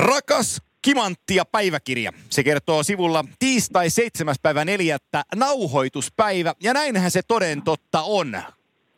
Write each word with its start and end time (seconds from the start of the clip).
Rakas 0.00 0.62
Kimanttia 0.82 1.44
päiväkirja. 1.44 2.12
Se 2.30 2.44
kertoo 2.44 2.82
sivulla 2.82 3.24
tiistai 3.38 3.90
7. 3.90 4.34
päivä 4.42 4.64
4. 4.64 4.98
nauhoituspäivä. 5.34 6.54
Ja 6.62 6.74
näinhän 6.74 7.10
se 7.10 7.22
toden 7.28 7.62
totta 7.62 8.02
on. 8.02 8.42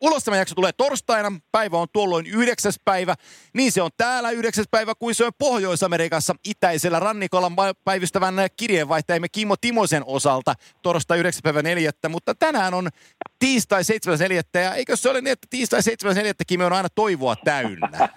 Ulos 0.00 0.24
tämä 0.24 0.36
jakso 0.36 0.54
tulee 0.54 0.72
torstaina. 0.72 1.32
Päivä 1.52 1.78
on 1.78 1.88
tuolloin 1.92 2.26
yhdeksäs 2.26 2.80
päivä. 2.84 3.14
Niin 3.54 3.72
se 3.72 3.82
on 3.82 3.90
täällä 3.96 4.30
yhdeksäs 4.30 4.66
päivä 4.70 4.94
kuin 4.94 5.14
se 5.14 5.24
on 5.24 5.32
Pohjois-Amerikassa 5.38 6.34
itäisellä 6.44 7.00
rannikolla 7.00 7.52
päivystävän 7.84 8.34
kirjeenvaihtajamme 8.56 9.28
Kimmo 9.28 9.56
Timosen 9.60 10.02
osalta 10.06 10.54
torstai 10.82 11.18
9. 11.18 11.42
päivä 11.42 11.62
4. 11.62 11.90
Mutta 12.08 12.34
tänään 12.34 12.74
on 12.74 12.88
tiistai 13.38 13.82
7.4. 13.82 14.60
Ja 14.60 14.74
eikö 14.74 14.96
se 14.96 15.10
ole 15.10 15.20
niin, 15.20 15.32
että 15.32 15.46
tiistai 15.50 15.80
7.4. 15.80 15.86
Kimi 16.46 16.64
on 16.64 16.72
aina 16.72 16.88
toivoa 16.94 17.36
täynnä? 17.36 18.08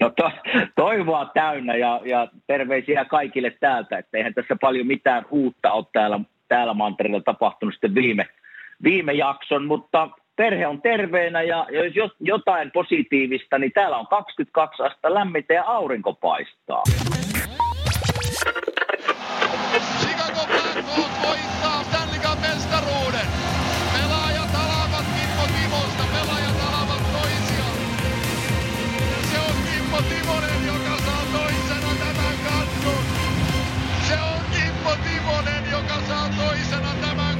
No 0.00 0.10
to, 0.10 0.30
toivoa 0.76 1.30
täynnä 1.34 1.76
ja, 1.76 2.00
ja 2.04 2.28
terveisiä 2.46 3.04
kaikille 3.04 3.50
täältä, 3.60 3.98
että 3.98 4.18
eihän 4.18 4.34
tässä 4.34 4.56
paljon 4.60 4.86
mitään 4.86 5.26
uutta 5.30 5.72
ole 5.72 5.84
täällä, 5.92 6.20
täällä 6.48 6.74
mantereella 6.74 7.20
tapahtunut 7.20 7.74
sitten 7.74 7.94
viime, 7.94 8.26
viime 8.82 9.12
jakson, 9.12 9.64
mutta 9.64 10.08
perhe 10.36 10.66
on 10.66 10.82
terveenä 10.82 11.42
ja 11.42 11.66
jos 11.94 12.10
jotain 12.20 12.70
positiivista, 12.70 13.58
niin 13.58 13.72
täällä 13.72 13.96
on 13.96 14.06
22 14.06 14.82
astetta 14.82 15.14
lämmintä 15.14 15.54
ja 15.54 15.64
aurinko 15.66 16.12
paistaa. 16.12 16.82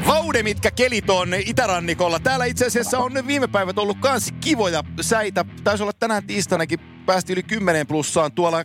Vaude, 0.06 0.42
mitkä 0.42 0.70
kelit 0.70 1.10
on 1.10 1.34
itärannikolla. 1.34 2.18
Täällä 2.18 2.44
itse 2.44 2.66
asiassa 2.66 2.98
on 2.98 3.26
viime 3.26 3.46
päivät 3.46 3.78
ollut 3.78 3.98
kans 4.00 4.32
kivoja 4.40 4.84
säitä. 5.00 5.44
Taisi 5.64 5.82
olla 5.82 5.92
tänään 5.92 6.26
tiistainakin 6.26 6.80
päästi 7.06 7.32
yli 7.32 7.42
10 7.42 7.86
plussaan 7.86 8.32
tuolla 8.32 8.64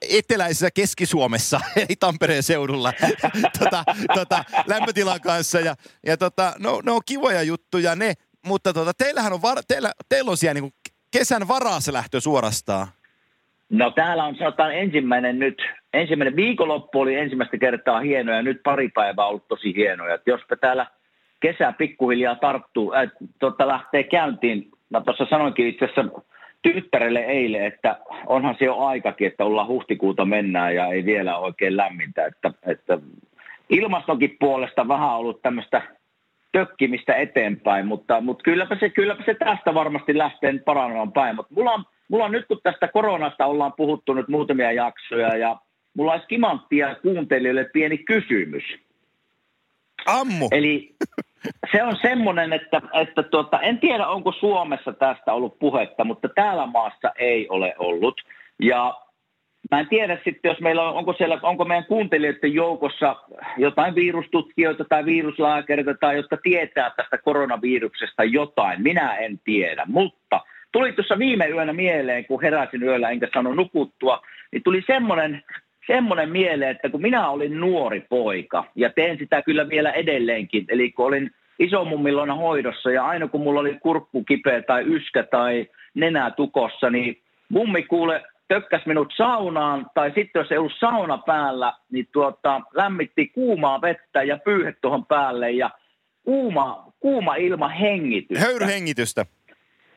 eteläisessä 0.00 0.70
Keski-Suomessa, 0.70 1.60
eli 1.76 1.96
Tampereen 2.00 2.42
seudulla, 2.42 2.92
tota, 3.58 3.84
tota, 4.14 4.44
lämpötilan 4.66 5.20
kanssa. 5.20 5.60
Ja, 5.60 5.76
ja 6.06 6.16
tota, 6.16 6.54
no, 6.58 6.80
ne 6.84 6.92
on 6.92 7.00
kivoja 7.06 7.42
juttuja 7.42 7.96
ne, 7.96 8.14
mutta 8.46 8.72
tota, 8.72 8.94
teillähän 8.94 9.32
on, 9.32 9.42
var, 9.42 9.62
teillä, 9.68 9.92
teillä 10.08 10.30
on 10.30 10.36
siellä 10.36 10.60
niin 10.60 10.72
kesän 11.10 11.48
varas 11.48 11.88
lähtö 11.88 12.20
suorastaan. 12.20 12.88
No 13.70 13.90
täällä 13.90 14.24
on 14.24 14.36
sanotaan 14.36 14.74
ensimmäinen 14.74 15.38
nyt, 15.38 15.62
ensimmäinen 15.92 16.36
viikonloppu 16.36 17.00
oli 17.00 17.14
ensimmäistä 17.14 17.58
kertaa 17.58 18.00
hienoa 18.00 18.34
ja 18.34 18.42
nyt 18.42 18.60
pari 18.64 18.88
päivää 18.88 19.26
ollut 19.26 19.48
tosi 19.48 19.74
hienoja. 19.74 20.14
Että 20.14 20.30
jospa 20.30 20.56
täällä 20.56 20.86
kesä 21.40 21.72
pikkuhiljaa 21.78 22.34
tarttuu, 22.34 22.94
äh, 22.94 23.10
tota, 23.38 23.68
lähtee 23.68 24.02
käyntiin. 24.02 24.68
Mä 24.90 25.00
tuossa 25.00 25.26
sanoinkin 25.30 25.68
itse 25.68 25.84
asiassa 25.84 26.22
tyttärelle 26.62 27.20
eilen, 27.20 27.64
että 27.64 27.98
onhan 28.26 28.56
se 28.58 28.64
jo 28.64 28.76
aikakin, 28.78 29.26
että 29.26 29.44
ollaan 29.44 29.68
huhtikuuta 29.68 30.24
mennään 30.24 30.74
ja 30.74 30.86
ei 30.86 31.04
vielä 31.04 31.38
oikein 31.38 31.76
lämmintä. 31.76 32.26
Että, 32.26 32.52
että 32.66 32.98
ilmastonkin 33.70 34.36
puolesta 34.40 34.88
vähän 34.88 35.16
ollut 35.16 35.42
tämmöistä 35.42 35.82
tökkimistä 36.52 37.14
eteenpäin, 37.14 37.86
mutta, 37.86 38.20
mutta 38.20 38.42
kylläpä, 38.42 38.76
se, 38.80 38.90
kylläpä 38.90 39.22
se 39.26 39.34
tästä 39.34 39.74
varmasti 39.74 40.18
lähtee 40.18 40.58
paranemaan 40.58 41.12
päin. 41.12 41.36
Mutta 41.36 41.54
mulla 41.54 41.72
on, 41.72 41.84
mulla 42.08 42.24
on 42.24 42.32
nyt, 42.32 42.46
kun 42.46 42.60
tästä 42.62 42.88
koronasta 42.88 43.46
ollaan 43.46 43.72
puhuttu 43.76 44.14
nyt 44.14 44.28
muutamia 44.28 44.72
jaksoja 44.72 45.36
ja 45.36 45.56
mulla 45.94 46.12
olisi 46.12 46.26
kimanttia 46.26 46.94
kuuntelijoille 46.94 47.64
pieni 47.64 47.98
kysymys. 47.98 48.64
Ammu. 50.06 50.48
Eli 50.50 50.94
se 51.72 51.82
on 51.82 51.96
semmoinen, 52.02 52.52
että, 52.52 52.82
että 52.92 53.22
tuota, 53.22 53.60
en 53.60 53.78
tiedä 53.78 54.06
onko 54.06 54.32
Suomessa 54.32 54.92
tästä 54.92 55.32
ollut 55.32 55.58
puhetta, 55.58 56.04
mutta 56.04 56.28
täällä 56.28 56.66
maassa 56.66 57.12
ei 57.18 57.48
ole 57.48 57.74
ollut. 57.78 58.20
Ja 58.62 58.94
mä 59.70 59.80
en 59.80 59.88
tiedä 59.88 60.18
sitten, 60.24 60.48
jos 60.48 60.60
meillä 60.60 60.88
on, 60.88 60.94
onko, 60.94 61.12
siellä, 61.12 61.38
onko 61.42 61.64
meidän 61.64 61.84
kuuntelijoiden 61.84 62.54
joukossa 62.54 63.16
jotain 63.56 63.94
virustutkijoita 63.94 64.84
tai 64.84 65.04
viruslääkäreitä 65.04 65.94
tai 65.94 66.16
jotka 66.16 66.36
tietää 66.42 66.90
tästä 66.96 67.18
koronaviruksesta 67.18 68.24
jotain. 68.24 68.82
Minä 68.82 69.16
en 69.16 69.40
tiedä, 69.44 69.84
mutta 69.86 70.40
tuli 70.72 70.92
tuossa 70.92 71.18
viime 71.18 71.48
yönä 71.48 71.72
mieleen, 71.72 72.24
kun 72.24 72.42
heräsin 72.42 72.82
yöllä 72.82 73.10
enkä 73.10 73.28
sano 73.34 73.54
nukuttua, 73.54 74.22
niin 74.52 74.62
tuli 74.62 74.82
semmoinen 74.86 75.42
semmoinen 75.86 76.30
mieleen, 76.30 76.70
että 76.70 76.88
kun 76.88 77.02
minä 77.02 77.28
olin 77.28 77.60
nuori 77.60 78.00
poika 78.08 78.64
ja 78.74 78.90
teen 78.90 79.18
sitä 79.18 79.42
kyllä 79.42 79.68
vielä 79.68 79.92
edelleenkin, 79.92 80.64
eli 80.68 80.92
kun 80.92 81.06
olin 81.06 81.30
isomummilona 81.58 82.34
hoidossa 82.34 82.90
ja 82.90 83.06
aina 83.06 83.28
kun 83.28 83.40
mulla 83.40 83.60
oli 83.60 83.78
kurkku 83.82 84.24
kipeä 84.24 84.62
tai 84.62 84.84
yskä 84.86 85.22
tai 85.22 85.66
nenä 85.94 86.30
tukossa, 86.30 86.90
niin 86.90 87.22
mummi 87.48 87.82
kuule 87.82 88.22
tökkäs 88.48 88.86
minut 88.86 89.12
saunaan, 89.16 89.86
tai 89.94 90.12
sitten 90.14 90.40
jos 90.40 90.52
ei 90.52 90.58
ollut 90.58 90.78
sauna 90.80 91.18
päällä, 91.18 91.72
niin 91.90 92.08
tuota, 92.12 92.60
lämmitti 92.74 93.26
kuumaa 93.26 93.80
vettä 93.80 94.22
ja 94.22 94.38
pyyhe 94.44 94.74
tuohon 94.80 95.06
päälle 95.06 95.50
ja 95.50 95.70
kuuma, 96.24 96.92
kuuma 97.00 97.34
ilma 97.34 97.68
hengitystä. 97.68 98.44
Höyryhengitystä 98.44 99.26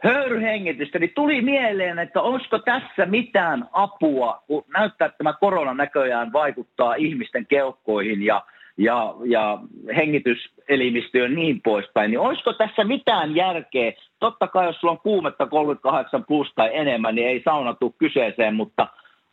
höyryhengitystä, 0.04 1.00
niin 1.00 1.12
tuli 1.16 1.42
mieleen, 1.42 2.00
että 2.00 2.22
olisiko 2.22 2.60
tässä 2.60 3.06
mitään 3.06 3.70
apua, 3.72 4.44
kun 4.48 4.64
näyttää, 4.78 5.06
että 5.06 5.18
tämä 5.18 5.34
korona 5.34 5.74
näköjään 5.74 6.34
vaikuttaa 6.34 6.96
ihmisten 6.96 7.46
keuhkoihin 7.48 8.24
ja, 8.24 8.44
ja, 8.78 9.16
ja 9.26 9.58
hengityselimistöön 9.96 11.36
niin 11.36 11.62
poispäin, 11.62 12.12
niin 12.12 12.20
olisiko 12.20 12.54
tässä 12.54 12.84
mitään 12.84 13.36
järkeä? 13.36 13.94
Totta 14.20 14.48
kai, 14.48 14.66
jos 14.66 14.80
sulla 14.80 14.92
on 14.92 15.00
kuumetta 15.00 15.46
38 15.46 16.26
plus 16.26 16.48
tai 16.56 16.70
enemmän, 16.74 17.16
niin 17.16 17.28
ei 17.28 17.42
sauna 17.46 17.74
tule 17.74 17.92
kyseeseen, 17.98 18.56
mutta 18.56 18.88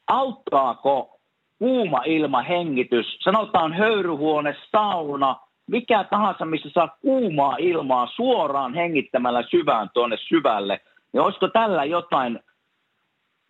auttaako 0.06 1.20
kuuma 1.58 2.02
ilma 2.06 2.42
hengitys, 2.42 3.18
sanotaan 3.20 3.72
höyryhuone, 3.72 4.56
sauna– 4.72 5.36
mikä 5.68 6.04
tahansa, 6.04 6.44
missä 6.44 6.68
saa 6.70 6.96
kuumaa 7.02 7.56
ilmaa 7.58 8.06
suoraan 8.06 8.74
hengittämällä 8.74 9.42
syvään 9.42 9.90
tuonne 9.94 10.16
syvälle, 10.20 10.80
niin 11.12 11.20
olisiko 11.20 11.48
tällä 11.48 11.84
jotain 11.84 12.40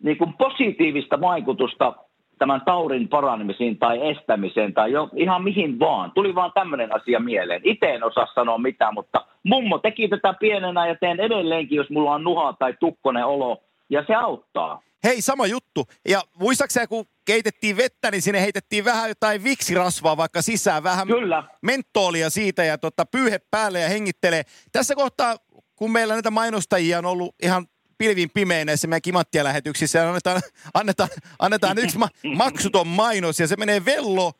niin 0.03 0.17
kuin 0.17 0.33
positiivista 0.33 1.21
vaikutusta 1.21 1.93
tämän 2.37 2.61
taurin 2.65 3.07
paranemisiin 3.07 3.77
tai 3.77 4.09
estämiseen 4.11 4.73
tai 4.73 4.91
jo, 4.91 5.09
ihan 5.15 5.43
mihin 5.43 5.79
vaan. 5.79 6.11
Tuli 6.11 6.35
vaan 6.35 6.51
tämmöinen 6.53 6.95
asia 6.95 7.19
mieleen. 7.19 7.61
Itse 7.63 7.85
en 7.85 8.03
osaa 8.03 8.27
sanoa 8.35 8.57
mitään, 8.57 8.93
mutta 8.93 9.25
mummo 9.43 9.77
teki 9.77 10.07
tätä 10.07 10.33
pienenä 10.39 10.87
ja 10.87 10.95
teen 10.95 11.19
edelleenkin, 11.19 11.75
jos 11.75 11.89
mulla 11.89 12.11
on 12.11 12.23
nuha 12.23 12.53
tai 12.53 12.73
tukkonen 12.79 13.25
olo, 13.25 13.57
ja 13.89 14.03
se 14.07 14.15
auttaa. 14.15 14.81
Hei, 15.03 15.21
sama 15.21 15.47
juttu. 15.47 15.85
Ja 16.07 16.23
muistaakseni, 16.35 16.87
kun 16.87 17.05
keitettiin 17.25 17.77
vettä, 17.77 18.11
niin 18.11 18.21
sinne 18.21 18.41
heitettiin 18.41 18.85
vähän 18.85 19.09
jotain 19.09 19.43
viksirasvaa 19.43 20.17
vaikka 20.17 20.41
sisään, 20.41 20.83
vähän 20.83 21.07
Kyllä. 21.07 21.43
mentoolia 21.61 22.29
siitä 22.29 22.63
ja 22.63 22.77
tota, 22.77 23.05
pyyhe 23.05 23.39
päälle 23.51 23.79
ja 23.79 23.89
hengittelee. 23.89 24.43
Tässä 24.71 24.95
kohtaa, 24.95 25.35
kun 25.75 25.91
meillä 25.91 26.13
näitä 26.13 26.31
mainostajia 26.31 26.97
on 26.99 27.05
ollut 27.05 27.35
ihan 27.43 27.67
pilvin 27.97 28.29
pimeä 28.33 28.65
näissä 28.65 28.87
meidän 28.87 29.01
kimattia-lähetyksissä 29.01 29.99
ja 29.99 30.09
annetaan, 30.09 30.41
annetaan, 30.73 31.09
annetaan 31.39 31.77
yksi 31.77 31.97
ma- 31.97 32.09
maksuton 32.35 32.87
mainos 32.87 33.39
ja 33.39 33.47
se 33.47 33.55
menee 33.55 33.85
Vello, 33.85 34.33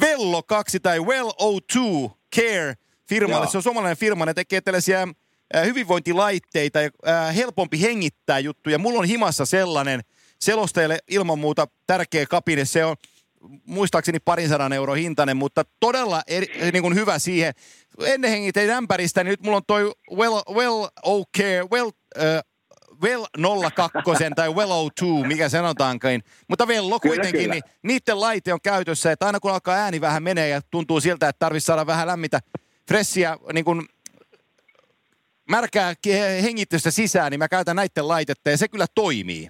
Vello 0.00 0.42
2 0.42 0.80
tai 0.80 1.00
Well 1.00 1.28
O2 1.30 2.10
Care 2.36 2.74
firmalle. 3.08 3.44
Joo. 3.44 3.50
Se 3.50 3.56
on 3.58 3.62
suomalainen 3.62 3.96
firma, 3.96 4.26
ne 4.26 4.34
tekee 4.34 4.60
tällaisia 4.60 5.08
hyvinvointilaitteita 5.64 6.80
ja 6.80 6.90
helpompi 7.36 7.80
hengittää 7.80 8.38
juttuja. 8.38 8.78
Mulla 8.78 8.98
on 8.98 9.04
himassa 9.04 9.46
sellainen 9.46 10.00
selostajalle 10.40 10.98
ilman 11.08 11.38
muuta 11.38 11.68
tärkeä 11.86 12.26
kapine. 12.26 12.64
Se 12.64 12.84
on 12.84 12.96
muistaakseni 13.64 14.18
parin 14.18 14.48
sadan 14.48 14.72
euro 14.72 14.94
hintainen, 14.94 15.36
mutta 15.36 15.64
todella 15.80 16.22
eri, 16.26 16.46
niin 16.72 16.82
kuin 16.82 16.94
hyvä 16.94 17.18
siihen. 17.18 17.54
Ennen 18.06 18.30
hengitin 18.30 18.70
ämpäristä, 18.70 19.24
niin 19.24 19.30
nyt 19.30 19.42
mulla 19.42 19.56
on 19.56 19.62
toi 19.66 19.92
Well, 20.16 20.40
well 20.54 20.86
Okay, 21.02 21.68
Well, 21.72 21.86
uh, 21.86 22.56
Well 23.02 23.24
02 23.76 24.24
tai 24.36 24.54
Well 24.54 24.90
02, 25.00 25.26
mikä 25.26 25.48
sanotaankin. 25.48 26.22
Mutta 26.48 26.68
Vello 26.68 27.00
kuitenkin, 27.00 27.50
niin 27.50 27.62
niiden 27.82 28.20
laite 28.20 28.52
on 28.52 28.60
käytössä, 28.62 29.12
että 29.12 29.26
aina 29.26 29.40
kun 29.40 29.50
alkaa 29.50 29.76
ääni 29.76 30.00
vähän 30.00 30.22
menee 30.22 30.48
ja 30.48 30.60
tuntuu 30.70 31.00
siltä, 31.00 31.28
että 31.28 31.38
tarvitsisi 31.38 31.66
saada 31.66 31.86
vähän 31.86 32.06
lämmitä, 32.06 32.40
fressiä 32.88 33.36
niin 33.52 33.64
kuin 33.64 33.88
märkää 35.50 35.94
hengitystä 36.42 36.90
sisään, 36.90 37.30
niin 37.30 37.38
mä 37.38 37.48
käytän 37.48 37.76
näiden 37.76 38.08
laitetta 38.08 38.50
ja 38.50 38.56
se 38.56 38.68
kyllä 38.68 38.86
toimii. 38.94 39.48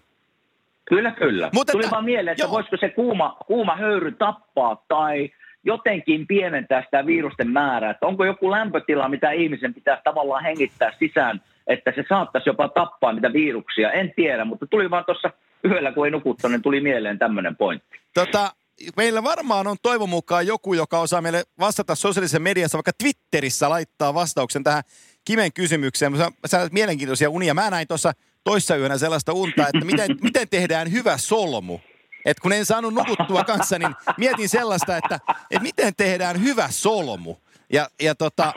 Kyllä, 0.88 1.10
kyllä. 1.10 1.50
Mutta 1.54 1.72
Tuli 1.72 1.90
vaan 1.90 2.04
mieleen, 2.04 2.32
että 2.32 2.44
joo. 2.44 2.50
voisiko 2.50 2.76
se 2.80 2.88
kuuma, 2.88 3.36
kuuma 3.46 3.76
höyry 3.76 4.12
tappaa 4.12 4.84
tai 4.88 5.30
jotenkin 5.64 6.26
pienentää 6.26 6.82
sitä 6.82 7.06
virusten 7.06 7.50
määrää. 7.50 7.90
Että 7.90 8.06
onko 8.06 8.24
joku 8.24 8.50
lämpötila, 8.50 9.08
mitä 9.08 9.30
ihmisen 9.30 9.74
pitää 9.74 10.00
tavallaan 10.04 10.42
hengittää 10.42 10.92
sisään, 10.98 11.40
että 11.66 11.92
se 11.94 12.04
saattaisi 12.08 12.48
jopa 12.48 12.68
tappaa 12.68 13.12
niitä 13.12 13.32
viruksia. 13.32 13.92
En 13.92 14.12
tiedä, 14.16 14.44
mutta 14.44 14.66
tuli 14.66 14.90
vaan 14.90 15.04
tuossa 15.04 15.30
yhdellä 15.64 15.92
kun 15.92 16.06
ei 16.06 16.10
nukuttanut, 16.10 16.52
niin 16.52 16.62
tuli 16.62 16.80
mieleen 16.80 17.18
tämmöinen 17.18 17.56
pointti. 17.56 18.00
Tota, 18.14 18.50
meillä 18.96 19.22
varmaan 19.22 19.66
on 19.66 19.76
toivon 19.82 20.08
mukaan 20.08 20.46
joku, 20.46 20.74
joka 20.74 20.98
osaa 20.98 21.20
meille 21.20 21.44
vastata 21.58 21.94
sosiaalisessa 21.94 22.38
mediassa, 22.38 22.78
vaikka 22.78 22.92
Twitterissä 22.98 23.70
laittaa 23.70 24.14
vastauksen 24.14 24.64
tähän 24.64 24.82
Kimen 25.24 25.52
kysymykseen. 25.52 26.12
Sä 26.46 26.60
olet 26.60 26.72
mielenkiintoisia 26.72 27.30
unia. 27.30 27.54
Mä 27.54 27.70
näin 27.70 27.88
tuossa 27.88 28.12
toissa 28.44 28.76
yönä 28.76 28.98
sellaista 28.98 29.32
unta, 29.32 29.62
että 29.62 29.84
miten, 29.84 30.16
miten 30.22 30.48
tehdään 30.48 30.92
hyvä 30.92 31.18
solmu. 31.18 31.78
Et 32.24 32.40
kun 32.40 32.52
en 32.52 32.66
saanut 32.66 32.94
nukuttua 32.94 33.44
kanssa, 33.44 33.78
niin 33.78 33.94
mietin 34.18 34.48
sellaista, 34.48 34.96
että, 34.96 35.20
että 35.50 35.62
miten 35.62 35.94
tehdään 35.96 36.42
hyvä 36.42 36.68
solmu. 36.70 37.36
Ja, 37.72 37.88
ja 38.02 38.14
tota, 38.14 38.52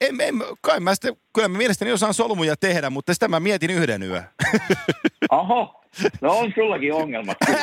en, 0.00 0.20
en, 0.20 0.34
kai 0.60 0.80
mä 0.80 0.94
sitten, 0.94 1.16
kyllä 1.34 1.48
mä 1.48 1.58
mielestäni 1.58 1.92
osaan 1.92 2.14
solmuja 2.14 2.56
tehdä, 2.56 2.90
mutta 2.90 3.14
sitä 3.14 3.28
mä 3.28 3.40
mietin 3.40 3.70
yhden 3.70 4.02
yön. 4.02 4.24
Oho, 5.30 5.84
no 6.20 6.38
on 6.38 6.52
sullakin 6.54 6.92
ongelmat. 6.92 7.36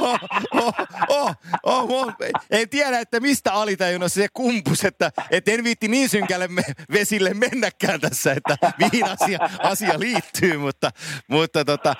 oh, 0.00 0.18
oh, 0.54 0.74
oh, 1.08 1.36
oh, 1.62 1.90
oh, 1.90 2.14
en 2.50 2.68
tiedä, 2.68 2.98
että 2.98 3.20
mistä 3.20 3.52
alitajunnassa 3.52 4.20
se 4.20 4.28
kumpus, 4.34 4.84
että, 4.84 5.10
että 5.30 5.50
en 5.50 5.64
viitti 5.64 5.88
niin 5.88 6.08
synkälle 6.08 6.48
me, 6.48 6.62
vesille 6.92 7.34
mennäkään 7.34 8.00
tässä, 8.00 8.32
että 8.32 8.56
mihin 8.78 9.04
asia, 9.04 9.38
asia 9.58 10.00
liittyy, 10.00 10.58
mutta, 10.58 10.90
mutta 11.28 11.64
tota, 11.64 11.94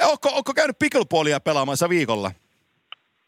onko, 0.00 0.28
onko 0.28 0.54
käynyt 0.54 0.78
pickleballia 0.78 1.40
pelaamassa 1.40 1.88
viikolla? 1.88 2.30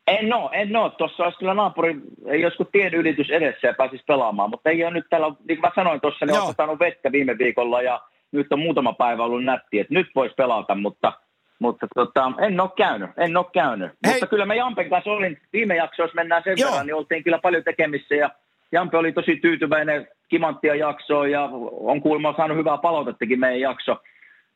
En 0.07 0.35
oo, 0.35 0.51
en 0.53 0.77
oo. 0.77 0.89
Tuossa 0.89 1.25
olisi 1.25 1.39
kyllä 1.39 1.55
naapuri, 1.55 1.97
joskus 2.41 2.67
tien 2.73 2.95
ylitys 2.95 3.31
edessä 3.31 3.67
ja 3.67 3.75
pääsisi 3.75 4.05
pelaamaan, 4.07 4.51
mutta 4.51 4.71
ei 4.71 4.85
ole 4.85 4.95
nyt 4.95 5.07
täällä, 5.11 5.29
niin 5.29 5.47
kuin 5.47 5.61
mä 5.61 5.71
sanoin 5.75 6.01
tuossa, 6.01 6.27
niin 6.27 6.41
on 6.41 6.55
saanut 6.57 6.81
vettä 6.81 7.13
viime 7.13 7.39
viikolla 7.39 7.83
ja 7.83 8.01
nyt 8.33 8.53
on 8.53 8.59
muutama 8.59 8.93
päivä 8.93 9.25
ollut 9.25 9.45
nätti, 9.45 9.79
että 9.79 9.95
nyt 9.95 10.07
voisi 10.15 10.35
pelata, 10.35 10.75
mutta, 10.75 11.13
mutta 11.59 11.87
tota, 11.95 12.33
en 12.39 12.61
ole 12.61 12.71
käynyt, 12.77 13.11
en 13.17 13.37
ole 13.37 13.47
käynyt. 13.53 13.93
Hei. 14.07 14.15
Mutta 14.15 14.27
kyllä 14.27 14.47
mä 14.47 14.55
Jampen 14.55 14.91
kanssa 14.91 15.11
olin, 15.11 15.41
viime 15.53 15.77
jaksossa 15.77 16.15
mennään 16.15 16.43
sen 16.45 16.55
Joo. 16.59 16.71
verran, 16.71 16.87
niin 16.87 16.95
oltiin 16.95 17.25
kyllä 17.25 17.39
paljon 17.39 17.65
tekemissä 17.65 18.15
ja 18.15 18.31
Jampe 18.73 18.97
oli 18.97 19.13
tosi 19.13 19.37
tyytyväinen 19.37 20.09
kimanttia 20.29 20.75
jaksoon 20.75 21.31
ja 21.31 21.49
on 21.81 22.01
kuulemma 22.01 22.35
saanut 22.37 22.59
hyvää 22.59 22.79
palautettakin 22.79 23.41
meidän 23.41 23.61
jakso. 23.61 23.97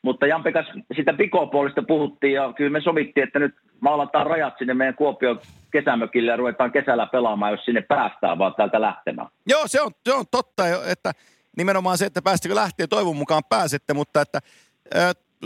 Mutta 0.05 0.27
Jampe 0.27 0.53
kanssa 0.53 0.75
sitä 0.97 1.13
pikopuolista 1.13 1.83
puhuttiin 1.83 2.33
ja 2.33 2.53
kyllä 2.53 2.71
me 2.71 2.81
sovittiin, 2.81 3.27
että 3.27 3.39
nyt 3.39 3.55
maalataan 3.81 4.27
rajat 4.27 4.55
sinne 4.59 4.75
meidän 4.75 4.95
Kuopion 4.95 5.41
kesämökille 5.71 6.31
ja 6.31 6.37
ruvetaan 6.37 6.73
kesällä 6.73 7.07
pelaamaan, 7.07 7.53
jos 7.53 7.65
sinne 7.65 7.81
päästään 7.81 8.39
vaan 8.39 8.55
täältä 8.55 8.81
lähtemään. 8.81 9.29
Joo, 9.47 9.63
se 9.67 9.81
on, 9.83 9.91
se 10.05 10.15
on 10.15 10.25
totta, 10.31 10.63
että 10.87 11.13
nimenomaan 11.57 11.99
se, 11.99 12.07
että 12.07 12.23
päästikö 12.23 12.55
lähtee, 12.55 12.87
toivon 12.87 13.17
mukaan 13.17 13.43
pääsette, 13.49 13.95
mutta 13.95 14.21
että 14.21 14.41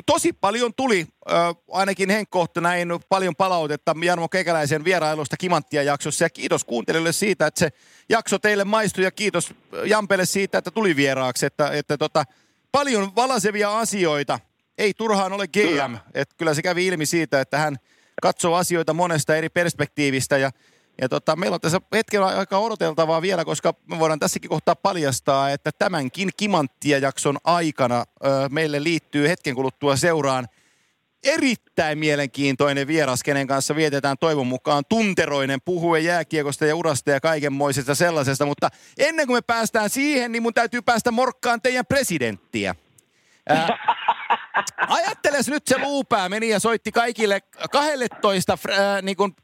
tosi 0.06 0.32
paljon 0.32 0.74
tuli, 0.74 1.06
ainakin 1.72 2.10
Henkkohta 2.10 2.60
näin 2.60 2.88
paljon 3.08 3.36
palautetta 3.36 3.94
Jarmo 4.04 4.28
Kekäläisen 4.28 4.84
vierailusta 4.84 5.36
Kimanttia 5.36 5.82
jaksossa 5.82 6.24
ja 6.24 6.30
kiitos 6.30 6.64
kuuntelijoille 6.64 7.12
siitä, 7.12 7.46
että 7.46 7.60
se 7.60 7.68
jakso 8.08 8.38
teille 8.38 8.64
maistui 8.64 9.04
ja 9.04 9.10
kiitos 9.10 9.54
Jampelle 9.84 10.24
siitä, 10.24 10.58
että 10.58 10.70
tuli 10.70 10.96
vieraaksi, 10.96 11.46
että, 11.46 11.70
että 11.72 11.98
tota, 11.98 12.24
paljon 12.72 13.16
valasevia 13.16 13.78
asioita, 13.78 14.38
ei 14.78 14.94
turhaan 14.94 15.32
ole 15.32 15.46
GM, 15.46 15.60
kyllä. 15.60 15.98
että 16.14 16.34
kyllä 16.38 16.54
se 16.54 16.62
kävi 16.62 16.86
ilmi 16.86 17.06
siitä, 17.06 17.40
että 17.40 17.58
hän 17.58 17.76
katsoo 18.22 18.54
asioita 18.54 18.94
monesta 18.94 19.36
eri 19.36 19.48
perspektiivistä 19.48 20.38
ja 20.38 20.50
ja 21.00 21.08
tota, 21.08 21.36
meillä 21.36 21.54
on 21.54 21.60
tässä 21.60 21.80
hetkellä 21.92 22.26
aika 22.26 22.58
odoteltavaa 22.58 23.22
vielä, 23.22 23.44
koska 23.44 23.74
me 23.90 23.98
voidaan 23.98 24.18
tässäkin 24.18 24.48
kohtaa 24.48 24.76
paljastaa, 24.76 25.50
että 25.50 25.70
tämänkin 25.78 26.30
Kimanttia-jakson 26.36 27.36
aikana 27.44 27.98
ö, 27.98 28.28
meille 28.50 28.82
liittyy 28.82 29.28
hetken 29.28 29.54
kuluttua 29.54 29.96
seuraan 29.96 30.48
erittäin 31.24 31.98
mielenkiintoinen 31.98 32.86
vieras, 32.86 33.22
kenen 33.22 33.46
kanssa 33.46 33.76
vietetään 33.76 34.16
toivon 34.20 34.46
mukaan 34.46 34.84
tunteroinen 34.88 35.60
puhue 35.64 36.00
jääkiekosta 36.00 36.66
ja 36.66 36.76
urasta 36.76 37.10
ja 37.10 37.20
kaikenmoisesta 37.20 37.94
sellaisesta. 37.94 38.46
Mutta 38.46 38.68
ennen 38.98 39.26
kuin 39.26 39.36
me 39.36 39.42
päästään 39.42 39.90
siihen, 39.90 40.32
niin 40.32 40.42
mun 40.42 40.54
täytyy 40.54 40.82
päästä 40.82 41.10
morkkaan 41.10 41.62
teidän 41.62 41.86
presidenttiä. 41.86 42.74
Ää, 43.48 43.68
ajatteles 44.88 45.48
nyt 45.48 45.62
se 45.66 45.78
luupää 45.78 46.28
meni 46.28 46.48
ja 46.48 46.60
soitti 46.60 46.92
kaikille 46.92 47.40
12 47.70 48.58
ää, 48.70 49.02
niin 49.02 49.16
kuin 49.16 49.36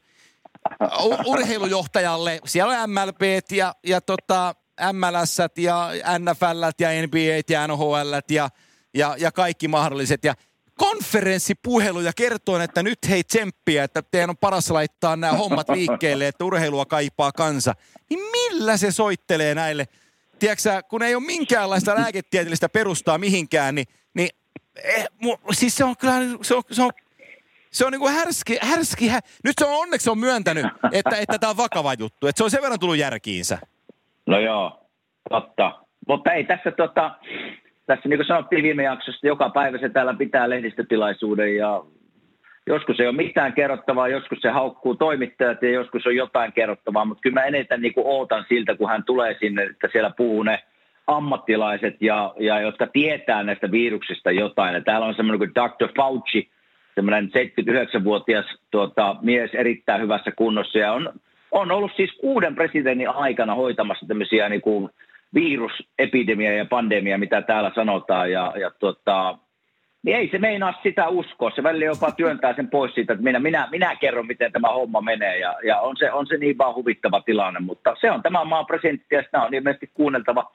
urheilujohtajalle. 1.25 2.39
Siellä 2.45 2.81
on 2.81 2.89
MLB 2.89 3.21
ja, 3.51 3.75
ja 3.83 4.01
tota, 4.01 4.55
MLS 4.93 5.37
ja 5.57 5.89
NFL 6.19 6.63
ja 6.79 6.89
NBA 7.07 7.43
ja 7.49 7.67
NHL 7.67 8.13
ja, 8.29 8.49
ja, 8.93 9.15
ja 9.17 9.31
kaikki 9.31 9.67
mahdolliset. 9.67 10.23
Ja 10.23 10.33
konferenssipuhelu 10.77 12.01
ja 12.01 12.13
kertoo, 12.15 12.59
että 12.59 12.83
nyt 12.83 12.99
hei 13.09 13.23
tsemppiä, 13.23 13.83
että 13.83 14.01
teidän 14.01 14.29
on 14.29 14.37
paras 14.37 14.69
laittaa 14.69 15.15
nämä 15.15 15.33
hommat 15.33 15.69
liikkeelle, 15.69 16.27
että 16.27 16.45
urheilua 16.45 16.85
kaipaa 16.85 17.31
kansa. 17.31 17.73
Niin 18.09 18.19
millä 18.31 18.77
se 18.77 18.91
soittelee 18.91 19.55
näille? 19.55 19.87
Tiedätkö 20.39 20.83
kun 20.89 21.03
ei 21.03 21.15
ole 21.15 21.23
minkäänlaista 21.23 21.95
lääketieteellistä 21.95 22.69
perustaa 22.69 23.17
mihinkään, 23.17 23.75
niin 23.75 23.85
eh, 24.83 25.05
mu, 25.21 25.37
siis 25.51 25.77
se 25.77 25.83
on 25.83 25.95
kyllä 25.97 26.13
se 26.41 26.55
on, 26.55 26.63
se 26.71 26.83
on 26.83 26.91
se 27.71 27.85
on 27.85 27.91
niinku 27.91 28.07
härski, 28.07 28.57
härski 28.61 29.07
hä... 29.07 29.19
Nyt 29.43 29.53
se 29.59 29.65
on 29.65 29.81
onneksi 29.81 30.09
on 30.09 30.17
myöntänyt, 30.17 30.65
että, 30.91 31.17
että 31.17 31.37
tämä 31.39 31.49
on 31.49 31.57
vakava 31.57 31.93
juttu. 31.99 32.27
Että 32.27 32.37
se 32.37 32.43
on 32.43 32.51
sen 32.51 32.61
verran 32.61 32.79
tullut 32.79 32.97
järkiinsä. 32.97 33.57
No 34.25 34.39
joo, 34.39 34.79
totta. 35.29 35.79
Mutta 36.07 36.31
ei 36.31 36.43
tässä 36.43 36.71
tota, 36.71 37.11
tässä 37.85 38.09
niin 38.09 38.17
kuin 38.17 38.27
sanottiin 38.27 38.63
viime 38.63 38.83
jaksossa, 38.83 39.27
joka 39.27 39.49
päivä 39.49 39.77
se 39.77 39.89
täällä 39.89 40.13
pitää 40.13 40.49
lehdistötilaisuuden 40.49 41.55
ja 41.55 41.83
joskus 42.67 42.99
ei 42.99 43.07
ole 43.07 43.15
mitään 43.15 43.53
kerrottavaa, 43.53 44.07
joskus 44.07 44.39
se 44.41 44.49
haukkuu 44.49 44.95
toimittajat 44.95 45.61
ja 45.61 45.69
joskus 45.69 46.07
on 46.07 46.15
jotain 46.15 46.53
kerrottavaa, 46.53 47.05
mutta 47.05 47.21
kyllä 47.21 47.33
mä 47.33 47.45
eniten 47.45 47.81
niin 47.81 47.93
kuin 47.93 48.07
ootan 48.07 48.45
siltä, 48.49 48.75
kun 48.75 48.89
hän 48.89 49.03
tulee 49.03 49.35
sinne, 49.39 49.63
että 49.63 49.87
siellä 49.91 50.11
puhuu 50.17 50.43
ne 50.43 50.63
ammattilaiset, 51.07 51.95
ja, 52.01 52.33
ja 52.39 52.59
jotka 52.59 52.87
tietää 52.87 53.43
näistä 53.43 53.71
viruksista 53.71 54.31
jotain. 54.31 54.73
Ja 54.73 54.81
täällä 54.81 55.07
on 55.07 55.15
semmoinen 55.15 55.39
kuin 55.39 55.55
Dr. 55.55 55.93
Fauci, 55.97 56.49
semmoinen 56.95 57.29
79-vuotias 57.29 58.45
tuota, 58.71 59.15
mies 59.21 59.51
erittäin 59.53 60.01
hyvässä 60.01 60.31
kunnossa 60.31 60.79
ja 60.79 60.93
on, 60.93 61.13
on 61.51 61.71
ollut 61.71 61.91
siis 61.95 62.11
kuuden 62.21 62.55
presidentin 62.55 63.09
aikana 63.09 63.55
hoitamassa 63.55 64.05
tämmöisiä 64.07 64.49
niin 64.49 64.61
kuin 64.61 64.89
virusepidemia 65.33 66.53
ja 66.53 66.65
pandemia, 66.65 67.17
mitä 67.17 67.41
täällä 67.41 67.71
sanotaan 67.75 68.31
ja, 68.31 68.53
ja 68.59 68.71
tuota, 68.79 69.37
niin 70.03 70.17
ei 70.17 70.29
se 70.31 70.37
meinaa 70.37 70.79
sitä 70.83 71.07
uskoa. 71.07 71.51
Se 71.55 71.63
välillä 71.63 71.85
jopa 71.85 72.11
työntää 72.11 72.55
sen 72.55 72.69
pois 72.69 72.93
siitä, 72.93 73.13
että 73.13 73.23
minä, 73.23 73.39
minä, 73.39 73.67
minä 73.71 73.95
kerron, 73.95 74.27
miten 74.27 74.51
tämä 74.51 74.67
homma 74.67 75.01
menee. 75.01 75.39
Ja, 75.39 75.55
ja 75.63 75.79
on, 75.79 75.97
se, 75.97 76.11
on 76.11 76.27
se 76.27 76.37
niin 76.37 76.57
vaan 76.57 76.75
huvittava 76.75 77.21
tilanne. 77.21 77.59
Mutta 77.59 77.95
se 78.01 78.11
on 78.11 78.23
tämä 78.23 78.45
maan 78.45 78.65
presidentti 78.65 79.15
ja 79.15 79.23
sitä 79.23 79.41
on 79.41 79.53
ilmeisesti 79.53 79.91
kuunneltava. 79.93 80.51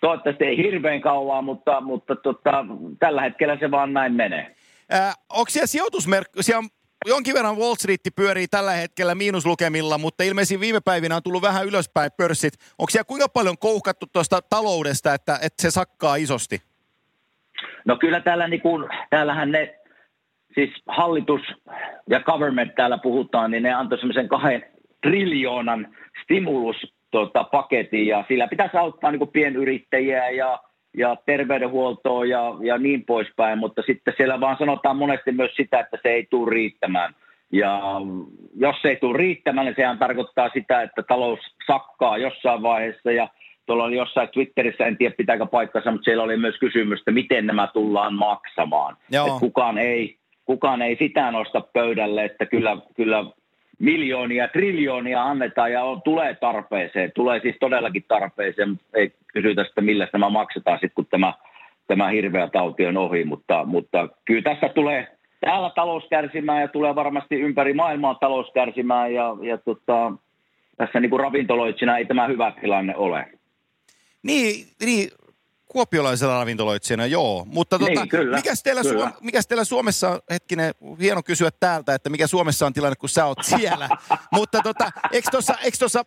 Toivottavasti 0.00 0.44
ei 0.44 0.56
hirveän 0.56 1.00
kauan, 1.00 1.44
mutta, 1.44 1.80
mutta 1.80 2.16
tota, 2.16 2.64
tällä 2.98 3.22
hetkellä 3.22 3.56
se 3.60 3.70
vaan 3.70 3.92
näin 3.92 4.12
menee. 4.12 4.56
Äh, 4.94 5.14
onko 5.28 5.50
siellä 5.50 5.66
sijoitusmerkki, 5.66 6.42
siellä 6.42 6.58
on 6.58 6.68
jonkin 7.06 7.34
verran 7.34 7.56
Wall 7.56 7.74
Street 7.74 8.00
pyörii 8.16 8.48
tällä 8.48 8.72
hetkellä 8.72 9.14
miinuslukemilla, 9.14 9.98
mutta 9.98 10.24
ilmeisesti 10.24 10.60
viime 10.60 10.80
päivinä 10.84 11.16
on 11.16 11.22
tullut 11.22 11.42
vähän 11.42 11.66
ylöspäin 11.66 12.10
pörssit. 12.16 12.54
Onko 12.78 12.90
siellä 12.90 13.04
kuinka 13.04 13.28
paljon 13.28 13.58
kouhkattu 13.58 14.06
tuosta 14.12 14.42
taloudesta, 14.42 15.14
että, 15.14 15.34
että 15.34 15.62
se 15.62 15.70
sakkaa 15.70 16.16
isosti? 16.16 16.62
No 17.84 17.96
kyllä 17.96 18.20
täällä 18.20 18.48
niin 18.48 18.60
kuin, 18.60 18.88
täällähän 19.10 19.52
ne, 19.52 19.74
siis 20.54 20.70
hallitus 20.86 21.40
ja 22.10 22.20
government 22.20 22.74
täällä 22.74 22.98
puhutaan, 22.98 23.50
niin 23.50 23.62
ne 23.62 23.72
antoi 23.72 23.98
semmoisen 23.98 24.28
kahden 24.28 24.64
triljoonan 25.02 25.96
stimulus 26.22 26.76
tota, 27.10 27.44
paketin 27.44 28.06
ja 28.06 28.24
sillä 28.28 28.48
pitäisi 28.48 28.76
auttaa 28.76 29.10
niin 29.10 29.28
pienyrittäjiä 29.28 30.30
ja 30.30 30.58
ja 30.96 31.16
terveydenhuoltoa 31.26 32.24
ja, 32.24 32.54
ja 32.60 32.78
niin 32.78 33.04
poispäin, 33.04 33.58
mutta 33.58 33.82
sitten 33.86 34.14
siellä 34.16 34.40
vaan 34.40 34.56
sanotaan 34.58 34.96
monesti 34.96 35.32
myös 35.32 35.54
sitä, 35.56 35.80
että 35.80 35.98
se 36.02 36.08
ei 36.08 36.26
tule 36.30 36.50
riittämään. 36.50 37.14
Ja 37.52 37.80
jos 38.56 38.76
se 38.82 38.88
ei 38.88 38.96
tule 38.96 39.18
riittämään, 39.18 39.66
niin 39.66 39.76
sehän 39.76 39.98
tarkoittaa 39.98 40.48
sitä, 40.48 40.82
että 40.82 41.02
talous 41.02 41.40
sakkaa 41.66 42.18
jossain 42.18 42.62
vaiheessa 42.62 43.12
ja 43.12 43.28
tuolla 43.66 43.84
oli 43.84 43.96
jossain 43.96 44.28
Twitterissä, 44.28 44.86
en 44.86 44.96
tiedä 44.96 45.14
pitääkö 45.16 45.46
paikkansa, 45.46 45.90
mutta 45.90 46.04
siellä 46.04 46.22
oli 46.22 46.36
myös 46.36 46.58
kysymys, 46.58 46.98
että 46.98 47.10
miten 47.10 47.46
nämä 47.46 47.66
tullaan 47.66 48.14
maksamaan. 48.14 48.96
Kukaan 49.40 49.78
ei, 49.78 50.16
kukaan 50.44 50.82
ei 50.82 50.96
sitä 50.96 51.30
nosta 51.30 51.60
pöydälle, 51.60 52.24
että 52.24 52.46
kyllä, 52.46 52.76
kyllä 52.96 53.24
miljoonia, 53.80 54.48
triljoonia 54.48 55.24
annetaan 55.24 55.72
ja 55.72 55.84
on, 55.84 56.02
tulee 56.02 56.34
tarpeeseen. 56.34 57.12
Tulee 57.14 57.40
siis 57.40 57.56
todellakin 57.60 58.04
tarpeeseen, 58.08 58.68
mutta 58.68 58.84
ei 58.94 59.12
kysytä 59.32 59.64
sitä, 59.64 59.80
millä 59.80 60.06
tämä 60.06 60.30
maksetaan 60.30 60.78
sitten, 60.78 60.94
kun 60.94 61.06
tämä, 61.06 61.34
tämä 61.86 62.08
hirveä 62.08 62.48
tauti 62.48 62.86
on 62.86 62.96
ohi. 62.96 63.24
Mutta, 63.24 63.64
mutta 63.64 64.08
kyllä 64.24 64.42
tässä 64.42 64.68
tulee 64.68 65.16
täällä 65.40 65.70
talous 65.74 66.04
kärsimään 66.10 66.60
ja 66.60 66.68
tulee 66.68 66.94
varmasti 66.94 67.40
ympäri 67.40 67.74
maailmaa 67.74 68.14
talous 68.14 68.50
kärsimään 68.54 69.14
ja, 69.14 69.36
ja 69.42 69.58
tota, 69.58 70.12
tässä 70.76 71.00
niin 71.00 71.10
kuin 71.10 71.20
ravintoloitsina 71.20 71.98
ei 71.98 72.04
tämä 72.04 72.26
hyvä 72.26 72.52
tilanne 72.60 72.96
ole. 72.96 73.26
Niin, 74.22 74.66
niin 74.84 75.08
kuopiolaisella 75.72 76.38
ravintoloitsijana, 76.38 77.06
joo. 77.06 77.46
Mutta 77.52 77.78
tota, 77.78 77.90
Niin, 77.90 78.08
kyllä, 78.08 78.36
mikäs, 78.36 78.62
teillä 78.62 78.82
kyllä. 78.82 79.04
Suom- 79.04 79.12
mikäs 79.20 79.46
teillä 79.46 79.64
Suomessa, 79.64 80.10
on- 80.10 80.20
hetkinen, 80.30 80.74
hieno 81.00 81.22
kysyä 81.22 81.50
täältä, 81.60 81.94
että 81.94 82.10
mikä 82.10 82.26
Suomessa 82.26 82.66
on 82.66 82.72
tilanne, 82.72 82.96
kun 82.96 83.08
sä 83.08 83.26
oot 83.26 83.38
siellä. 83.56 83.88
Mutta 84.32 84.60
tota, 84.62 84.90
eikö 85.12 85.28
tuossa 85.30 85.54
tossa, 85.80 86.04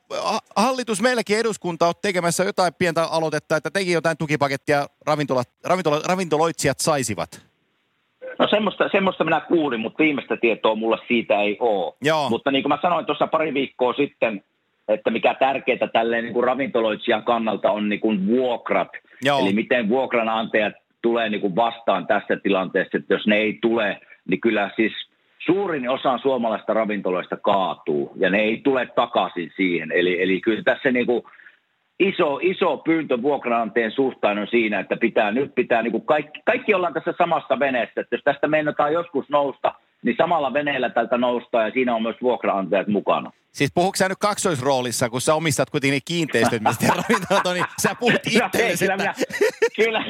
hallitus 0.55 1.01
meilläkin 1.01 1.37
eduskunta 1.37 1.85
ole 1.87 1.93
tekemässä 2.01 2.43
jotain 2.43 2.73
pientä 2.73 3.03
aloitetta, 3.03 3.55
että 3.55 3.71
teki 3.71 3.91
jotain 3.91 4.17
tukipakettia 4.17 4.87
ravintola, 5.05 5.43
ravintola, 5.65 6.01
ravintoloitsijat 6.05 6.79
saisivat? 6.79 7.41
No 8.39 8.47
semmoista, 8.47 8.89
semmoista 8.91 9.23
minä 9.23 9.41
kuulin, 9.41 9.79
mutta 9.79 10.03
viimeistä 10.03 10.37
tietoa 10.37 10.75
mulla 10.75 10.97
siitä 11.07 11.41
ei 11.41 11.57
ole. 11.59 11.93
Joo. 12.01 12.29
Mutta 12.29 12.51
niin 12.51 12.63
kuin 12.63 12.69
mä 12.69 12.79
sanoin 12.81 13.05
tuossa 13.05 13.27
pari 13.27 13.53
viikkoa 13.53 13.93
sitten, 13.93 14.43
että 14.87 15.09
mikä 15.09 15.33
tärkeää 15.33 15.87
tälleen 15.93 16.23
niin 16.23 16.33
kuin 16.33 16.43
ravintoloitsijan 16.43 17.23
kannalta 17.23 17.71
on 17.71 17.89
niin 17.89 17.99
kuin 17.99 18.27
vuokrat. 18.27 18.87
Joo. 19.23 19.39
Eli 19.39 19.53
miten 19.53 19.89
vuokranantajat 19.89 20.73
tulee 21.01 21.29
niin 21.29 21.41
kuin 21.41 21.55
vastaan 21.55 22.07
tässä 22.07 22.35
tilanteessa, 22.35 22.97
että 22.97 23.13
jos 23.13 23.27
ne 23.27 23.37
ei 23.37 23.59
tule, 23.61 23.99
niin 24.29 24.41
kyllä 24.41 24.69
siis 24.75 24.93
suurin 25.45 25.89
osa 25.89 26.17
suomalaista 26.17 26.73
ravintoloista 26.73 27.37
kaatuu 27.37 28.13
ja 28.15 28.29
ne 28.29 28.39
ei 28.39 28.61
tule 28.63 28.85
takaisin 28.95 29.51
siihen. 29.55 29.91
Eli, 29.91 30.21
eli 30.21 30.41
kyllä 30.41 30.63
tässä 30.63 30.91
niin 30.91 31.05
kuin 31.05 31.23
iso, 31.99 32.39
iso 32.41 32.77
pyyntö 32.77 33.21
vuokranantajien 33.21 33.91
suhtaan 33.91 34.39
on 34.39 34.47
siinä, 34.47 34.79
että 34.79 34.97
pitää, 34.97 35.31
nyt 35.31 35.55
pitää, 35.55 35.81
niin 35.81 35.91
kuin 35.91 36.05
kaikki, 36.05 36.41
kaikki 36.45 36.73
ollaan 36.73 36.93
tässä 36.93 37.13
samassa 37.17 37.59
veneessä, 37.59 38.01
että 38.01 38.15
jos 38.15 38.23
tästä 38.23 38.47
meinataan 38.47 38.93
joskus 38.93 39.29
nousta, 39.29 39.73
niin 40.03 40.15
samalla 40.17 40.53
veneellä 40.53 40.89
tältä 40.89 41.17
noustaan 41.17 41.65
ja 41.65 41.71
siinä 41.71 41.95
on 41.95 42.01
myös 42.01 42.21
vuokranantajat 42.21 42.87
mukana. 42.87 43.31
Siis 43.53 43.71
puhuuko 43.73 43.95
sä 43.95 44.09
nyt 44.09 44.17
kaksoisroolissa, 44.19 45.09
kun 45.09 45.21
sä 45.21 45.35
omistat 45.35 45.69
kuitenkin 45.69 45.93
ne 45.95 46.01
kiinteistöt, 46.05 46.61
mistä 46.61 46.87
ravintolat 46.87 47.47
on, 47.47 47.53
niin 47.53 47.65
sä 47.81 47.95
puhut 47.99 48.13
No, 48.13 48.45
itsellesi, 48.45 48.85
kyllä, 48.85 48.95
että... 48.95 49.03
minä, 49.03 49.13
kyllä, 49.75 50.05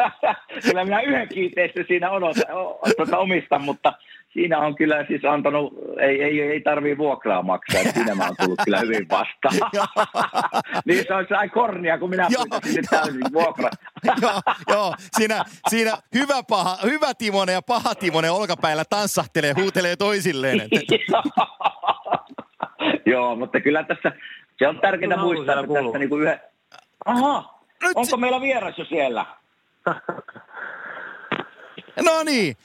kyllä 0.64 0.84
minä 0.84 1.00
yhden 1.00 1.28
kiinteistön 1.28 1.84
siinä 1.88 2.10
odot, 2.10 2.36
o, 2.36 2.80
tuota, 2.96 3.18
omistan, 3.18 3.62
mutta 3.62 3.92
siinä 4.34 4.58
on 4.58 4.74
kyllä 4.74 5.04
siis 5.08 5.24
antanut, 5.24 5.74
ei, 6.00 6.22
ei, 6.22 6.40
ei 6.40 6.60
tarvii 6.60 6.98
vuokraa 6.98 7.42
maksaa, 7.42 7.80
että 7.80 7.92
siinä 7.92 8.14
mä 8.14 8.24
oon 8.24 8.36
tullut 8.40 8.60
kyllä 8.64 8.80
hyvin 8.80 9.08
vastaan. 9.08 9.70
niin 10.86 11.04
se 11.08 11.14
on 11.14 11.26
sai 11.28 11.48
kornia, 11.48 11.98
kun 11.98 12.10
minä 12.10 12.28
pyytäisin 12.28 12.84
täysin 12.90 13.32
vuokra. 13.32 13.70
joo, 14.22 14.40
joo, 14.68 14.94
siinä, 15.16 15.44
siinä 15.68 15.96
hyvä, 16.14 16.42
paha, 16.48 16.78
hyvä 16.82 17.14
Timonen 17.14 17.52
ja 17.52 17.62
paha 17.62 17.94
Timonen 17.94 18.32
olkapäillä 18.32 18.84
tanssahtelee, 18.90 19.52
huutelee 19.52 19.96
toisilleen. 19.96 20.60
Että, 20.60 20.78
Joo, 23.12 23.36
mutta 23.36 23.60
kyllä 23.60 23.82
tässä 23.84 24.12
se 24.58 24.68
on 24.68 24.80
tärkeää 24.80 25.16
muistaa, 25.16 25.54
että 25.54 25.66
kuuluu. 25.66 25.84
tästä 25.84 25.98
niinku 25.98 26.16
yhden... 26.16 26.40
Aha, 27.04 27.60
Nyt 27.82 27.92
onko 27.94 28.10
se- 28.10 28.16
meillä 28.16 28.40
vieras 28.40 28.78
jo 28.78 28.84
siellä? 28.84 29.26
no 32.04 32.22
niin. 32.24 32.56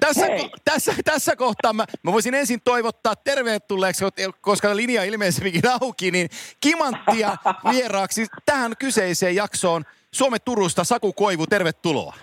Tässä, 0.00 0.26
Hei. 0.26 0.38
ko- 0.38 0.50
tässä, 0.64 0.94
tässä 1.04 1.36
kohtaa 1.36 1.72
mä, 1.72 1.84
mä 2.02 2.12
voisin 2.12 2.34
ensin 2.34 2.60
toivottaa 2.64 3.16
tervetulleeksi, 3.16 4.04
koska 4.40 4.76
linja 4.76 5.04
ilmeisemminkin 5.04 5.62
auki, 5.80 6.10
niin 6.10 6.28
Kimanttia 6.60 7.36
vieraaksi 7.72 8.26
tähän 8.46 8.72
kyseiseen 8.78 9.34
jaksoon 9.36 9.84
Suomen 10.12 10.40
Turusta 10.44 10.84
Saku 10.84 11.12
Koivu, 11.12 11.46
tervetuloa. 11.46 12.14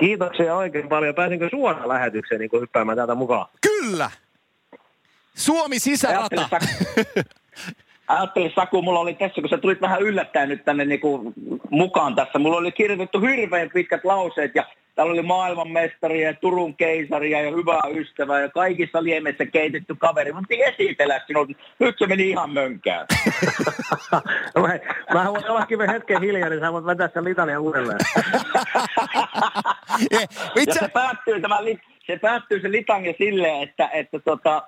Kiitoksia 0.00 0.56
oikein 0.56 0.88
paljon. 0.88 1.14
Pääsinkö 1.14 1.48
suoraan 1.50 1.88
lähetykseen 1.88 2.40
niin 2.40 2.50
hyppäämään 2.60 2.96
täältä 2.96 3.14
mukaan? 3.14 3.46
Kyllä! 3.60 4.10
Suomi 5.34 5.78
sisärata. 5.78 6.48
Ajattele, 8.08 8.52
Saku, 8.54 8.82
mulla 8.82 9.00
oli 9.00 9.14
tässä, 9.14 9.40
kun 9.40 9.50
sä 9.50 9.58
tulit 9.58 9.80
vähän 9.80 10.02
yllättäen 10.02 10.48
nyt 10.48 10.64
tänne 10.64 10.84
niinku 10.84 11.32
mukaan 11.70 12.14
tässä. 12.14 12.38
Mulla 12.38 12.56
oli 12.56 12.72
kirjoitettu 12.72 13.20
hirveän 13.20 13.70
pitkät 13.74 14.04
lauseet 14.04 14.54
ja 14.54 14.66
täällä 14.94 15.12
oli 15.12 15.22
maailmanmestari 15.22 16.22
ja 16.22 16.34
Turun 16.34 16.76
keisari 16.76 17.30
ja 17.30 17.38
hyvä 17.38 17.80
ystävä 17.94 18.40
ja 18.40 18.48
kaikissa 18.48 19.02
liemessä 19.02 19.46
keitetty 19.46 19.94
kaveri. 19.94 20.32
Mutta 20.32 20.54
esitellä 20.54 21.20
sinut. 21.26 21.48
Nyt 21.78 21.94
se 21.98 22.06
meni 22.06 22.30
ihan 22.30 22.50
mönkään. 22.50 23.06
no, 24.54 24.66
hei, 24.68 24.80
mä 25.14 25.24
voin 25.32 25.50
ollakin 25.50 25.78
vielä 25.78 25.92
hetken 25.92 26.20
hiljaa, 26.20 26.48
niin 26.48 26.60
sä 26.60 26.72
voit 26.72 26.86
vetää 26.86 27.08
sen 27.14 27.24
litania 27.24 27.60
uudelleen. 27.60 27.98
Eh, 30.10 30.28
Ja 30.66 30.74
se 30.74 30.88
päättyy, 30.88 31.40
tämä, 31.40 31.58
se 32.06 32.18
päättyy 32.18 32.60
se 32.60 32.70
litania 32.70 33.14
silleen, 33.18 33.62
että, 33.62 33.88
että, 33.92 34.18
tota, 34.18 34.62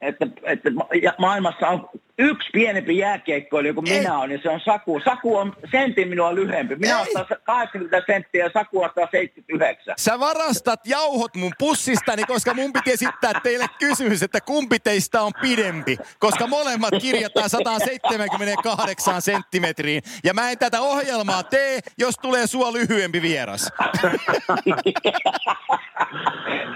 että, 0.00 0.26
että 0.44 0.70
maailmassa 1.18 1.68
on 1.68 1.88
yksi 2.18 2.48
pienempi 2.52 2.98
jääkiekkoilija 2.98 3.74
kuin 3.74 3.88
Ei. 3.88 3.98
minä 3.98 4.18
olen, 4.18 4.30
ja 4.30 4.38
se 4.42 4.50
on 4.50 4.60
Saku. 4.60 5.00
Saku 5.04 5.36
on 5.36 5.56
sentin 5.70 6.08
minua 6.08 6.34
lyhempi. 6.34 6.76
Minä 6.76 6.96
Ei. 6.96 7.02
ostan 7.02 7.26
80 7.44 8.02
senttiä 8.06 8.44
ja 8.44 8.50
Saku 8.54 8.82
ostaa 8.82 9.08
79. 9.10 9.94
sä 9.98 10.18
varastat 10.20 10.80
jauhot 10.86 11.36
mun 11.36 11.52
pussistani, 11.58 12.24
koska 12.24 12.54
mun 12.54 12.72
piti 12.72 12.92
esittää 12.92 13.32
teille 13.42 13.66
kysymys, 13.78 14.22
että 14.22 14.40
kumpi 14.40 14.78
teistä 14.80 15.22
on 15.22 15.32
pidempi, 15.40 15.98
koska 16.18 16.46
molemmat 16.46 16.94
kirjataan 17.00 17.50
178 17.50 19.22
senttimetriin. 19.22 20.02
Ja 20.24 20.34
mä 20.34 20.50
en 20.50 20.58
tätä 20.58 20.80
ohjelmaa 20.80 21.42
tee, 21.42 21.78
jos 21.98 22.14
tulee 22.22 22.46
sua 22.46 22.72
lyhyempi 22.72 23.22
vieras. 23.22 23.72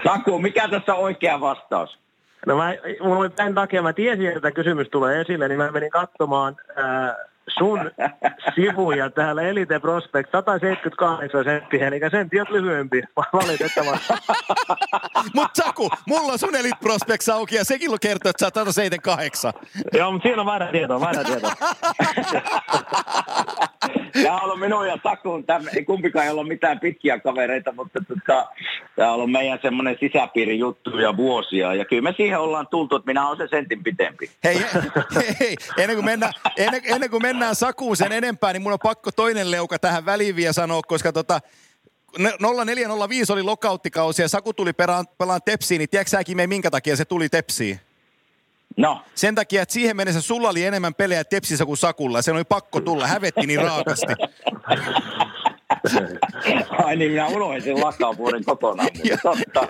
Saku, 0.07 0.39
mikä 0.39 0.67
tässä 0.67 0.95
on 0.95 0.99
oikea 0.99 1.39
vastaus? 1.41 2.03
No 2.45 2.57
mä, 2.57 2.73
mulla 3.01 3.19
oli 3.19 3.29
tämän 3.29 3.55
takia, 3.55 3.81
mä 3.81 3.93
tiesin, 3.93 4.27
että 4.27 4.51
kysymys 4.51 4.89
tulee 4.89 5.21
esille, 5.21 5.47
niin 5.47 5.57
mä 5.57 5.71
menin 5.71 5.91
katsomaan 5.91 6.55
ää, 6.75 7.15
sun 7.49 7.91
sivuja 8.55 9.09
täällä 9.09 9.41
Elite 9.41 9.79
Prospect 9.79 10.31
178 10.31 11.43
senttiä, 11.43 11.87
eli 11.87 11.99
sentti 12.11 12.39
on 12.39 12.45
lyhyempi, 12.49 13.03
valitettavasti. 13.33 14.13
Mut 15.35 15.49
Saku, 15.53 15.89
mulla 16.07 16.31
on 16.31 16.39
sun 16.39 16.55
Elite 16.55 16.77
Prospects 16.81 17.29
auki 17.29 17.55
ja 17.55 17.65
sekin 17.65 17.91
kertoo, 18.01 18.29
että 18.29 18.39
sä 18.39 18.45
oot 18.45 18.53
178. 18.53 19.53
Joo, 19.93 20.11
mutta 20.11 20.27
siinä 20.27 20.41
on 20.41 20.45
väärä 20.45 20.71
tietoa, 20.71 21.01
väärä 21.01 21.23
tietoa. 21.23 21.51
Tämä 24.23 24.35
on 24.35 24.43
ollut 24.43 24.59
minun 24.59 24.87
ja 24.87 24.97
Sakun, 25.03 25.45
tämä, 25.45 25.69
ei 25.75 25.85
kumpikaan 25.85 26.25
ei 26.25 26.31
ole 26.31 26.47
mitään 26.47 26.79
pitkiä 26.79 27.19
kavereita, 27.19 27.71
mutta 27.71 27.99
tota, 28.07 28.47
tämä 28.95 29.07
on 29.07 29.15
ollut 29.15 29.31
meidän 29.31 29.59
semmoinen 29.61 29.97
sisäpiirin 29.99 30.59
juttu 30.59 30.97
ja 30.97 31.17
vuosia. 31.17 31.73
Ja 31.73 31.85
kyllä 31.85 32.01
me 32.01 32.13
siihen 32.17 32.39
ollaan 32.39 32.67
tultu, 32.67 32.95
että 32.95 33.05
minä 33.05 33.27
olen 33.27 33.37
se 33.37 33.47
sentin 33.47 33.83
pitempi. 33.83 34.29
Hei, 34.43 34.57
hei, 35.15 35.35
hei, 35.39 35.55
ennen 35.77 35.97
kuin 35.97 36.05
mennään, 36.05 36.33
ennen, 36.57 36.81
ennen 36.85 37.09
kuin 37.09 37.21
mennään 37.21 37.32
Sakuun 37.53 37.97
sen 37.97 38.11
enempää, 38.11 38.53
niin 38.53 38.61
mun 38.61 38.73
on 38.73 38.79
pakko 38.83 39.11
toinen 39.11 39.51
leuka 39.51 39.79
tähän 39.79 40.05
väliin 40.05 40.35
vielä 40.35 40.53
sanoa, 40.53 40.81
koska 40.87 41.11
tota, 41.13 41.39
ne- 42.17 42.33
0405 42.65 43.33
oli 43.33 43.43
lokauttikausi 43.43 44.21
ja 44.21 44.27
Saku 44.27 44.53
tuli 44.53 44.73
perään, 44.73 45.05
pelaan 45.17 45.41
Tepsiin, 45.45 45.79
niin 45.79 45.89
tiedätkö 45.89 46.23
Kime, 46.25 46.47
minkä 46.47 46.71
takia 46.71 46.95
se 46.95 47.05
tuli 47.05 47.29
Tepsiin? 47.29 47.79
No, 48.77 49.01
Sen 49.15 49.35
takia, 49.35 49.61
että 49.61 49.73
siihen 49.73 49.95
mennessä 49.97 50.21
sulla 50.21 50.49
oli 50.49 50.65
enemmän 50.65 50.95
pelejä 50.95 51.23
Tepsissä 51.23 51.65
kuin 51.65 51.77
Sakulla. 51.77 52.21
Sen 52.21 52.35
oli 52.35 52.43
pakko 52.43 52.81
tulla, 52.81 53.07
hävetti 53.07 53.47
niin 53.47 53.61
raakasti. 53.61 54.13
ai 56.85 56.95
niin, 56.95 57.11
minä 57.11 57.27
unohdin 57.27 57.61
sen 57.61 57.79
lakauvuoden 57.81 58.43
kokonaan. 58.45 58.89
mutta 58.97 59.17
Totta. 59.23 59.67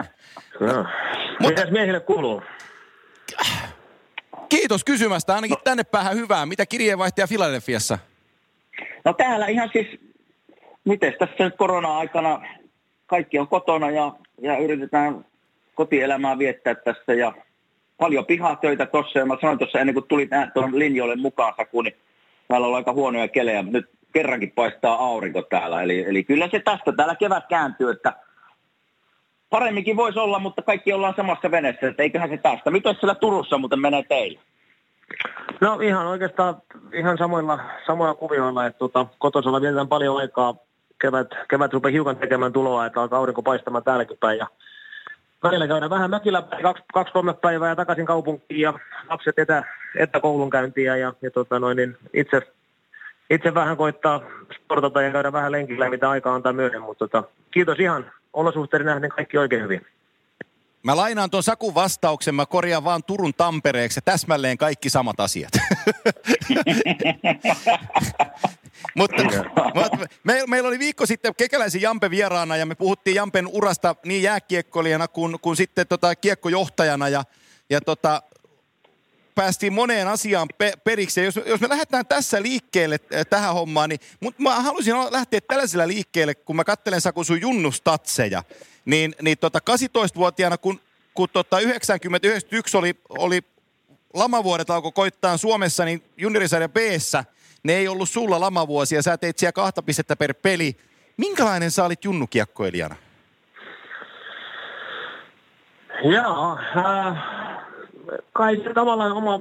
No. 0.60 0.86
Mitäs 1.40 1.70
miehille 1.70 2.00
kuuluu? 2.00 2.42
Kiitos 4.48 4.84
kysymästä, 4.84 5.34
ainakin 5.34 5.56
tänne 5.64 5.84
päähän 5.84 6.16
hyvää. 6.16 6.46
Mitä 6.46 6.66
kirjeenvaihtaja 6.66 7.26
Filadelfiassa? 7.26 7.98
No 9.04 9.12
täällä 9.12 9.46
ihan 9.46 9.70
siis, 9.72 9.86
miten 10.84 11.14
tässä 11.18 11.44
nyt 11.44 11.56
korona-aikana 11.56 12.40
kaikki 13.06 13.38
on 13.38 13.48
kotona 13.48 13.90
ja, 13.90 14.12
ja 14.42 14.58
yritetään 14.58 15.24
kotielämää 15.74 16.38
viettää 16.38 16.74
tässä 16.74 17.14
ja 17.14 17.32
paljon 17.98 18.26
pihatöitä 18.26 18.86
tuossa. 18.86 19.18
Ja 19.18 19.26
mä 19.26 19.36
sanoin 19.40 19.58
tuossa 19.58 19.80
ennen 19.80 19.94
kuin 19.94 20.08
tuli 20.08 20.26
tähän 20.26 20.52
tuon 20.54 20.78
linjoille 20.78 21.16
mukaan 21.16 21.54
Saku, 21.56 21.82
niin 21.82 21.96
täällä 22.48 22.66
on 22.66 22.74
aika 22.74 22.92
huonoja 22.92 23.28
kelejä, 23.28 23.62
mutta 23.62 23.78
nyt 23.78 23.90
kerrankin 24.12 24.52
paistaa 24.52 25.06
aurinko 25.06 25.42
täällä. 25.42 25.82
Eli, 25.82 26.04
eli 26.08 26.24
kyllä 26.24 26.48
se 26.50 26.60
tästä 26.60 26.92
täällä 26.92 27.14
kevät 27.14 27.44
kääntyy, 27.48 27.90
että 27.90 28.12
paremminkin 29.50 29.96
voisi 29.96 30.18
olla, 30.18 30.38
mutta 30.38 30.62
kaikki 30.62 30.92
ollaan 30.92 31.14
samassa 31.16 31.50
veneessä, 31.50 31.88
että 31.88 32.02
eiköhän 32.02 32.30
se 32.30 32.36
tästä. 32.36 32.70
Miten 32.70 32.94
siellä 32.94 33.14
Turussa 33.14 33.58
muuten 33.58 33.80
menee 33.80 34.02
teille? 34.02 34.40
No 35.60 35.80
ihan 35.80 36.06
oikeastaan 36.06 36.56
ihan 36.92 37.18
samoilla, 37.18 37.58
samoilla 37.86 38.14
kuvioilla, 38.14 38.66
että 38.66 38.78
tota, 38.78 39.06
kotosalla 39.18 39.60
vietetään 39.60 39.88
paljon 39.88 40.16
aikaa. 40.16 40.54
Kevät, 41.00 41.28
kevät 41.50 41.72
rupeaa 41.72 41.92
hiukan 41.92 42.16
tekemään 42.16 42.52
tuloa, 42.52 42.86
että 42.86 43.00
alkaa 43.00 43.18
aurinko 43.18 43.42
paistamaan 43.42 43.84
täälläkin 43.84 44.18
päin. 44.20 44.38
Ja 44.38 44.46
välillä 45.42 45.68
käydään 45.68 45.90
vähän 45.90 46.10
mökillä 46.10 46.42
päin, 46.42 46.62
kaksi, 46.62 46.84
kaksi 46.94 47.12
kolme 47.12 47.34
päivää 47.34 47.68
ja 47.68 47.76
takaisin 47.76 48.06
kaupunkiin 48.06 48.60
ja 48.60 48.78
lapset 49.10 49.38
etä, 49.38 49.64
etäkoulunkäyntiä 49.96 50.96
ja, 50.96 51.12
ja 51.22 51.30
tota 51.30 51.58
noin, 51.58 51.76
niin 51.76 51.96
itse, 52.14 52.40
itse 53.30 53.54
vähän 53.54 53.76
koittaa 53.76 54.20
sportata 54.54 55.02
ja 55.02 55.10
käydä 55.10 55.32
vähän 55.32 55.52
lenkillä, 55.52 55.90
mitä 55.90 56.10
aikaa 56.10 56.34
antaa 56.34 56.52
myöden, 56.52 56.82
mutta 56.82 57.08
tota, 57.08 57.28
kiitos 57.50 57.80
ihan 57.80 58.10
olosuhteiden 58.36 58.86
nähden 58.86 59.10
kaikki 59.10 59.38
oikein 59.38 59.62
hyvin. 59.62 59.86
Mä 60.82 60.96
lainaan 60.96 61.30
tuon 61.30 61.42
Sakun 61.42 61.74
vastauksen, 61.74 62.34
mä 62.34 62.46
korjaan 62.46 62.84
vaan 62.84 63.04
Turun 63.04 63.34
Tampereeksi 63.34 63.98
ja 63.98 64.02
täsmälleen 64.02 64.58
kaikki 64.58 64.90
samat 64.90 65.20
asiat. 65.20 65.52
mutta, 68.98 69.22
mutta 69.74 70.06
me, 70.24 70.42
meillä 70.46 70.68
oli 70.68 70.78
viikko 70.78 71.06
sitten 71.06 71.34
Kekäläisen 71.34 71.82
Jampe 71.82 72.10
vieraana 72.10 72.56
ja 72.56 72.66
me 72.66 72.74
puhuttiin 72.74 73.14
Jampen 73.14 73.46
urasta 73.46 73.96
niin 74.04 74.22
jääkiekkoilijana 74.22 75.08
kuin, 75.08 75.40
kuin 75.40 75.56
sitten 75.56 75.86
tota 75.86 76.14
kiekkojohtajana 76.14 77.08
ja, 77.08 77.24
ja 77.70 77.80
tota, 77.80 78.22
päästiin 79.36 79.72
moneen 79.72 80.08
asiaan 80.08 80.48
pe- 80.58 80.72
periksi. 80.84 81.24
Jos, 81.24 81.40
jos 81.46 81.60
me 81.60 81.68
lähdetään 81.68 82.06
tässä 82.06 82.42
liikkeelle 82.42 82.98
äh, 83.14 83.26
tähän 83.30 83.54
hommaan, 83.54 83.88
niin 83.88 84.00
mutta 84.20 84.42
mä 84.42 84.60
halusin 84.60 84.94
lähteä 85.10 85.40
tällaisella 85.40 85.88
liikkeelle, 85.88 86.34
kun 86.34 86.56
mä 86.56 86.64
kattelen 86.64 87.00
Saku 87.00 87.24
sun 87.24 87.40
junnustatseja. 87.40 88.42
Niin, 88.84 89.14
niin 89.22 89.38
tota 89.38 89.58
18-vuotiaana, 89.70 90.58
kun, 90.58 90.80
kun 91.14 91.28
tota 91.32 91.60
90 91.60 92.28
oli, 92.74 92.94
oli 93.08 93.40
lamavuodet 94.14 94.70
alkoi 94.70 94.92
koittaa 94.92 95.36
Suomessa, 95.36 95.84
niin 95.84 96.02
juniorisarja 96.16 96.68
b 96.68 96.76
ne 97.62 97.72
ei 97.72 97.88
ollut 97.88 98.10
sulla 98.10 98.40
lamavuosia. 98.40 99.02
Sä 99.02 99.18
teit 99.18 99.38
siellä 99.38 99.52
kahta 99.52 99.82
pistettä 99.82 100.16
per 100.16 100.34
peli. 100.34 100.76
Minkälainen 101.16 101.70
sä 101.70 101.84
olit 101.84 102.04
junnukiekkoilijana? 102.04 102.96
Joo, 106.04 106.58
äh, 106.76 107.45
kai 108.32 108.56
se 108.56 108.74
tavallaan 108.74 109.12
oma, 109.12 109.40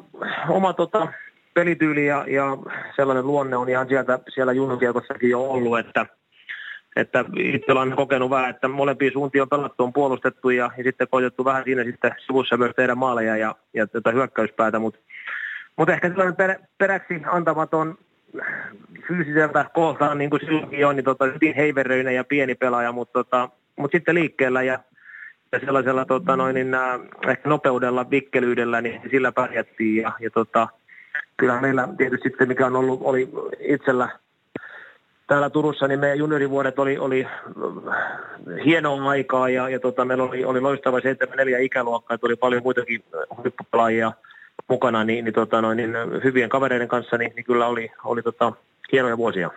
oma 0.50 0.74
tota, 0.74 1.08
pelityyli 1.54 2.06
ja, 2.06 2.26
ja 2.28 2.58
sellainen 2.96 3.28
luonne 3.28 3.58
on 3.58 3.70
ihan 3.70 3.88
sieltä, 3.88 4.20
siellä 4.34 4.54
junnukiekossakin 4.54 5.30
jo 5.30 5.42
ollut, 5.42 5.80
että, 5.80 6.06
että 6.96 7.26
itse 7.38 7.72
olen 7.72 7.96
kokenut 7.96 8.30
vähän, 8.30 8.50
että 8.50 8.68
molempia 8.68 9.12
suuntia 9.12 9.44
on 9.44 9.50
pelattu, 9.50 9.84
on 9.84 9.94
puolustettu 9.94 10.50
ja, 10.50 10.72
ja 10.78 10.84
sitten 10.84 11.08
koitettu 11.08 11.46
vähän 11.46 11.64
siinä 11.64 11.84
sitten 11.84 12.16
sivussa 12.26 12.58
myös 12.58 12.72
tehdä 12.76 12.96
maaleja 12.96 13.38
ja, 13.38 13.56
ja 13.74 13.88
tätä 13.88 14.12
hyökkäyspäätä, 14.12 14.80
mutta 14.80 15.00
mut 15.78 15.90
ehkä 15.90 16.08
sellainen 16.08 16.36
per, 16.36 16.56
peräksi 16.78 17.22
antamaton 17.26 17.98
fyysiseltä 19.08 19.66
kooltaan, 19.74 20.18
niin 20.18 20.30
kuin 20.30 20.40
silloinkin 20.40 20.88
on, 20.88 20.96
niin 20.96 21.04
tota, 21.06 21.26
hyvin 21.26 21.56
heiveröinen 21.56 22.16
ja 22.16 22.24
pieni 22.24 22.56
pelaaja, 22.56 22.92
mutta 22.92 23.24
tota, 23.24 23.50
mut 23.76 23.92
sitten 23.92 24.16
liikkeellä 24.16 24.64
ja 24.64 24.80
ja 25.56 25.66
sellaisella 25.66 26.06
tota, 26.06 26.36
noin, 26.36 26.54
niin, 26.56 26.74
äh, 26.74 27.00
ehkä 27.28 27.50
nopeudella, 27.50 28.10
vikkelyydellä, 28.10 28.82
niin 28.82 29.02
sillä 29.12 29.32
pärjättiin. 29.32 30.02
Ja, 30.02 30.12
ja 30.20 30.30
tota, 30.30 30.68
kyllä 31.38 31.62
meillä 31.62 31.88
tietysti 31.98 32.30
sitten, 32.30 32.48
mikä 32.48 32.66
on 32.66 32.76
ollut, 32.76 33.00
oli 33.04 33.30
itsellä 33.60 34.10
täällä 35.28 35.50
Turussa, 35.50 35.88
niin 35.88 36.00
meidän 36.00 36.18
juniorivuodet 36.18 36.80
oli, 36.80 36.98
oli 36.98 37.28
hienoa 38.66 39.10
aikaa 39.10 39.50
ja, 39.50 39.70
ja 39.70 39.80
tota, 39.80 40.06
meillä 40.06 40.24
oli, 40.24 40.46
oli 40.46 40.62
loistava 40.62 41.02
74 41.02 41.60
ikäluokkaa, 41.60 42.16
että 42.16 42.28
oli 42.28 42.36
paljon 42.36 42.64
muitakin 42.64 43.04
huippupelaajia 43.38 44.12
mukana, 44.68 45.04
niin, 45.04 45.26
niin, 45.26 45.34
tota, 45.34 45.62
noin, 45.62 45.78
niin 45.78 45.94
hyvien 46.24 46.50
kavereiden 46.50 46.88
kanssa, 46.88 47.18
niin, 47.18 47.32
niin 47.36 47.46
kyllä 47.46 47.68
oli, 47.68 47.92
oli 48.04 48.24
tota, 48.24 48.54
hienoja 48.92 49.18
vuosia. 49.18 49.52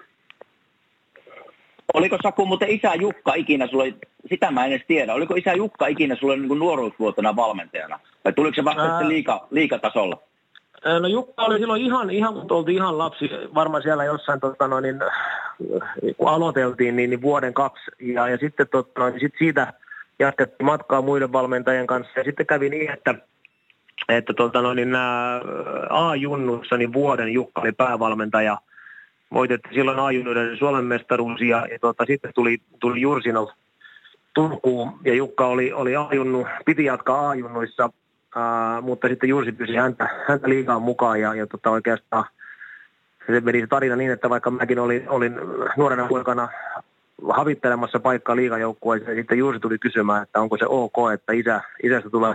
Oliko 1.95 2.19
Saku 2.23 2.47
muuten 2.47 2.71
isä 2.71 2.95
Jukka 2.95 3.35
ikinä 3.35 3.67
sulle, 3.67 3.95
sitä 4.29 4.51
mä 4.51 4.65
en 4.65 4.73
edes 4.73 4.87
tiedä, 4.87 5.15
oliko 5.15 5.35
isä 5.35 5.53
Jukka 5.53 5.87
ikinä 5.87 6.17
sulle 6.17 6.37
niin 6.37 6.49
kuin 6.49 6.61
nuoruusvuotena 6.61 7.37
valmentajana? 7.37 8.01
Vai 8.25 8.33
tuliko 8.33 8.55
se 8.55 8.65
vasta 8.65 8.83
Ää... 8.83 9.09
liika, 9.09 9.47
liikatasolla? 9.51 10.19
No 11.01 11.09
Jukka 11.09 11.43
oli 11.43 11.59
silloin 11.59 11.83
ihan, 11.83 12.11
ihan 12.11 12.35
kun 12.35 12.53
oltiin 12.53 12.77
ihan 12.77 12.99
lapsi, 12.99 13.31
varmaan 13.55 13.83
siellä 13.83 14.05
jossain, 14.05 14.41
tota, 14.41 14.69
no, 14.69 14.81
niin, 14.81 14.97
kun 16.17 16.29
aloiteltiin, 16.29 16.97
niin, 16.97 17.11
niin 17.11 17.23
vuoden 17.23 17.55
kaksi. 17.55 17.91
Ja, 18.01 18.29
ja 18.29 18.37
sitten 18.37 18.69
tota, 18.69 19.11
niin 19.11 19.21
sit 19.21 19.35
siitä 19.39 19.73
jatkettiin 20.19 20.67
matkaa 20.67 21.03
muiden 21.03 21.33
valmentajien 21.33 21.87
kanssa. 21.87 22.13
Ja 22.17 22.25
sitten 22.25 22.47
kävi 22.47 22.71
niin, 22.71 22.91
että, 22.91 23.15
että 24.09 24.33
tota, 24.35 24.63
no, 24.63 24.75
niin, 24.75 24.97
A-junnussa 25.91 26.77
niin 26.77 26.93
vuoden 26.93 27.33
Jukka 27.33 27.61
oli 27.61 27.73
päävalmentaja– 27.73 28.59
voitettiin 29.33 29.75
silloin 29.75 29.99
ajunoiden 29.99 30.57
Suomen 30.57 30.85
mestaruus 30.85 31.41
ja, 31.41 31.67
ja 31.71 31.79
tota, 31.79 32.05
sitten 32.07 32.33
tuli, 32.35 32.59
tuli 32.81 33.01
Jursinov 33.01 33.49
Turkuun. 34.35 34.93
Ja 35.05 35.15
Jukka 35.15 35.47
oli, 35.47 35.73
oli 35.73 35.97
ajunnu, 35.97 36.47
piti 36.65 36.85
jatkaa 36.85 37.29
ajunnuissa, 37.29 37.91
mutta 38.83 39.09
sitten 39.09 39.29
Jursi 39.29 39.53
pyysi 39.53 39.75
häntä, 39.75 40.09
häntä 40.29 40.49
liikaa 40.49 40.79
mukaan 40.79 41.21
ja, 41.21 41.35
ja 41.35 41.47
tota, 41.47 41.71
oikeastaan 41.71 42.25
se 43.27 43.41
meni 43.41 43.61
se 43.61 43.67
tarina 43.67 43.97
niin, 43.97 44.11
että 44.11 44.31
vaikka 44.31 44.51
mäkin 44.51 44.79
olin, 44.79 45.09
olin 45.09 45.37
nuorena 45.77 46.07
poikana 46.09 46.49
havittelemassa 47.29 48.01
paikkaa 48.01 48.37
liikajoukkueeseen, 48.37 49.11
ja 49.11 49.23
sitten 49.23 49.39
Jursi 49.39 49.61
tuli 49.61 49.79
kysymään, 49.79 50.23
että 50.23 50.41
onko 50.41 50.57
se 50.57 50.65
ok, 50.69 50.95
että 51.15 51.33
isä, 51.33 51.61
isästä 51.83 52.11
tulee 52.11 52.35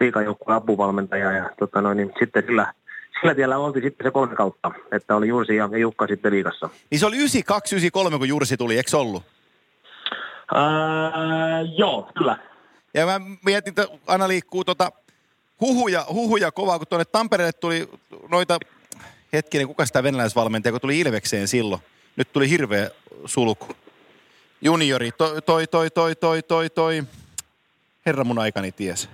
liikajoukkueen 0.00 0.56
apuvalmentaja 0.56 1.32
ja 1.32 1.50
tota 1.58 1.80
noin, 1.80 1.96
niin 1.96 2.12
sitten 2.18 2.42
sillä 2.46 2.72
sillä 3.20 3.34
tiellä 3.34 3.58
oltiin 3.58 3.82
sitten 3.82 4.06
se 4.06 4.10
kolme 4.10 4.34
kautta, 4.34 4.72
että 4.92 5.16
oli 5.16 5.28
Jursi 5.28 5.56
ja 5.56 5.68
Jukka 5.78 6.06
sitten 6.06 6.32
liikassa. 6.32 6.70
Niin 6.90 6.98
se 6.98 7.06
oli 7.06 7.16
92-93, 7.16 8.18
kun 8.18 8.28
Jursi 8.28 8.56
tuli, 8.56 8.76
eikö 8.76 8.98
ollut? 8.98 9.22
Ää, 10.54 11.60
joo, 11.76 12.10
kyllä. 12.18 12.38
Ja 12.94 13.06
mä 13.06 13.20
mietin, 13.44 13.70
että 13.70 13.88
aina 14.06 14.28
liikkuu 14.28 14.64
tota 14.64 14.92
huhuja, 15.60 16.06
huhuja 16.10 16.52
kovaa, 16.52 16.78
kun 16.78 16.86
tuonne 16.86 17.04
Tampereelle 17.04 17.52
tuli 17.52 17.88
noita, 18.28 18.58
hetkinen, 19.32 19.66
kuka 19.66 19.86
sitä 19.86 20.02
venäläisvalmentaja, 20.02 20.72
kun 20.72 20.80
tuli 20.80 21.00
Ilvekseen 21.00 21.48
silloin. 21.48 21.80
Nyt 22.16 22.32
tuli 22.32 22.50
hirveä 22.50 22.90
sulku. 23.24 23.66
Juniori, 24.60 25.12
toi, 25.12 25.42
toi, 25.42 25.66
toi, 25.66 25.90
toi, 25.90 26.14
toi, 26.14 26.42
toi, 26.42 26.70
toi. 26.70 27.04
Herra 28.06 28.24
mun 28.24 28.38
aikani 28.38 28.72
ties. 28.72 29.08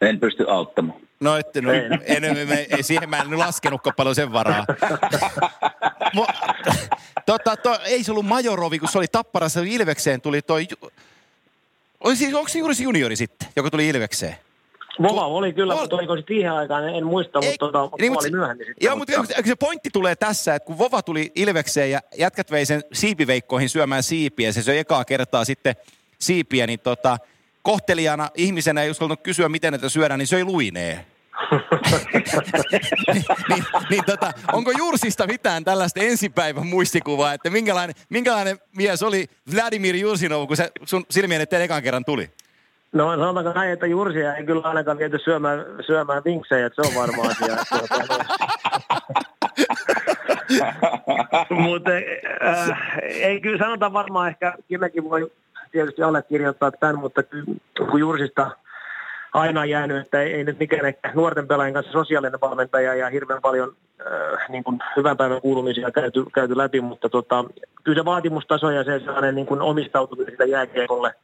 En 0.00 0.20
pysty 0.20 0.44
auttamaan. 0.48 1.05
No 1.20 1.36
ette, 1.36 1.60
no, 1.60 1.72
en, 1.72 2.24
en, 2.24 2.52
ei, 2.70 2.82
siihen 2.82 3.10
mä 3.10 3.18
en 3.18 3.30
nyt 3.30 3.38
laskenutkaan 3.38 3.96
paljon 3.96 4.14
sen 4.14 4.32
varaa. 4.32 4.64
Mo, 6.14 6.26
tota, 7.26 7.56
to, 7.56 7.78
ei 7.84 8.04
se 8.04 8.10
ollut 8.12 8.26
Majorovi, 8.26 8.78
kun 8.78 8.88
se 8.88 8.98
oli 8.98 9.06
Tapparassa 9.12 9.60
Ilvekseen 9.60 10.20
tuli 10.20 10.42
toi... 10.42 10.66
Oli 12.00 12.16
siis, 12.16 12.34
onko 12.34 12.48
se 12.48 12.58
juuri 12.58 12.74
se 12.74 12.82
juniori 12.82 13.16
sitten, 13.16 13.48
joka 13.56 13.70
tuli 13.70 13.88
Ilvekseen? 13.88 14.36
Vova 15.02 15.26
oli 15.26 15.52
kyllä, 15.52 15.74
Vol... 15.74 15.80
mutta 15.80 15.96
oliko 15.96 16.16
se 16.16 16.22
siihen 16.28 16.52
aikaan, 16.52 16.88
en 16.88 17.06
muista, 17.06 17.38
ei, 17.42 17.48
mutta 17.48 17.66
tota, 17.66 17.96
niin, 18.00 18.18
oli 18.18 18.30
myöhemmin 18.30 18.66
sitten. 18.66 18.86
Joo, 18.86 18.96
mutta, 18.96 19.18
mutta 19.18 19.34
se 19.46 19.56
pointti 19.56 19.90
tulee 19.92 20.16
tässä, 20.16 20.54
että 20.54 20.66
kun 20.66 20.78
Vova 20.78 21.02
tuli 21.02 21.32
Ilvekseen 21.34 21.90
ja 21.90 22.00
jätkät 22.18 22.50
vei 22.50 22.66
sen 22.66 22.82
siipiveikkoihin 22.92 23.68
syömään 23.68 24.02
siipiä, 24.02 24.52
se 24.52 24.62
söi 24.62 24.78
ekaa 24.78 25.04
kertaa 25.04 25.44
sitten 25.44 25.76
siipiä, 26.18 26.66
niin 26.66 26.80
tota, 26.80 27.18
kohtelijana 27.66 28.28
ihmisenä 28.34 28.82
ei 28.82 28.90
uskaltanut 28.90 29.22
kysyä, 29.22 29.48
miten 29.48 29.72
näitä 29.72 29.88
syödään, 29.88 30.18
niin 30.18 30.26
söi 30.26 30.44
luinee. 30.44 31.06
niin, 33.12 33.24
niin, 33.48 33.64
niin 33.90 34.04
tota, 34.04 34.32
onko 34.52 34.72
Jursista 34.78 35.26
mitään 35.26 35.64
tällaista 35.64 36.00
ensipäivän 36.00 36.66
muistikuvaa, 36.66 37.32
että 37.32 37.50
minkälainen, 37.50 37.96
minkälainen 38.08 38.58
mies 38.76 39.02
oli 39.02 39.26
Vladimir 39.54 39.96
Jursinov, 39.96 40.46
kun 40.46 40.56
se 40.56 40.70
sun 40.84 41.04
silmien 41.10 41.40
eteen 41.40 41.62
ekan 41.62 41.82
kerran 41.82 42.04
tuli? 42.04 42.30
No 42.92 43.10
sanotaanko 43.10 43.52
näin, 43.52 43.72
että 43.72 43.86
Jursia 43.86 44.34
ei 44.34 44.46
kyllä 44.46 44.62
ainakaan 44.62 44.98
viety 44.98 45.18
syömään, 45.24 45.64
syömään 45.86 46.22
vinksejä, 46.24 46.66
että 46.66 46.82
se 46.82 46.88
on 46.88 46.94
varma 46.94 47.22
asia. 47.22 47.56
Mutta 51.64 51.90
äh, 52.46 52.98
ei 53.02 53.40
kyllä 53.40 53.58
sanota 53.58 53.92
varmaan 53.92 54.28
ehkä, 54.28 54.54
kylläkin 54.68 55.04
voi 55.10 55.30
tietysti 55.72 56.02
allekirjoittaa 56.02 56.70
tämän, 56.70 56.98
mutta 56.98 57.22
kun 57.90 58.00
Jursista 58.00 58.50
aina 59.34 59.64
jäänyt, 59.64 59.96
että 59.96 60.20
ei, 60.22 60.44
nyt 60.44 60.58
mikään 60.58 60.94
nuorten 61.14 61.48
pelaajien 61.48 61.74
kanssa 61.74 61.92
sosiaalinen 61.92 62.40
valmentaja 62.40 62.94
ja 62.94 63.10
hirveän 63.10 63.42
paljon 63.42 63.76
äh, 64.00 64.48
niin 64.48 64.64
kuin 64.64 64.78
hyvän 64.96 65.16
päivän 65.16 65.40
kuulumisia 65.40 65.90
käyty, 65.90 66.24
käyty 66.34 66.56
läpi, 66.56 66.80
mutta 66.80 67.08
tota, 67.08 67.44
kyllä 67.84 68.00
se 68.00 68.04
vaatimustaso 68.04 68.70
ja 68.70 68.84
se 68.84 68.98
sellainen 68.98 69.34
niin 69.34 69.46
kuin 69.46 69.60
omistautuminen 69.60 70.30
sitä 70.30 70.44
jääkiekolle 70.44 71.14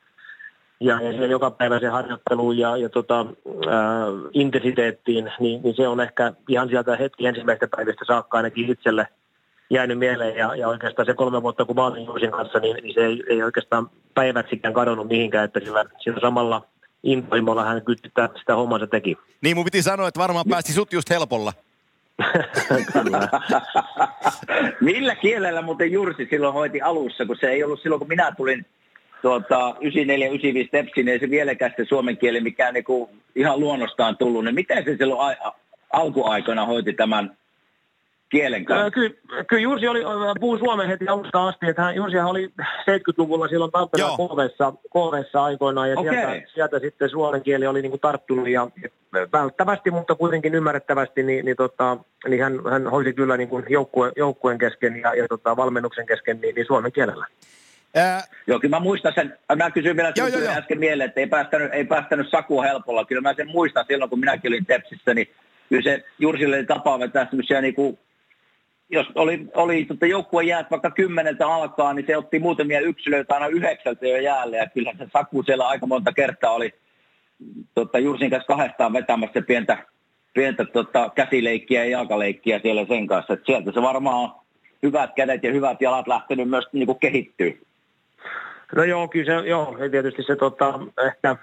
ja, 0.80 1.00
ja 1.00 1.12
se 1.12 1.26
joka 1.26 1.50
päivä 1.50 1.78
se 1.78 1.88
harjoittelu 1.88 2.52
ja, 2.52 2.76
ja 2.76 2.88
tota, 2.88 3.20
äh, 3.20 4.30
intensiteettiin, 4.32 5.32
niin, 5.40 5.62
niin, 5.62 5.74
se 5.74 5.88
on 5.88 6.00
ehkä 6.00 6.32
ihan 6.48 6.68
sieltä 6.68 6.96
hetki 6.96 7.26
ensimmäistä 7.26 7.68
päivistä 7.76 8.04
saakka 8.04 8.36
ainakin 8.36 8.70
itselle– 8.70 9.06
jäänyt 9.72 9.98
mieleen 9.98 10.36
ja, 10.36 10.56
ja 10.56 10.68
oikeastaan 10.68 11.06
se 11.06 11.14
kolme 11.14 11.42
vuotta, 11.42 11.64
kun 11.64 11.76
mä 11.76 11.86
olin 11.86 12.06
Juusin 12.06 12.30
kanssa, 12.30 12.58
niin, 12.58 12.76
niin 12.82 12.94
se 12.94 13.06
ei, 13.06 13.22
ei 13.28 13.42
oikeastaan 13.42 13.90
päivätsikään 14.14 14.74
kadonnut 14.74 15.08
mihinkään, 15.08 15.44
että 15.44 15.60
sillä, 15.60 15.84
sillä 15.98 16.20
samalla 16.20 16.66
intohimolla 17.02 17.64
hän 17.64 17.84
kyllä 17.84 17.98
sitä, 18.04 18.28
sitä 18.38 18.54
hommansa 18.54 18.86
teki. 18.86 19.16
Niin 19.40 19.56
mun 19.56 19.64
piti 19.64 19.82
sanoa, 19.82 20.08
että 20.08 20.20
varmaan 20.20 20.46
päästi 20.50 20.72
sut 20.72 20.92
just 20.92 21.10
helpolla. 21.10 21.52
Millä 24.80 25.14
kielellä 25.14 25.62
muuten 25.62 25.92
Jursi 25.92 26.26
silloin 26.30 26.54
hoiti 26.54 26.80
alussa, 26.80 27.26
kun 27.26 27.36
se 27.40 27.46
ei 27.46 27.64
ollut 27.64 27.82
silloin, 27.82 27.98
kun 27.98 28.08
minä 28.08 28.32
tulin 28.36 28.66
tuota, 29.22 29.70
94-95 29.70 30.66
Stepsiin, 30.66 31.04
niin 31.06 31.08
ei 31.08 31.18
se 31.18 31.30
vieläkään 31.30 31.74
se 31.76 31.84
suomen 31.84 32.16
kieli, 32.16 32.40
mikä 32.40 32.72
niinku 32.72 33.10
ihan 33.36 33.60
luonnostaan 33.60 34.16
tullut. 34.16 34.44
Niin 34.44 34.54
miten 34.54 34.84
se 34.84 34.96
silloin 34.96 35.36
a- 35.40 35.52
alkuaikoina 35.92 36.66
hoiti 36.66 36.92
tämän 36.92 37.36
kielen 38.32 38.64
kanssa? 38.64 38.90
Kyllä, 38.90 39.14
kyllä 39.48 39.62
Jussi 39.62 39.88
oli, 39.88 40.02
puhuu 40.40 40.58
suomen 40.58 40.88
heti 40.88 41.08
alusta 41.08 41.48
asti, 41.48 41.66
että 41.66 41.82
hän, 41.82 41.94
Jussihan 41.94 42.30
oli 42.30 42.52
70-luvulla 42.62 43.48
silloin 43.48 43.72
Tampereen 43.72 44.10
KVssa, 44.10 44.72
KVssa 44.72 45.44
aikoinaan, 45.44 45.90
ja 45.90 45.98
okay. 45.98 46.14
sieltä, 46.14 46.46
sieltä, 46.54 46.78
sitten 46.78 47.10
suomen 47.10 47.42
kieli 47.42 47.66
oli 47.66 47.82
niin 47.82 47.90
kuin 47.90 48.00
tarttunut, 48.00 48.48
ja 48.48 48.68
välttävästi, 49.32 49.90
mutta 49.90 50.14
kuitenkin 50.14 50.54
ymmärrettävästi, 50.54 51.22
niin, 51.22 51.44
niin, 51.44 51.56
tota, 51.56 51.96
niin 52.28 52.42
hän, 52.42 52.60
hän 52.70 52.86
hoisi 52.90 53.12
kyllä 53.12 53.36
niin 53.36 53.48
kuin 53.48 53.64
joukkue, 53.68 54.12
joukkueen 54.16 54.58
kesken 54.58 54.96
ja, 54.96 55.14
ja 55.14 55.28
tota, 55.28 55.56
valmennuksen 55.56 56.06
kesken 56.06 56.40
niin, 56.40 56.54
niin 56.54 56.66
suomen 56.66 56.92
kielellä. 56.92 57.26
Ää... 57.94 58.22
Joo, 58.46 58.60
kyllä 58.60 58.76
mä 58.76 58.80
muistan 58.80 59.12
sen, 59.14 59.38
mä 59.56 59.70
kysyin 59.70 59.96
vielä 59.96 60.12
joo, 60.16 60.26
joo, 60.26 60.40
joo. 60.40 60.52
äsken 60.52 60.78
mieleen, 60.78 61.08
että 61.08 61.20
ei 61.20 61.26
päästänyt, 61.26 61.72
ei 61.72 61.84
päästänyt 61.84 62.30
Sakua 62.30 62.62
helpolla. 62.62 63.04
Kyllä 63.04 63.22
mä 63.22 63.34
sen 63.34 63.48
muistan 63.48 63.84
silloin, 63.88 64.10
kun 64.10 64.20
minäkin 64.20 64.50
olin 64.50 64.66
Tepsissä, 64.66 65.14
niin 65.14 65.28
kyllä 65.68 65.82
se 65.82 66.04
Jursille 66.18 66.56
oli 66.56 66.66
tapa 66.66 66.98
vetää 66.98 67.26
semmoisia 67.30 67.60
niin 67.60 67.74
kuin, 67.74 67.98
jos 68.92 69.06
oli, 69.14 69.46
oli 69.54 69.84
tota 69.84 70.06
joukkueen 70.06 70.48
jäät 70.48 70.70
vaikka 70.70 70.90
kymmeneltä 70.90 71.46
alkaa, 71.46 71.94
niin 71.94 72.06
se 72.06 72.16
otti 72.16 72.38
muutamia 72.38 72.80
yksilöitä 72.80 73.34
aina 73.34 73.46
yhdeksältä 73.46 74.06
jo 74.06 74.16
jäälle, 74.16 74.56
ja 74.56 74.66
kyllä 74.74 74.92
se 74.98 75.06
Saku 75.12 75.42
siellä 75.42 75.68
aika 75.68 75.86
monta 75.86 76.12
kertaa 76.12 76.50
oli 76.50 76.74
tota, 77.74 77.98
Jursin 77.98 78.30
kanssa 78.30 78.46
kahdestaan 78.46 78.92
vetämässä 78.92 79.42
pientä, 79.42 79.78
pientä 80.34 80.64
tota, 80.64 81.10
käsileikkiä 81.14 81.84
ja 81.84 81.90
jalkaleikkiä 81.90 82.60
siellä 82.62 82.86
sen 82.86 83.06
kanssa. 83.06 83.34
Et 83.34 83.46
sieltä 83.46 83.72
se 83.72 83.82
varmaan 83.82 84.16
on 84.16 84.30
hyvät 84.82 85.10
kädet 85.16 85.42
ja 85.42 85.52
hyvät 85.52 85.82
jalat 85.82 86.08
lähtenyt 86.08 86.48
myös 86.48 86.64
niin 86.72 86.86
kuin 86.86 86.98
kehittyä. 86.98 87.52
No 88.76 88.84
joo, 88.84 89.08
kyllä 89.08 89.40
se, 89.40 89.48
joo, 89.48 89.76
ja 89.78 89.90
tietysti 89.90 90.22
se 90.22 90.36
tota, 90.36 90.80
ehkä 91.06 91.36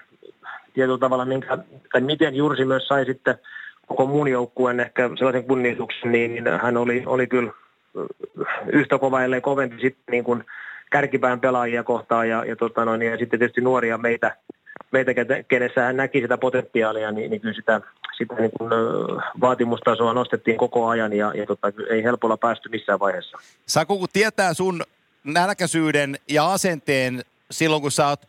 tietyllä 0.74 0.98
tavalla, 0.98 1.24
minkä, 1.24 1.58
tai 1.92 2.00
miten 2.00 2.34
Jursi 2.34 2.64
myös 2.64 2.88
sai 2.88 3.04
sitten 3.04 3.38
koko 3.90 4.06
muun 4.06 4.28
joukkueen 4.28 4.80
ehkä 4.80 5.10
sellaisen 5.18 5.44
kunnioituksen, 5.44 6.12
niin, 6.12 6.30
niin 6.34 6.60
hän 6.62 6.76
oli, 6.76 7.02
oli 7.06 7.26
kyllä 7.26 7.52
yhtä 8.72 8.98
kova, 8.98 9.22
ellei 9.22 9.40
kovempi 9.40 9.80
sitten 9.80 10.04
niin 10.10 10.24
kuin 10.24 10.44
kärkipään 10.90 11.40
pelaajia 11.40 11.82
kohtaan 11.82 12.28
ja, 12.28 12.44
ja, 12.44 12.56
tota 12.56 12.84
noin, 12.84 13.02
ja 13.02 13.18
sitten 13.18 13.38
tietysti 13.38 13.60
nuoria 13.60 13.98
meitä, 13.98 14.36
meitä 14.92 15.12
kenessä 15.48 15.80
hän 15.82 15.96
näki 15.96 16.20
sitä 16.20 16.38
potentiaalia, 16.38 17.12
niin, 17.12 17.30
niin 17.30 17.40
kyllä 17.40 17.54
sitä, 17.54 17.80
sitä 18.18 18.34
niin 18.34 18.50
kuin, 18.58 18.70
vaatimustasoa 19.40 20.14
nostettiin 20.14 20.56
koko 20.56 20.88
ajan 20.88 21.12
ja, 21.12 21.32
ja 21.34 21.46
tota, 21.46 21.72
ei 21.90 22.02
helpolla 22.02 22.36
päästy 22.36 22.68
missään 22.68 23.00
vaiheessa. 23.00 23.38
Saku, 23.66 23.98
kun 23.98 24.08
tietää 24.12 24.54
sun 24.54 24.82
nälkäisyyden 25.24 26.18
ja 26.28 26.52
asenteen 26.52 27.22
silloin, 27.50 27.82
kun 27.82 27.90
sä 27.90 28.08
oot, 28.08 28.20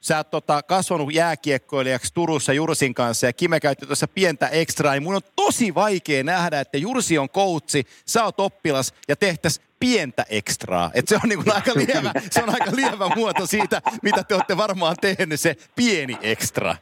sä 0.00 0.16
oot 0.16 0.30
tota, 0.30 0.62
kasvanut 0.62 1.14
jääkiekkoilijaksi 1.14 2.14
Turussa 2.14 2.52
Jursin 2.52 2.94
kanssa 2.94 3.26
ja 3.26 3.32
Kime 3.32 3.60
käytti 3.60 3.86
tuossa 3.86 4.08
pientä 4.08 4.48
ekstraa, 4.48 4.92
niin 4.92 5.02
mun 5.02 5.14
on 5.14 5.20
tosi 5.36 5.74
vaikea 5.74 6.24
nähdä, 6.24 6.60
että 6.60 6.78
Jursi 6.78 7.18
on 7.18 7.30
koutsi, 7.30 7.86
sä 8.06 8.24
oot 8.24 8.40
oppilas 8.40 8.94
ja 9.08 9.16
tehtäis 9.16 9.60
pientä 9.80 10.24
ekstraa. 10.30 10.90
Et 10.94 11.08
se 11.08 11.14
on 11.14 11.28
niin 11.28 11.52
aika 11.54 11.72
lievä, 11.74 12.12
se 12.30 12.42
on 12.42 12.50
aika 12.50 12.76
lievä 12.76 13.08
muoto 13.16 13.46
siitä, 13.46 13.82
mitä 14.02 14.24
te 14.24 14.34
olette 14.34 14.56
varmaan 14.56 14.96
tehnyt, 15.00 15.40
se 15.40 15.56
pieni 15.76 16.18
ekstra. 16.22 16.76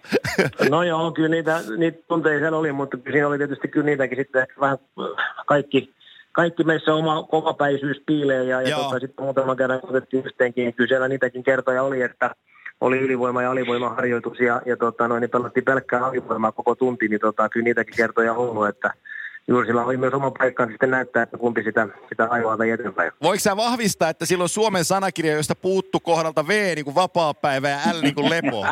No 0.70 0.82
joo, 0.82 1.12
kyllä 1.12 1.28
niitä, 1.28 1.60
niitä 1.76 1.98
tunteja 2.08 2.56
oli, 2.56 2.72
mutta 2.72 2.96
siinä 3.12 3.28
oli 3.28 3.38
tietysti 3.38 3.68
kyllä 3.68 3.86
niitäkin 3.86 4.18
sitten 4.18 4.46
vähän 4.60 4.78
kaikki, 5.46 5.94
kaikki 6.32 6.64
meissä 6.64 6.94
oma 6.94 7.22
kovapäisyys 7.22 8.02
piilee 8.06 8.44
ja, 8.44 8.62
ja 8.62 8.76
tota, 8.76 8.98
sitten 8.98 9.24
muutaman 9.24 9.56
kerran 9.56 9.80
otettiin 9.82 10.26
yhteenkin. 10.26 10.74
Kyllä 10.74 10.88
siellä 10.88 11.08
niitäkin 11.08 11.44
kertoja 11.44 11.82
oli, 11.82 12.02
että 12.02 12.34
oli 12.80 12.98
ylivoima- 12.98 13.42
ja 13.42 13.50
alivoimaharjoitus 13.50 14.40
ja, 14.40 14.62
ja 14.66 14.76
tota, 14.76 15.08
noin, 15.08 15.20
niin 15.20 15.30
pelattiin 15.30 15.64
pelkkää 15.64 16.06
alivoimaa 16.06 16.52
koko 16.52 16.74
tunti, 16.74 17.08
niin 17.08 17.20
tota, 17.20 17.48
kyllä 17.48 17.64
niitäkin 17.64 17.94
kertoja 17.96 18.32
on 18.32 18.38
ollut, 18.38 18.68
että 18.68 18.94
juuri 19.48 19.66
sillä 19.66 19.84
oli 19.84 19.96
myös 19.96 20.14
oma 20.14 20.30
paikkaan 20.30 20.70
sitten 20.70 20.90
näyttää, 20.90 21.22
että 21.22 21.38
kumpi 21.38 21.62
sitä, 21.62 21.88
sitä 22.08 22.24
aivoa 22.30 22.58
vei 22.58 22.70
eteenpäin. 22.70 23.12
Voiko 23.22 23.40
sä 23.40 23.56
vahvistaa, 23.56 24.08
että 24.08 24.26
silloin 24.26 24.48
Suomen 24.48 24.84
sanakirja, 24.84 25.36
josta 25.36 25.54
puuttu 25.54 26.00
kohdalta 26.00 26.46
V 26.46 26.72
niin 26.74 26.84
kuin 26.84 26.94
vapaa-päivä 26.94 27.68
ja 27.68 27.78
L 27.92 28.00
niin 28.02 28.14
kuin 28.14 28.30
lepo? 28.30 28.66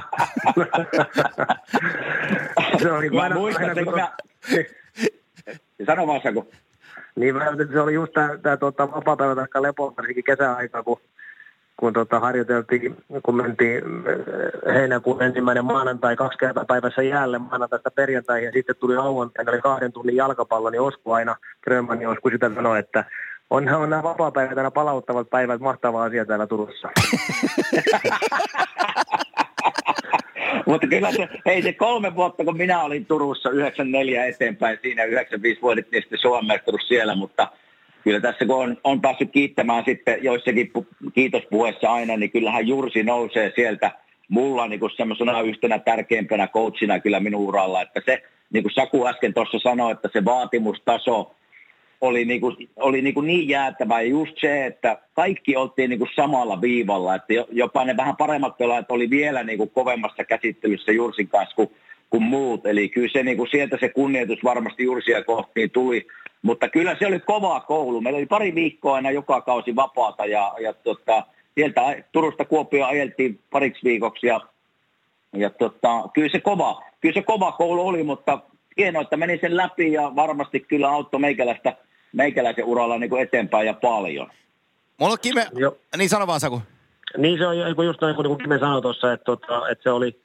se 2.82 2.92
oli 2.92 3.10
mä 3.10 3.22
aina, 3.22 3.34
muistan, 3.34 3.68
aina, 3.68 3.84
kun... 3.84 3.94
mä... 3.94 4.12
Sano 5.86 6.06
vaan, 6.06 6.20
kun 6.34 6.48
niin 7.16 7.34
se 7.72 7.80
oli 7.80 7.94
just 7.94 8.12
tämä 8.42 8.56
tota, 8.56 8.92
vapaa-päivä 8.92 9.34
tai 9.34 9.62
lepo, 9.62 9.94
varsinkin 9.96 10.24
kesäaika, 10.24 10.82
kun, 10.82 11.00
kun 11.82 11.92
tota, 11.92 12.20
harjoiteltiin, 12.20 12.96
kun 13.22 13.36
mentiin 13.36 13.82
eh, 13.84 14.74
heinäkuun 14.74 15.22
ensimmäinen 15.22 15.64
maanantai 15.64 16.16
kaksi 16.16 16.38
kertaa 16.38 16.64
päivässä 16.64 17.02
jäälle 17.02 17.38
maanantaista 17.38 17.90
perjantaihin 17.90 18.46
ja 18.46 18.52
sitten 18.52 18.76
tuli 18.76 18.96
lauantaina, 18.96 19.52
eli 19.52 19.60
kahden 19.60 19.92
tunnin 19.92 20.16
jalkapallo, 20.16 20.70
niin 20.70 20.80
Osku 20.80 21.12
aina, 21.12 21.36
Grönman 21.64 21.98
niin 21.98 22.08
Osku 22.08 22.30
sitä 22.30 22.50
sanoi, 22.54 22.78
että 22.78 23.04
on, 23.50 23.68
on 23.68 23.90
nämä 23.90 24.02
vapaa-päivät 24.02 24.58
aina 24.58 24.70
palauttavat 24.70 25.30
päivät 25.30 25.60
mahtava 25.60 26.04
asia 26.04 26.24
täällä 26.24 26.46
Turussa. 26.46 26.88
Mutta 30.66 30.86
kyllä 30.86 31.12
se, 31.12 31.28
hei 31.46 31.62
se 31.62 31.72
kolme 31.72 32.14
vuotta, 32.14 32.44
kun 32.44 32.56
minä 32.56 32.82
olin 32.82 33.06
Turussa 33.06 33.50
94 33.50 34.24
eteenpäin, 34.24 34.78
siinä 34.82 35.04
95 35.04 35.62
voitettiin 35.62 36.02
sitten 36.02 36.18
Suomen 36.18 36.60
siellä, 36.88 37.14
mutta 37.14 37.48
kyllä 38.04 38.20
tässä 38.20 38.46
kun 38.46 38.56
on, 38.56 38.76
on 38.84 39.00
päässyt 39.00 39.30
kiittämään 39.32 39.84
sitten 39.84 40.18
joissakin 40.22 40.70
pu, 40.72 40.86
kiitospuheessa 41.14 41.92
aina, 41.92 42.16
niin 42.16 42.30
kyllähän 42.30 42.68
Jursi 42.68 43.02
nousee 43.02 43.52
sieltä 43.54 43.90
mulla 44.28 44.68
niin 44.68 44.80
kuin 44.80 44.92
semmoisena 44.96 45.40
yhtenä 45.40 45.78
tärkeimpänä 45.78 46.48
coachina 46.48 47.00
kyllä 47.00 47.20
minun 47.20 47.40
uralla, 47.40 47.82
että 47.82 48.00
se, 48.04 48.22
niin 48.52 48.62
kuin 48.62 48.72
Saku 48.72 49.06
äsken 49.06 49.34
tuossa 49.34 49.58
sanoi, 49.58 49.92
että 49.92 50.08
se 50.12 50.24
vaatimustaso 50.24 51.34
oli, 52.00 52.24
niin, 52.24 52.40
kuin, 52.40 52.56
oli 52.76 53.02
niin, 53.02 53.14
kuin 53.14 53.26
niin 53.26 53.48
jäätävä. 53.48 54.00
Ja 54.00 54.08
just 54.08 54.32
se, 54.40 54.66
että 54.66 54.98
kaikki 55.14 55.56
oltiin 55.56 55.90
niin 55.90 55.98
kuin 55.98 56.10
samalla 56.16 56.60
viivalla. 56.60 57.14
Että 57.14 57.34
jopa 57.50 57.84
ne 57.84 57.96
vähän 57.96 58.16
paremmat 58.16 58.58
pelaajat 58.58 58.90
oli 58.90 59.10
vielä 59.10 59.42
niin 59.42 59.58
kuin 59.58 59.70
kovemmassa 59.70 60.24
käsittelyssä 60.24 60.92
Jursin 60.92 61.28
kanssa 61.28 61.56
kuin, 61.56 61.70
kuin 62.12 62.22
muut. 62.22 62.66
Eli 62.66 62.88
kyllä 62.88 63.08
se, 63.12 63.22
niin 63.22 63.36
kuin 63.36 63.48
sieltä 63.50 63.76
se 63.80 63.88
kunnioitus 63.88 64.44
varmasti 64.44 64.84
Jursia 64.84 65.24
kohtiin 65.24 65.70
tuli. 65.70 66.06
Mutta 66.42 66.68
kyllä 66.68 66.96
se 66.98 67.06
oli 67.06 67.20
kova 67.20 67.60
koulu. 67.60 68.00
Meillä 68.00 68.16
oli 68.16 68.26
pari 68.26 68.54
viikkoa 68.54 68.94
aina 68.94 69.10
joka 69.10 69.40
kausi 69.40 69.76
vapaata 69.76 70.26
ja, 70.26 70.54
ja 70.60 70.72
tota, 70.72 71.26
sieltä 71.54 71.80
Turusta 72.12 72.44
Kuopio 72.44 72.86
ajeltiin 72.86 73.40
pariksi 73.50 73.84
viikoksi 73.84 74.26
ja, 74.26 74.40
ja 75.32 75.50
tota, 75.50 76.08
kyllä, 76.14 76.28
se 76.32 76.40
kova, 76.40 76.82
kyllä 77.00 77.14
se 77.14 77.22
kova 77.22 77.52
koulu 77.52 77.86
oli, 77.86 78.02
mutta 78.02 78.38
hienoa, 78.76 79.02
että 79.02 79.16
meni 79.16 79.38
sen 79.40 79.56
läpi 79.56 79.92
ja 79.92 80.12
varmasti 80.16 80.60
kyllä 80.60 80.88
auttoi 80.88 81.20
meikäläistä– 81.20 81.76
meikäläisen 82.12 82.64
uralla 82.64 82.98
niin 82.98 83.10
kuin 83.10 83.22
eteenpäin 83.22 83.66
ja 83.66 83.74
paljon. 83.74 84.30
Mulla 84.98 85.12
on 85.12 85.18
Kime, 85.22 85.46
Joo. 85.54 85.76
niin 85.96 86.08
sano 86.08 86.26
vaan 86.26 86.40
Saku. 86.40 86.62
Niin 87.16 87.38
se 87.38 87.46
on 87.46 87.86
just 87.86 88.00
niin 88.00 88.14
kuin 88.16 88.38
Kime 88.38 88.58
sanoi 88.58 88.82
tuossa, 88.82 89.12
että, 89.12 89.24
tota, 89.24 89.68
että 89.68 89.82
se 89.82 89.90
oli, 89.90 90.20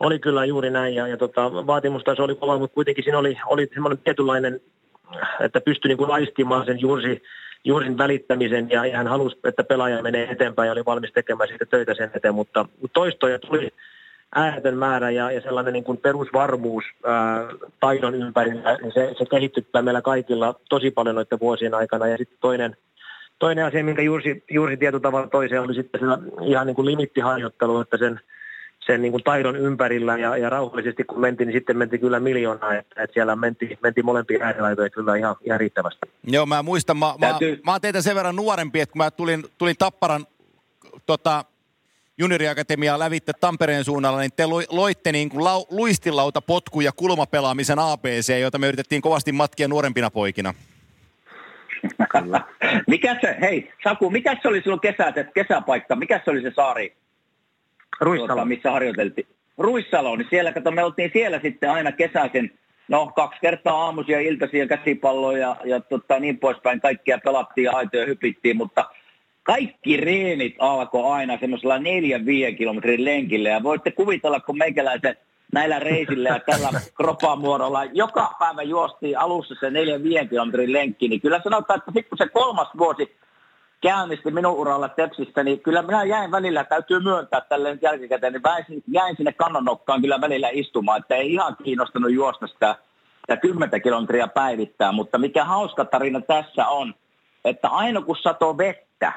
oli 0.00 0.18
kyllä 0.18 0.44
juuri 0.44 0.70
näin 0.70 0.94
ja, 0.94 1.08
ja 1.08 1.16
tota, 1.16 1.66
vaatimustaso 1.66 2.24
oli 2.24 2.34
kova, 2.34 2.58
mutta 2.58 2.74
kuitenkin 2.74 3.04
siinä 3.04 3.18
oli, 3.18 3.38
oli 3.46 3.68
semmoinen 3.74 3.98
tietynlainen, 3.98 4.60
että 5.40 5.60
pystyi 5.60 5.88
niin 5.88 5.98
kuin 5.98 6.10
laistimaan 6.10 6.66
sen 6.66 6.80
juuri 6.80 7.22
juurin 7.64 7.98
välittämisen 7.98 8.70
ja, 8.70 8.96
hän 8.96 9.06
halusi, 9.06 9.38
että 9.44 9.64
pelaaja 9.64 10.02
menee 10.02 10.30
eteenpäin 10.30 10.66
ja 10.66 10.72
oli 10.72 10.84
valmis 10.84 11.12
tekemään 11.12 11.48
sitten 11.48 11.68
töitä 11.68 11.94
sen 11.94 12.10
eteen, 12.14 12.34
mutta 12.34 12.66
toistoja 12.92 13.38
tuli, 13.38 13.72
ääretön 14.34 14.78
määrä 14.78 15.10
ja, 15.10 15.30
ja 15.30 15.40
sellainen 15.40 15.72
niin 15.72 15.84
kuin 15.84 15.98
perusvarmuus 15.98 16.84
ää, 17.04 17.48
taidon 17.80 18.14
ympärillä, 18.14 18.78
niin 18.82 18.92
se, 18.92 19.14
se 19.18 19.24
kehittyy 19.30 19.66
meillä 19.82 20.02
kaikilla 20.02 20.54
tosi 20.68 20.90
paljon 20.90 21.14
noiden 21.14 21.40
vuosien 21.40 21.74
aikana. 21.74 22.06
Ja 22.06 22.16
sitten 22.16 22.38
toinen, 22.40 22.76
toinen 23.38 23.64
asia, 23.64 23.84
minkä 23.84 24.02
juuri, 24.02 24.42
juuri 24.50 24.76
tietyllä 24.76 25.02
tavalla 25.02 25.26
toiseen 25.26 25.62
oli 25.62 25.74
sitten 25.74 26.00
ihan 26.46 26.66
niin 26.66 26.76
kuin 26.76 26.86
limittiharjoittelu, 26.86 27.80
että 27.80 27.96
sen, 27.96 28.20
sen 28.86 29.02
niin 29.02 29.12
kuin 29.12 29.24
taidon 29.24 29.56
ympärillä 29.56 30.18
ja, 30.18 30.36
ja 30.36 30.50
rauhallisesti 30.50 31.04
kun 31.04 31.20
mentiin, 31.20 31.46
niin 31.46 31.56
sitten 31.56 31.78
mentiin 31.78 32.00
kyllä 32.00 32.20
miljoonaa, 32.20 32.74
että, 32.74 33.02
että 33.02 33.14
siellä 33.14 33.36
mentiin, 33.36 33.78
mentiin 33.82 34.04
molempia 34.04 34.44
äärilaitoja 34.44 34.90
kyllä 34.90 35.16
ihan, 35.16 35.36
ihan 35.44 35.60
riittävästi. 35.60 36.00
Joo, 36.24 36.46
mä 36.46 36.62
muistan, 36.62 36.96
mä, 36.96 37.14
mä, 37.18 37.38
mä 37.64 37.70
oon 37.70 37.80
teitä 37.80 38.02
sen 38.02 38.16
verran 38.16 38.36
nuorempi, 38.36 38.80
että 38.80 38.92
kun 38.92 38.98
mä 38.98 39.10
tulin, 39.10 39.44
tulin 39.58 39.76
Tapparan 39.78 40.26
tota, 41.06 41.44
junioriakatemiaa 42.18 42.98
lävitte 42.98 43.32
Tampereen 43.40 43.84
suunnalla, 43.84 44.20
niin 44.20 44.32
te 44.36 44.46
loitte 44.70 45.12
niin 45.12 45.28
kuin 45.28 45.44
lau, 45.44 45.66
luistilauta, 45.70 46.40
potku 46.40 46.80
ja 46.80 46.92
kulmapelaamisen 46.92 47.78
ABC, 47.78 48.40
jota 48.40 48.58
me 48.58 48.66
yritettiin 48.66 49.02
kovasti 49.02 49.32
matkia 49.32 49.68
nuorempina 49.68 50.10
poikina. 50.10 50.54
mikä 52.86 53.16
se, 53.20 53.36
hei 53.40 53.72
Saku, 53.84 54.10
mikä 54.10 54.36
se 54.42 54.48
oli 54.48 54.60
silloin 54.60 54.80
kesä, 54.80 55.12
se 55.14 55.26
kesäpaikka, 55.34 55.96
mikä 55.96 56.20
se 56.24 56.30
oli 56.30 56.42
se 56.42 56.52
saari? 56.56 56.96
Ruissalo. 58.00 58.26
Tuota, 58.26 58.44
missä 58.44 58.70
harjoiteltiin. 58.70 59.26
Ruissalo, 59.58 60.16
niin 60.16 60.26
siellä, 60.30 60.52
kato, 60.52 60.70
me 60.70 60.84
oltiin 60.84 61.10
siellä 61.12 61.40
sitten 61.40 61.70
aina 61.70 61.92
kesäisen, 61.92 62.50
no 62.88 63.06
kaksi 63.06 63.40
kertaa 63.40 63.84
aamuisia, 63.84 64.20
iltaisia 64.20 64.66
käsipalloja 64.66 65.38
ja, 65.38 65.56
ja 65.64 65.80
tota, 65.80 66.20
niin 66.20 66.38
poispäin, 66.38 66.80
kaikkia 66.80 67.18
pelattiin 67.24 67.64
ja 67.64 67.72
aitoja 67.72 68.06
hypittiin, 68.06 68.56
mutta– 68.56 68.84
kaikki 69.44 69.96
reenit 69.96 70.54
alkoi 70.58 71.12
aina 71.12 71.38
semmoisella 71.38 71.78
neljän 71.78 72.26
viiden 72.26 72.56
kilometrin 72.56 73.04
lenkillä 73.04 73.48
ja 73.48 73.62
voitte 73.62 73.90
kuvitella, 73.90 74.40
kun 74.40 74.58
meikäläisen 74.58 75.16
näillä 75.52 75.78
reisillä 75.78 76.28
ja 76.28 76.40
tällä 76.40 76.80
kropamuodolla. 76.96 77.84
Joka 77.84 78.34
päivä 78.38 78.62
juostiin 78.62 79.18
alussa 79.18 79.54
se 79.60 79.70
4-5 80.24 80.28
kilometrin 80.28 80.72
lenkki, 80.72 81.08
niin 81.08 81.20
kyllä 81.20 81.40
sanotaan, 81.44 81.78
että 81.78 81.92
sitten 81.92 82.08
kun 82.08 82.18
se 82.18 82.28
kolmas 82.28 82.68
vuosi 82.78 83.16
käynnisti 83.84 84.30
minun 84.30 84.52
uralla 84.52 84.88
Tepsistä, 84.88 85.42
niin 85.42 85.60
kyllä 85.60 85.82
minä 85.82 86.04
jäin 86.04 86.30
välillä, 86.30 86.64
täytyy 86.64 87.00
myöntää 87.00 87.40
tälle 87.40 87.78
jälkikäteen, 87.82 88.32
niin 88.32 88.42
jäin, 88.44 88.82
jäin 88.86 89.16
sinne 89.16 89.32
kannonnokkaan 89.32 90.00
kyllä 90.00 90.20
välillä 90.20 90.48
istumaan, 90.52 91.00
että 91.00 91.14
ei 91.14 91.32
ihan 91.32 91.56
kiinnostanut 91.64 92.12
juosta 92.12 92.46
sitä, 92.46 92.76
sitä 93.20 93.36
10 93.36 93.82
kilometriä 93.82 94.28
päivittää, 94.28 94.92
mutta 94.92 95.18
mikä 95.18 95.44
hauska 95.44 95.84
tarina 95.84 96.20
tässä 96.20 96.68
on, 96.68 96.94
että 97.44 97.68
aina 97.68 98.02
kun 98.02 98.16
satoi 98.16 98.58
vettä, 98.58 99.12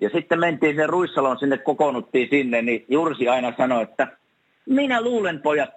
ja 0.00 0.10
sitten 0.10 0.40
mentiin 0.40 0.76
sen 0.76 0.88
Ruissalon 0.88 1.38
sinne, 1.38 1.58
kokoonnuttiin 1.58 2.28
sinne, 2.30 2.62
niin 2.62 2.84
Jursi 2.88 3.28
aina 3.28 3.52
sanoi, 3.56 3.82
että 3.82 4.08
minä 4.66 5.00
luulen 5.00 5.42
pojat, 5.42 5.74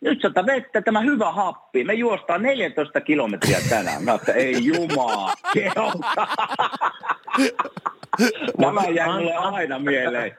nyt 0.00 0.22
sata 0.22 0.46
vettä, 0.46 0.82
tämä 0.82 1.00
hyvä 1.00 1.32
happi. 1.32 1.84
Me 1.84 1.94
juostaan 1.94 2.42
14 2.42 3.00
kilometriä 3.00 3.58
tänään. 3.68 4.04
Mä 4.04 4.14
että 4.14 4.32
ei 4.32 4.64
jumaa, 4.64 5.34
Tämä 8.60 8.82
jää 8.94 9.18
mulle 9.18 9.34
aina 9.34 9.78
mieleen. 9.78 10.38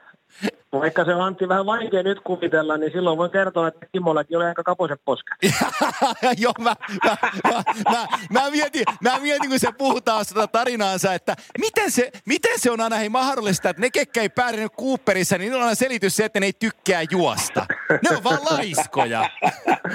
Vaikka 0.72 1.04
se 1.04 1.14
on 1.14 1.20
Antti 1.20 1.48
vähän 1.48 1.66
vaikea 1.66 2.02
nyt 2.02 2.20
kuvitella, 2.20 2.76
niin 2.76 2.92
silloin 2.92 3.18
voin 3.18 3.30
kertoa, 3.30 3.68
että 3.68 3.86
Kimmollakin 3.92 4.36
oli 4.36 4.44
aika 4.44 4.62
kaposet 4.62 5.00
posket. 5.04 5.38
Joo, 6.42 6.52
mä, 6.58 6.74
mä, 7.04 7.16
mä, 7.44 7.62
mä, 7.90 8.06
mä, 8.30 8.50
mietin, 8.50 8.84
mä 9.02 9.18
mietin, 9.18 9.50
kun 9.50 9.58
se 9.58 9.72
puhutaan 9.78 10.24
sitä 10.24 10.46
tarinaansa, 10.46 11.14
että 11.14 11.36
miten 11.58 11.90
se, 11.90 12.10
miten 12.26 12.58
se 12.58 12.70
on 12.70 12.80
aina 12.80 12.96
hei 12.96 13.08
mahdollista, 13.08 13.70
että 13.70 13.82
ne, 13.82 13.90
ketkä 13.90 14.22
ei 14.22 14.28
pärjännyt 14.28 14.72
Cooperissa, 14.72 15.38
niin 15.38 15.54
on 15.54 15.62
aina 15.62 15.74
selitys 15.74 16.16
se, 16.16 16.24
että 16.24 16.40
ne 16.40 16.46
ei 16.46 16.52
tykkää 16.52 17.02
juosta. 17.10 17.66
Ne 17.90 18.16
on 18.16 18.24
vaan 18.24 18.40
laiskoja. 18.50 19.30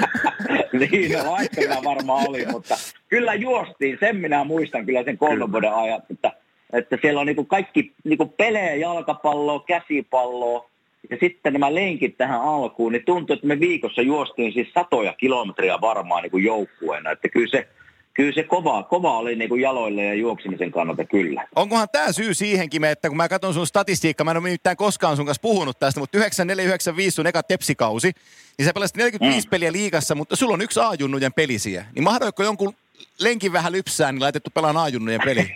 niin, 0.79 1.11
no 1.11 1.31
laiskoja 1.31 1.83
varmaan 1.83 2.29
oli, 2.29 2.45
mutta 2.45 2.75
kyllä 3.07 3.33
juostiin. 3.33 3.97
Sen 3.99 4.15
minä 4.15 4.43
muistan 4.43 4.85
kyllä 4.85 5.03
sen 5.03 5.17
kolmen 5.17 5.51
vuoden 5.51 5.73
ajan, 5.73 6.01
että 6.09 6.31
että 6.73 6.97
siellä 7.01 7.19
on 7.19 7.27
niinku 7.27 7.45
kaikki 7.45 7.93
niinku 8.03 8.25
pelejä, 8.25 8.75
jalkapalloa, 8.75 9.63
käsipalloa 9.67 10.69
ja 11.09 11.17
sitten 11.19 11.53
nämä 11.53 11.75
lenkit 11.75 12.17
tähän 12.17 12.41
alkuun, 12.41 12.91
niin 12.91 13.05
tuntuu, 13.05 13.33
että 13.33 13.47
me 13.47 13.59
viikossa 13.59 14.01
juostiin 14.01 14.53
siis 14.53 14.67
satoja 14.73 15.13
kilometriä 15.13 15.81
varmaan 15.81 16.23
niinku 16.23 16.37
joukkueena. 16.37 17.11
Että 17.11 17.29
kyllä 17.29 17.47
se, 17.51 17.67
kyllä 18.13 18.31
se 18.33 18.43
kova, 18.43 18.83
kova 18.83 19.17
oli 19.17 19.35
niinku 19.35 19.55
jaloille 19.55 20.03
ja 20.03 20.13
juoksemisen 20.13 20.71
kannalta 20.71 21.05
kyllä. 21.05 21.47
Onkohan 21.55 21.87
tämä 21.91 22.11
syy 22.11 22.33
siihenkin, 22.33 22.83
että 22.83 23.07
kun 23.07 23.17
mä 23.17 23.29
katson 23.29 23.53
sun 23.53 23.67
statistiikkaa, 23.67 24.25
mä 24.25 24.31
en 24.31 24.37
ole 24.37 24.49
mitään 24.49 24.77
koskaan 24.77 25.17
sun 25.17 25.25
kanssa 25.25 25.41
puhunut 25.41 25.79
tästä, 25.79 25.99
mutta 25.99 26.17
9495 26.17 27.15
sun 27.15 27.27
eka 27.27 27.43
tepsikausi, 27.43 28.11
niin 28.57 28.65
sä 28.65 28.73
pelasit 28.73 28.97
45 28.97 29.47
mm. 29.47 29.49
peliä 29.49 29.71
liigassa, 29.71 30.15
mutta 30.15 30.35
sulla 30.35 30.53
on 30.53 30.61
yksi 30.61 30.79
A-junnujen 30.79 31.33
pelisiä. 31.33 31.85
Niin 31.95 32.03
mahdoiko 32.03 32.43
jonkun 32.43 32.73
lenkin 33.19 33.53
vähän 33.53 33.71
lypsää, 33.71 34.11
niin 34.11 34.21
laitettu 34.21 34.49
pelaan 34.53 34.77
aajunnujen 34.77 35.21
peli. 35.25 35.41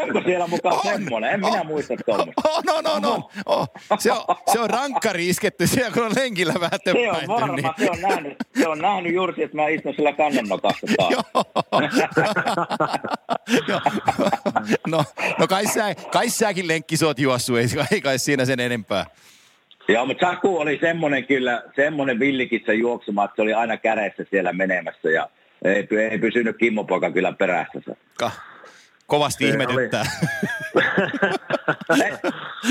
Onko 0.00 0.22
siellä 0.24 0.46
mukaan 0.46 0.74
on, 0.74 0.82
semmoinen? 0.82 1.30
En 1.30 1.44
on, 1.44 1.50
minä 1.50 1.64
muista 1.64 1.94
tuommoista. 2.06 2.42
On, 2.56 2.64
on, 2.68 2.86
on, 2.86 3.04
on, 3.04 3.24
on. 3.46 3.66
Se, 3.98 4.12
on, 4.12 4.24
se 4.52 4.60
on 4.60 4.70
rankkari 4.70 5.28
isketty 5.28 5.66
siellä, 5.66 5.90
kun 5.90 6.02
on 6.02 6.12
lenkillä 6.16 6.54
vähän. 6.60 6.80
Se 6.84 6.90
on 6.90 7.28
varma, 7.28 7.56
niin. 7.56 7.70
se 7.78 7.90
on 7.90 8.00
nähnyt, 8.00 8.36
se 8.58 8.68
on 8.68 8.78
nähnyt 8.78 9.14
juuri, 9.14 9.42
että 9.42 9.56
mä 9.56 9.68
istun 9.68 9.94
sillä 9.94 10.12
kannannokassa 10.12 10.86
no, 14.86 15.04
no 15.38 15.46
kai, 15.46 15.66
sä, 15.66 15.94
kai 16.12 16.30
säkin 16.30 16.68
lenkki 16.68 16.94
oot 17.06 17.18
juossut, 17.18 17.58
ei, 17.58 17.66
ei 17.92 18.00
kai 18.00 18.18
siinä 18.18 18.44
sen 18.44 18.60
enempää. 18.60 19.06
Joo, 19.88 20.06
mutta 20.06 20.26
Saku 20.26 20.58
oli 20.58 20.78
semmoinen 20.80 21.26
kyllä, 21.26 21.62
semmoinen 21.76 22.18
villikitsa 22.18 22.72
juoksumaan, 22.72 23.24
että 23.24 23.36
se 23.36 23.42
oli 23.42 23.54
aina 23.54 23.76
kädessä 23.76 24.24
siellä 24.30 24.52
menemässä 24.52 25.10
ja– 25.10 25.28
ei, 25.64 25.88
ei 26.10 26.18
pysynyt 26.18 26.56
Kimmo 26.56 26.84
poika 26.84 27.10
kyllä 27.10 27.32
perässä. 27.32 27.80
Ka, 28.18 28.30
kovasti 29.06 29.44
se 29.44 29.50
ihmetyttää. 29.50 30.04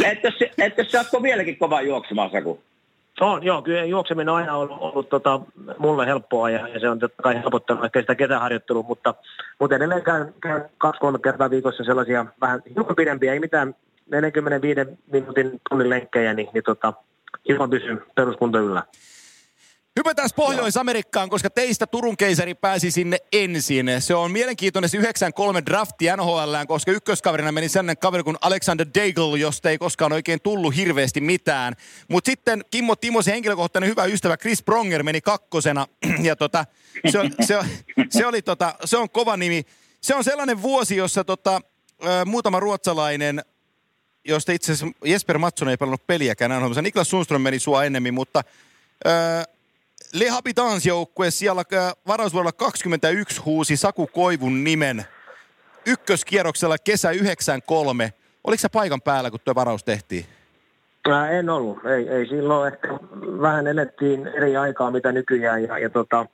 et, 0.05 0.19
et, 0.57 0.79
et, 0.79 0.89
sä 0.89 1.05
vieläkin 1.21 1.57
kova 1.57 1.81
juoksemaan, 1.81 2.31
Saku? 2.31 2.61
On, 3.21 3.43
joo, 3.43 3.61
kyllä 3.61 3.85
juokseminen 3.85 4.29
on 4.29 4.35
aina 4.35 4.55
ollut, 4.55 4.77
ollut 4.79 5.09
tota, 5.09 5.41
mulle 5.77 6.05
helppoa 6.05 6.49
ja, 6.49 6.67
ja, 6.67 6.79
se 6.79 6.89
on 6.89 6.99
totta 6.99 7.23
kai 7.23 7.35
helpottanut 7.35 7.85
ehkä 7.85 8.01
sitä 8.01 8.15
kesäharjoittelua, 8.15 8.83
mutta, 8.83 9.13
mutta 9.59 9.75
edelleen 9.75 10.03
käyn, 10.03 10.33
käyn 10.41 10.65
kaksi-kolme 10.77 11.19
kertaa 11.19 11.49
viikossa 11.49 11.83
sellaisia 11.83 12.25
vähän 12.41 12.61
hiukan 12.75 12.95
pidempiä, 12.95 13.33
ei 13.33 13.39
mitään 13.39 13.75
45 14.11 14.79
minuutin 15.11 15.61
tunnin 15.69 15.89
lenkkejä, 15.89 16.33
niin, 16.33 16.49
niin 16.53 16.63
tota, 16.63 16.93
hiukan 17.47 17.69
pysyn 17.69 18.01
peruskunto 18.15 18.59
yllä. 18.59 18.83
Hypätään 19.99 20.29
Pohjois-Amerikkaan, 20.35 21.29
koska 21.29 21.49
teistä 21.49 21.87
Turun 21.87 22.17
keisari 22.17 22.55
pääsi 22.55 22.91
sinne 22.91 23.17
ensin. 23.33 23.85
Se 23.99 24.15
on 24.15 24.31
mielenkiintoinen 24.31 24.89
se 24.89 24.97
93 24.97 25.61
drafti 25.65 26.05
NHL, 26.17 26.55
koska 26.67 26.91
ykköskaverina 26.91 27.51
meni 27.51 27.69
sellainen 27.69 27.97
kaveri 27.97 28.23
kuin 28.23 28.37
Alexander 28.41 28.87
Daigle, 28.95 29.39
josta 29.39 29.69
ei 29.69 29.77
koskaan 29.77 30.13
oikein 30.13 30.41
tullut 30.41 30.75
hirveästi 30.75 31.21
mitään. 31.21 31.73
Mutta 32.07 32.31
sitten 32.31 32.63
Kimmo 32.71 32.95
Timosen 32.95 33.33
henkilökohtainen 33.33 33.89
hyvä 33.89 34.05
ystävä 34.05 34.37
Chris 34.37 34.63
Pronger 34.63 35.03
meni 35.03 35.21
kakkosena. 35.21 35.87
Ja 36.23 36.35
tota, 36.35 36.65
se, 37.11 37.19
on, 37.19 37.31
se, 37.41 37.57
on, 37.57 37.65
se, 38.09 38.25
oli 38.25 38.41
tota, 38.41 38.75
se 38.85 38.97
on 38.97 39.09
kova 39.09 39.37
nimi. 39.37 39.63
Se 40.01 40.15
on 40.15 40.23
sellainen 40.23 40.61
vuosi, 40.61 40.95
jossa 40.95 41.23
tota, 41.23 41.61
muutama 42.25 42.59
ruotsalainen 42.59 43.41
josta 44.25 44.51
itse 44.51 44.71
asiassa 44.71 44.97
Jesper 45.05 45.37
Matson 45.37 45.69
ei 45.69 45.77
pelannut 45.77 46.07
peliäkään. 46.07 46.51
Niklas 46.81 47.09
Sundström 47.09 47.41
meni 47.41 47.59
sua 47.59 47.83
ennemmin, 47.83 48.13
mutta... 48.13 48.43
Le 50.13 50.29
Habitants 50.29 50.85
joukkue 50.85 51.31
siellä 51.31 51.63
äh, 51.73 51.93
varausvuorolla 52.07 52.51
21 52.51 53.41
huusi 53.41 53.77
Saku 53.77 54.07
Koivun 54.07 54.63
nimen 54.63 55.05
ykköskierroksella 55.85 56.75
kesä 56.77 57.11
93. 57.11 58.13
Oliko 58.43 58.61
se 58.61 58.69
paikan 58.69 59.01
päällä, 59.01 59.31
kun 59.31 59.39
tuo 59.45 59.55
varaus 59.55 59.83
tehtiin? 59.83 60.25
Ää, 61.09 61.29
en 61.29 61.49
ollut. 61.49 61.85
Ei, 61.85 62.09
ei 62.09 62.27
silloin 62.27 62.73
ehkä 62.73 62.87
vähän 63.41 63.67
elettiin 63.67 64.27
eri 64.27 64.57
aikaa 64.57 64.91
mitä 64.91 65.11
nykyään 65.11 65.63
ja, 65.63 65.77
ja 65.77 65.89
tota, 65.89 66.25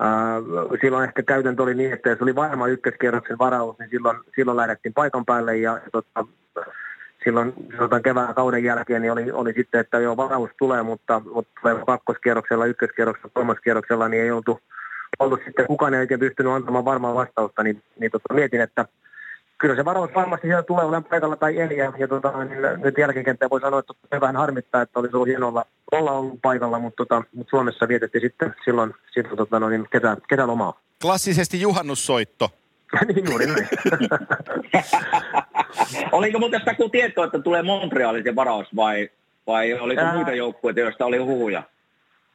ää, 0.00 0.40
silloin 0.80 1.04
ehkä 1.04 1.22
käytäntö 1.22 1.62
oli 1.62 1.74
niin, 1.74 1.92
että 1.92 2.10
jos 2.10 2.22
oli 2.22 2.34
varma 2.34 2.66
ykköskierroksen 2.66 3.38
varaus, 3.38 3.78
niin 3.78 3.90
silloin, 3.90 4.18
silloin 4.36 4.56
lähdettiin 4.56 4.94
paikan 4.94 5.24
päälle 5.24 5.56
ja 5.56 5.80
tota, 5.92 6.26
silloin 7.24 7.52
sanotaan 7.76 8.02
kevään 8.02 8.34
kauden 8.34 8.64
jälkeen 8.64 9.02
niin 9.02 9.12
oli, 9.12 9.32
oli 9.32 9.52
sitten, 9.52 9.80
että 9.80 9.98
jo 9.98 10.16
varaus 10.16 10.50
tulee, 10.58 10.82
mutta, 10.82 11.22
mutta 11.34 11.74
kakkoskierroksella, 11.86 12.66
ykköskierroksella, 12.66 13.30
kolmaskierroksella 13.34 14.08
niin 14.08 14.22
ei 14.22 14.30
oltu, 14.30 14.60
ollut 15.18 15.40
sitten 15.44 15.66
kukaan 15.66 15.94
ei 15.94 16.00
oikein 16.00 16.20
pystynyt 16.20 16.52
antamaan 16.52 16.84
varmaa 16.84 17.14
vastausta, 17.14 17.62
niin, 17.62 17.82
niin 18.00 18.10
tota, 18.10 18.34
mietin, 18.34 18.60
että 18.60 18.86
kyllä 19.58 19.74
se 19.74 19.84
varaus 19.84 20.10
varmasti 20.14 20.46
siellä 20.46 20.62
tulee 20.62 20.84
olemaan 20.84 21.04
paikalla 21.04 21.36
tai 21.36 21.58
ei, 21.58 21.78
ja, 21.78 21.92
ja 21.98 22.08
tota, 22.08 22.44
niin 22.44 22.60
nyt 22.84 22.98
jälkikäteen 22.98 23.50
voi 23.50 23.60
sanoa, 23.60 23.80
että 23.80 23.92
se 24.14 24.20
vähän 24.20 24.36
harmittaa, 24.36 24.82
että 24.82 25.00
olisi 25.00 25.16
ollut 25.16 25.28
hienoa 25.28 25.64
olla 25.92 26.12
ollut 26.12 26.38
paikalla, 26.42 26.78
mutta, 26.78 26.96
tota, 26.96 27.22
mutta 27.34 27.50
Suomessa 27.50 27.88
vietettiin 27.88 28.22
sitten 28.22 28.54
silloin, 28.64 28.94
silloin 29.14 29.36
tota, 29.36 29.60
no, 29.60 29.68
niin 29.68 29.88
kesä, 29.90 30.16
kesälomaa. 30.28 30.80
Klassisesti 31.02 31.60
juhannussoitto. 31.60 32.50
niin 33.14 33.24
juuri 33.30 33.46
näin. 33.46 33.68
Oliko 36.12 36.38
muuten 36.38 36.60
sitä 36.60 36.74
kun 36.74 36.90
tietoa, 36.90 37.24
että 37.24 37.38
tulee 37.38 37.62
Montrealin 37.62 38.36
varaus 38.36 38.76
vai, 38.76 39.08
vai 39.46 39.72
oliko 39.72 40.02
Ää... 40.02 40.14
muita 40.14 40.32
joukkueita, 40.32 40.80
joista 40.80 41.06
oli 41.06 41.18
huhuja? 41.18 41.62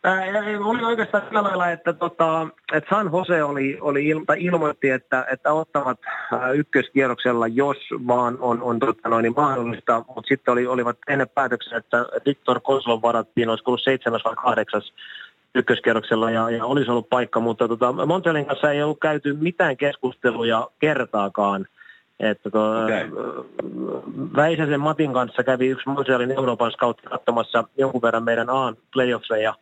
Ää, 0.03 0.23
oli 0.59 0.83
oikeastaan 0.83 1.23
sillä 1.27 1.43
lailla, 1.43 1.69
että, 1.69 1.93
tota, 1.93 2.47
että 2.73 2.95
San 2.95 3.09
Jose 3.13 3.43
oli, 3.43 3.77
oli 3.81 4.07
il, 4.07 4.25
tai 4.25 4.37
ilmoitti, 4.39 4.89
että, 4.89 5.25
että 5.31 5.53
ottavat 5.53 5.99
ykköskierroksella, 6.55 7.47
jos 7.47 7.77
vaan 8.07 8.37
on, 8.39 8.61
on 8.61 8.79
tota, 8.79 9.09
noin, 9.09 9.23
niin 9.23 9.33
mahdollista, 9.35 10.03
mutta 10.07 10.27
sitten 10.27 10.51
oli, 10.51 10.67
olivat 10.67 10.97
ennen 11.07 11.29
päätöksen, 11.29 11.77
että 11.77 12.05
Viktor 12.25 12.59
Koslov 12.63 13.01
varattiin, 13.01 13.49
olisi 13.49 13.63
ollut 13.67 13.83
seitsemäs 13.83 14.21
vai 14.25 14.35
kahdeksas 14.35 14.93
ykköskierroksella 15.55 16.31
ja, 16.31 16.49
ja 16.49 16.65
olisi 16.65 16.91
ollut 16.91 17.09
paikka, 17.09 17.39
mutta 17.39 17.67
tota, 17.67 18.05
Montrealin 18.05 18.45
kanssa 18.45 18.71
ei 18.71 18.83
ollut 18.83 18.99
käyty 18.99 19.33
mitään 19.33 19.77
keskusteluja 19.77 20.67
kertaakaan. 20.79 21.67
Että 22.19 22.49
to, 22.49 22.83
okay. 22.83 23.09
Väisäsen 24.35 24.79
Matin 24.79 25.13
kanssa 25.13 25.43
kävi 25.43 25.67
yksi 25.67 25.89
Montrealin 25.89 26.31
Euroopan 26.31 26.71
scoutti 26.71 27.07
katsomassa 27.07 27.63
jonkun 27.77 28.01
verran 28.01 28.23
meidän 28.23 28.49
Aan 28.49 28.77
playoffseja, 28.93 29.55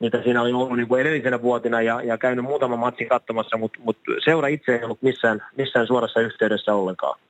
mitä 0.00 0.22
siinä 0.22 0.42
oli 0.42 0.52
ollut 0.52 0.76
niin 0.76 0.88
kuin 0.88 1.00
edellisenä 1.00 1.42
vuotina 1.42 1.82
ja, 1.82 2.02
ja 2.02 2.18
käynyt 2.18 2.44
muutaman 2.44 2.78
matsin 2.78 3.08
katsomassa, 3.08 3.56
mutta 3.56 3.78
mut 3.82 3.96
seura 4.24 4.48
itse 4.48 4.74
ei 4.74 4.84
ollut 4.84 5.02
missään, 5.02 5.42
missään 5.56 5.86
suorassa 5.86 6.20
yhteydessä 6.20 6.74
ollenkaan. 6.74 7.20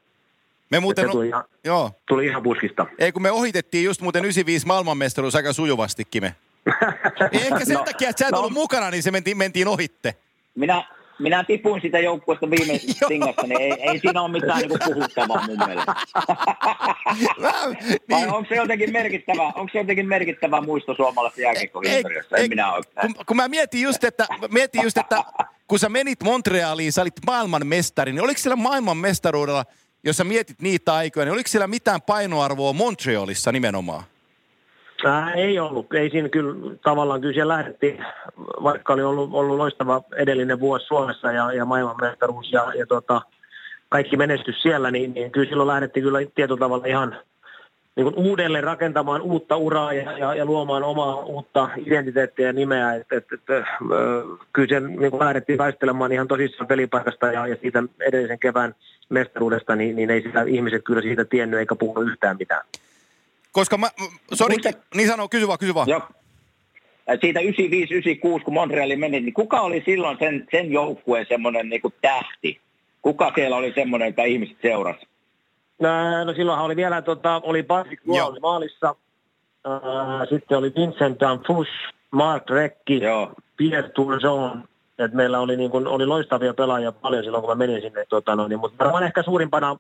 Me 0.71 0.81
muuten, 0.81 1.05
se 1.05 1.11
tuli 1.11 1.29
ihan, 1.29 1.45
joo. 1.65 1.91
tuli 2.09 2.27
ihan 2.27 2.43
puskista. 2.43 2.87
Ei 2.99 3.13
kun 3.13 3.23
me 3.23 3.31
ohitettiin 3.31 3.85
just 3.85 4.01
muuten 4.01 4.25
95 4.25 4.67
maailmanmestaruus 4.67 5.35
aika 5.35 5.53
sujuvastikin 5.53 6.23
me. 6.23 6.35
Ehkä 7.33 7.65
sen 7.65 7.77
no, 7.77 7.85
takia, 7.85 8.09
että 8.09 8.21
sä 8.25 8.29
et 8.29 8.33
no, 8.33 8.39
ollut 8.39 8.53
mukana, 8.53 8.91
niin 8.91 9.03
se 9.03 9.11
mentiin, 9.11 9.37
mentiin 9.37 9.69
ohitte. 9.69 10.15
Minä, 10.55 10.85
minä 11.19 11.45
tipuin 11.45 11.81
sitä 11.81 11.99
joukkueesta 11.99 12.51
viime 12.51 12.73
Joo. 13.01 13.09
tingasta, 13.09 13.47
niin 13.47 13.61
ei, 13.61 13.73
ei 13.73 13.99
siinä 13.99 14.23
ole 14.23 14.31
mitään 14.31 14.59
niin 14.59 14.79
puhuttavaa 14.85 15.47
mun 15.47 15.59
mielestä. 15.67 15.95
Vähän, 17.43 17.77
Vai 18.11 18.21
niin, 18.21 18.33
onko 18.33 18.49
se 18.49 18.55
jotenkin 18.55 18.93
merkittävä, 18.93 19.43
onko 19.43 19.69
se 19.73 19.79
jotenkin 19.79 20.09
merkittävä 20.09 20.61
muisto 20.61 20.95
suomalaisen 20.95 21.43
jääkiekkohistoriassa? 21.43 22.37
En 22.37 22.49
minä 22.49 22.73
kun, 23.01 23.15
kun 23.27 23.37
mä 23.37 23.49
mietin 23.49 23.83
just, 23.83 24.05
että, 24.05 24.27
mietin 24.51 24.83
just, 24.83 24.99
että 24.99 25.25
kun 25.69 25.79
sä 25.79 25.89
menit 25.89 26.23
Montrealiin, 26.23 26.93
sä 26.93 27.03
olit 27.03 27.27
maailmanmestari, 27.27 28.13
niin 28.13 28.25
oliko 28.25 28.39
siellä 28.39 28.57
maailmanmestaruudella, 28.57 29.65
jos 30.05 30.17
sä 30.17 30.25
mietit 30.25 30.63
niitä 30.63 30.95
aikoja, 30.95 31.25
niin 31.25 31.33
oliko 31.33 31.49
siellä 31.49 31.67
mitään 31.67 32.03
painoarvoa 32.03 32.73
Montrealissa 32.73 33.53
nimenomaan? 33.53 34.05
Ää, 35.05 35.33
ei 35.33 35.59
ollut. 35.59 35.95
Ei 35.95 36.11
siinä 36.11 36.29
kyllä 36.29 36.77
tavallaan 36.83 37.21
kyllä 37.21 37.35
siellä 37.35 37.55
lähdettiin, 37.57 38.05
vaikka 38.63 38.93
oli 38.93 39.03
ollut, 39.03 39.31
ollut 39.33 39.57
loistava 39.57 40.03
edellinen 40.17 40.61
vuosi 40.61 40.87
Suomessa 40.87 41.33
ja, 41.33 41.53
ja 41.53 41.65
maailmanmestaruus 41.65 42.53
ja, 42.53 42.73
ja 42.79 42.87
tota, 42.87 43.23
kaikki 43.89 44.17
menestys 44.17 44.63
siellä, 44.63 44.91
niin, 44.91 45.15
niin 45.15 45.31
kyllä 45.31 45.49
silloin 45.49 45.67
lähdettiin 45.67 46.05
kyllä 46.05 46.19
tietyllä 46.35 46.59
tavalla 46.59 46.87
ihan 46.87 47.17
niin 47.97 48.05
kuin 48.05 48.27
uudelleen 48.29 48.65
rakentamaan 48.65 49.23
uutta 49.23 49.57
uraa 49.57 49.93
ja, 49.93 50.19
ja, 50.19 50.35
ja 50.35 50.45
luomaan 50.45 50.83
omaa 50.83 51.15
uutta 51.17 51.69
identiteettiä 51.87 52.47
ja 52.47 52.53
nimeä. 52.53 52.95
Et, 52.95 53.13
et, 53.13 53.25
et, 53.33 53.51
ö, 53.51 53.65
kyllä 54.53 54.69
sen 54.69 54.87
niin 54.97 55.11
kuin 55.11 55.21
lähdettiin 55.21 55.59
taistelemaan 55.59 56.13
ihan 56.13 56.29
tosissaan 56.29 56.69
pelipaikasta 56.69 57.27
ja, 57.27 57.47
ja 57.47 57.57
siitä 57.63 57.83
edellisen 58.01 58.39
kevään 58.39 58.75
mestaruudesta, 59.09 59.77
niin, 59.77 59.97
niin 59.97 60.11
ei 60.11 60.23
sitä 60.23 60.43
ihmiset 60.43 60.85
kyllä 60.85 61.03
siitä 61.03 61.25
tiennyt 61.25 61.61
eikä 61.61 61.75
puhunut 61.75 62.09
yhtään 62.09 62.37
mitään. 62.39 62.63
Koska 63.53 63.79
mä, 63.79 63.89
sorry, 64.35 64.55
Muista- 64.57 64.81
niin 64.95 65.09
sano, 65.09 65.29
kysy 65.29 65.47
vaan, 65.47 65.59
kysy 65.59 65.75
vaan. 65.75 65.89
Joo. 65.89 66.03
Et 67.07 67.21
Siitä 67.21 67.41
95-96, 67.41 68.45
kun 68.45 68.55
Montreali 68.55 68.97
meni, 68.97 69.21
niin 69.21 69.35
kuka 69.35 69.61
oli 69.61 69.83
silloin 69.85 70.17
sen, 70.19 70.47
sen 70.51 70.73
joukkueen 70.73 71.27
semmoinen 71.29 71.69
niin 71.69 71.81
tähti? 72.03 72.61
Kuka 73.03 73.33
siellä 73.35 73.57
oli 73.57 73.73
semmoinen, 73.75 74.09
että 74.09 74.23
ihmiset 74.23 74.57
seurasi? 74.63 75.07
No, 75.81 76.25
no 76.25 76.33
silloinhan 76.33 76.67
oli 76.67 76.77
vielä, 76.77 77.03
tota, 77.03 77.41
oli 77.45 77.63
Patrick 77.63 78.03
oli 78.09 78.41
maalissa, 78.41 78.95
Ää, 79.65 80.27
sitten 80.31 80.59
oli 80.59 80.73
Vincent 80.77 81.21
Danfus, 81.21 81.69
Mark 82.11 82.51
Rekki, 82.51 83.01
Joo. 83.01 83.33
Pierre 83.57 83.89
Tourson, 83.89 84.65
että 84.99 85.17
meillä 85.17 85.41
oli, 85.41 85.57
niin 85.57 85.71
kuin, 85.71 85.87
oli 85.87 86.07
loistavia 86.07 86.55
pelaajia 86.55 86.93
paljon 86.93 87.25
silloin, 87.25 87.43
kun 87.43 87.51
mä 87.51 87.55
menin 87.67 87.83
sinne, 87.83 88.05
tota, 88.09 88.37
no, 88.37 88.49
niin, 88.49 88.61
mutta 88.61 88.85
varmaan 88.85 89.05
ehkä 89.05 89.23
suurimpana, 89.23 89.77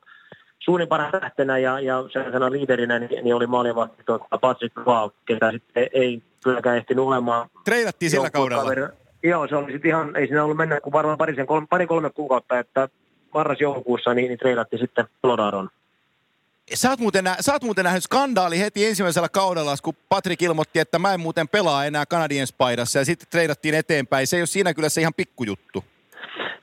suurimpana 0.68 1.11
tähtenä 1.11 1.59
ja, 1.59 1.81
ja 1.81 2.04
sellaisena 2.12 2.50
liiderinä 2.50 2.98
niin, 2.98 3.24
niin 3.24 3.35
oli 3.35 3.46
maalivahti 3.46 4.02
Patrick 4.40 4.76
Roy, 4.76 5.11
ketä 5.26 5.52
sitten 5.52 5.87
ei 5.92 6.22
kylläkään 6.44 6.76
ehtinyt 6.76 7.04
olemaan 7.04 7.50
Treidattiin 7.64 8.11
sillä 8.11 8.31
kaudella. 8.31 8.62
joukkuekaveri. 8.62 8.98
Joo, 9.22 9.48
se 9.48 9.57
oli 9.57 9.72
sitten 9.72 9.88
ihan, 9.88 10.16
ei 10.16 10.26
siinä 10.26 10.44
ollut 10.44 10.57
mennä 10.57 10.81
kuin 10.81 10.92
varmaan 10.92 11.18
parisen, 11.18 11.46
kolme, 11.46 11.66
pari 11.70 11.87
kolme 11.87 12.11
kuukautta, 12.11 12.59
että 12.59 12.88
marras-joulukuussa 13.35 14.14
niin, 14.14 14.28
niin 14.28 14.38
treidattiin 14.38 14.81
sitten 14.81 15.04
Coloradoon. 15.22 15.68
Sä 16.74 16.90
oot, 16.90 17.00
muuten, 17.00 17.24
nä- 17.24 17.37
sä 17.40 17.52
oot 17.52 17.62
muuten 17.62 17.85
nähnyt 17.85 18.02
skandaali 18.02 18.59
heti 18.59 18.87
ensimmäisellä 18.87 19.28
kaudella, 19.28 19.74
kun 19.83 19.94
Patrick 20.09 20.42
ilmoitti, 20.42 20.78
että 20.78 20.98
mä 20.98 21.14
en 21.14 21.20
muuten 21.20 21.48
pelaa 21.48 21.85
enää 21.85 22.07
Canadiens 22.07 22.52
paidassa 22.52 22.98
ja 22.98 23.04
sitten 23.04 23.28
treidattiin 23.31 23.74
eteenpäin. 23.74 24.26
Se 24.26 24.37
ei 24.37 24.40
ole 24.40 24.46
siinä 24.46 24.74
kyllä 24.74 24.88
se 24.88 25.00
ihan 25.00 25.14
pikkujuttu. 25.14 25.85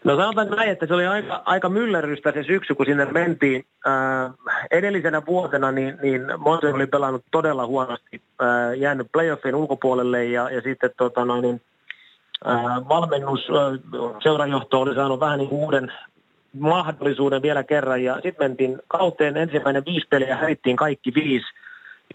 No 0.05 0.15
sanotaan 0.15 0.49
näin, 0.49 0.69
että 0.69 0.87
se 0.87 0.93
oli 0.93 1.05
aika, 1.05 1.41
aika 1.45 1.69
myllerrystä 1.69 2.31
se 2.31 2.43
syksy, 2.43 2.75
kun 2.75 2.85
sinne 2.85 3.05
mentiin. 3.05 3.65
Ää, 3.85 4.31
edellisenä 4.71 5.21
vuotena 5.25 5.71
niin, 5.71 5.97
niin 6.01 6.21
Montreal 6.37 6.75
oli 6.75 6.87
pelannut 6.87 7.25
todella 7.31 7.65
huonosti, 7.65 8.21
ää, 8.39 8.73
jäänyt 8.73 9.07
playoffin 9.11 9.55
ulkopuolelle 9.55 10.25
ja, 10.25 10.49
ja 10.49 10.61
sitten 10.61 10.89
tota 10.97 11.25
noin, 11.25 11.41
niin, 11.41 11.61
ää, 12.45 12.87
valmennus, 12.89 13.39
ää, 13.49 14.09
seurajohto 14.23 14.81
oli 14.81 14.95
saanut 14.95 15.19
vähän 15.19 15.39
niin 15.39 15.51
uuden 15.51 15.91
mahdollisuuden 16.59 17.41
vielä 17.41 17.63
kerran 17.63 18.03
ja 18.03 18.13
sitten 18.13 18.49
mentiin 18.49 18.79
kauteen 18.87 19.37
ensimmäinen 19.37 19.85
viisi 19.85 20.07
peliä 20.09 20.35
hävittiin 20.35 20.75
kaikki 20.75 21.13
viisi. 21.13 21.45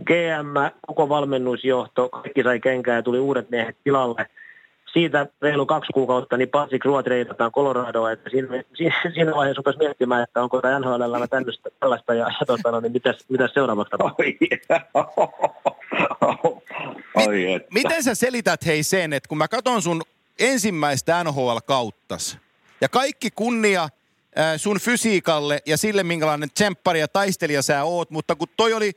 GM, 0.05 0.77
koko 0.87 1.09
valmennusjohto, 1.09 2.09
kaikki 2.09 2.43
sai 2.43 2.61
kenkää 2.61 2.97
ja 2.97 3.03
tuli 3.03 3.19
uudet 3.19 3.51
miehet 3.51 3.77
tilalle 3.85 4.27
siitä 4.93 5.27
reilu 5.43 5.67
kaksi 5.67 5.93
kuukautta, 5.93 6.37
niin 6.37 6.49
Patrick 6.49 6.85
Roy 6.85 7.03
treidataan 7.03 7.53
Coloradoa, 7.53 8.13
että 8.13 8.31
siinä, 8.31 8.49
siinä, 8.75 8.95
siinä 9.15 9.35
vaiheessa 9.35 9.59
rupesi 9.59 9.79
miettimään, 9.79 10.23
että 10.23 10.43
onko 10.43 10.61
tämä 10.61 10.79
NHL 10.79 11.25
tällaista, 11.31 11.71
tällaista 11.81 12.15
ja, 12.15 12.27
ja 12.41 12.47
tota, 12.47 12.71
no, 12.71 12.81
niin 12.81 12.93
mitäs, 12.93 13.17
mitäs 13.29 13.51
seuraavaksi 13.55 13.91
tapahtuu. 13.91 14.25
Oi, 14.25 14.39
Oi 17.27 17.53
että. 17.53 17.69
Miten 17.75 18.03
sä 18.03 18.15
selität 18.15 18.67
hei 18.67 18.83
sen, 18.83 19.13
että 19.13 19.29
kun 19.29 19.39
mä 19.39 19.49
katson 19.49 19.83
sun 19.83 20.03
ensimmäistä 20.39 21.25
NHL-kauttas 21.25 22.39
ja 22.81 22.89
kaikki 22.89 23.31
kunnia 23.31 23.83
äh, 23.83 23.91
sun 24.57 24.81
fysiikalle 24.81 25.61
ja 25.67 25.77
sille, 25.77 26.03
minkälainen 26.03 26.51
tsemppari 26.51 27.01
ja 27.01 27.09
taistelija 27.09 27.63
sä 27.63 27.85
oot, 27.85 28.11
mutta 28.11 28.35
kun 28.35 28.49
toi 28.57 28.73
oli 28.73 28.93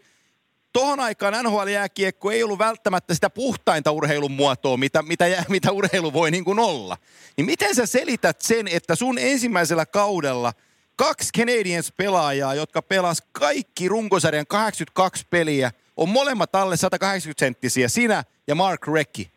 tohon 0.73 0.99
aikaan 0.99 1.33
NHL-jääkiekko 1.43 2.31
ei 2.31 2.43
ollut 2.43 2.59
välttämättä 2.59 3.13
sitä 3.13 3.29
puhtainta 3.29 3.91
urheilun 3.91 4.31
muotoa, 4.31 4.77
mitä, 4.77 5.01
mitä, 5.01 5.25
mitä 5.49 5.71
urheilu 5.71 6.13
voi 6.13 6.31
niin 6.31 6.45
kuin 6.45 6.59
olla. 6.59 6.97
Niin 7.37 7.45
miten 7.45 7.75
sä 7.75 7.85
selität 7.85 8.41
sen, 8.41 8.67
että 8.67 8.95
sun 8.95 9.17
ensimmäisellä 9.17 9.85
kaudella 9.85 10.53
kaksi 10.95 11.29
Canadiens-pelaajaa, 11.37 12.55
jotka 12.55 12.81
pelas 12.81 13.23
kaikki 13.31 13.87
runkosarjan 13.87 14.47
82 14.47 15.25
peliä, 15.29 15.71
on 15.97 16.09
molemmat 16.09 16.55
alle 16.55 16.77
180 16.77 17.39
senttisiä, 17.39 17.87
sinä 17.87 18.23
ja 18.47 18.55
Mark 18.55 18.87
Recki. 18.87 19.31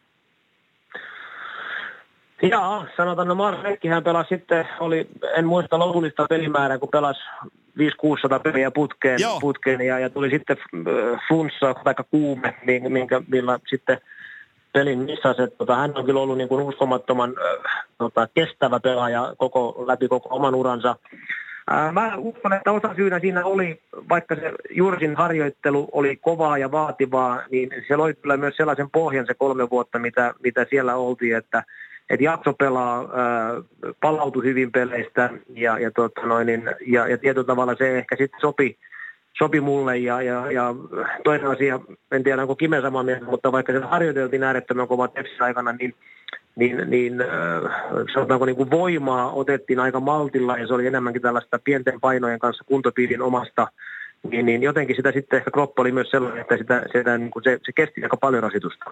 Jaa, 2.43 2.87
sanotaan, 2.97 3.29
no 3.29 3.35
Mark 3.35 3.63
Rekkihän 3.63 4.05
pelasi 4.05 4.29
sitten, 4.29 4.69
oli, 4.81 5.09
en 5.37 5.47
muista 5.47 5.79
lopullista 5.79 6.27
pelimäärää, 6.29 6.79
kun 6.79 6.89
pelasi 6.89 7.21
5-600 7.79 8.41
peliä 8.43 8.71
putkeen, 8.71 9.21
Joo. 9.21 9.41
putkeen 9.41 9.81
ja, 9.81 9.99
ja, 9.99 10.11
tuli 10.11 10.31
sitten 10.31 10.57
äh, 10.75 11.21
flunssa 11.29 11.75
tai 11.75 11.95
kuume, 12.11 12.55
minkä, 12.67 12.89
minkä, 12.89 13.23
millä 13.29 13.59
sitten 13.67 13.99
pelin 14.73 14.99
missasi. 14.99 15.43
että 15.43 15.57
Tota, 15.59 15.77
hän 15.77 15.93
on 15.95 16.05
kyllä 16.05 16.21
ollut 16.21 16.39
niin 16.39 16.49
kuin 16.49 16.65
uskomattoman 16.65 17.35
äh, 17.39 17.85
tota, 17.99 18.29
kestävä 18.35 18.81
pelaaja 18.81 19.35
koko, 19.39 19.85
läpi 19.87 20.09
koko 20.09 20.29
oman 20.37 20.55
uransa. 20.55 20.97
Ää, 21.71 21.93
Mä 21.93 22.17
uskon, 22.17 22.53
että 22.53 22.73
osa 22.73 22.95
syynä 22.95 23.19
siinä 23.19 23.45
oli, 23.45 23.81
vaikka 24.09 24.35
se 24.35 24.53
Jursin 24.71 25.17
harjoittelu 25.17 25.89
oli 25.93 26.17
kovaa 26.17 26.59
ja 26.59 26.73
vaativaa, 26.73 27.43
niin 27.51 27.71
se 27.89 27.97
loi 27.97 28.15
kyllä 28.15 28.37
myös 28.37 28.57
sellaisen 28.57 28.91
pohjan 28.91 29.27
se 29.27 29.35
kolme 29.35 29.71
vuotta, 29.71 29.99
mitä, 29.99 30.35
mitä 30.43 30.67
siellä 30.71 30.97
oltiin, 30.97 31.37
että 31.37 31.63
et 32.11 32.21
jakso 32.21 32.53
pelaa, 32.53 32.99
ää, 33.15 33.63
palautui 34.01 34.45
hyvin 34.45 34.73
peleistä 34.73 35.31
ja, 35.55 35.79
ja, 35.79 35.91
tota 35.91 36.21
noin, 36.21 36.47
niin, 36.47 36.71
ja, 36.87 37.09
ja 37.09 37.19
tietyllä 37.19 37.47
tavalla 37.47 37.75
se 37.75 37.99
ehkä 37.99 38.17
sitten 38.17 38.41
sopi, 38.41 38.79
sopi 39.39 39.61
mulle 39.61 39.99
ja, 39.99 40.23
ja, 40.23 40.53
ja 40.53 40.75
toinen 41.25 41.47
asia, 41.47 41.81
en 42.13 42.25
tiedä 42.25 42.43
onko 42.43 42.57
Kime 42.57 42.81
samaa 42.81 43.03
mieltä, 43.03 43.25
mutta 43.25 43.53
vaikka 43.53 43.73
se 43.73 43.79
harjoiteltiin 43.79 44.43
äärettömän 44.43 44.89
kova 44.89 45.09
Tepsin 45.09 45.43
aikana, 45.43 45.73
niin 45.73 45.95
niin, 46.57 46.91
niin 46.91 47.21
äh, 47.21 47.71
sanotaanko 48.15 48.47
niin 48.47 48.57
kuin 48.57 48.71
voimaa 48.71 49.33
otettiin 49.33 49.81
aika 49.81 50.01
maltilla 50.01 50.59
ja 50.59 50.67
se 50.67 50.75
oli 50.75 50.87
enemmänkin 50.87 51.23
tällaista 51.23 51.59
pienten 51.65 52.01
painojen 52.01 52.39
kanssa 52.39 52.65
kuntopiirin 52.65 53.23
omasta, 53.23 53.69
niin, 54.31 54.47
niin 54.47 54.63
jotenkin 54.63 54.97
sitä 54.97 55.13
sitten 55.13 55.37
ehkä 55.37 55.51
kroppa 55.51 55.83
oli 55.83 55.93
myös 55.93 56.11
sellainen, 56.11 56.41
että 56.41 56.57
sitä, 56.57 56.83
sitä, 56.93 57.19
niin 57.19 57.31
kuin 57.31 57.43
se, 57.43 57.59
se 57.63 57.73
kesti 57.73 58.03
aika 58.03 58.17
paljon 58.17 58.43
rasitusta. 58.43 58.85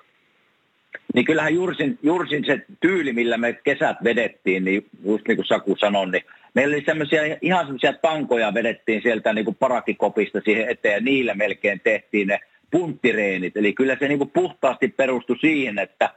Niin 1.14 1.24
kyllähän 1.24 1.54
Jursin, 1.54 1.98
Jursin 2.02 2.44
se 2.44 2.60
tyyli, 2.80 3.12
millä 3.12 3.36
me 3.36 3.52
kesät 3.52 3.96
vedettiin, 4.04 4.64
niin 4.64 4.86
just 5.04 5.28
niin 5.28 5.36
kuin 5.36 5.46
Saku 5.46 5.76
sanoi, 5.76 6.10
niin 6.10 6.24
meillä 6.54 6.74
oli 6.74 6.84
semmoisia, 6.84 7.20
ihan 7.42 7.64
semmoisia 7.64 7.92
tankoja 7.92 8.54
vedettiin 8.54 9.02
sieltä 9.02 9.32
niin 9.32 9.44
kuin 9.44 9.56
parakikopista 9.60 10.40
siihen 10.44 10.68
eteen 10.68 10.94
ja 10.94 11.00
niillä 11.00 11.34
melkein 11.34 11.80
tehtiin 11.84 12.28
ne 12.28 12.40
punttireenit. 12.70 13.56
Eli 13.56 13.72
kyllä 13.72 13.96
se 14.00 14.08
niin 14.08 14.18
kuin 14.18 14.30
puhtaasti 14.30 14.88
perustui 14.88 15.38
siihen, 15.38 15.78
että, 15.78 16.10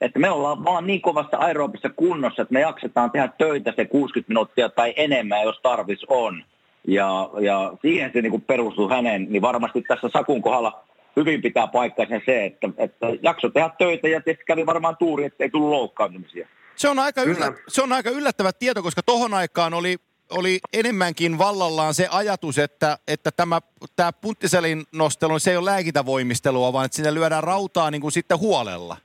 että 0.00 0.18
me 0.18 0.30
ollaan 0.30 0.64
vaan 0.64 0.86
niin 0.86 1.00
kovassa 1.00 1.36
aerobissa 1.36 1.88
kunnossa, 1.88 2.42
että 2.42 2.54
me 2.54 2.60
jaksetaan 2.60 3.10
tehdä 3.10 3.28
töitä 3.38 3.72
se 3.76 3.84
60 3.84 4.30
minuuttia 4.30 4.68
tai 4.68 4.94
enemmän, 4.96 5.42
jos 5.42 5.60
tarvis 5.62 6.04
on. 6.08 6.44
Ja, 6.86 7.30
ja 7.40 7.72
siihen 7.82 8.10
se 8.12 8.22
niin 8.22 8.30
kuin 8.30 8.42
perustuu 8.42 8.88
hänen, 8.88 9.26
niin 9.30 9.42
varmasti 9.42 9.82
tässä 9.82 10.08
Sakun 10.12 10.42
kohdalla 10.42 10.84
hyvin 11.20 11.42
pitää 11.42 11.66
paikkansa 11.66 12.14
se, 12.26 12.44
että, 12.44 12.68
että 12.78 13.06
jakso 13.22 13.48
tehdä 13.48 13.70
töitä 13.78 14.08
ja 14.08 14.20
tietysti 14.20 14.44
kävi 14.44 14.66
varmaan 14.66 14.96
tuuri, 14.96 15.24
että 15.24 15.44
ei 15.44 15.50
tullut 15.50 15.70
loukkaantumisia. 15.70 16.48
Se 16.76 16.88
on 16.88 16.98
aika, 16.98 17.24
Kyllä. 17.24 17.46
yllä, 17.46 17.52
se 17.68 17.82
on 17.82 17.92
aika 17.92 18.10
yllättävä 18.10 18.52
tieto, 18.52 18.82
koska 18.82 19.02
tohon 19.02 19.34
aikaan 19.34 19.74
oli, 19.74 19.96
oli 20.30 20.58
enemmänkin 20.72 21.38
vallallaan 21.38 21.94
se 21.94 22.08
ajatus, 22.10 22.58
että, 22.58 22.98
että 23.08 23.30
tämä, 23.30 23.60
tämä 23.96 24.12
punttiselin 24.12 24.84
nostelu, 24.92 25.38
se 25.38 25.50
ei 25.50 25.56
ole 25.56 25.70
lääkintävoimistelua, 25.70 26.72
vaan 26.72 26.84
että 26.84 26.96
sinne 26.96 27.14
lyödään 27.14 27.44
rautaa 27.44 27.90
niin 27.90 28.00
kuin 28.00 28.12
sitten 28.12 28.38
huolella. 28.38 28.96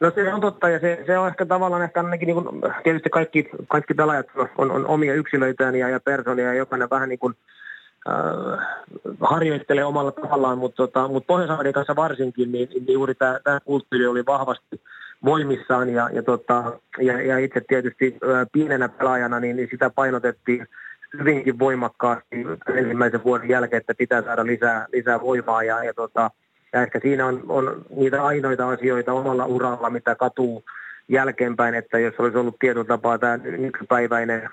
No 0.00 0.12
se 0.14 0.34
on 0.34 0.40
totta 0.40 0.68
ja 0.68 0.80
se, 0.80 1.02
se 1.06 1.18
on 1.18 1.28
ehkä 1.28 1.46
tavallaan 1.46 1.82
ehkä 1.82 2.00
ainakin 2.00 2.26
niin 2.26 2.44
kuin, 2.44 2.48
tietysti 2.84 3.10
kaikki, 3.10 3.48
kaikki 3.68 3.94
pelaajat 3.94 4.26
on, 4.58 4.70
on 4.70 4.86
omia 4.86 5.14
yksilöitään 5.14 5.74
ja, 5.74 5.88
ja 5.88 6.00
persoonia 6.00 6.46
ja 6.46 6.54
jokainen 6.54 6.90
vähän 6.90 7.08
niin 7.08 7.18
kuin, 7.18 7.34
harjoittelee 9.20 9.84
omalla 9.84 10.12
tavallaan, 10.12 10.58
mutta, 10.58 10.76
tota, 10.76 11.08
mutta 11.08 11.26
Pohjois-Amerikassa 11.26 11.96
varsinkin, 11.96 12.52
niin, 12.52 12.68
niin 12.68 12.92
juuri 12.92 13.14
tämä, 13.14 13.40
tämä 13.44 13.60
kulttuuri 13.60 14.06
oli 14.06 14.26
vahvasti, 14.26 14.80
voimissaan 15.24 15.88
ja, 15.88 16.10
ja, 16.12 16.22
tota, 16.22 16.78
ja, 16.98 17.22
ja 17.22 17.38
itse 17.38 17.60
tietysti 17.68 18.16
ää, 18.34 18.46
pienenä 18.52 18.88
pelaajana 18.88 19.40
niin, 19.40 19.56
niin 19.56 19.68
sitä 19.70 19.90
painotettiin 19.90 20.66
hyvinkin 21.18 21.58
voimakkaasti 21.58 22.46
ensimmäisen 22.74 23.24
vuoden 23.24 23.48
jälkeen, 23.48 23.80
että 23.80 23.94
pitää 23.94 24.22
saada 24.22 24.46
lisää, 24.46 24.86
lisää 24.92 25.20
voimaa 25.20 25.62
ja, 25.62 25.84
ja, 25.84 25.94
tota, 25.94 26.30
ja 26.72 26.82
ehkä 26.82 27.00
siinä 27.00 27.26
on, 27.26 27.42
on 27.48 27.84
niitä 27.96 28.24
ainoita 28.24 28.68
asioita 28.68 29.12
omalla 29.12 29.46
uralla, 29.46 29.90
mitä 29.90 30.14
katuu 30.14 30.64
jälkeenpäin, 31.08 31.74
että 31.74 31.98
jos 31.98 32.14
olisi 32.18 32.38
ollut 32.38 32.58
tietyllä 32.58 32.84
tapaa 32.84 33.18
tämä 33.18 33.36
nykypäiväinen 33.36 34.48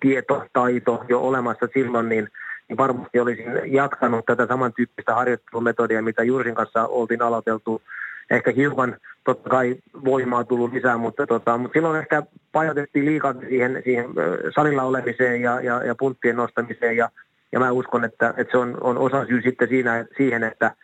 tieto, 0.00 0.46
taito 0.52 1.04
jo 1.08 1.20
olemassa 1.20 1.68
silloin, 1.74 2.08
niin, 2.08 2.28
niin 2.72 2.78
varmasti 2.78 3.20
olisin 3.20 3.52
jatkanut 3.64 4.26
tätä 4.26 4.46
samantyyppistä 4.46 5.14
harjoittelumetodia, 5.14 6.02
mitä 6.02 6.22
Jursin 6.22 6.54
kanssa 6.54 6.86
oltiin 6.86 7.22
aloiteltu. 7.22 7.82
Ehkä 8.30 8.52
hiukan 8.52 8.96
totta 9.24 9.50
kai 9.50 9.76
voimaa 10.04 10.44
tullut 10.44 10.72
lisää, 10.72 10.96
mutta, 10.96 11.26
tota, 11.26 11.58
mutta 11.58 11.72
silloin 11.78 11.98
ehkä 11.98 12.22
painotettiin 12.52 13.04
liikaa 13.04 13.34
siihen, 13.48 13.80
siihen 13.84 14.06
salilla 14.54 14.82
olemiseen 14.82 15.42
ja, 15.42 15.60
ja, 15.60 15.84
ja 15.84 15.94
punttien 15.94 16.36
nostamiseen 16.36 16.96
ja, 16.96 17.08
ja 17.52 17.58
mä 17.58 17.70
uskon, 17.70 18.04
että, 18.04 18.34
että 18.36 18.50
se 18.50 18.58
on, 18.58 18.78
on 18.80 18.98
osa 18.98 19.26
syy 19.26 19.42
sitten 19.42 19.68
siinä, 19.68 20.04
siihen, 20.16 20.42
että 20.42 20.74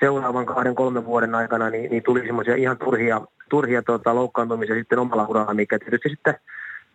seuraavan 0.00 0.46
kahden, 0.46 0.74
kolmen 0.74 1.04
vuoden 1.04 1.34
aikana 1.34 1.70
niin, 1.70 1.90
niin 1.90 2.02
tuli 2.02 2.26
semmoisia 2.26 2.54
ihan 2.54 2.78
turhia, 2.78 3.20
turhia 3.50 3.82
tota, 3.82 4.14
loukkaantumisia 4.14 4.74
sitten 4.74 4.98
omalla 4.98 5.26
uralla, 5.26 5.54
mikä 5.54 5.78
tietysti 5.78 6.08
sitten 6.08 6.34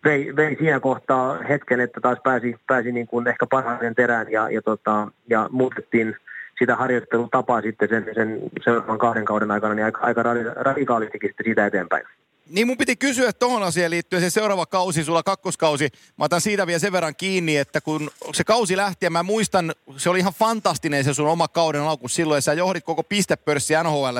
vei, 0.04 0.36
vei 0.36 0.56
siinä 0.56 0.80
kohtaa 0.80 1.38
hetken, 1.48 1.80
että 1.80 2.00
taas 2.00 2.18
pääsi, 2.24 2.56
pääsi 2.66 2.92
niin 2.92 3.06
kuin 3.06 3.28
ehkä 3.28 3.46
parhaiten 3.46 3.94
terään 3.94 4.32
ja, 4.32 4.50
ja, 4.50 4.62
tota, 4.62 5.08
ja 5.28 5.48
muutettiin 5.52 6.16
sitä 6.58 6.76
harjoittelutapaa 6.76 7.62
sitten 7.62 7.88
sen, 7.88 8.06
sen 8.14 8.40
seuraavan 8.64 8.98
kahden 8.98 9.24
kauden 9.24 9.50
aikana 9.50 9.74
niin 9.74 9.84
aika, 9.84 10.00
aika 10.00 10.22
radikaalistikin 10.56 11.30
sitten 11.30 11.44
siitä 11.44 11.66
eteenpäin. 11.66 12.04
Niin 12.48 12.66
mun 12.66 12.76
piti 12.76 12.96
kysyä 12.96 13.32
tuohon 13.32 13.62
asiaan 13.62 13.90
liittyen 13.90 14.22
se 14.22 14.30
seuraava 14.30 14.66
kausi, 14.66 15.04
sulla 15.04 15.22
kakkoskausi. 15.22 15.88
Mä 16.18 16.24
otan 16.24 16.40
siitä 16.40 16.66
vielä 16.66 16.78
sen 16.78 16.92
verran 16.92 17.16
kiinni, 17.16 17.56
että 17.56 17.80
kun 17.80 18.10
se 18.32 18.44
kausi 18.44 18.76
lähti 18.76 19.06
ja 19.06 19.10
mä 19.10 19.22
muistan, 19.22 19.72
se 19.96 20.10
oli 20.10 20.18
ihan 20.18 20.32
fantastinen 20.32 21.04
se 21.04 21.14
sun 21.14 21.28
oma 21.28 21.48
kauden 21.48 21.82
alku 21.82 22.08
silloin, 22.08 22.36
ja 22.36 22.40
sä 22.40 22.52
johdit 22.52 22.84
koko 22.84 23.02
pistepörssi 23.02 23.74
NHL. 23.84 24.18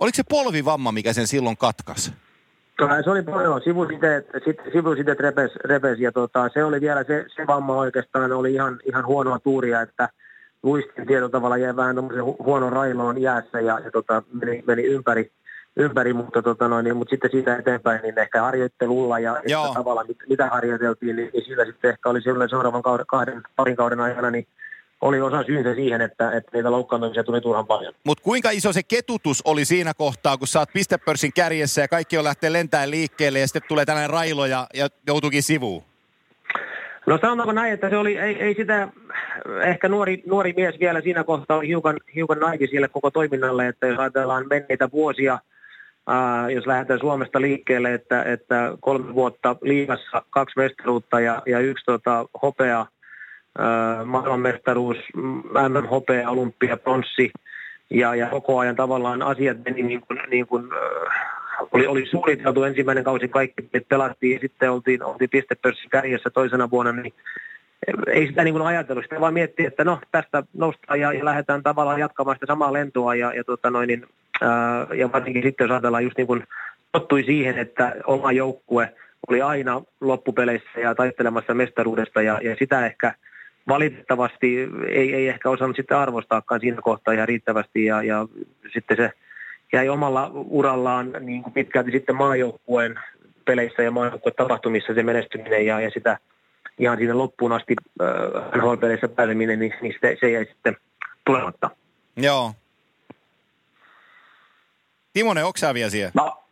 Oliko 0.00 0.16
se 0.16 0.22
polvivamma, 0.28 0.92
mikä 0.92 1.12
sen 1.12 1.26
silloin 1.26 1.56
katkas? 2.76 3.04
Se 3.04 3.10
oli 3.10 3.22
paljon, 3.22 3.60
sivusiteet, 3.64 4.26
sivusiteet 4.72 5.20
repes, 5.20 5.56
repes 5.64 5.98
ja 5.98 6.12
tota, 6.12 6.48
se 6.54 6.64
oli 6.64 6.80
vielä 6.80 7.04
se, 7.04 7.24
se 7.36 7.46
vamma 7.46 7.76
oikeastaan 7.76 8.32
oli 8.32 8.54
ihan, 8.54 8.78
ihan 8.84 9.06
huonoa 9.06 9.38
tuuria, 9.38 9.80
että 9.80 10.08
luistin 10.62 11.06
tietyllä 11.06 11.28
tavalla 11.28 11.56
jäi 11.56 11.76
vähän 11.76 11.96
huonon 12.38 12.72
railoon 12.72 13.22
jäässä 13.22 13.60
ja, 13.60 13.78
ja 13.84 13.90
tota, 13.90 14.22
meni, 14.32 14.64
meni 14.66 14.82
ympäri, 14.82 15.30
ympäri 15.76 16.12
mutta, 16.12 16.42
tota 16.42 16.68
noin, 16.68 16.84
niin, 16.84 16.96
mutta 16.96 17.10
sitten 17.10 17.30
siitä 17.30 17.56
eteenpäin 17.56 18.02
niin 18.02 18.18
ehkä 18.18 18.42
harjoittelulla 18.42 19.18
ja 19.18 19.36
tavalla 19.74 20.04
mit, 20.04 20.16
mitä 20.28 20.48
harjoiteltiin, 20.48 21.16
niin, 21.16 21.30
niin 21.32 21.44
sillä 21.44 21.64
sitten 21.64 21.90
ehkä 21.90 22.08
oli 22.08 22.20
seuraavan 22.50 22.82
kauden, 22.82 23.06
kahden, 23.06 23.42
parin 23.56 23.76
kauden 23.76 24.00
aikana 24.00 24.30
niin 24.30 24.46
oli 25.00 25.20
osa 25.20 25.42
syynsä 25.42 25.74
siihen, 25.74 26.00
että, 26.00 26.32
että 26.32 26.50
niitä 26.52 26.70
loukkaantumisia 26.70 27.24
tuli 27.24 27.40
turhan 27.40 27.66
paljon. 27.66 27.94
Mutta 28.04 28.24
kuinka 28.24 28.50
iso 28.50 28.72
se 28.72 28.82
ketutus 28.82 29.42
oli 29.44 29.64
siinä 29.64 29.94
kohtaa, 29.94 30.36
kun 30.36 30.48
sä 30.48 30.58
oot 30.58 30.72
pistepörssin 30.72 31.32
kärjessä 31.32 31.80
ja 31.80 31.88
kaikki 31.88 32.18
on 32.18 32.24
lähteä 32.24 32.52
lentämään 32.52 32.90
liikkeelle 32.90 33.38
ja 33.38 33.46
sitten 33.46 33.68
tulee 33.68 33.84
tällainen 33.84 34.10
railo 34.10 34.46
ja, 34.46 34.66
ja 34.74 34.88
joutuukin 35.06 35.42
sivuun? 35.42 35.82
No 37.06 37.18
sanotaanko 37.20 37.52
näin, 37.52 37.72
että 37.72 37.90
se 37.90 37.96
oli, 37.96 38.18
ei, 38.18 38.42
ei 38.42 38.54
sitä, 38.54 38.88
ehkä 39.62 39.88
nuori, 39.88 40.22
nuori 40.26 40.54
mies 40.56 40.80
vielä 40.80 41.00
siinä 41.00 41.24
kohtaa 41.24 41.56
oli 41.56 41.68
hiukan, 41.68 41.96
hiukan 42.14 42.38
naivi 42.38 42.66
sille 42.66 42.88
koko 42.88 43.10
toiminnalle, 43.10 43.68
että 43.68 43.86
jos 43.86 43.98
ajatellaan 43.98 44.46
menneitä 44.50 44.90
vuosia, 44.92 45.38
ää, 46.06 46.50
jos 46.50 46.66
lähdetään 46.66 47.00
Suomesta 47.00 47.40
liikkeelle, 47.40 47.94
että, 47.94 48.22
että 48.22 48.72
kolme 48.80 49.14
vuotta 49.14 49.56
liigassa, 49.62 50.22
kaksi 50.30 50.58
mestaruutta 50.58 51.20
ja, 51.20 51.42
ja 51.46 51.60
yksi 51.60 51.84
tota, 51.84 52.26
hopea, 52.42 52.78
ää, 52.78 52.86
maailmanmestaruus, 54.04 54.96
MM, 55.14 55.86
hopea, 55.90 56.30
olympia, 56.30 56.76
pronssi, 56.76 57.30
ja, 57.90 58.14
ja 58.14 58.26
koko 58.26 58.58
ajan 58.58 58.76
tavallaan 58.76 59.22
asiat 59.22 59.56
meni 59.64 59.82
niin 59.82 60.00
kuin, 60.00 60.20
niin 60.30 60.46
kuin 60.46 60.64
oli, 61.72 61.86
oli 61.86 62.06
suunniteltu 62.06 62.62
ensimmäinen 62.62 63.04
kausi 63.04 63.28
kaikki, 63.28 63.62
pelattiin 63.88 64.34
ja 64.34 64.40
sitten 64.40 64.70
oltiin, 64.70 65.02
oltiin 65.02 65.30
pistepörssin 65.30 65.90
kärjessä 65.90 66.30
toisena 66.30 66.70
vuonna, 66.70 66.92
niin 66.92 67.12
ei 68.06 68.26
sitä 68.26 68.44
niin 68.44 68.54
kuin 68.54 68.66
ajatellut, 68.66 69.04
sitä 69.04 69.20
vaan 69.20 69.34
miettii, 69.34 69.66
että 69.66 69.84
no 69.84 69.98
tästä 70.10 70.42
noustaan 70.54 71.00
ja, 71.00 71.12
ja 71.12 71.24
lähdetään 71.24 71.62
tavallaan 71.62 72.00
jatkamaan 72.00 72.36
sitä 72.36 72.46
samaa 72.46 72.72
lentoa 72.72 73.14
ja, 73.14 73.32
ja, 73.34 73.44
tota 73.44 73.70
noin, 73.70 73.86
niin, 73.86 74.06
ää, 74.40 74.86
ja 74.94 75.12
varsinkin 75.12 75.42
sitten 75.42 75.64
jos 75.64 75.70
ajatellaan 75.70 76.04
just 76.04 76.16
niin 76.16 76.26
kuin 76.26 76.44
tottui 76.92 77.24
siihen, 77.24 77.58
että 77.58 77.94
oma 78.06 78.32
joukkue 78.32 78.94
oli 79.28 79.42
aina 79.42 79.82
loppupeleissä 80.00 80.80
ja 80.80 80.94
taistelemassa 80.94 81.54
mestaruudesta 81.54 82.22
ja, 82.22 82.40
ja 82.42 82.56
sitä 82.58 82.86
ehkä 82.86 83.14
valitettavasti 83.68 84.68
ei, 84.88 85.14
ei 85.14 85.28
ehkä 85.28 85.50
osannut 85.50 85.76
sitten 85.76 85.96
arvostaakaan 85.96 86.60
siinä 86.60 86.82
kohtaa 86.82 87.14
ihan 87.14 87.28
riittävästi 87.28 87.84
ja, 87.84 88.02
ja 88.02 88.26
sitten 88.72 88.96
se 88.96 89.10
jäi 89.72 89.88
omalla 89.88 90.30
urallaan 90.34 91.12
niin 91.20 91.42
kuin 91.42 91.52
pitkälti 91.52 91.90
sitten 91.90 92.16
maajoukkueen 92.16 93.00
peleissä 93.44 93.82
ja 93.82 93.90
maajoukkueen 93.90 94.36
tapahtumissa 94.36 94.94
se 94.94 95.02
menestyminen 95.02 95.66
ja, 95.66 95.80
ja 95.80 95.90
sitä 95.90 96.18
ihan 96.78 96.98
siinä 96.98 97.18
loppuun 97.18 97.52
asti 97.52 97.74
äh, 98.02 98.08
NHL-peleissä 98.60 99.08
pääseminen, 99.08 99.58
niin, 99.58 99.74
niin 99.82 99.94
se, 100.00 100.16
se 100.20 100.30
jäi 100.30 100.44
sitten 100.44 100.76
tulematta. 101.24 101.70
Joo. 102.16 102.52
Timonen, 105.12 105.44
onko 105.44 105.56
sä 105.56 105.74
vielä 105.74 105.90
siellä? 105.90 106.12
No, 106.14 106.42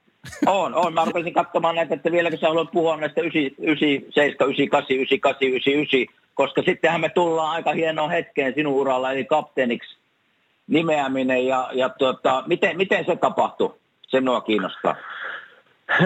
on, 0.47 0.75
on. 0.75 0.95
Mä 0.95 1.05
rupesin 1.05 1.33
katsomaan 1.33 1.75
näitä, 1.75 1.95
että 1.95 2.13
vieläkö 2.13 2.37
sä 2.37 2.49
haluat 2.49 2.71
puhua 2.73 2.97
näistä 2.97 3.21
97, 3.21 4.35
98, 4.41 4.97
98, 4.97 5.49
99, 5.49 6.25
koska 6.35 6.63
sittenhän 6.63 7.01
me 7.01 7.09
tullaan 7.09 7.51
aika 7.51 7.73
hienoon 7.73 8.11
hetkeen 8.11 8.55
sinun 8.55 8.75
uralla, 8.75 9.13
eli 9.13 9.25
kapteeniksi 9.25 9.97
nimeäminen 10.67 11.47
ja, 11.47 11.71
ja 11.73 11.89
tuota, 11.89 12.45
miten, 12.47 12.77
miten 12.77 13.05
se 13.05 13.17
tapahtui? 13.17 13.75
Se 14.09 14.21
minua 14.21 14.41
kiinnostaa. 14.41 14.97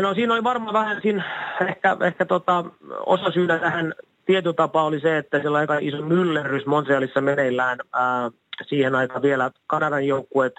No 0.00 0.14
siinä 0.14 0.34
oli 0.34 0.44
varmaan 0.44 0.72
vähän 0.72 1.02
siinä, 1.02 1.24
ehkä, 1.68 1.96
ehkä 2.06 2.24
tota, 2.24 2.64
osa 3.06 3.30
syynä 3.30 3.58
tähän 3.58 3.94
tietotapa 4.26 4.82
oli 4.82 5.00
se, 5.00 5.18
että 5.18 5.40
siellä 5.40 5.58
aika 5.58 5.78
iso 5.80 6.02
myllerrys 6.02 6.66
Montrealissa 6.66 7.20
meneillään. 7.20 7.78
Ää, 7.92 8.30
siihen 8.66 8.94
aikaan 8.94 9.22
vielä 9.22 9.50
Kanadan 9.66 10.06
joukkueet 10.06 10.54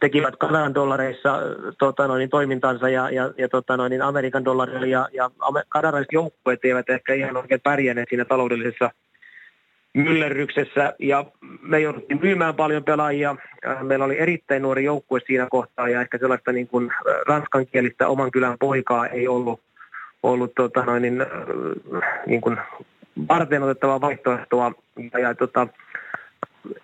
tekivät 0.00 0.36
Kanadan 0.36 0.74
dollareissa 0.74 1.38
tota 1.78 2.08
noin, 2.08 2.30
toimintansa 2.30 2.88
ja, 2.88 3.10
ja, 3.10 3.30
ja 3.38 3.48
tota 3.48 3.76
noin, 3.76 4.02
Amerikan 4.02 4.44
dollarilla 4.44 4.86
ja, 4.86 5.08
ja 5.12 5.30
kanadalaiset 5.68 6.12
joukkueet 6.12 6.64
eivät 6.64 6.90
ehkä 6.90 7.14
ihan 7.14 7.36
oikein 7.36 7.60
pärjänneet 7.60 8.08
siinä 8.08 8.24
taloudellisessa– 8.24 8.90
myllerryksessä 9.94 10.94
ja 10.98 11.24
me 11.62 11.80
jouduttiin 11.80 12.20
myymään 12.22 12.54
paljon 12.54 12.84
pelaajia. 12.84 13.36
Meillä 13.82 14.04
oli 14.04 14.18
erittäin 14.18 14.62
nuori 14.62 14.84
joukkue 14.84 15.20
siinä 15.26 15.46
kohtaa 15.50 15.88
ja 15.88 16.00
ehkä 16.00 16.18
sellaista 16.18 16.52
niin 16.52 16.68
kuin 16.68 16.92
ranskankielistä 17.26 18.08
oman 18.08 18.30
kylän 18.30 18.58
poikaa 18.58 19.06
ei 19.06 19.28
ollut, 19.28 19.60
ollut 20.22 20.54
tota 20.54 20.84
noin, 20.84 21.02
niin, 21.02 21.26
niin 22.26 22.40
kuin 22.40 22.56
varten 23.28 23.62
otettavaa 23.62 24.00
vaihtoehtoa. 24.00 24.72
Ja, 25.12 25.18
ja 25.18 25.34
tota, 25.34 25.68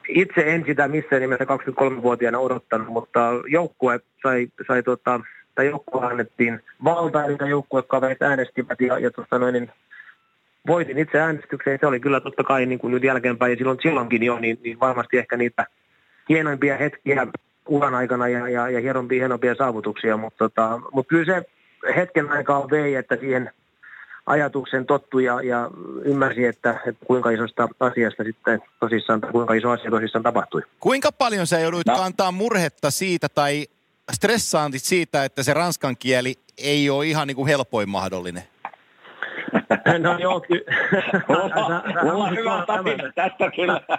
itse 0.08 0.40
en 0.46 0.64
sitä 0.66 0.88
missään 0.88 1.22
nimessä 1.22 1.44
23-vuotiaana 1.44 2.38
odottanut, 2.38 2.88
mutta 2.88 3.20
joukkue 3.48 4.00
sai, 4.22 4.48
sai 4.68 4.82
tota, 4.82 5.20
tai 5.54 5.66
joukkue 5.66 6.06
annettiin 6.06 6.60
valtaa, 6.84 7.28
mitä 7.28 7.46
joukkuekaverit 7.46 8.22
äänestivät 8.22 8.80
ja, 8.80 8.98
ja 8.98 9.10
tota 9.10 9.38
noin, 9.38 9.52
niin 9.52 9.72
voitin 10.66 10.98
itse 10.98 11.20
äänestykseen. 11.20 11.78
Se 11.80 11.86
oli 11.86 12.00
kyllä 12.00 12.20
totta 12.20 12.44
kai 12.44 12.66
niin 12.66 12.78
kuin 12.78 12.90
nyt 12.90 13.04
jälkeenpäin 13.04 13.50
ja 13.50 13.56
silloin, 13.56 13.78
silloinkin 13.82 14.22
jo, 14.22 14.38
niin, 14.38 14.58
niin 14.64 14.80
varmasti 14.80 15.18
ehkä 15.18 15.36
niitä 15.36 15.66
hienoimpia 16.28 16.76
hetkiä 16.76 17.26
uran 17.68 17.94
aikana 17.94 18.28
ja, 18.28 18.48
ja, 18.48 18.70
ja 18.70 18.80
hienompia, 18.80 19.20
hienompia 19.20 19.54
saavutuksia, 19.54 20.16
mutta, 20.16 20.38
tota, 20.38 20.80
mutta 20.92 21.08
kyllä 21.08 21.24
se 21.24 21.44
hetken 21.96 22.30
aikaa 22.30 22.70
vei, 22.70 22.94
että 22.94 23.16
siihen 23.16 23.50
ajatuksen 24.26 24.86
tottui 24.86 25.24
ja, 25.24 25.42
ja 25.42 25.70
ymmärsi, 26.04 26.44
että, 26.44 26.80
että 26.86 27.06
kuinka 27.06 27.30
isosta 27.30 27.68
asiasta 27.80 28.24
sitten 28.24 28.62
tosissaan, 28.80 29.20
tai 29.20 29.32
kuinka 29.32 29.54
iso 29.54 29.70
asia 29.70 29.90
tosissaan 29.90 30.22
tapahtui. 30.22 30.62
Kuinka 30.80 31.12
paljon 31.12 31.46
sä 31.46 31.60
jouduit 31.60 31.86
no. 31.86 31.96
kantaa 31.96 32.32
murhetta 32.32 32.90
siitä 32.90 33.28
tai 33.28 33.66
stressaantit 34.12 34.82
siitä, 34.82 35.24
että 35.24 35.42
se 35.42 35.54
ranskan 35.54 35.96
kieli 35.96 36.34
ei 36.58 36.90
ole 36.90 37.06
ihan 37.06 37.26
niin 37.26 37.36
kuin 37.36 37.48
helpoin 37.48 37.88
mahdollinen? 37.88 38.42
No 39.98 40.18
joo, 40.18 40.40
kyllä. 40.40 40.64
Mulla 42.02 42.24
on 42.24 42.36
hyvä 42.36 42.64
tapina 42.66 43.12
tästä 43.14 43.50
kyllä. 43.50 43.80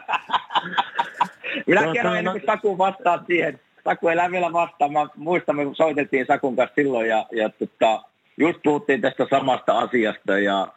Minä 1.68 1.82
tuota, 1.82 1.94
kerron 1.94 2.18
ennen 2.18 2.34
kuin 2.34 2.44
Saku 2.46 2.78
vastaa 2.78 3.24
siihen. 3.28 3.60
Saku 3.84 4.08
ei 4.08 4.18
vielä 4.32 4.54
vastaa. 4.54 4.90
Mä 4.90 5.08
muistan, 5.16 5.56
me 5.56 5.64
soitettiin 5.74 6.26
Sakun 6.26 6.56
kanssa 6.56 6.76
silloin 6.76 7.10
ja, 7.10 7.26
ja 7.32 7.50
tota, 7.50 8.04
just 8.38 8.60
puhuttiin 8.64 9.02
tästä 9.02 9.28
samasta 9.30 9.80
asiasta 9.80 10.40
ja, 10.40 10.68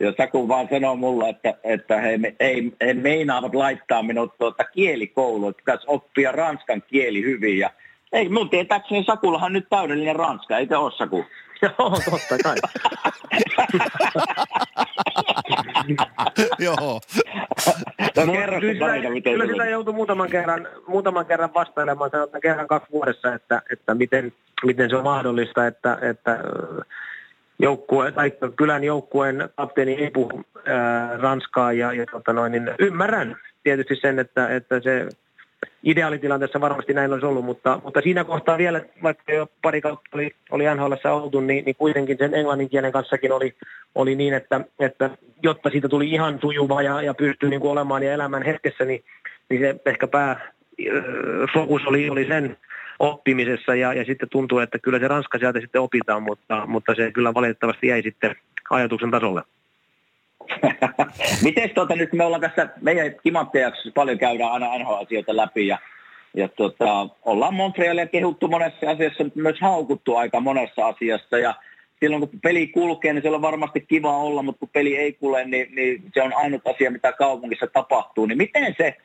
ja 0.00 0.12
Saku 0.16 0.48
vaan 0.48 0.68
sanoi 0.70 0.96
mulle, 0.96 1.28
että, 1.28 1.54
että 1.64 2.00
he, 2.00 2.18
ei, 2.40 2.72
he 2.80 2.94
meinaavat 2.94 3.54
laittaa 3.54 4.02
minut 4.02 4.38
tuota 4.38 4.64
kielikouluun, 4.64 5.50
että 5.50 5.60
pitäisi 5.60 5.84
oppia 5.86 6.32
ranskan 6.32 6.82
kieli 6.82 7.22
hyvin 7.22 7.58
ja 7.58 7.70
Ei, 8.12 8.28
mun 8.28 8.50
tietääkseni 8.50 9.04
Sakullahan 9.04 9.52
nyt 9.52 9.66
täydellinen 9.70 10.16
Ranska, 10.16 10.58
eikö 10.58 10.78
ole 10.78 10.92
Saku? 10.92 11.24
Joo, 11.62 12.00
totta 12.10 12.36
kai. 12.42 12.56
Joo. 16.58 17.00
No, 18.16 18.24
No, 18.24 18.32
kerro 18.32 18.60
kyllä 18.60 18.96
sitä, 18.96 19.10
miten 19.10 19.32
kyllä 19.32 19.46
sitä 19.46 19.64
joutui 19.64 19.94
muutaman 19.94 20.30
kerran, 20.30 20.68
muutaman 20.86 21.26
kerran 21.26 21.54
vastailemaan, 21.54 22.10
sanotaan 22.10 22.40
kerran 22.40 22.66
kaksi 22.66 22.92
vuodessa, 22.92 23.34
että, 23.34 23.62
että 23.72 23.94
miten, 23.94 24.32
miten 24.64 24.90
se 24.90 24.96
on 24.96 25.04
mahdollista, 25.04 25.66
että, 25.66 25.98
että 26.02 26.32
ö, 26.32 26.82
joukkue, 27.58 28.12
tai 28.12 28.32
kylän 28.56 28.84
joukkueen 28.84 29.48
kapteeni 29.56 29.94
ei 29.94 30.10
puhu 30.10 30.44
ää, 30.66 31.16
ranskaa 31.16 31.72
ja, 31.72 31.92
ja 31.92 32.06
tota 32.10 32.32
noin, 32.32 32.52
niin 32.52 32.70
ymmärrän 32.78 33.36
tietysti 33.62 33.96
sen, 33.96 34.18
että, 34.18 34.48
että 34.48 34.80
se 34.80 35.08
ideaalitilanteessa 35.82 36.60
varmasti 36.60 36.94
näin 36.94 37.12
olisi 37.12 37.26
ollut, 37.26 37.44
mutta, 37.44 37.80
mutta 37.84 38.00
siinä 38.00 38.24
kohtaa 38.24 38.58
vielä, 38.58 38.80
vaikka 39.02 39.32
jo 39.32 39.48
pari 39.62 39.80
kautta 39.80 40.10
oli, 40.14 40.30
oli 40.50 40.64
NHL 40.74 40.92
oltu, 41.04 41.40
niin, 41.40 41.64
niin 41.64 41.76
kuitenkin 41.76 42.18
sen 42.18 42.34
englannin 42.34 42.68
kielen 42.68 42.92
kanssakin 42.92 43.32
oli, 43.32 43.54
oli 43.94 44.14
niin, 44.14 44.34
että, 44.34 44.60
että 44.78 45.10
jotta 45.42 45.70
siitä 45.70 45.88
tuli 45.88 46.10
ihan 46.10 46.38
sujuva 46.40 46.82
ja, 46.82 47.02
ja 47.02 47.14
pystyi 47.14 47.50
niin 47.50 47.60
kuin 47.60 47.70
olemaan 47.70 48.02
ja 48.02 48.12
elämään 48.12 48.42
hetkessä, 48.42 48.84
niin, 48.84 49.04
niin 49.48 49.60
se 49.60 49.80
ehkä 49.86 50.06
pää 50.06 50.52
ö, 50.86 51.02
fokus 51.54 51.82
oli, 51.86 52.10
oli 52.10 52.26
sen 52.26 52.56
oppimisessa 52.98 53.74
ja, 53.74 53.94
ja 53.94 54.04
sitten 54.04 54.28
tuntuu, 54.28 54.58
että 54.58 54.78
kyllä 54.78 54.98
se 54.98 55.08
ranska 55.08 55.38
sieltä 55.38 55.60
sitten 55.60 55.80
opitaan, 55.80 56.22
mutta, 56.22 56.66
mutta 56.66 56.94
se 56.94 57.12
kyllä 57.12 57.34
valitettavasti 57.34 57.86
jäi 57.86 58.02
sitten 58.02 58.36
ajatuksen 58.70 59.10
tasolle. 59.10 59.42
Miten 61.44 61.70
tuota, 61.70 61.96
nyt 61.96 62.12
me 62.12 62.24
ollaan 62.24 62.40
tässä 62.40 62.68
meidän 62.80 63.14
kimanttejaksossa 63.22 63.90
paljon 63.94 64.18
käydään 64.18 64.52
aina 64.52 64.78
NHL-asioita 64.78 65.36
läpi 65.36 65.66
ja, 65.66 65.78
ja 66.34 66.48
tota, 66.48 67.08
ollaan 67.24 67.54
Montrealia 67.54 68.06
kehuttu 68.06 68.48
monessa 68.48 68.90
asiassa, 68.90 69.24
mutta 69.24 69.40
myös 69.40 69.60
haukuttu 69.60 70.16
aika 70.16 70.40
monessa 70.40 70.86
asiassa 70.86 71.38
ja 71.38 71.54
silloin 72.00 72.20
kun 72.20 72.40
peli 72.40 72.66
kulkee, 72.66 73.12
niin 73.12 73.22
siellä 73.22 73.36
on 73.36 73.42
varmasti 73.42 73.80
kiva 73.80 74.18
olla, 74.18 74.42
mutta 74.42 74.58
kun 74.58 74.68
peli 74.72 74.96
ei 74.96 75.12
kulje, 75.12 75.44
niin, 75.44 75.74
niin 75.74 76.02
se 76.14 76.22
on 76.22 76.32
ainut 76.36 76.62
asia, 76.66 76.90
mitä 76.90 77.12
kaupungissa 77.12 77.66
tapahtuu. 77.66 78.26
Niin 78.26 78.38
miten 78.38 78.74
se, 78.78 78.96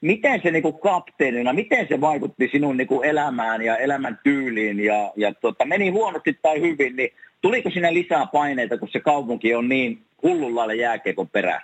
miten 0.00 0.42
se 0.42 0.50
niin 0.50 0.62
kuin 0.62 0.78
kapteenina, 0.78 1.52
miten 1.52 1.88
se 1.88 2.00
vaikutti 2.00 2.48
sinun 2.52 2.76
niin 2.76 3.04
elämään 3.04 3.62
ja 3.62 3.76
elämän 3.76 4.18
tyyliin 4.24 4.80
ja, 4.80 5.12
ja 5.16 5.34
tota, 5.34 5.64
meni 5.64 5.88
huonosti 5.88 6.38
tai 6.42 6.60
hyvin, 6.60 6.96
niin 6.96 7.10
tuliko 7.40 7.70
sinne 7.70 7.94
lisää 7.94 8.26
paineita, 8.32 8.78
kun 8.78 8.88
se 8.88 9.00
kaupunki 9.00 9.54
on 9.54 9.68
niin 9.68 10.02
hullun 10.22 10.56
lailla 10.56 10.74
jääkiekon 10.74 11.28
perä? 11.28 11.60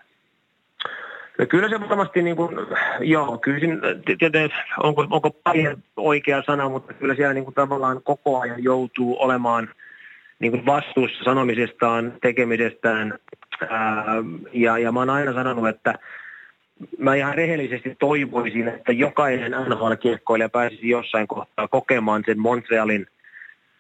No 1.38 1.46
kyllä 1.46 1.68
se 1.68 1.80
varmasti, 1.80 2.22
niin 2.22 2.36
kuin, 2.36 2.56
joo, 3.00 3.38
kyllä 3.38 3.60
siinä, 3.60 3.78
onko, 4.82 5.06
onko 5.10 5.30
paine 5.30 5.76
oikea 5.96 6.42
sana, 6.42 6.68
mutta 6.68 6.94
kyllä 6.94 7.14
siellä 7.14 7.34
niin 7.34 7.44
kuin, 7.44 7.54
tavallaan 7.54 8.02
koko 8.02 8.40
ajan 8.40 8.62
joutuu 8.64 9.16
olemaan 9.18 9.68
niin 10.38 10.52
kuin 10.52 10.66
vastuussa 10.66 11.24
sanomisestaan, 11.24 12.12
tekemisestään. 12.22 13.18
Ää, 13.68 14.04
ja, 14.52 14.78
ja 14.78 14.92
mä 14.92 14.98
oon 14.98 15.10
aina 15.10 15.32
sanonut, 15.32 15.68
että 15.68 15.94
mä 16.98 17.14
ihan 17.14 17.34
rehellisesti 17.34 17.96
toivoisin, 17.98 18.68
että 18.68 18.92
jokainen 18.92 19.52
NHL-kiekkoilija 19.52 20.48
pääsisi 20.48 20.88
jossain 20.88 21.26
kohtaa 21.26 21.68
kokemaan 21.68 22.22
sen 22.26 22.38
Montrealin 22.38 23.06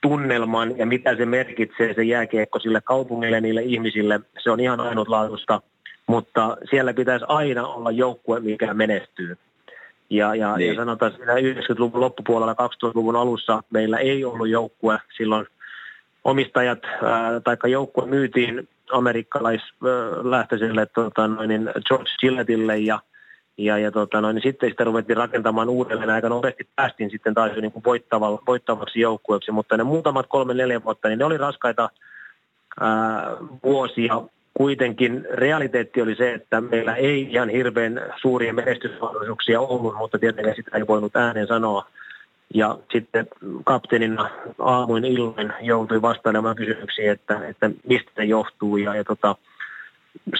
tunnelman 0.04 0.78
ja 0.78 0.86
mitä 0.86 1.16
se 1.16 1.26
merkitsee 1.26 1.94
se 1.94 2.02
jääkiekko 2.02 2.58
sille 2.58 2.80
kaupungille, 2.80 3.40
niille 3.40 3.62
ihmisille. 3.62 4.20
Se 4.42 4.50
on 4.50 4.60
ihan 4.60 4.80
ainutlaatuista, 4.80 5.60
mutta 6.06 6.56
siellä 6.70 6.94
pitäisi 6.94 7.24
aina 7.28 7.66
olla 7.66 7.90
joukkue, 7.90 8.40
mikä 8.40 8.74
menestyy. 8.74 9.36
Ja, 10.10 10.34
ja, 10.34 10.56
Niin. 10.56 10.68
ja 10.68 10.74
sanotaan 10.74 11.12
siinä 11.12 11.34
90-luvun 11.34 12.00
loppupuolella 12.00 12.52
2000-luvun 12.52 13.16
alussa 13.16 13.62
meillä 13.70 13.98
ei 13.98 14.24
ollut 14.24 14.48
joukkue 14.48 14.98
silloin 15.16 15.46
omistajat 16.24 16.78
tai 17.44 17.56
joukkue 17.70 18.06
myytiin 18.06 18.68
amerikkalaislähtöiselle 18.92 20.86
tota, 20.86 21.28
noin, 21.28 21.48
niin 21.48 21.70
George 21.88 22.10
Gillettille 22.20 22.78
ja, 22.78 23.00
ja, 23.58 23.78
ja 23.78 23.90
tota, 23.90 24.20
noin, 24.20 24.34
niin 24.34 24.42
sitten 24.42 24.70
sitä 24.70 24.84
ruvettiin 24.84 25.16
rakentamaan 25.16 25.68
uudelleen. 25.68 26.10
Aika 26.10 26.28
nopeasti 26.28 26.68
päästiin 26.76 27.10
sitten 27.10 27.34
taas 27.34 27.52
niin 27.60 27.72
kuin 27.72 27.84
voittava, 27.84 28.42
voittavaksi 28.46 29.00
joukkueeksi, 29.00 29.50
mutta 29.50 29.76
ne 29.76 29.84
muutamat 29.84 30.26
kolme 30.28 30.54
neljä 30.54 30.84
vuotta, 30.84 31.08
niin 31.08 31.18
ne 31.18 31.24
oli 31.24 31.38
raskaita 31.38 31.90
ää, 32.80 33.36
vuosia. 33.64 34.22
Kuitenkin 34.54 35.26
realiteetti 35.32 36.02
oli 36.02 36.14
se, 36.14 36.32
että 36.32 36.60
meillä 36.60 36.94
ei 36.94 37.22
ihan 37.30 37.48
hirveän 37.48 38.00
suuria 38.20 38.54
menestysmahdollisuuksia 38.54 39.60
ollut, 39.60 39.96
mutta 39.96 40.18
tietenkään 40.18 40.56
sitä 40.56 40.76
ei 40.76 40.86
voinut 40.86 41.16
ääneen 41.16 41.46
sanoa. 41.46 41.86
Ja 42.54 42.78
sitten 42.92 43.26
kapteenina 43.64 44.30
aamuin 44.58 45.04
illoin 45.04 45.52
joutui 45.60 46.02
vastailemaan 46.02 46.56
kysymyksiin, 46.56 47.10
että, 47.10 47.48
että 47.48 47.70
mistä 47.88 48.10
se 48.16 48.24
johtuu. 48.24 48.76
Ja, 48.76 48.94
ja 48.94 49.04
tota, 49.04 49.36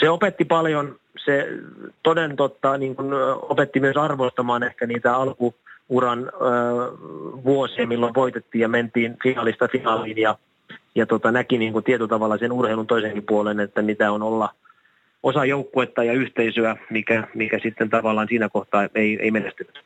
se 0.01 0.11
opetti 0.11 0.45
paljon. 0.45 0.97
Se 1.25 1.49
toden 2.03 2.37
totta 2.37 2.79
niin 2.79 2.97
kun, 2.97 3.15
opetti 3.43 3.81
myös 3.81 3.97
arvostamaan 3.97 4.63
ehkä 4.63 4.87
niitä 4.87 5.17
alkuuran 5.17 6.19
ö, 6.19 6.33
vuosia, 7.45 7.87
milloin 7.87 8.15
voitettiin 8.15 8.63
ja 8.63 8.69
mentiin 8.69 9.17
finaalista 9.23 9.69
finaaliin. 9.69 10.19
Ja, 10.19 10.39
ja 10.95 11.07
tota, 11.07 11.33
näki 11.33 11.59
niin 11.59 11.73
kuin 11.73 11.85
tietyllä 11.85 12.09
tavalla 12.09 12.39
sen 12.39 12.53
urheilun 12.53 12.87
toisenkin 12.87 13.27
puolen, 13.27 13.61
että 13.61 13.83
mitä 13.83 14.13
on 14.13 14.23
olla 14.23 14.55
osa 15.23 15.45
joukkuetta 15.45 16.05
ja 16.05 16.13
yhteisöä, 16.13 16.77
mikä, 16.91 17.29
mikä 17.35 17.59
sitten 17.63 17.91
tavallaan 17.91 18.29
siinä 18.29 18.49
kohtaa 18.49 18.89
ei, 18.95 19.19
ei 19.21 19.31
menestynyt. 19.31 19.85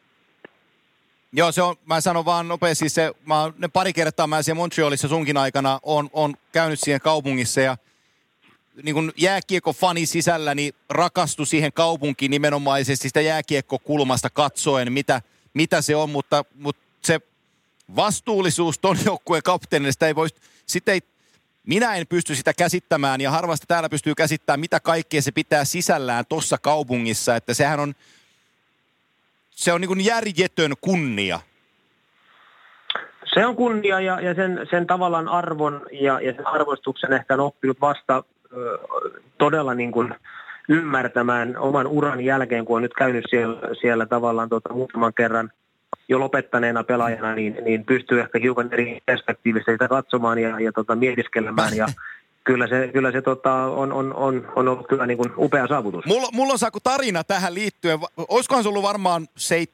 Joo, 1.32 1.53
se 1.53 1.62
on, 1.62 1.76
mä 1.86 2.01
sanon 2.01 2.24
vaan 2.24 2.49
nopeasti 2.49 2.89
se, 2.89 3.12
mä 3.26 3.53
ne 3.59 3.68
pari 3.68 3.93
kertaa 3.93 4.26
mä 4.26 4.43
siellä 4.43 4.59
Montrealissa 4.59 5.09
sunkin 5.09 5.36
aikana 5.36 5.80
on, 5.82 6.09
on 6.12 6.34
käynyt 6.53 6.78
siihen 6.80 7.01
kaupungissa 7.01 7.61
ja 7.61 7.76
niin 8.83 8.95
kun 8.95 9.12
jääkiekko-fani 9.16 10.07
sisällä, 10.07 10.55
niin 10.55 10.74
rakastui 10.91 11.47
siihen 11.47 11.72
kaupunkiin 11.72 12.31
nimenomaisesti 12.31 13.09
sitä 13.09 13.20
jääkiekko-kulmasta 13.20 14.31
katsoen, 14.31 14.93
mitä, 14.93 15.22
mitä 15.55 15.83
se 15.83 15.97
on, 15.97 16.11
mutta, 16.11 16.45
mutta 16.55 16.83
se 17.05 17.20
vastuullisuus 17.97 18.79
ton 18.79 18.97
joukkueen 19.05 19.43
kapteenille, 19.43 19.93
sitä 19.93 20.07
ei 20.07 20.14
voi, 20.14 20.29
sitä 20.66 20.93
ei, 20.93 21.01
minä 21.66 21.95
en 21.95 22.07
pysty 22.07 22.35
sitä 22.35 22.53
käsittämään 22.55 23.20
ja 23.20 23.31
harvasta 23.31 23.66
täällä 23.68 23.89
pystyy 23.89 24.14
käsittämään, 24.14 24.61
mitä 24.61 24.81
kaikkea 24.81 25.22
se 25.22 25.33
pitää 25.33 25.64
sisällään 25.64 26.24
tuossa 26.29 26.59
kaupungissa, 26.59 27.37
että 27.37 27.55
sehän 27.55 27.81
on, 27.81 27.95
se 29.51 29.72
on 29.72 29.81
niin 29.81 29.89
kuin 29.89 30.05
järjetön 30.05 30.72
kunnia. 30.81 31.41
Se 33.35 33.47
on 33.47 33.57
kunnia 33.57 34.01
ja, 34.01 34.20
ja 34.20 34.35
sen, 34.35 34.66
sen 34.70 34.87
tavallaan 34.87 35.29
arvon 35.29 35.87
ja, 35.93 36.20
ja 36.20 36.33
sen 36.33 36.47
arvostuksen 36.47 37.12
ehkä 37.12 37.35
on 37.35 37.41
oppinut 37.41 37.81
vasta 37.81 38.24
todella 39.38 39.74
niin 39.74 39.92
kuin 39.92 40.14
ymmärtämään 40.68 41.57
oman 41.57 41.86
uran 41.86 42.20
jälkeen, 42.20 42.64
kun 42.64 42.76
on 42.76 42.82
nyt 42.82 42.94
käynyt 42.94 43.24
siellä, 43.30 43.61
siellä 43.80 44.07
tavallaan 44.07 44.49
tota, 44.49 44.74
muutaman 44.74 45.14
kerran 45.14 45.51
jo 46.09 46.20
lopettaneena 46.20 46.84
pelaajana, 46.84 47.34
niin, 47.34 47.57
niin 47.64 47.84
pystyy 47.84 48.20
ehkä 48.20 48.38
hiukan 48.38 48.72
eri 48.72 48.99
perspektiivistä 49.07 49.72
sitä 49.72 49.88
katsomaan 49.88 50.38
ja, 50.38 50.61
ja 50.61 50.72
tota, 50.72 50.96
mietiskelemään 50.96 51.76
ja 51.76 51.86
kyllä 52.44 52.66
se, 52.66 52.90
kyllä 52.92 53.12
se 53.12 53.22
tota, 53.22 53.55
on, 53.55 53.92
on, 53.92 54.14
on, 54.14 54.53
on 54.57 54.68
ollut 54.68 54.88
kyllä 54.88 55.07
niin 55.07 55.18
kuin 55.18 55.32
upea 55.36 55.66
saavutus. 55.66 56.07
Mulla, 56.07 56.28
mulla 56.32 56.53
on 56.53 56.59
Saku 56.59 56.80
tarina 56.80 57.24
tähän 57.24 57.55
liittyen. 57.55 57.99
Olisikohan 58.28 58.62
se 58.62 58.68
ollut 58.68 58.82
varmaan 58.82 59.28
seit, 59.36 59.70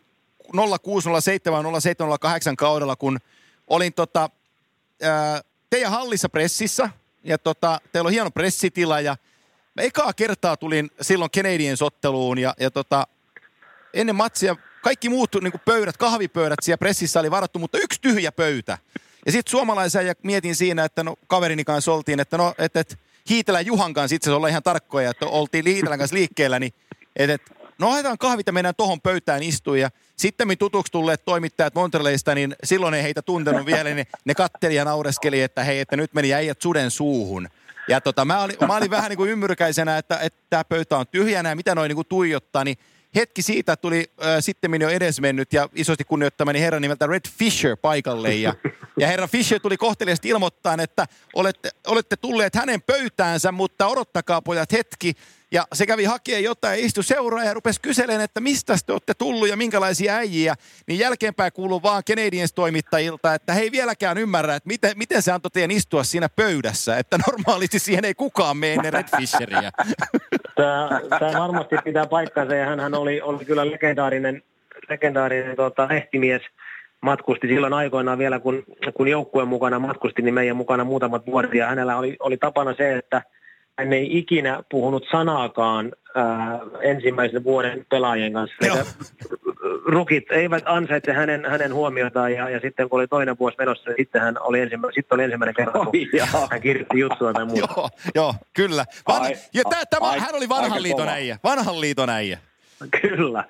06, 0.83 1.09
07, 1.21 1.65
07, 1.81 2.19
08 2.21 2.57
kaudella, 2.57 2.97
kun 2.97 3.19
olin 3.67 3.95
tota, 3.95 4.31
ää, 5.03 5.41
teidän 5.71 5.91
hallissa 5.91 6.29
pressissä. 6.29 6.91
Ja 7.25 7.39
tota, 7.39 7.81
teillä 7.93 8.09
on 8.09 8.13
hieno 8.13 8.31
pressitila 8.31 9.01
ja 9.01 9.17
mä 9.75 9.83
ekaa 9.83 10.13
kertaa 10.13 10.57
tulin 10.57 10.91
silloin 11.01 11.31
Canadiens 11.31 11.83
otteluun 11.83 12.39
ja, 12.39 12.55
ja 12.61 12.71
tota, 12.71 13.07
ennen 13.95 14.17
matsia 14.17 14.57
kaikki 14.83 15.09
muut 15.09 15.35
niin 15.41 15.53
pöydät, 15.65 15.97
kahvipöydät 15.97 16.59
siellä 16.63 16.79
pressissä 16.79 17.21
oli 17.21 17.31
varattu, 17.31 17.59
mutta 17.59 17.79
yksi 17.79 18.01
tyhjä 18.01 18.33
pöytä. 18.33 18.79
Ja 19.27 19.33
sitten 19.33 19.51
suomalaisen 19.51 20.07
ja 20.07 20.15
mietin 20.23 20.57
siinä, 20.57 20.85
että 20.85 21.03
no 21.03 21.17
kaverini 21.27 21.65
kanssa 21.65 21.93
oltiin, 21.93 22.21
että 22.21 22.37
no, 22.37 22.55
että 22.59 22.81
et, 22.81 22.99
Hiitelän 23.29 23.67
Juhan 23.67 23.95
kanssa 23.95 24.17
itse 24.17 24.31
asiassa 24.31 24.49
ihan 24.49 24.63
tarkkoja, 24.63 25.11
että 25.11 25.27
oltiin 25.27 25.67
Hiitelän 25.67 25.99
kanssa 25.99 26.17
liikkeellä, 26.17 26.59
niin 26.59 26.73
että 27.17 27.35
et, 27.35 27.64
no 27.79 27.91
haetaan 27.91 28.19
kahvit 28.19 28.47
ja 28.47 28.53
mennään 28.53 28.75
tohon 28.75 29.01
pöytään 29.01 29.43
istuun. 29.43 29.81
Ja 29.81 29.91
sitten 30.17 30.49
me 30.49 30.57
tutuksi 30.57 30.93
tulleet 30.93 31.25
toimittajat 31.25 31.75
Montrealista, 31.75 32.35
niin 32.35 32.57
silloin 32.65 32.95
ei 32.95 33.03
heitä 33.03 33.23
tuntenut 33.23 33.67
vielä, 33.67 33.95
niin 33.95 34.07
ne 34.25 34.35
katteli 34.35 34.75
ja 34.75 34.85
naureskeli, 34.85 35.43
että 35.43 35.65
hei, 35.65 35.81
että 35.81 35.97
nyt 35.97 36.15
meni 36.15 36.35
äijät 36.35 36.61
suden 36.63 36.91
suuhun. 36.91 37.49
Ja 37.89 38.01
tota, 38.01 38.25
mä, 38.25 38.43
olin, 38.43 38.57
mä 38.67 38.77
olin 38.77 38.91
vähän 38.91 39.09
niin 39.09 39.17
kuin 39.17 39.31
ymmyrkäisenä, 39.31 39.99
että, 39.99 40.19
että 40.19 40.39
tämä 40.51 40.65
pöytä 40.65 40.97
on 40.97 41.07
tyhjänä 41.07 41.49
ja 41.49 41.57
mitä 41.57 41.75
noin 41.75 41.89
niin 41.89 41.97
kuin 41.97 42.09
tuijottaa, 42.09 42.65
niin 42.65 42.79
hetki 43.15 43.43
siitä 43.43 43.77
tuli 43.77 44.11
äh, 44.25 44.37
sitten 44.41 44.81
jo 44.81 44.89
edesmennyt 44.89 45.53
ja 45.53 45.69
isosti 45.75 46.05
kunnioittamani 46.05 46.61
herran 46.61 46.83
nimeltä 46.83 47.07
Red 47.07 47.29
Fisher 47.39 47.77
paikalle. 47.77 48.35
Ja, 48.35 48.55
ja 48.99 49.07
herra 49.07 49.27
Fisher 49.27 49.61
tuli 49.61 49.77
kohteliasti 49.77 50.29
ilmoittaa, 50.29 50.77
että 50.83 51.07
olette, 51.35 51.71
olette 51.87 52.17
tulleet 52.17 52.55
hänen 52.55 52.83
pöytäänsä, 52.83 53.53
mutta 53.53 53.87
odottakaa 53.87 54.43
pojat 54.43 54.73
hetki. 54.73 55.15
Ja 55.55 55.65
se 55.75 55.87
kävi 55.87 56.05
hakea 56.05 56.39
jotain 56.39 56.81
ja 56.81 56.87
istui 56.87 57.05
seuraa 57.05 57.45
ja 57.45 57.55
rupesi 57.55 57.81
kyselemään, 57.81 58.25
että 58.25 58.41
mistä 58.41 58.75
te 58.87 58.93
olette 58.93 59.15
tullut 59.15 59.49
ja 59.49 59.57
minkälaisia 59.57 60.15
äijiä. 60.15 60.55
Niin 60.87 60.99
jälkeenpäin 60.99 61.53
kuuluu 61.53 61.83
vaan 61.83 62.03
Canadiens-toimittajilta, 62.11 63.35
että 63.35 63.53
he 63.53 63.69
vieläkään 63.73 64.19
ymmärrä, 64.19 64.55
että 64.55 64.67
miten, 64.67 64.93
miten 64.97 65.23
se 65.23 65.33
antoi 65.33 65.51
teidän 65.51 65.71
istua 65.71 66.05
siinä 66.05 66.29
pöydässä. 66.29 66.97
Että 66.97 67.19
normaalisti 67.27 67.79
siihen 67.79 68.05
ei 68.05 68.15
kukaan 68.15 68.57
mene 68.57 68.73
ennen 68.73 68.93
Redfisheriä. 68.93 69.71
Tämä, 70.57 71.01
tämä 71.19 71.41
varmasti 71.41 71.77
pitää 71.85 72.07
paikkansa 72.07 72.55
ja 72.55 72.67
hän 72.67 72.95
oli, 72.95 73.21
oli 73.21 73.45
kyllä 73.45 73.71
legendaarinen, 73.71 74.43
legendaarinen 74.89 75.57
tota, 75.57 75.89
lehtimies– 75.89 76.43
matkusti 77.05 77.47
silloin 77.47 77.73
aikoinaan 77.73 78.19
vielä, 78.19 78.39
kun, 78.39 78.63
kun 78.95 79.09
joukkueen 79.09 79.49
mukana 79.49 79.79
matkusti, 79.79 80.23
niin 80.23 80.35
meidän 80.35 80.57
mukana 80.57 80.85
muutamat 80.85 81.27
vuodet. 81.27 81.55
Ja 81.55 81.67
hänellä 81.67 81.97
oli, 81.97 82.17
oli 82.21 82.37
tapana 82.37 82.75
se, 82.75 82.97
että 82.97 83.23
hän 83.79 83.93
ei 83.93 84.19
ikinä 84.19 84.63
puhunut 84.71 85.05
sanaakaan 85.11 85.93
ää, 86.15 86.61
ensimmäisen 86.83 87.45
vuoden 87.45 87.87
pelaajien 87.91 88.33
kanssa. 88.33 88.57
Rukit 89.87 90.33
eivät 90.33 90.63
ansaitse 90.67 91.13
hänen, 91.13 91.45
hänen 91.51 91.75
huomiotaan 91.75 92.33
ja, 92.33 92.51
ja 92.51 92.61
sitten 92.61 92.89
kun 92.89 92.99
oli 92.99 93.09
toinen 93.09 93.39
vuosi 93.39 93.57
menossa, 93.59 93.91
niin 93.91 93.97
sitten 93.99 94.21
hän 94.21 94.35
oli, 94.41 94.61
ensimmä, 94.61 94.89
sitten 94.95 95.17
oli 95.17 95.23
ensimmäinen 95.23 95.55
kerta, 95.55 95.79
kun 95.79 95.93
hän 96.51 96.61
kirjoitti 96.61 96.99
juttua 96.99 97.33
tai 97.33 97.45
muuta. 97.45 97.75
joo, 97.77 97.89
joo, 98.15 98.35
kyllä. 98.53 98.85
Van, 99.09 99.23
ai, 99.23 99.37
ja 99.55 99.63
tämä, 99.91 100.09
ai, 100.09 100.19
hän 100.19 100.35
oli 100.35 100.49
vanhan 100.49 100.83
liiton 100.83 101.09
äijä. 101.09 101.39
Vanhan 101.45 101.81
liiton 101.81 102.11
äijä. 102.11 102.39
Kyllä. 103.01 103.45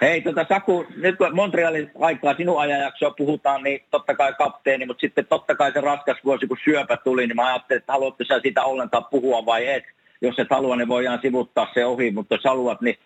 Hei, 0.00 0.20
tota 0.20 0.46
Saku, 0.48 0.86
nyt 0.96 1.16
kun 1.16 1.34
Montrealin 1.34 1.90
aikaa 2.00 2.34
sinun 2.34 2.60
ajanjaksoa 2.60 3.10
puhutaan, 3.10 3.62
niin 3.62 3.80
totta 3.90 4.14
kai 4.14 4.32
kapteeni, 4.38 4.86
mutta 4.86 5.00
sitten 5.00 5.26
totta 5.26 5.54
kai 5.54 5.72
se 5.72 5.80
raskas 5.80 6.16
vuosi, 6.24 6.46
kun 6.46 6.56
syöpä 6.64 6.96
tuli, 6.96 7.26
niin 7.26 7.36
mä 7.36 7.46
ajattelin, 7.46 7.80
että 7.80 7.92
haluatko 7.92 8.24
sä 8.24 8.40
siitä 8.42 8.64
ollenkaan 8.64 9.04
puhua 9.10 9.46
vai 9.46 9.68
et. 9.68 9.84
Jos 10.22 10.38
et 10.38 10.50
halua, 10.50 10.76
niin 10.76 10.88
voidaan 10.88 11.18
sivuttaa 11.22 11.68
se 11.74 11.84
ohi, 11.84 12.10
mutta 12.10 12.34
jos 12.34 12.44
haluat, 12.44 12.80
niin 12.80 12.98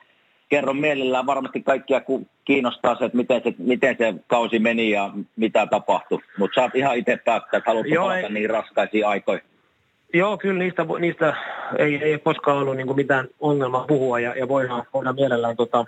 kerro 0.48 0.72
mielellään. 0.72 1.26
Varmasti 1.26 1.62
kaikkia 1.62 2.00
kiinnostaa 2.44 2.96
se, 2.96 3.04
että 3.04 3.16
miten 3.16 3.42
se, 3.44 3.54
miten 3.58 3.96
se 3.98 4.14
kausi 4.26 4.58
meni 4.58 4.90
ja 4.90 5.10
mitä 5.36 5.66
tapahtui. 5.66 6.18
Mutta 6.38 6.60
saat 6.60 6.74
ihan 6.74 6.96
itse 6.96 7.16
päättää, 7.16 7.58
että 7.58 7.70
haluatko 7.70 7.94
Joo, 7.94 8.04
palata 8.04 8.26
ei... 8.26 8.32
niin 8.32 8.50
raskaisiin 8.50 9.06
aikoihin. 9.06 9.44
Joo, 10.12 10.38
kyllä 10.38 10.58
niistä, 10.58 10.86
niistä 10.98 11.34
ei, 11.78 11.96
ei 11.96 12.18
koskaan 12.18 12.58
ollut 12.58 12.76
niin 12.76 12.96
mitään 12.96 13.28
ongelmaa 13.40 13.84
puhua 13.88 14.20
ja, 14.20 14.34
ja 14.34 14.48
voidaan, 14.48 14.84
voidaan 14.94 15.14
mielellään 15.14 15.56
tota, 15.56 15.84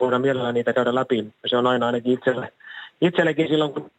voidaan 0.00 0.22
mielellään 0.22 0.54
niitä 0.54 0.72
käydä 0.72 0.94
läpi. 0.94 1.26
Se 1.46 1.56
on 1.56 1.66
aina 1.66 1.86
ainakin 1.86 2.12
itselle, 2.12 2.52
itsellekin 3.00 3.48
silloin, 3.48 3.72
kun 3.72 3.90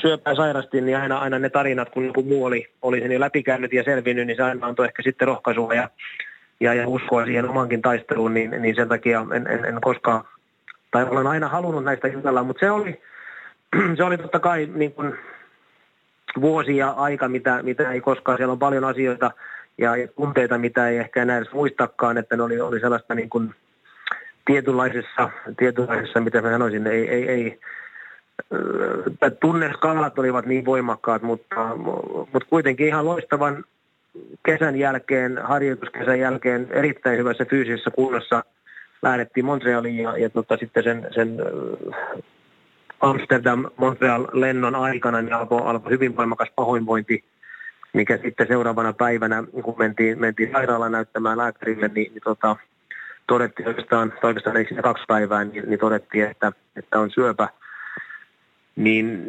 syöpää 0.00 0.34
sairastin, 0.34 0.86
niin 0.86 0.98
aina, 0.98 1.18
aina 1.18 1.38
ne 1.38 1.50
tarinat, 1.50 1.90
kun 1.90 2.06
joku 2.06 2.22
muu 2.22 2.44
oli, 2.44 2.68
oli 2.82 3.00
sen 3.00 3.12
jo 3.12 3.20
läpikäynyt 3.20 3.72
ja 3.72 3.84
selvinnyt, 3.84 4.26
niin 4.26 4.36
se 4.36 4.42
aina 4.42 4.66
antoi 4.66 4.86
ehkä 4.86 5.02
sitten 5.02 5.28
rohkaisua 5.28 5.74
ja, 5.74 5.90
ja, 6.60 6.74
ja 6.74 6.88
uskoa 6.88 7.24
siihen 7.24 7.48
omankin 7.48 7.82
taisteluun, 7.82 8.34
niin, 8.34 8.50
niin 8.50 8.74
sen 8.74 8.88
takia 8.88 9.26
en, 9.34 9.46
en, 9.46 9.64
en 9.64 9.80
koskaan, 9.80 10.24
tai 10.90 11.06
olen 11.10 11.26
aina 11.26 11.48
halunnut 11.48 11.84
näistä 11.84 12.08
jutella, 12.08 12.42
mutta 12.42 12.60
se 12.60 12.70
oli, 12.70 13.00
se 13.96 14.04
oli 14.04 14.18
totta 14.18 14.40
kai 14.40 14.68
niin 14.74 14.92
kuin 14.92 15.14
vuosi 16.40 16.76
ja 16.76 16.90
aika, 16.90 17.28
mitä, 17.28 17.62
mitä 17.62 17.92
ei 17.92 18.00
koskaan, 18.00 18.38
siellä 18.38 18.52
on 18.52 18.58
paljon 18.58 18.84
asioita 18.84 19.30
ja, 19.78 19.96
ja 19.96 20.08
tunteita, 20.08 20.58
mitä 20.58 20.88
ei 20.88 20.98
ehkä 20.98 21.22
enää 21.22 21.38
edes 21.38 21.52
muistakaan, 21.52 22.18
että 22.18 22.36
ne 22.36 22.42
oli, 22.42 22.60
oli 22.60 22.80
sellaista 22.80 23.14
niin 23.14 23.30
kuin, 23.30 23.54
tietynlaisessa, 24.48 25.30
tietynlaisessa 25.58 26.20
mitä 26.20 26.42
mä 26.42 26.50
sanoisin, 26.50 26.86
ei, 26.86 27.08
ei, 27.08 27.28
ei 27.28 27.58
tunneskaalat 29.40 30.18
olivat 30.18 30.46
niin 30.46 30.64
voimakkaat, 30.64 31.22
mutta, 31.22 31.76
mutta 32.32 32.48
kuitenkin 32.50 32.86
ihan 32.86 33.04
loistavan 33.04 33.64
kesän 34.46 34.76
jälkeen, 34.76 35.38
harjoituskesän 35.42 36.20
jälkeen 36.20 36.66
erittäin 36.70 37.18
hyvässä 37.18 37.44
fyysisessä 37.44 37.90
kunnossa 37.90 38.44
lähdettiin 39.02 39.46
Montrealiin 39.46 39.96
ja, 39.96 40.18
ja 40.18 40.30
tota, 40.30 40.56
sitten 40.56 40.84
sen, 40.84 41.06
sen 41.14 41.36
Amsterdam-Montreal-lennon 43.00 44.74
aikana 44.74 45.22
niin 45.22 45.34
alkoi, 45.34 45.62
alkoi 45.64 45.92
hyvin 45.92 46.16
voimakas 46.16 46.48
pahoinvointi, 46.56 47.24
mikä 47.92 48.16
sitten 48.16 48.46
seuraavana 48.46 48.92
päivänä, 48.92 49.44
kun 49.62 49.78
mentiin, 49.78 50.20
mentiin 50.20 50.52
sairaalaan 50.52 50.92
näyttämään 50.92 51.38
lääkärille, 51.38 51.90
niin, 51.94 52.12
niin 52.12 52.22
tota, 52.24 52.56
todettiin 53.28 53.68
oikeastaan, 53.68 54.12
oikeastaan 54.22 54.56
ei 54.56 54.64
siinä 54.64 54.82
kaksi 54.82 55.04
päivää, 55.08 55.44
niin, 55.44 55.64
niin 55.66 55.78
todettiin, 55.78 56.24
että, 56.24 56.52
että 56.76 57.00
on 57.00 57.10
syöpä. 57.10 57.48
Niin 58.76 59.24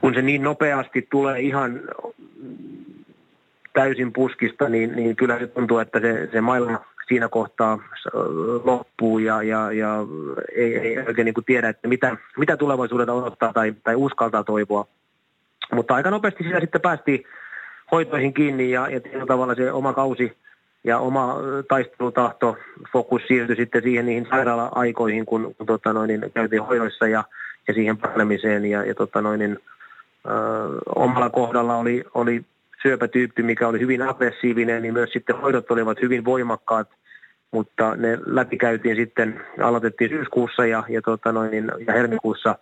kun 0.00 0.14
se 0.14 0.22
niin 0.22 0.42
nopeasti 0.42 1.06
tulee 1.10 1.40
ihan 1.40 1.80
täysin 3.72 4.12
puskista, 4.12 4.68
niin, 4.68 4.96
niin 4.96 5.16
kyllä 5.16 5.38
se 5.38 5.46
tuntuu, 5.46 5.78
että 5.78 6.00
se, 6.00 6.28
se 6.32 6.40
maailma 6.40 6.84
siinä 7.08 7.28
kohtaa 7.28 7.78
loppuu 8.64 9.18
ja, 9.18 9.42
ja, 9.42 9.72
ja 9.72 9.96
ei, 10.54 10.76
ei 10.78 10.98
oikein 10.98 11.24
niin 11.24 11.34
kuin 11.34 11.44
tiedä, 11.44 11.68
että 11.68 11.88
mitä, 11.88 12.16
mitä 12.38 12.56
tulevaisuudelta 12.56 13.12
odottaa 13.12 13.52
tai, 13.52 13.74
tai 13.84 13.94
uskaltaa 13.94 14.44
toivoa. 14.44 14.86
Mutta 15.72 15.94
aika 15.94 16.10
nopeasti 16.10 16.44
siinä 16.44 16.60
sitten 16.60 16.80
päästiin 16.80 17.24
hoitoihin 17.92 18.34
kiinni 18.34 18.70
ja, 18.70 18.88
ja 18.88 19.26
tavalla 19.26 19.54
se 19.54 19.72
oma 19.72 19.92
kausi– 19.92 20.32
ja 20.84 20.98
oma 20.98 21.36
taistelutahto, 21.68 22.56
fokus 22.92 23.22
siirtyi 23.28 23.56
sitten 23.56 23.82
siihen 23.82 24.06
niihin 24.06 24.26
sairaala-aikoihin, 24.30 25.26
kun, 25.26 25.54
kun 25.58 25.66
tota 25.66 25.92
noin, 25.92 26.08
niin 26.08 26.32
käytiin 26.34 26.62
hoidoissa 26.62 27.06
ja, 27.06 27.24
ja 27.68 27.74
siihen 27.74 27.96
panemiseen. 27.96 28.64
Ja, 28.64 28.84
ja 28.84 28.94
tota 28.94 29.22
noin, 29.22 29.38
niin, 29.38 29.58
ö, 30.26 30.30
omalla 30.96 31.30
kohdalla 31.30 31.76
oli, 31.76 32.04
oli 32.14 32.44
syöpätyyppi, 32.82 33.42
mikä 33.42 33.68
oli 33.68 33.80
hyvin 33.80 34.02
aggressiivinen, 34.02 34.82
niin 34.82 34.94
myös 34.94 35.10
sitten 35.12 35.40
hoidot 35.40 35.70
olivat 35.70 36.02
hyvin 36.02 36.24
voimakkaat, 36.24 36.88
mutta 37.50 37.96
ne 37.96 38.18
läpikäytiin 38.26 38.96
sitten, 38.96 39.40
aloitettiin 39.62 40.10
syyskuussa 40.10 40.66
ja, 40.66 40.84
ja, 40.88 41.02
tota 41.02 41.32
noin, 41.32 41.50
niin, 41.50 41.72
ja 41.86 41.92
helmikuussa 41.92 42.56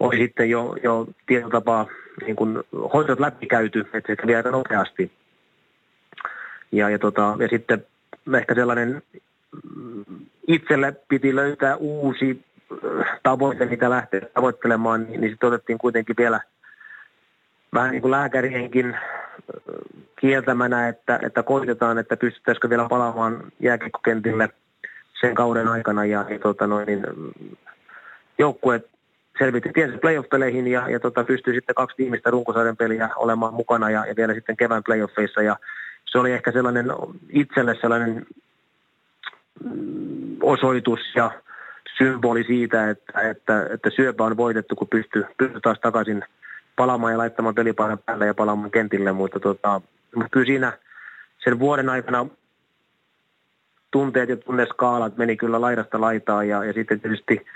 oli 0.00 0.16
sitten 0.16 0.50
jo, 0.50 0.76
jo 0.82 1.06
tietotapaa 1.26 1.86
niin 2.26 2.36
kuin 2.36 2.58
hoidot 2.94 3.20
läpikäyty, 3.20 3.80
että 3.80 4.12
se 4.12 4.16
kävi 4.16 4.34
aika 4.34 4.50
nopeasti. 4.50 5.10
Ja, 6.72 6.90
ja, 6.90 6.98
tota, 6.98 7.36
ja 7.38 7.48
sitten 7.48 7.86
ehkä 8.36 8.54
sellainen 8.54 9.02
mm, 9.76 10.04
itselle 10.46 10.94
piti 11.08 11.36
löytää 11.36 11.76
uusi 11.76 12.44
äh, 12.72 13.20
tavoite, 13.22 13.66
mitä 13.66 13.90
lähteä 13.90 14.20
tavoittelemaan, 14.34 15.04
niin, 15.04 15.20
niin 15.20 15.30
sitten 15.30 15.46
otettiin 15.46 15.78
kuitenkin 15.78 16.16
vielä 16.18 16.40
vähän 17.74 17.90
niin 17.90 18.02
kuin 18.02 18.10
lääkärienkin 18.10 18.94
äh, 18.94 19.00
kieltämänä, 20.20 20.88
että, 20.88 21.18
että 21.22 21.42
koitetaan, 21.42 21.98
että 21.98 22.16
pystyttäisikö 22.16 22.70
vielä 22.70 22.88
palaamaan 22.88 23.52
jääkiekkokentille 23.60 24.48
sen 25.20 25.34
kauden 25.34 25.68
aikana. 25.68 26.04
Ja, 26.04 26.24
ja 26.28 26.38
tota 26.38 26.66
noin, 26.66 26.86
niin, 26.86 27.06
joukkueet 28.38 28.90
selvitti 29.38 29.70
tiensä 29.72 29.98
playoff-peleihin 29.98 30.66
ja, 30.66 30.90
ja 30.90 31.00
tota, 31.00 31.24
pystyi 31.24 31.54
sitten 31.54 31.74
kaksi 31.74 31.98
viimeistä 31.98 32.30
runkosarjan 32.30 32.76
peliä 32.76 33.08
olemaan 33.16 33.54
mukana 33.54 33.90
ja, 33.90 34.06
ja 34.06 34.16
vielä 34.16 34.34
sitten 34.34 34.56
kevään 34.56 34.82
playoffeissa. 34.84 35.42
Ja 35.42 35.56
se 36.12 36.18
oli 36.18 36.32
ehkä 36.32 36.52
sellainen 36.52 36.86
itselle 37.28 37.74
sellainen 37.80 38.26
mm, 39.64 40.36
osoitus 40.42 41.00
ja 41.16 41.30
symboli 41.98 42.44
siitä, 42.44 42.90
että, 42.90 43.20
että, 43.20 43.66
että 43.70 43.90
syöpä 43.96 44.24
on 44.24 44.36
voitettu, 44.36 44.76
kun 44.76 44.88
pystyy, 44.88 45.24
pystyy 45.38 45.60
taas 45.60 45.78
takaisin 45.80 46.24
palaamaan 46.76 47.12
ja 47.12 47.18
laittamaan 47.18 47.54
pelipaikan 47.54 47.98
päälle 47.98 48.26
ja 48.26 48.34
palaamaan 48.34 48.70
kentille, 48.70 49.12
mutta, 49.12 49.40
tota, 49.40 49.80
mutta 50.14 50.28
kyllä 50.30 50.46
siinä 50.46 50.78
sen 51.44 51.58
vuoden 51.58 51.88
aikana 51.88 52.26
tunteet 53.90 54.28
ja 54.28 54.36
tunneskaalat 54.36 55.16
meni 55.16 55.36
kyllä 55.36 55.60
laidasta 55.60 56.00
laitaan 56.00 56.48
ja, 56.48 56.64
ja 56.64 56.72
sitten 56.72 57.00
tietysti 57.00 57.46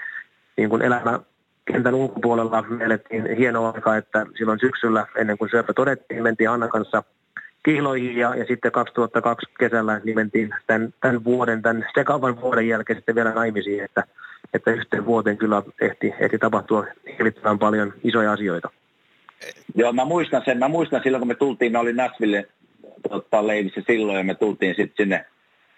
niin 0.56 0.70
kuin 0.70 0.82
elämä 0.82 1.20
kentän 1.64 1.94
ulkopuolella 1.94 2.62
me 2.62 2.84
elettiin 2.84 3.36
hienoa 3.36 3.72
aikaa, 3.74 3.96
että 3.96 4.26
silloin 4.38 4.60
syksyllä 4.60 5.06
ennen 5.16 5.38
kuin 5.38 5.50
syöpä 5.50 5.72
todettiin, 5.72 6.22
mentiin 6.22 6.50
Anna 6.50 6.68
kanssa– 6.68 7.02
kihloihin 7.62 8.16
ja, 8.16 8.34
ja 8.34 8.44
sitten 8.44 8.72
2002 8.72 9.46
kesällä 9.58 10.00
niin 10.04 10.16
mentiin 10.16 10.54
tämän, 10.66 10.94
tämän 11.00 11.24
vuoden, 11.24 11.62
tämän 11.62 11.86
sekavan 11.94 12.40
vuoden 12.40 12.68
jälkeen 12.68 12.98
sitten 12.98 13.14
vielä 13.14 13.30
naimisiin, 13.30 13.84
että, 13.84 14.04
että 14.54 14.70
yhteen 14.70 15.06
vuoteen 15.06 15.38
kyllä 15.38 15.62
ehti, 15.80 16.14
ehti 16.20 16.38
tapahtua 16.38 16.86
hirvittävän 17.18 17.58
paljon 17.58 17.94
isoja 18.04 18.32
asioita. 18.32 18.70
Joo, 19.74 19.92
mä 19.92 20.04
muistan 20.04 20.42
sen. 20.44 20.58
Mä 20.58 20.68
muistan 20.68 21.00
silloin, 21.02 21.20
kun 21.20 21.28
me 21.28 21.34
tultiin, 21.34 21.72
me 21.72 21.78
oli 21.78 21.92
Nashville 21.92 22.48
tota, 23.10 23.46
leivissä 23.46 23.82
silloin 23.86 24.18
ja 24.18 24.24
me 24.24 24.34
tultiin 24.34 24.74
sitten 24.74 24.96
sinne, 24.96 25.24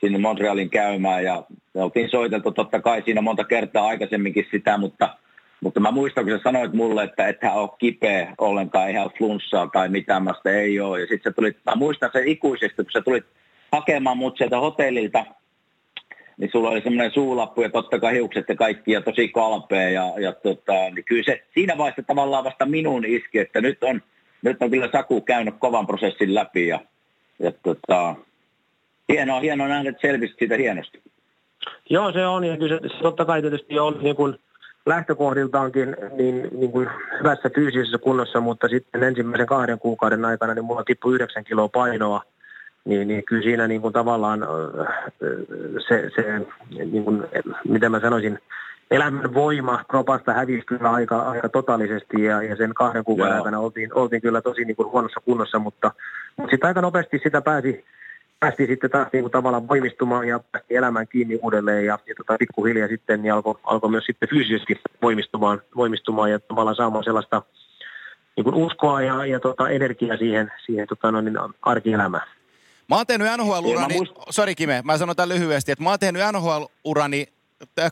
sinne 0.00 0.18
Montrealin 0.18 0.70
käymään 0.70 1.24
ja 1.24 1.44
me 1.74 1.82
oltiin 1.82 2.10
soiteltu 2.10 2.52
totta 2.52 2.80
kai 2.80 3.02
siinä 3.02 3.20
monta 3.20 3.44
kertaa 3.44 3.86
aikaisemminkin 3.86 4.46
sitä, 4.50 4.78
mutta 4.78 5.16
mutta 5.64 5.80
mä 5.80 5.90
muistan, 5.90 6.24
kun 6.24 6.32
sä 6.32 6.40
sanoit 6.42 6.72
mulle, 6.72 7.02
että 7.02 7.28
et 7.28 7.42
hän 7.42 7.54
ole 7.54 7.68
kipeä 7.78 8.34
ollenkaan, 8.38 8.96
ole 8.96 9.10
flunssaa 9.18 9.70
tai 9.72 9.88
mitään, 9.88 10.22
mä 10.22 10.34
sitä 10.36 10.50
ei 10.50 10.80
ole. 10.80 11.00
Ja 11.00 11.06
sitten 11.06 11.34
tulit, 11.34 11.56
mä 11.66 11.74
muistan 11.74 12.10
sen 12.12 12.28
ikuisesti, 12.28 12.76
kun 12.76 12.92
sä 12.92 13.00
tulit 13.00 13.24
hakemaan 13.72 14.16
mut 14.16 14.36
sieltä 14.36 14.58
hotellilta, 14.58 15.24
niin 16.36 16.50
sulla 16.52 16.70
oli 16.70 16.80
semmoinen 16.80 17.12
suulappu 17.12 17.62
ja 17.62 17.70
totta 17.70 18.00
kai 18.00 18.14
hiukset 18.14 18.44
ja 18.48 18.56
kaikki 18.56 18.92
ja 18.92 19.00
tosi 19.00 19.28
kalpea. 19.28 19.90
Ja, 19.90 20.12
ja 20.18 20.32
tota, 20.32 20.72
niin 20.72 21.04
kyllä 21.04 21.24
se 21.24 21.44
siinä 21.54 21.78
vaiheessa 21.78 22.02
tavallaan 22.02 22.44
vasta 22.44 22.66
minun 22.66 23.04
iski, 23.04 23.38
että 23.38 23.60
nyt 23.60 23.84
on, 23.84 24.02
nyt 24.42 24.62
on 24.62 24.70
kyllä 24.70 24.88
Saku 24.92 25.20
käynyt 25.20 25.54
kovan 25.58 25.86
prosessin 25.86 26.34
läpi 26.34 26.66
ja, 26.66 26.80
ja 27.38 27.52
tota, 27.62 28.14
Hienoa, 29.12 29.40
hienoa 29.40 29.68
nähdä, 29.68 29.90
että 29.90 30.08
selvisit 30.08 30.38
siitä 30.38 30.56
hienosti. 30.56 31.02
Joo, 31.90 32.12
se 32.12 32.26
on. 32.26 32.44
Ja 32.44 32.56
kyllä 32.56 32.78
se, 32.78 32.88
se 32.88 33.02
totta 33.02 33.24
kai 33.24 33.40
tietysti 33.40 33.78
on 33.78 33.98
niin 34.02 34.16
kuin 34.16 34.38
lähtökohdiltaankin 34.86 35.96
niin, 36.16 36.48
niin 36.52 36.72
kuin 36.72 36.88
hyvässä 37.18 37.50
fyysisessä 37.54 37.98
kunnossa, 37.98 38.40
mutta 38.40 38.68
sitten 38.68 39.02
ensimmäisen 39.02 39.46
kahden 39.46 39.78
kuukauden 39.78 40.24
aikana 40.24 40.54
niin 40.54 40.64
mulla 40.64 40.84
tippui 40.84 41.14
9 41.14 41.44
kiloa 41.44 41.68
painoa. 41.68 42.22
Niin, 42.84 43.08
niin 43.08 43.24
kyllä 43.24 43.42
siinä 43.42 43.68
niin 43.68 43.80
kuin 43.80 43.92
tavallaan 43.92 44.46
se, 45.88 46.10
se 46.16 46.46
niin 46.70 47.04
kuin, 47.04 47.24
mitä 47.68 47.88
mä 47.88 48.00
sanoisin, 48.00 48.38
elämän 48.90 49.34
voima 49.34 49.84
kropasta 49.90 50.32
hävisi 50.32 50.66
kyllä 50.66 50.90
aika, 50.90 51.18
aika 51.18 51.48
totaalisesti 51.48 52.22
ja, 52.22 52.42
ja 52.42 52.56
sen 52.56 52.74
kahden 52.74 53.04
kuukauden 53.04 53.30
Joo. 53.32 53.38
aikana 53.38 53.60
oltiin, 53.60 53.94
oltiin 53.94 54.22
kyllä 54.22 54.40
tosi 54.40 54.64
niin 54.64 54.76
kuin 54.76 54.90
huonossa 54.92 55.20
kunnossa, 55.24 55.58
mutta, 55.58 55.90
mutta 56.36 56.50
sitten 56.50 56.68
aika 56.68 56.80
nopeasti 56.80 57.20
sitä 57.22 57.40
pääsi, 57.40 57.84
päästiin 58.44 58.68
sitten 58.68 58.90
taas 58.90 59.08
niin 59.12 59.22
kuin 59.22 59.32
tavallaan 59.32 59.68
voimistumaan 59.68 60.28
ja 60.28 60.40
päästiin 60.52 60.78
elämään 60.78 61.08
kiinni 61.08 61.38
uudelleen 61.42 61.86
ja, 61.86 61.98
ja 62.06 62.14
tota, 62.14 62.36
pikkuhiljaa 62.38 62.88
sitten 62.88 63.22
niin 63.22 63.32
alkoi, 63.32 63.54
alkoi 63.64 63.90
myös 63.90 64.04
sitten 64.04 64.28
fyysisesti 64.28 64.80
voimistumaan, 65.02 65.62
voimistumaan 65.76 66.30
ja 66.30 66.40
tavallaan 66.40 66.76
saamaan 66.76 67.04
sellaista 67.04 67.42
niin 68.36 68.44
kuin 68.44 68.54
uskoa 68.54 69.02
ja, 69.02 69.26
ja 69.26 69.40
tota, 69.40 69.68
energiaa 69.68 70.16
siihen, 70.16 70.52
siihen 70.66 70.88
tota, 70.88 71.12
no, 71.12 71.20
niin 71.20 71.38
arkielämään. 71.62 72.26
Mä 72.88 72.96
oon 72.96 73.06
tehnyt 73.06 73.28
NHL-urani, 73.36 73.94
muist... 73.94 74.12
sori 74.30 74.54
Kime, 74.54 74.82
mä 74.84 74.98
sanon 74.98 75.16
tämän 75.16 75.28
lyhyesti, 75.28 75.72
että 75.72 75.84
mä 75.84 75.90
oon 75.90 75.98
tehnyt 75.98 76.22
NHL-urani 76.32 77.26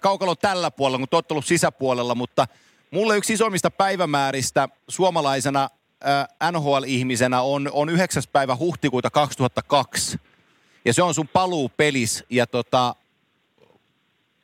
kaukalon 0.03 0.37
tällä 0.41 0.71
puolella, 0.71 0.99
kun 0.99 1.09
tottelut 1.09 1.47
sisäpuolella, 1.47 2.15
mutta 2.15 2.47
mulle 2.91 3.17
yksi 3.17 3.33
isommista 3.33 3.71
päivämääristä 3.71 4.69
suomalaisena 4.89 5.69
äh, 6.07 6.53
NHL-ihmisenä 6.53 7.43
on, 7.43 7.71
on 7.73 7.89
9. 7.89 8.23
päivä 8.33 8.57
huhtikuuta 8.57 9.11
2002. 9.11 10.19
Ja 10.85 10.93
se 10.93 11.03
on 11.03 11.15
sun 11.15 11.29
paluu 11.29 11.71
pelis. 11.77 12.25
Ja 12.31 12.47
tota, 12.47 12.95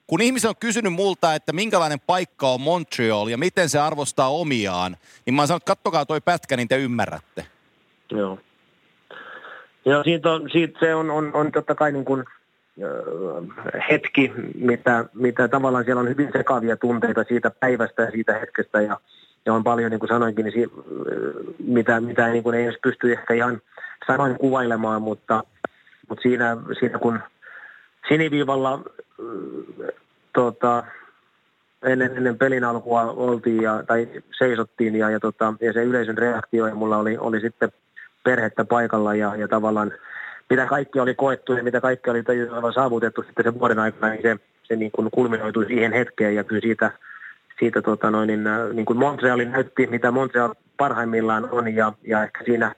kun 0.06 0.20
ihmiset 0.20 0.48
on 0.48 0.56
kysynyt 0.60 0.92
multa, 0.92 1.34
että 1.34 1.52
minkälainen 1.52 2.00
paikka 2.00 2.48
on 2.48 2.60
Montreal 2.60 3.28
ja 3.28 3.38
miten 3.38 3.68
se 3.68 3.78
arvostaa 3.78 4.28
omiaan, 4.28 4.96
niin 5.26 5.34
mä 5.34 5.42
oon 5.42 5.48
sanonut, 5.48 5.64
kattokaa 5.64 6.06
toi 6.06 6.20
pätkä, 6.20 6.56
niin 6.56 6.68
te 6.68 6.76
ymmärrätte. 6.76 7.46
Joo. 8.10 8.38
Joo, 9.84 10.04
siitä 10.04 10.32
on, 10.32 10.48
siitä 10.52 10.80
se 10.80 10.94
on, 10.94 11.10
on, 11.10 11.30
on 11.34 11.52
totta 11.52 11.74
kai 11.74 11.92
niin 11.92 12.04
kuin– 12.04 12.24
hetki, 13.90 14.32
mitä, 14.54 15.04
mitä 15.14 15.48
tavallaan 15.48 15.84
siellä 15.84 16.00
on 16.00 16.08
hyvin 16.08 16.30
sekavia 16.32 16.76
tunteita 16.76 17.24
siitä 17.28 17.50
päivästä 17.50 18.02
ja 18.02 18.10
siitä 18.10 18.38
hetkestä 18.38 18.80
ja, 18.80 19.00
ja 19.46 19.54
on 19.54 19.64
paljon, 19.64 19.90
niin 19.90 19.98
kuin 19.98 20.08
sanoinkin, 20.08 20.44
niin 20.44 20.52
si, 20.52 20.72
mitä, 21.58 22.00
mitä 22.00 22.28
niin 22.28 22.42
kuin 22.42 22.54
ei 22.54 22.64
edes 22.64 22.78
pysty 22.82 23.12
ehkä 23.12 23.34
ihan 23.34 23.60
sanoin 24.06 24.38
kuvailemaan, 24.38 25.02
mutta, 25.02 25.44
mutta 26.08 26.22
siinä, 26.22 26.56
siinä 26.78 26.98
kun 26.98 27.20
siniviivalla 28.08 28.84
tota, 30.32 30.84
ennen, 31.82 32.16
ennen 32.16 32.38
pelin 32.38 32.64
alkua 32.64 33.02
oltiin 33.02 33.62
ja, 33.62 33.82
tai 33.86 34.08
seisottiin 34.38 34.96
ja, 34.96 35.10
ja, 35.10 35.20
tota, 35.20 35.54
ja 35.60 35.72
se 35.72 35.84
yleisön 35.84 36.18
reaktio 36.18 36.66
ja 36.66 36.74
mulla 36.74 36.96
oli, 36.96 37.18
oli 37.18 37.40
sitten 37.40 37.72
perhettä 38.24 38.64
paikalla 38.64 39.14
ja, 39.14 39.36
ja 39.36 39.48
tavallaan 39.48 39.92
mitä 40.50 40.66
kaikki 40.66 41.00
oli 41.00 41.14
koettu 41.14 41.52
ja 41.52 41.62
mitä 41.62 41.80
kaikki 41.80 42.10
oli 42.10 42.24
saavutettu 42.74 43.22
sitten 43.22 43.44
sen 43.44 43.60
vuoden 43.60 43.78
aikana, 43.78 44.12
niin 44.12 44.22
se, 44.22 44.36
se 44.62 44.76
niin 44.76 44.90
kuin 44.90 45.08
kulminoitui 45.10 45.66
siihen 45.66 45.92
hetkeen 45.92 46.34
ja 46.34 46.44
kyllä 46.44 46.60
siitä, 46.60 46.90
siitä 47.58 47.82
tota 47.82 48.10
noin, 48.10 48.26
niin, 48.26 48.46
äh, 48.46 48.68
niin 48.72 48.86
kuin 48.86 48.98
Montreal 48.98 49.44
näytti, 49.44 49.86
mitä 49.86 50.10
Montreal 50.10 50.54
parhaimmillaan 50.76 51.48
on 51.50 51.74
ja, 51.74 51.92
ja 52.06 52.22
ehkä 52.22 52.44
siinä, 52.44 52.74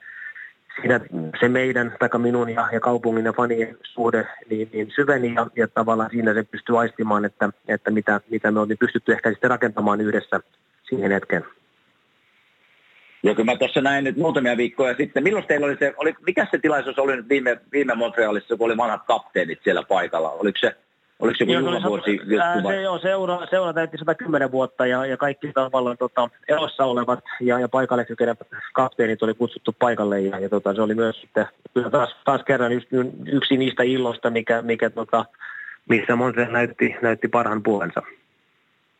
siinä 0.75 0.99
se 1.39 1.49
meidän, 1.49 1.95
tai 1.99 2.09
minun 2.17 2.49
ja, 2.49 2.69
ja 2.71 2.79
kaupungin 2.79 3.25
ja 3.25 3.33
fanien 3.33 3.77
suhde 3.83 4.27
niin, 4.49 4.69
niin 4.73 4.91
syveni 4.95 5.33
ja, 5.35 5.47
ja 5.55 5.67
tavallaan 5.67 6.09
siinä 6.11 6.33
se 6.33 6.43
pystyy 6.43 6.79
aistimaan, 6.79 7.25
että, 7.25 7.49
että 7.67 7.91
mitä, 7.91 8.21
mitä 8.29 8.51
me 8.51 8.59
oltiin 8.59 8.77
pystytty 8.77 9.11
ehkä 9.11 9.29
sitten 9.29 9.49
rakentamaan 9.49 10.01
yhdessä 10.01 10.39
siihen 10.83 11.11
hetkeen. 11.11 11.45
Ja 13.23 13.35
kun 13.35 13.45
mä 13.45 13.57
tuossa 13.57 13.81
näin 13.81 14.03
nyt 14.03 14.17
muutamia 14.17 14.57
viikkoja 14.57 14.95
sitten, 14.95 15.23
milloin 15.23 15.47
teillä 15.47 15.65
oli 15.65 15.77
se, 15.79 15.93
oli, 15.97 16.15
mikä 16.25 16.47
se 16.51 16.57
tilaisuus 16.57 16.99
oli 16.99 17.15
nyt 17.15 17.29
viime, 17.29 17.57
viime 17.71 17.95
Montrealissa, 17.95 18.57
kun 18.57 18.65
oli 18.65 18.77
vanhat 18.77 19.01
kapteenit 19.07 19.59
siellä 19.63 19.83
paikalla? 19.83 20.29
Oliko 20.29 20.57
se, 20.59 20.75
oliko 21.21 21.37
se 21.37 21.43
joku 21.43 21.65
juhlavuosi? 21.65 22.19
Se 22.67 22.81
joo, 22.81 22.99
seura, 22.99 23.47
seura 23.49 23.73
täytti 23.73 23.97
110 23.97 24.51
vuotta 24.51 24.85
ja, 24.85 25.05
ja 25.05 25.17
kaikki 25.17 25.51
tavallaan 25.53 25.97
tota, 25.97 26.29
elossa 26.47 26.85
olevat 26.85 27.19
ja, 27.41 27.59
ja 27.59 27.69
paikalle 27.69 28.05
kykenevät 28.05 28.47
kapteenit 28.73 29.23
oli 29.23 29.33
kutsuttu 29.33 29.75
paikalle 29.79 30.21
ja, 30.21 30.39
ja 30.39 30.49
tota, 30.49 30.75
se 30.75 30.81
oli 30.81 30.95
myös 30.95 31.21
sitten 31.21 31.45
taas, 31.91 32.15
taas 32.25 32.41
kerran 32.43 32.71
yksi, 32.71 32.87
yksi 33.25 33.57
niistä 33.57 33.83
illoista, 33.83 34.29
mikä, 34.29 34.61
mikä 34.61 34.89
tota, 34.89 35.25
missä 35.89 36.15
Montreal 36.15 36.51
näytti, 36.51 36.95
näytti 37.01 37.27
parhaan 37.27 37.63
puolensa. 37.63 38.01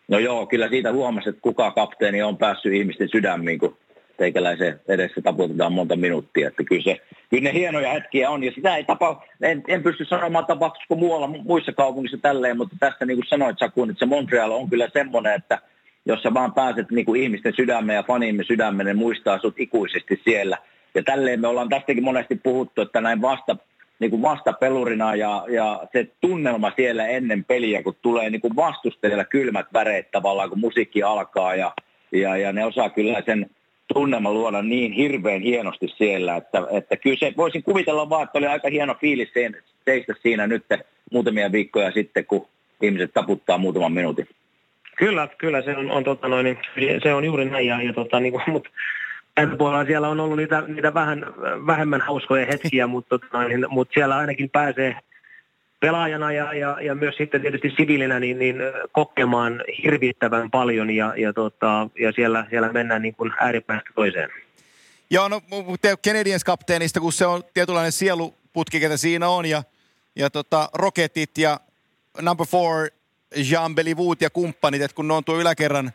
No 0.07 0.19
joo, 0.19 0.45
kyllä 0.45 0.69
siitä 0.69 0.91
huomasi, 0.91 1.30
että 1.30 1.41
kuka 1.41 1.72
kapteeni 1.72 2.24
on 2.24 2.38
päässyt 2.38 2.74
ihmisten 2.74 3.09
sydämiin, 3.09 3.59
kun 3.59 3.78
teikäläisen 4.22 4.80
edessä 4.88 5.22
taputetaan 5.22 5.74
monta 5.74 5.95
minuuttia. 5.95 6.47
Että 6.47 6.63
kyllä, 6.63 6.84
se, 6.84 6.97
kyllä 7.30 7.43
ne 7.43 7.53
hienoja 7.53 7.93
hetkiä 7.93 8.30
on, 8.30 8.43
ja 8.43 8.51
sitä 8.51 8.76
ei 8.76 8.84
tapa, 8.84 9.24
en, 9.41 9.63
en 9.67 9.84
pysty 9.84 10.05
sanomaan 10.05 10.45
tapahtuisiko 10.45 10.95
muualla 10.95 11.28
muissa 11.28 11.74
kaupungissa 11.74 12.17
tälleen, 12.17 12.57
mutta 12.57 12.76
tästä 12.80 13.05
niin 13.05 13.17
kuin 13.17 13.28
sanoit 13.28 13.59
Sakun, 13.59 13.89
että 13.89 13.99
se 13.99 14.05
Montreal 14.05 14.51
on 14.51 14.69
kyllä 14.69 14.88
semmoinen, 14.93 15.34
että 15.34 15.59
jos 16.05 16.22
sä 16.22 16.34
vaan 16.34 16.53
pääset 16.53 16.91
niin 16.91 17.05
kuin 17.05 17.22
ihmisten 17.22 17.53
sydämeen 17.55 17.95
ja 17.95 18.03
fanimme 18.03 18.43
sydämeen, 18.43 18.88
ne 18.88 18.93
muistaa 18.93 19.39
sut 19.39 19.59
ikuisesti 19.59 20.22
siellä. 20.24 20.57
Ja 20.95 21.03
tälleen 21.03 21.41
me 21.41 21.47
ollaan 21.47 21.69
tästäkin 21.69 22.03
monesti 22.03 22.36
puhuttu, 22.36 22.82
että 22.82 23.01
näin 23.01 23.22
vasta, 23.22 23.57
niin 23.99 24.11
kuin 24.11 24.22
vastapelurina 24.22 25.15
ja, 25.15 25.45
ja 25.49 25.84
se 25.93 26.07
tunnelma 26.22 26.72
siellä 26.76 27.07
ennen 27.07 27.43
peliä, 27.43 27.84
kun 27.84 27.95
tulee 28.01 28.30
niin 28.30 28.41
kuin 28.41 28.55
vastustelijalla 28.55 29.26
kylmät 29.26 29.67
väreet 29.74 30.11
tavallaan, 30.11 30.49
kun 30.49 30.59
musiikki 30.59 31.03
alkaa 31.03 31.55
ja, 31.55 31.74
ja, 32.11 32.38
ja 32.38 32.53
ne 32.53 32.65
osaa 32.65 32.89
kyllä 32.89 33.22
sen 33.26 33.49
tunnelma 33.94 34.34
luoda 34.34 34.62
niin 34.62 34.92
hirveän 34.92 35.42
hienosti 35.42 35.88
siellä, 35.88 36.36
että, 36.36 36.62
että 36.72 36.98
kyllä 36.98 37.18
se, 37.20 37.34
voisin 37.38 37.64
kuvitella 37.64 38.10
vaan, 38.10 38.24
että 38.24 38.38
oli 38.38 38.48
aika 38.48 38.70
hieno 38.70 38.96
fiilis 39.02 39.30
teistä 39.86 40.14
siinä 40.22 40.48
nyt 40.48 40.66
muutamia 41.12 41.52
viikkoja 41.52 41.92
sitten, 41.92 42.26
kun 42.26 42.48
ihmiset 42.82 43.14
taputtaa 43.14 43.58
muutaman 43.58 43.92
minuutin. 43.92 44.28
Kyllä, 44.98 45.28
kyllä 45.38 45.62
se 45.62 45.78
on, 45.78 45.92
on, 45.92 46.04
tota 46.04 46.28
noin, 46.28 46.58
se 47.04 47.14
on 47.14 47.26
juuri 47.26 47.46
näin, 47.46 47.68
ja, 47.68 47.82
ja 47.82 47.94
tota, 47.94 48.20
niin 48.20 48.34
kuin, 48.34 48.44
mutta 48.48 48.70
puolella 49.58 49.86
siellä 49.86 50.10
on 50.10 50.20
ollut 50.20 50.38
niitä, 50.38 50.64
niitä 50.68 50.94
vähän 50.94 51.26
vähemmän 51.68 52.02
hauskoja 52.02 52.46
hetkiä, 52.46 52.88
mutta, 52.88 53.20
tota, 53.20 53.38
noin, 53.38 53.66
mutta 53.70 53.94
siellä 53.94 54.18
ainakin 54.18 54.50
pääsee 54.50 54.96
pelaajana 55.82 56.32
ja, 56.32 56.53
ja, 56.53 56.77
ja 56.82 56.95
myös 56.95 57.15
sitten 57.15 57.41
tietysti 57.41 57.73
siviilinä 57.77 58.19
niin, 58.19 58.39
niin 58.39 58.55
kokemaan 58.91 59.63
hirvittävän 59.84 60.51
paljon 60.51 60.89
ja, 60.89 61.13
ja, 61.17 61.34
tota, 61.34 61.89
ja 61.99 62.11
siellä, 62.11 62.45
siellä 62.49 62.71
mennään 62.71 63.01
niin 63.01 63.15
kuin 63.15 63.32
ääripäästä 63.39 63.89
toiseen. 63.95 64.29
Joo, 65.09 65.27
no 65.27 65.41
Canadiens 66.07 66.43
kapteenista, 66.43 66.99
kun 66.99 67.13
se 67.13 67.25
on 67.25 67.43
tietynlainen 67.53 67.91
sieluputki, 67.91 68.79
ketä 68.79 68.97
siinä 68.97 69.29
on, 69.29 69.45
ja, 69.45 69.63
ja 70.15 70.29
tota, 70.29 70.69
Rocketit 70.73 71.38
ja 71.38 71.59
number 72.21 72.47
four, 72.47 72.89
Jean 73.49 73.75
Belivout 73.75 74.21
ja 74.21 74.29
kumppanit, 74.29 74.82
että 74.82 74.95
kun 74.95 75.07
ne 75.07 75.13
on 75.13 75.23
tuo 75.23 75.39
yläkerran, 75.39 75.91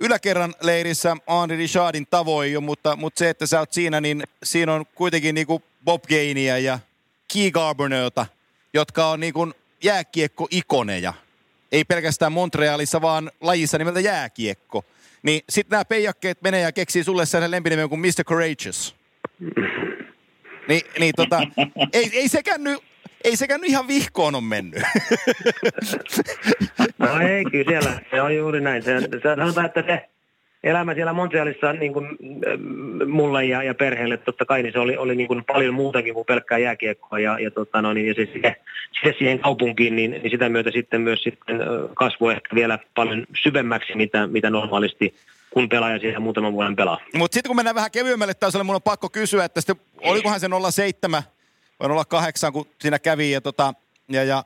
yläkerran 0.00 0.54
leirissä 0.62 1.16
Henri 1.40 1.56
Richardin 1.56 2.06
tavoin 2.10 2.52
jo, 2.52 2.60
mutta, 2.60 2.96
mutta 2.96 3.18
se, 3.18 3.30
että 3.30 3.46
sä 3.46 3.58
oot 3.58 3.72
siinä, 3.72 4.00
niin 4.00 4.22
siinä 4.42 4.74
on 4.74 4.84
kuitenkin 4.94 5.34
niin 5.34 5.46
kuin 5.46 5.62
Bob 5.84 6.02
Gainia 6.08 6.58
ja 6.58 6.78
Key 7.32 7.50
Garbernerta– 7.50 8.26
jotka 8.74 9.06
on 9.06 9.20
niin 9.20 9.32
kuin 9.32 9.54
jääkiekko-ikoneja. 9.84 11.14
Ei 11.72 11.84
pelkästään 11.84 12.32
Montrealissa, 12.32 13.02
vaan 13.02 13.30
lajissa 13.40 13.78
nimeltä 13.78 14.00
jääkiekko. 14.00 14.84
Niin 15.22 15.40
sitten 15.48 15.70
nämä 15.70 15.84
peijakkeet 15.84 16.42
menee 16.42 16.60
ja 16.60 16.72
keksii 16.72 17.04
sulle 17.04 17.26
sellainen 17.26 17.50
lempinimen 17.50 17.88
kuin 17.88 18.00
Mr. 18.00 18.24
Courageous. 18.24 18.94
Niin, 20.68 20.82
niin 20.98 21.12
tota, 21.16 21.40
ei, 21.92 22.10
ei 22.12 22.28
sekään 22.28 22.64
nyt 22.64 22.82
ei 23.24 23.36
sekään 23.36 23.60
nyt 23.60 23.70
ihan 23.70 23.88
vihkoon 23.88 24.34
on 24.34 24.44
mennyt. 24.44 24.82
No 26.98 27.20
ei, 27.20 27.44
kyllä 27.44 27.70
siellä. 27.70 28.00
Se 28.10 28.22
on 28.22 28.36
juuri 28.36 28.60
näin. 28.60 28.82
Se, 28.82 29.00
se 29.00 29.36
sanotaan, 29.36 29.66
että 29.66 29.82
se 29.86 30.08
elämä 30.64 30.94
siellä 30.94 31.12
Montrealissa 31.12 31.72
niin 31.72 31.92
kuin, 31.92 32.06
äh, 32.06 33.08
mulle 33.08 33.44
ja, 33.44 33.62
ja 33.62 33.74
perheelle 33.74 34.16
totta 34.16 34.44
kai, 34.44 34.62
niin 34.62 34.72
se 34.72 34.78
oli, 34.78 34.96
oli 34.96 35.14
niin 35.14 35.28
kuin 35.28 35.44
paljon 35.44 35.74
muutakin 35.74 36.14
kuin 36.14 36.26
pelkkää 36.26 36.58
jääkiekkoa 36.58 37.18
ja, 37.18 37.38
ja, 37.38 37.50
tota, 37.50 37.82
no, 37.82 37.92
niin, 37.92 38.06
ja 38.06 38.14
se, 38.14 38.28
se, 38.32 38.56
se 39.02 39.14
siihen 39.18 39.38
kaupunkiin, 39.38 39.96
niin, 39.96 40.10
niin 40.10 40.30
sitä 40.30 40.48
myötä 40.48 40.70
sitten 40.70 41.00
myös 41.00 41.22
sitten 41.22 41.60
kasvoi 41.94 42.32
ehkä 42.32 42.54
vielä 42.54 42.78
paljon 42.94 43.26
syvemmäksi, 43.42 43.94
mitä, 43.94 44.26
mitä 44.26 44.50
normaalisti 44.50 45.14
kun 45.50 45.68
pelaaja 45.68 45.98
siihen 45.98 46.22
muutaman 46.22 46.52
vuoden 46.52 46.76
pelaa. 46.76 46.98
Mutta 47.14 47.34
sitten 47.34 47.48
kun 47.48 47.56
mennään 47.56 47.74
vähän 47.74 47.90
kevyemmälle 47.90 48.34
tasolle, 48.34 48.64
mun 48.64 48.74
on 48.74 48.82
pakko 48.82 49.08
kysyä, 49.08 49.44
että 49.44 49.60
sitten, 49.60 49.76
olikohan 49.96 50.40
se 50.40 50.48
07 50.70 51.22
vai 51.80 52.04
08, 52.08 52.52
kun 52.52 52.66
siinä 52.80 52.98
kävi 52.98 53.30
ja, 53.30 53.40
tota, 53.40 53.74
ja, 54.08 54.24
ja 54.24 54.44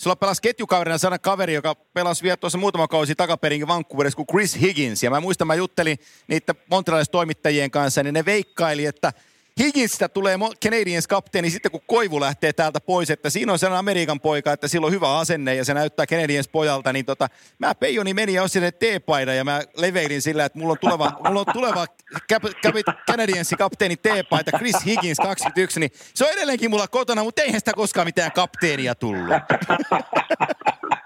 Sulla 0.00 0.16
pelasi 0.16 0.42
ketjukaverina 0.42 0.98
sana 0.98 1.18
kaveri, 1.18 1.54
joka 1.54 1.74
pelasi 1.74 2.22
vielä 2.22 2.36
tuossa 2.36 2.58
muutama 2.58 2.88
kausi 2.88 3.14
takaperin 3.14 3.68
Vancouverissa 3.68 4.16
kuin 4.16 4.26
Chris 4.26 4.60
Higgins. 4.60 5.02
Ja 5.02 5.10
mä 5.10 5.20
muistan, 5.20 5.46
mä 5.46 5.54
juttelin 5.54 5.98
niiden 6.28 6.54
montrealais 6.70 7.08
toimittajien 7.08 7.70
kanssa, 7.70 8.02
niin 8.02 8.14
ne 8.14 8.24
veikkaili, 8.24 8.84
että 8.84 9.12
Higginsistä 9.58 10.08
tulee 10.08 10.38
Canadiens 10.64 11.06
kapteeni 11.06 11.50
sitten, 11.50 11.70
kun 11.72 11.80
Koivu 11.86 12.20
lähtee 12.20 12.52
täältä 12.52 12.80
pois, 12.80 13.10
että 13.10 13.30
siinä 13.30 13.52
on 13.52 13.58
sellainen 13.58 13.78
Amerikan 13.78 14.20
poika, 14.20 14.52
että 14.52 14.68
sillä 14.68 14.86
on 14.86 14.92
hyvä 14.92 15.18
asenne 15.18 15.54
ja 15.54 15.64
se 15.64 15.74
näyttää 15.74 16.06
Canadiens 16.06 16.48
pojalta, 16.48 16.92
niin 16.92 17.04
tota, 17.04 17.28
mä 17.58 17.74
Peijoni 17.74 18.14
meni 18.14 18.34
ja 18.34 18.42
ostin 18.42 18.72
teepaidan 18.78 19.36
ja 19.36 19.44
mä 19.44 19.62
leveilin 19.76 20.22
sillä, 20.22 20.44
että 20.44 20.58
mulla 20.58 20.72
on 20.72 20.78
tuleva, 20.78 21.12
mulla 21.26 21.40
on 21.40 21.46
tuleva 21.52 21.86
cap, 22.32 22.42
cap, 22.62 22.74
Canadiensin 23.10 23.58
kapteeni 23.58 23.96
teepaita, 23.96 24.58
Chris 24.58 24.76
Higgins 24.86 25.18
21, 25.18 25.80
niin 25.80 25.90
se 26.14 26.24
on 26.24 26.32
edelleenkin 26.32 26.70
mulla 26.70 26.88
kotona, 26.88 27.24
mutta 27.24 27.42
eihän 27.42 27.60
sitä 27.60 27.72
koskaan 27.72 28.06
mitään 28.06 28.32
kapteenia 28.32 28.94
tullut. 28.94 29.34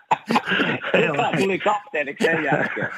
Kuka 1.08 1.30
tuli 1.38 1.58
kapteeniksi 1.58 2.24
sen 2.24 2.44
jälkeen? 2.44 2.88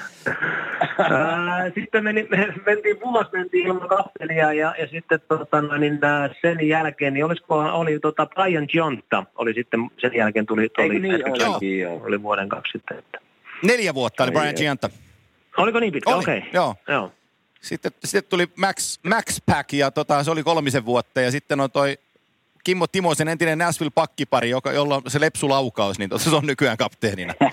sitten 1.75 2.05
meni, 2.05 2.29
mentiin 2.67 3.01
vuosi, 3.01 3.31
mentiin 3.33 3.67
ilman 3.67 3.89
kapteenia 3.89 4.53
ja, 4.53 4.75
ja 4.79 4.87
sitten 4.87 5.21
tota, 5.29 5.79
niin, 5.79 5.99
sen 6.43 6.69
jälkeen, 6.69 7.15
niin 7.15 7.25
olisiko, 7.25 7.59
oli 7.59 7.99
tota 8.01 8.27
Brian 8.27 8.67
Jonta, 8.73 9.25
oli 9.37 9.55
sitten 9.55 9.81
sen 9.99 10.15
jälkeen 10.15 10.47
tuli, 10.47 10.69
tuli 10.69 10.95
Eikö 10.95 10.99
niin 10.99 11.45
olikin, 11.47 11.81
joo. 11.81 12.01
oli 12.05 12.23
vuoden 12.23 12.49
kaksi 12.49 12.73
sitten. 12.73 12.99
Että. 12.99 13.19
Neljä 13.63 13.95
vuotta 13.95 14.25
oli 14.25 14.33
Brian 14.33 14.55
Gionta. 14.57 14.91
Oliko 15.57 15.81
niin 15.81 15.93
pitkä? 15.93 16.15
Okei. 16.15 16.39
Okay. 16.39 16.51
Joo. 16.53 16.75
joo. 16.89 17.13
Sitten, 17.61 17.93
sitten 18.05 18.31
tuli 18.31 18.47
Max, 18.57 18.99
Max 19.03 19.41
Pack 19.47 19.73
ja 19.73 19.91
tota, 19.91 20.25
se 20.25 20.31
oli 20.31 20.43
kolmisen 20.43 20.85
vuotta 20.85 21.21
ja 21.21 21.31
sitten 21.31 21.61
on 21.61 21.71
toi 21.71 21.99
Kimmo 22.67 22.87
Timosen 22.87 23.29
entinen 23.29 23.59
Nashville 23.59 23.93
pakkipari, 23.95 24.51
joka, 24.51 24.73
jolla 24.73 24.95
on 24.95 25.03
se 25.09 25.21
lepsulaukaus, 25.21 25.99
niin 25.99 26.11
se 26.17 26.37
on 26.37 26.47
nykyään 26.47 26.77
kapteenina. 26.77 27.35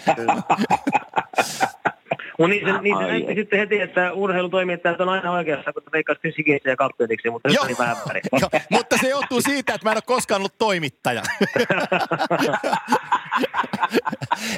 No 2.40 2.48
niin, 2.48 2.66
se, 2.66 2.82
niin 2.82 2.98
se 2.98 3.04
näytti 3.04 3.36
sitten 3.36 3.60
heti, 3.60 3.82
että 3.82 4.14
urheilutoimittajat 4.14 5.02
on 5.02 5.10
aina 5.10 5.32
oikeassa, 5.32 5.74
kun 5.74 5.84
veikkaat 5.92 6.18
fysiikiksi 6.22 6.70
ja 6.70 6.76
kapteeniksi, 6.76 7.30
mutta 7.30 7.50
nyt 7.50 7.58
oli 7.58 7.76
vähän 7.80 7.98
väri. 8.08 8.22
jo, 8.42 8.50
mutta 8.70 8.98
se 9.02 9.10
johtuu 9.10 9.42
siitä, 9.42 9.74
että 9.74 9.86
mä 9.86 9.92
en 9.92 9.98
ole 9.98 10.04
koskaan 10.06 10.42
ollut 10.42 10.58
toimittaja. 10.58 11.22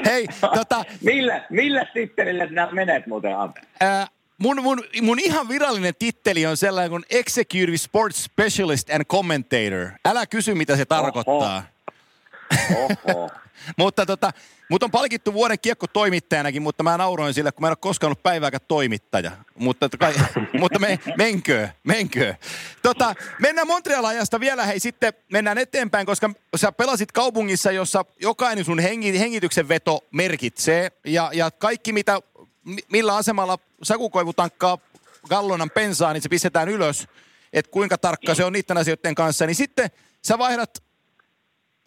Hei, 0.05 0.27
tota... 0.55 0.83
Millä, 1.03 1.45
millä 1.49 1.85
tittelillä 1.93 2.47
sinä 2.47 2.69
menet 2.71 3.07
muuten, 3.07 3.37
Ante? 3.37 3.61
Ää, 3.79 4.07
mun, 4.37 4.63
mun, 4.63 4.83
mun 5.01 5.19
ihan 5.19 5.49
virallinen 5.49 5.93
titteli 5.99 6.45
on 6.45 6.57
sellainen 6.57 6.89
kuin 6.89 7.03
Executive 7.09 7.77
Sports 7.77 8.23
Specialist 8.23 8.89
and 8.89 9.05
Commentator. 9.05 9.89
Älä 10.05 10.25
kysy, 10.25 10.55
mitä 10.55 10.77
se 10.77 10.85
tarkoittaa. 10.85 11.63
Oho. 12.75 13.29
mutta 13.77 14.05
tota, 14.05 14.31
mut 14.69 14.83
on 14.83 14.91
palkittu 14.91 15.33
vuoden 15.33 15.59
kiekkotoimittajanakin, 15.59 16.61
mutta 16.61 16.83
mä 16.83 16.97
nauroin 16.97 17.33
sille, 17.33 17.51
kun 17.51 17.61
mä 17.61 17.67
en 17.67 17.71
ole 17.71 17.77
koskaan 17.81 18.07
ollut 18.07 18.23
päivääkään 18.23 18.61
toimittaja. 18.67 19.31
Mutta, 19.55 19.89
kai, 19.99 20.13
mutta 20.59 20.79
me, 20.79 20.99
menkö, 21.17 21.69
menkö. 21.83 22.35
Tota, 22.81 23.15
mennään 23.39 23.67
Montreal-ajasta 23.67 24.39
vielä, 24.39 24.65
hei 24.65 24.79
sitten 24.79 25.13
mennään 25.31 25.57
eteenpäin, 25.57 26.05
koska 26.05 26.29
sä 26.55 26.71
pelasit 26.71 27.11
kaupungissa, 27.11 27.71
jossa 27.71 28.05
jokainen 28.21 28.65
sun 28.65 28.79
hengi, 28.79 29.19
hengityksen 29.19 29.67
veto 29.67 30.03
merkitsee. 30.11 30.91
Ja, 31.05 31.29
ja 31.33 31.51
kaikki, 31.51 31.93
mitä, 31.93 32.21
millä 32.91 33.15
asemalla 33.15 33.57
Sakukoivu 33.83 34.33
tankkaa 34.33 34.77
gallonan 35.29 35.69
pensaa, 35.69 36.13
niin 36.13 36.21
se 36.21 36.29
pistetään 36.29 36.69
ylös, 36.69 37.07
että 37.53 37.71
kuinka 37.71 37.97
tarkka 37.97 38.35
se 38.35 38.45
on 38.45 38.53
niiden 38.53 38.77
asioiden 38.77 39.15
kanssa. 39.15 39.45
Niin 39.45 39.55
sitten 39.55 39.89
sä 40.21 40.37
vaihdat 40.37 40.83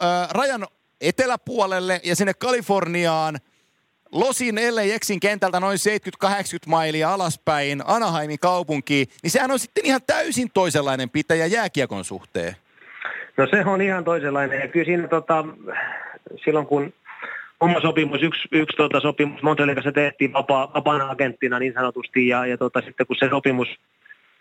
ää, 0.01 0.27
rajan 0.31 0.67
eteläpuolelle 1.01 2.01
ja 2.03 2.15
sinne 2.15 2.33
Kaliforniaan 2.33 3.39
Losin 4.11 4.55
LAXin 4.55 5.19
kentältä 5.19 5.59
noin 5.59 5.77
70-80 6.25 6.29
mailia 6.67 7.13
alaspäin 7.13 7.83
Anaheimin 7.85 8.39
kaupunkiin, 8.39 9.07
niin 9.23 9.31
sehän 9.31 9.51
on 9.51 9.59
sitten 9.59 9.85
ihan 9.85 10.01
täysin 10.07 10.51
toisenlainen 10.53 11.09
pitäjä 11.09 11.45
jääkiekon 11.45 12.05
suhteen. 12.05 12.55
No 13.37 13.47
se 13.47 13.65
on 13.65 13.81
ihan 13.81 14.03
toisenlainen 14.03 14.59
ja 14.59 14.67
kyllä 14.67 14.85
siinä 14.85 15.07
tota, 15.07 15.45
silloin 16.43 16.65
kun 16.65 16.93
oma 17.59 17.81
sopimus, 17.81 18.23
yksi, 18.23 18.47
yksi 18.51 18.77
tota, 18.77 18.99
sopimus 18.99 19.41
Montrealissa 19.41 19.91
tehtiin 19.91 20.33
vapaa, 20.33 20.71
vapaana 20.73 21.09
agenttina 21.09 21.59
niin 21.59 21.73
sanotusti 21.73 22.27
ja, 22.27 22.45
ja 22.45 22.57
tota, 22.57 22.81
sitten 22.81 23.07
kun 23.07 23.15
se 23.19 23.29
sopimus 23.29 23.67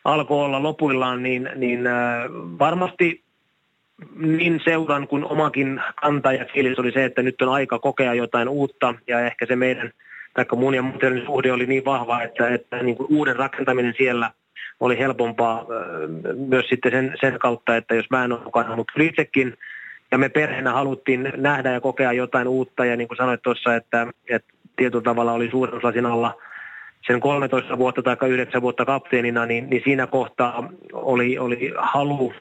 alkoi 0.04 0.44
olla 0.44 0.62
lopuillaan, 0.62 1.22
niin, 1.22 1.50
niin 1.54 1.86
äh, 1.86 2.24
varmasti 2.58 3.22
niin 4.16 4.60
seuran 4.64 5.08
kuin 5.08 5.24
omakin 5.24 5.80
kanta 6.00 6.32
ja 6.32 6.44
fiilis 6.54 6.78
oli 6.78 6.92
se, 6.92 7.04
että 7.04 7.22
nyt 7.22 7.42
on 7.42 7.48
aika 7.48 7.78
kokea 7.78 8.14
jotain 8.14 8.48
uutta 8.48 8.94
ja 9.06 9.20
ehkä 9.20 9.46
se 9.46 9.56
meidän, 9.56 9.92
taikka 10.34 10.56
mun 10.56 10.74
ja 10.74 10.82
Monternin 10.82 11.26
suhde 11.26 11.52
oli 11.52 11.66
niin 11.66 11.84
vahva, 11.84 12.22
että, 12.22 12.48
että 12.48 12.82
niin 12.82 12.96
kuin 12.96 13.06
uuden 13.10 13.36
rakentaminen 13.36 13.94
siellä 13.96 14.30
oli 14.80 14.98
helpompaa 14.98 15.66
myös 16.48 16.68
sitten 16.68 16.92
sen, 16.92 17.14
sen 17.20 17.38
kautta, 17.38 17.76
että 17.76 17.94
jos 17.94 18.10
mä 18.10 18.24
en 18.24 18.32
ole 18.32 18.44
mukana, 18.44 18.76
mutta 18.76 18.92
itsekin 19.02 19.54
ja 20.11 20.18
me 20.18 20.28
perheenä 20.28 20.72
haluttiin 20.72 21.32
nähdä 21.36 21.72
ja 21.72 21.80
kokea 21.80 22.12
jotain 22.12 22.48
uutta 22.48 22.84
ja 22.84 22.96
niin 22.96 23.09
kuin 23.09 23.18
sanoit 23.18 23.42
tuossa, 23.42 23.76
että, 23.76 24.06
että 24.28 24.52
tietyllä 24.76 25.02
tavalla 25.02 25.32
oli 25.32 25.50
suurennuslasin 25.50 26.06
alla 26.06 26.38
sen 27.06 27.20
13 27.20 27.78
vuotta 27.78 28.02
tai 28.02 28.16
9 28.28 28.62
vuotta 28.62 28.84
kapteenina, 28.84 29.46
niin, 29.46 29.70
niin 29.70 29.82
siinä 29.84 30.06
kohtaa 30.06 30.70
oli, 30.92 31.38
oli 31.38 31.72
halu 31.76 32.32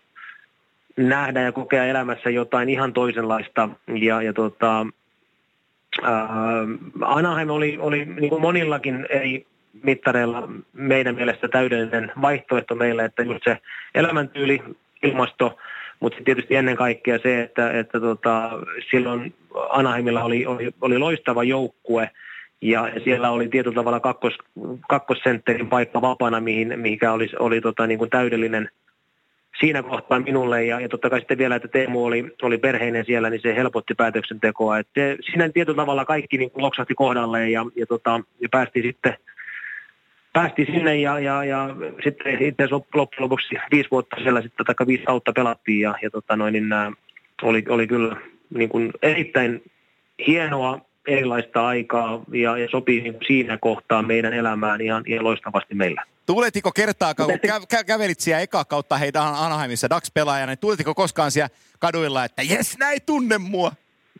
nähdä 0.97 1.41
ja 1.41 1.51
kokea 1.51 1.85
elämässä 1.85 2.29
jotain 2.29 2.69
ihan 2.69 2.93
toisenlaista. 2.93 3.69
Ja, 3.87 4.21
ja 4.21 4.33
tota, 4.33 4.85
ää, 6.03 6.19
Anaheim 7.01 7.49
oli, 7.49 7.77
oli 7.79 8.05
niin 8.05 8.29
kuin 8.29 8.41
monillakin 8.41 9.05
eri 9.09 9.45
mittareilla 9.83 10.49
meidän 10.73 11.15
mielestä 11.15 11.47
täydellinen 11.47 12.11
vaihtoehto 12.21 12.75
meille, 12.75 13.05
että 13.05 13.23
just 13.23 13.43
se 13.43 13.57
elämäntyyli, 13.95 14.63
ilmasto, 15.03 15.57
mutta 15.99 16.17
tietysti 16.25 16.55
ennen 16.55 16.75
kaikkea 16.75 17.19
se, 17.23 17.41
että, 17.41 17.71
että 17.71 17.99
tota, 17.99 18.51
silloin 18.91 19.33
Anaheimilla 19.69 20.23
oli, 20.23 20.45
oli, 20.45 20.71
oli 20.81 20.97
loistava 20.97 21.43
joukkue, 21.43 22.09
ja 22.61 22.89
siellä 23.03 23.31
oli 23.31 23.47
tietyllä 23.47 23.75
tavalla 23.75 23.99
kakkos, 23.99 24.33
kakkosentterin 24.89 25.69
paikka 25.69 26.01
vapaana, 26.01 26.39
mihin, 26.39 26.79
mihinkä 26.79 27.13
oli, 27.13 27.29
oli 27.39 27.61
tota, 27.61 27.87
niin 27.87 27.99
kuin 27.99 28.09
täydellinen– 28.09 28.69
siinä 29.59 29.83
kohtaa 29.83 30.19
minulle 30.19 30.65
ja, 30.65 30.79
ja 30.79 30.89
totta 30.89 31.09
kai 31.09 31.19
sitten 31.19 31.37
vielä, 31.37 31.55
että 31.55 31.67
Teemu 31.67 32.05
oli, 32.05 32.35
oli 32.41 32.57
perheinen 32.57 33.05
siellä, 33.05 33.29
niin 33.29 33.41
se 33.41 33.55
helpotti 33.55 33.93
päätöksentekoa. 33.95 34.79
Että 34.79 35.01
siinä 35.31 35.49
tietyllä 35.49 35.81
tavalla 35.81 36.05
kaikki 36.05 36.37
niin 36.37 36.51
loksahti 36.55 36.93
kohdalle 36.95 37.49
ja, 37.49 37.65
ja, 37.75 37.85
tota, 37.85 38.21
ja 38.41 38.49
päästiin 38.51 38.85
sitten 38.85 39.17
päästi 40.37 40.65
sinne 40.65 40.95
ja, 40.95 41.19
ja, 41.19 41.43
ja 41.43 41.69
sitten 42.03 42.41
itse 42.41 42.67
loppujen 42.93 43.23
lopuksi 43.23 43.55
viisi 43.71 43.91
vuotta 43.91 44.15
siellä 44.21 44.41
sitten, 44.41 44.65
tai 44.65 44.87
viisi 44.87 45.03
kautta 45.03 45.31
pelattiin 45.35 45.79
ja, 45.79 45.95
ja 46.01 46.09
tota 46.09 46.35
noin, 46.35 46.53
niin, 46.53 46.69
oli, 47.41 47.63
oli 47.69 47.87
kyllä 47.87 48.15
niin 48.53 48.69
kuin 48.69 48.91
erittäin 49.01 49.61
hienoa 50.27 50.81
erilaista 51.07 51.67
aikaa 51.67 52.21
ja, 52.33 52.57
ja 52.57 52.67
sopii 52.71 53.01
niin 53.01 53.17
siinä 53.27 53.57
kohtaa 53.57 54.01
meidän 54.01 54.33
elämään 54.33 54.81
ihan, 54.81 55.03
ihan 55.07 55.23
loistavasti 55.23 55.75
meillä. 55.75 56.03
Tuletiko 56.25 56.71
kertaa, 56.71 57.15
kun 57.15 57.25
kä- 57.29 57.75
kä- 57.75 57.83
kävelit 57.85 58.19
siellä 58.19 58.41
eka 58.41 58.65
kautta 58.65 58.97
heitä 58.97 59.23
Anaheimissa 59.23 59.89
Dax-pelaajana, 59.89 60.51
niin 60.51 60.59
tuletiko 60.59 60.95
koskaan 60.95 61.31
siellä 61.31 61.49
kaduilla, 61.79 62.25
että 62.25 62.41
jes, 62.41 62.77
näin 62.77 62.99
tunne 63.05 63.37
mua? 63.37 63.71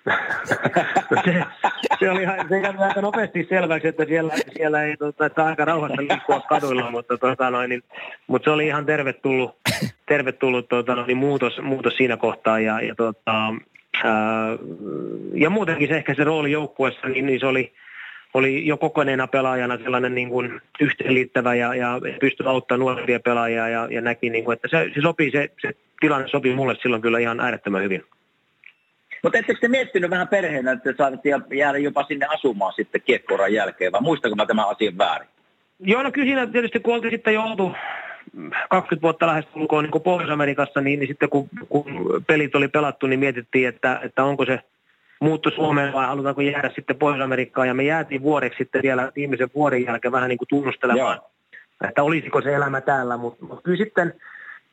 se, 1.25 1.43
se, 1.99 2.11
oli 2.11 2.21
ihan, 2.21 2.49
se 2.49 2.61
kävi 2.61 2.77
aika 2.77 3.01
nopeasti 3.01 3.45
selväksi, 3.49 3.87
että 3.87 4.05
siellä, 4.05 4.33
siellä 4.57 4.83
ei 4.83 4.97
tota, 4.97 5.25
että 5.25 5.45
aika 5.45 5.65
rauhassa 5.65 6.01
liikkua 6.01 6.39
kaduilla, 6.39 6.91
mutta, 6.91 7.17
tota, 7.17 7.49
noin, 7.49 7.69
niin, 7.69 7.83
mutta 8.27 8.45
se 8.45 8.51
oli 8.51 8.67
ihan 8.67 8.85
tervetullut, 8.85 9.55
tervetullut 10.05 10.69
tota, 10.69 10.95
noin, 10.95 11.07
niin 11.07 11.17
muutos, 11.17 11.61
muutos 11.61 11.97
siinä 11.97 12.17
kohtaa 12.17 12.59
ja, 12.59 12.81
ja, 12.81 12.95
tota, 12.95 13.53
ää, 14.03 14.57
ja 15.33 15.49
muutenkin 15.49 15.87
se 15.87 15.97
ehkä 15.97 16.13
se 16.13 16.23
rooli 16.23 16.51
joukkueessa, 16.51 17.07
niin, 17.07 17.25
niin 17.25 17.39
se 17.39 17.45
oli, 17.45 17.73
oli 18.33 18.67
jo 18.67 18.77
kokoneena 18.77 19.27
pelaajana 19.27 19.77
sellainen 19.77 20.15
niin 20.15 20.29
kuin 20.29 20.61
yhteenliittävä 20.79 21.55
ja, 21.55 21.75
ja 21.75 21.99
pystyi 22.19 22.47
auttamaan 22.47 22.79
nuorempia 22.79 23.19
pelaajia 23.19 23.69
ja, 23.69 23.87
ja 23.91 24.01
näki, 24.01 24.29
niin 24.29 24.43
kuin, 24.43 24.55
että 24.55 24.67
se, 24.67 24.91
se, 24.95 25.01
sopii, 25.01 25.31
se, 25.31 25.49
se 25.61 25.73
tilanne 25.99 26.27
sopii 26.27 26.55
mulle 26.55 26.75
silloin 26.81 27.01
kyllä 27.01 27.19
ihan 27.19 27.39
äärettömän 27.39 27.83
hyvin. 27.83 28.03
Mutta 29.23 29.37
ettekö 29.37 29.59
te 29.59 29.67
miettinyt 29.67 30.09
vähän 30.09 30.27
perheenä, 30.27 30.71
että 30.71 30.93
saatte 30.97 31.29
jäädä 31.55 31.77
jopa 31.77 32.03
sinne 32.03 32.25
asumaan 32.25 32.73
sitten 32.73 33.01
kiekkoran 33.01 33.53
jälkeen, 33.53 33.91
vai 33.91 34.01
muistako 34.01 34.35
mä 34.35 34.45
tämän 34.45 34.69
asian 34.69 34.97
väärin? 34.97 35.27
Joo, 35.79 36.03
no 36.03 36.11
kyllä 36.11 36.25
siinä 36.25 36.47
tietysti 36.47 36.79
kun 36.79 36.93
oltiin 36.93 37.11
sitten 37.11 37.33
jo 37.33 37.43
oltu 37.43 37.71
20 38.69 39.01
vuotta 39.01 39.27
lähes 39.27 39.45
tulkoon 39.45 39.83
niin 39.83 40.01
Pohjois-Amerikassa, 40.01 40.81
niin, 40.81 40.99
niin 40.99 41.07
sitten 41.07 41.29
kun, 41.29 41.49
kun 41.69 41.85
pelit 42.27 42.55
oli 42.55 42.67
pelattu, 42.67 43.07
niin 43.07 43.19
mietittiin, 43.19 43.67
että, 43.67 43.99
että 44.03 44.23
onko 44.23 44.45
se– 44.45 44.59
muuttu 45.19 45.51
Suomeen 45.51 45.93
vai 45.93 46.05
halutaanko 46.05 46.41
jäädä 46.41 46.71
sitten 46.75 46.95
Pohjois-Amerikkaan. 46.95 47.67
Ja 47.67 47.73
me 47.73 47.83
jäätiin 47.83 48.21
vuodeksi 48.21 48.57
sitten 48.57 48.81
vielä 48.81 49.11
viimeisen 49.15 49.49
vuoden 49.55 49.85
jälkeen 49.85 50.11
vähän 50.11 50.29
niin 50.29 50.37
kuin 50.37 50.47
tunnustelemaan, 50.49 51.15
Joo. 51.15 51.29
että 51.89 52.03
olisiko 52.03 52.41
se 52.41 52.55
elämä 52.55 52.81
täällä. 52.81 53.17
Mutta 53.17 53.45
mut 53.45 53.63
kyllä 53.63 53.77
sitten 53.77 54.13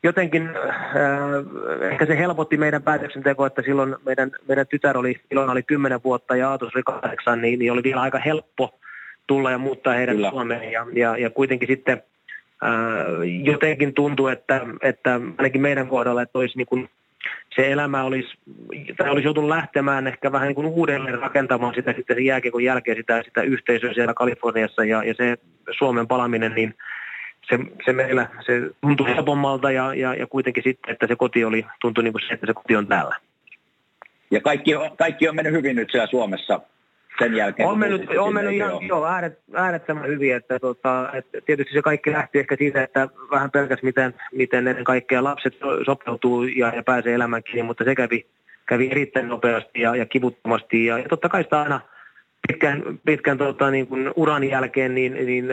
jotenkin 0.05 0.49
äh, 0.49 1.91
ehkä 1.91 2.05
se 2.05 2.17
helpotti 2.17 2.57
meidän 2.57 2.83
päätöksentekoa, 2.83 3.47
että 3.47 3.61
silloin 3.61 3.95
meidän, 4.05 4.31
meidän 4.47 4.67
tytär 4.67 4.97
oli, 4.97 5.21
silloin 5.29 5.49
oli 5.49 5.63
10 5.63 5.99
vuotta 6.03 6.35
ja 6.35 6.49
Aatos 6.49 6.75
oli 6.75 6.83
kahdeksan, 6.83 7.41
niin, 7.41 7.59
niin 7.59 7.71
oli 7.71 7.83
vielä 7.83 8.01
aika 8.01 8.19
helppo 8.19 8.79
tulla 9.27 9.51
ja 9.51 9.57
muuttaa 9.57 9.93
heidän 9.93 10.15
Kyllä. 10.15 10.29
Suomeen. 10.29 10.71
Ja, 10.71 10.85
ja, 10.93 11.17
ja 11.17 11.29
kuitenkin 11.29 11.67
sitten 11.67 12.03
jotenkin 13.43 13.93
tuntuu, 13.93 14.27
että, 14.27 14.61
että 14.81 15.21
ainakin 15.37 15.61
meidän 15.61 15.87
kohdalla, 15.87 16.21
että 16.21 16.39
olisi 16.39 16.57
niin 16.57 16.67
kuin 16.67 16.89
se 17.55 17.71
elämä 17.71 18.03
olisi, 18.03 18.37
tai 18.97 19.09
olisi 19.09 19.27
joutunut 19.27 19.49
lähtemään 19.49 20.07
ehkä 20.07 20.31
vähän 20.31 20.47
niin 20.47 20.55
kuin 20.55 20.67
uudelleen 20.67 21.19
rakentamaan 21.19 21.75
sitä 21.75 21.93
sitten 21.93 22.15
sen 22.15 22.25
jälkeen, 22.25 22.63
jälkeen 22.63 22.97
sitä, 22.97 23.23
sitä 23.23 23.41
yhteisöä 23.41 23.93
siellä 23.93 24.13
Kaliforniassa 24.13 24.85
ja, 24.85 25.03
ja 25.03 25.13
se 25.13 25.37
Suomen 25.77 26.07
palaminen, 26.07 26.51
niin 26.55 26.75
se, 27.49 27.59
se 27.85 27.93
meillä 27.93 28.27
se 28.45 28.61
tuntui 28.81 29.07
helpommalta 29.07 29.71
ja, 29.71 29.93
ja, 29.93 30.13
ja 30.13 30.27
kuitenkin 30.27 30.63
sitten, 30.63 30.93
että 30.93 31.07
se 31.07 31.15
koti 31.15 31.45
oli, 31.45 31.65
tuntui 31.81 32.03
niin 32.03 32.13
kuin 32.13 32.21
se, 32.27 32.33
että 32.33 32.47
se 32.47 32.53
koti 32.53 32.75
on 32.75 32.87
täällä. 32.87 33.15
Ja 34.31 34.41
kaikki 34.41 34.75
on, 34.75 34.97
kaikki 34.97 35.29
on 35.29 35.35
mennyt 35.35 35.53
hyvin 35.53 35.75
nyt 35.75 35.91
siellä 35.91 36.07
Suomessa 36.07 36.61
sen 37.19 37.33
jälkeen. 37.33 37.69
On 37.69 37.79
mennyt, 37.79 38.09
on 38.19 38.33
mennyt 38.33 38.53
ihan 38.53 38.87
joo, 38.87 39.05
ääret, 39.05 39.39
äärettömän 39.53 40.07
hyvin, 40.07 40.35
että, 40.35 40.59
tota, 40.59 41.09
että 41.13 41.41
tietysti 41.45 41.73
se 41.73 41.81
kaikki 41.81 42.11
lähti 42.11 42.39
ehkä 42.39 42.55
siitä, 42.55 42.83
että 42.83 43.07
vähän 43.31 43.51
pelkäs 43.51 43.83
miten, 43.83 44.13
miten 44.31 44.67
ennen 44.67 44.83
kaikkea 44.83 45.23
lapset 45.23 45.53
sopeutuu 45.85 46.43
ja, 46.43 46.71
ja 46.75 46.83
pääsee 46.83 47.13
elämään 47.13 47.43
kiinni, 47.43 47.63
mutta 47.63 47.83
se 47.83 47.95
kävi, 47.95 48.25
kävi 48.65 48.91
erittäin 48.91 49.27
nopeasti 49.27 49.81
ja, 49.81 49.95
ja 49.95 50.05
kivuttomasti 50.05 50.85
ja, 50.85 50.97
ja 50.97 51.09
totta 51.09 51.29
kai 51.29 51.43
sitä 51.43 51.61
aina 51.61 51.81
pitkän, 52.47 52.99
pitkän 53.05 53.37
tota, 53.37 53.71
niin 53.71 53.87
kuin 53.87 54.11
uran 54.15 54.43
jälkeen 54.43 54.95
niin, 54.95 55.13
niin 55.13 55.45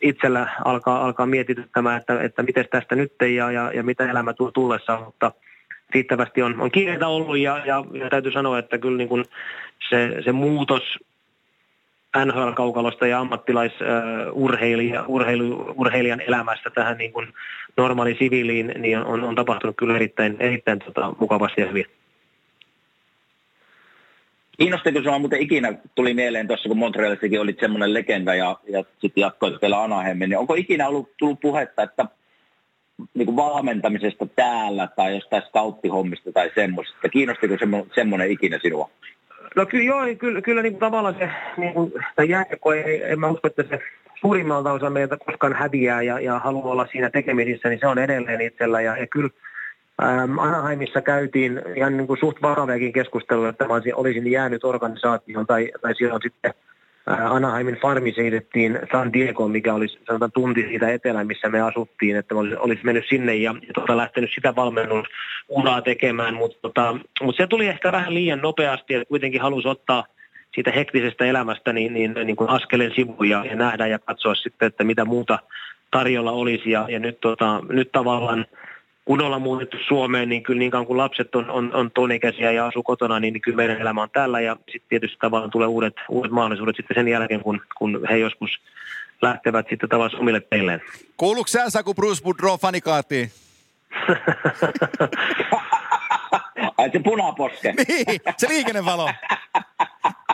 itsellä 0.00 0.48
alkaa, 0.64 1.04
alkaa 1.04 1.26
mietityttämään, 1.26 2.00
että, 2.00 2.22
että 2.22 2.42
miten 2.42 2.64
tästä 2.70 2.96
nyt 2.96 3.12
ja, 3.20 3.50
ja, 3.50 3.72
ja 3.74 3.82
mitä 3.82 4.10
elämä 4.10 4.32
tuo 4.32 4.50
tullessa, 4.50 5.00
mutta 5.04 5.32
riittävästi 5.94 6.42
on, 6.42 6.60
on 6.60 6.70
kiireitä 6.70 7.08
ollut 7.08 7.38
ja, 7.38 7.62
ja, 7.66 7.84
ja 7.92 8.10
täytyy 8.10 8.32
sanoa, 8.32 8.58
että 8.58 8.78
kyllä 8.78 8.96
niin 8.96 9.08
kuin 9.08 9.24
se, 9.88 10.22
se 10.24 10.32
muutos 10.32 10.82
NHL-kaukalosta 12.24 13.06
ja 13.06 13.20
ammattilaisurheilijan 13.20 15.04
urheilu, 15.06 15.74
urheilijan 15.76 16.20
elämästä 16.20 16.70
tähän 16.70 16.98
niin 16.98 17.12
kuin 17.12 17.28
normaaliin 17.76 18.18
siviiliin 18.18 18.72
niin 18.78 18.98
on, 18.98 19.24
on 19.24 19.34
tapahtunut 19.34 19.76
kyllä 19.76 19.96
erittäin, 19.96 20.36
erittäin 20.40 20.78
tota, 20.78 21.12
mukavasti 21.20 21.60
ja 21.60 21.66
hyvin. 21.66 21.86
Kiinnostiko 24.60 24.98
sinua 24.98 25.18
muuten 25.18 25.40
ikinä, 25.40 25.72
tuli 25.94 26.14
mieleen 26.14 26.46
tuossa 26.46 26.68
kun 26.68 26.78
Montrealissakin 26.78 27.40
olit 27.40 27.60
semmoinen 27.60 27.94
legenda 27.94 28.34
ja, 28.34 28.56
ja 28.68 28.84
sitten 28.98 29.20
jatkoit 29.20 29.62
vielä 29.62 29.82
Anaheimin, 29.82 30.28
niin 30.28 30.38
onko 30.38 30.54
ikinä 30.54 30.88
ollut 30.88 31.10
tullut 31.18 31.40
puhetta, 31.40 31.82
että 31.82 32.06
niin 33.14 33.36
valmentamisesta 33.36 34.26
täällä 34.26 34.88
tai 34.96 35.14
jostain 35.14 35.42
skauttihommista 35.42 36.32
tai 36.32 36.50
semmoisesta, 36.54 37.08
kiinnostiko 37.08 37.54
semmoinen 37.94 38.30
ikinä 38.30 38.58
sinua? 38.62 38.90
No 39.56 39.66
kyllä 39.66 39.84
joo, 39.84 40.00
kyllä, 40.18 40.42
kyllä 40.42 40.62
niin 40.62 40.76
tavallaan 40.76 41.16
se 41.18 41.30
niin 41.56 41.74
kuin, 41.74 41.92
jääkko, 42.28 42.72
ei, 42.72 43.02
en 43.04 43.20
mä 43.20 43.28
usko, 43.28 43.48
että 43.48 43.62
se 43.62 43.78
suurimmalta 44.20 44.72
osa 44.72 44.90
meiltä 44.90 45.16
koskaan 45.26 45.52
häviää 45.52 46.02
ja, 46.02 46.20
ja 46.20 46.38
haluaa 46.38 46.72
olla 46.72 46.86
siinä 46.92 47.10
tekemisissä, 47.10 47.68
niin 47.68 47.80
se 47.80 47.86
on 47.86 47.98
edelleen 47.98 48.40
itsellä. 48.40 48.80
Ja, 48.80 48.96
ja 48.96 49.06
kyllä 49.06 49.30
ähm, 50.02 50.38
Anaheimissa 50.38 51.00
käytiin 51.00 51.62
ihan 51.76 51.96
niin 51.96 52.06
kuin 52.06 52.20
suht 52.20 52.42
vakaviakin 52.42 52.92
keskustelua, 52.92 53.48
että 53.48 53.66
mä 53.68 53.74
olisin 53.94 54.30
jäänyt 54.30 54.64
organisaatioon 54.64 55.46
tai, 55.46 55.70
tai 55.82 55.92
on 56.12 56.20
sitten 56.22 56.54
Anaheimin 57.06 57.78
farmi 57.82 58.12
siirrettiin 58.12 58.78
San 58.92 59.12
Diego, 59.12 59.48
mikä 59.48 59.74
oli 59.74 59.86
sanotaan 60.06 60.32
tunti 60.32 60.62
siitä 60.62 60.88
etelään, 60.88 61.26
missä 61.26 61.48
me 61.48 61.60
asuttiin, 61.60 62.16
että 62.16 62.34
olisi, 62.34 62.56
olisi 62.56 62.84
mennyt 62.84 63.04
sinne 63.08 63.34
ja, 63.34 63.54
ja 63.66 63.72
tota, 63.74 63.96
lähtenyt 63.96 64.30
sitä 64.34 64.56
valmennusuraa 64.56 65.82
tekemään, 65.84 66.34
mutta, 66.34 66.58
tota, 66.62 66.96
mutta 67.22 67.42
se 67.42 67.46
tuli 67.46 67.66
ehkä 67.66 67.92
vähän 67.92 68.14
liian 68.14 68.40
nopeasti, 68.40 68.94
että 68.94 69.08
kuitenkin 69.08 69.40
halusi 69.40 69.68
ottaa 69.68 70.04
siitä 70.54 70.70
hektisestä 70.70 71.24
elämästä 71.24 71.72
niin, 71.72 71.94
niin, 71.94 72.14
niin 72.24 72.36
kuin 72.36 72.50
askeleen 72.50 72.92
sivuja 72.94 73.44
ja 73.44 73.56
nähdä 73.56 73.86
ja 73.86 73.98
katsoa 73.98 74.34
sitten, 74.34 74.66
että 74.66 74.84
mitä 74.84 75.04
muuta 75.04 75.38
tarjolla 75.90 76.32
olisi. 76.32 76.70
Ja, 76.70 76.86
ja 76.88 76.98
nyt, 76.98 77.20
tota, 77.20 77.60
nyt 77.68 77.92
tavallaan 77.92 78.46
kun 79.10 79.22
ollaan 79.22 79.42
muutettu 79.42 79.76
Suomeen, 79.88 80.28
niin 80.28 80.42
kyllä 80.42 80.58
niin 80.58 80.70
kauan 80.70 80.86
kuin 80.86 80.96
lapset 80.96 81.34
on, 81.34 81.50
on, 81.50 81.74
on 81.74 81.90
tonikäisiä 81.90 82.52
ja 82.52 82.66
asuu 82.66 82.82
kotona, 82.82 83.20
niin, 83.20 83.32
niin 83.32 83.40
kyllä 83.40 83.56
meidän 83.56 83.80
elämä 83.80 84.02
on 84.02 84.10
täällä 84.10 84.40
ja 84.40 84.54
sitten 84.54 84.88
tietysti 84.88 85.16
tavallaan 85.20 85.50
tulee 85.50 85.68
uudet, 85.68 85.94
uudet 86.08 86.32
mahdollisuudet 86.32 86.76
sitten 86.76 86.94
sen 86.94 87.08
jälkeen, 87.08 87.40
kun, 87.40 87.60
kun 87.78 88.00
he 88.10 88.18
joskus 88.18 88.50
lähtevät 89.22 89.66
sitten 89.70 89.88
tavallaan 89.88 90.20
omille 90.20 90.40
teilleen. 90.40 90.82
Kuuluuko 91.16 91.48
sä 91.48 91.70
Saku 91.70 91.94
Bruce 91.94 92.22
Boudreau 92.22 92.58
fanikaattiin? 92.58 93.30
Ai 96.78 96.90
se 96.90 96.98
punaposke. 96.98 97.74
niin, 97.88 98.20
se 98.36 98.48
liikennevalo. 98.48 99.10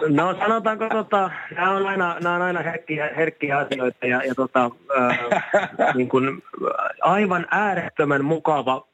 No 0.08 0.34
sanotaanko, 0.38 0.88
tota, 0.88 1.30
nämä 1.56 1.70
on 1.70 1.86
aina, 1.86 2.16
nämä 2.20 2.36
on 2.36 2.42
aina 2.42 2.62
herkkiä, 2.62 3.10
herkkiä 3.16 3.58
asioita 3.58 4.06
ja, 4.06 4.22
ja 4.24 4.34
tota, 4.34 4.70
ää, 4.96 5.18
niin 5.94 6.08
kuin, 6.08 6.42
aivan 7.00 7.46
äärettömän 7.50 8.24
mukava 8.24 8.86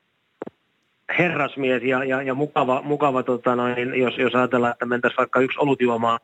herrasmies 1.18 1.82
ja, 1.82 2.04
ja, 2.04 2.22
ja 2.22 2.34
mukava, 2.34 2.82
mukava 2.82 3.22
tota 3.22 3.56
noin, 3.56 3.94
jos, 3.94 4.18
jos 4.18 4.34
ajatellaan, 4.34 4.72
että 4.72 4.86
mentäisiin 4.86 5.18
vaikka 5.18 5.40
yksi 5.40 5.58
olutjuomaan, 5.58 6.18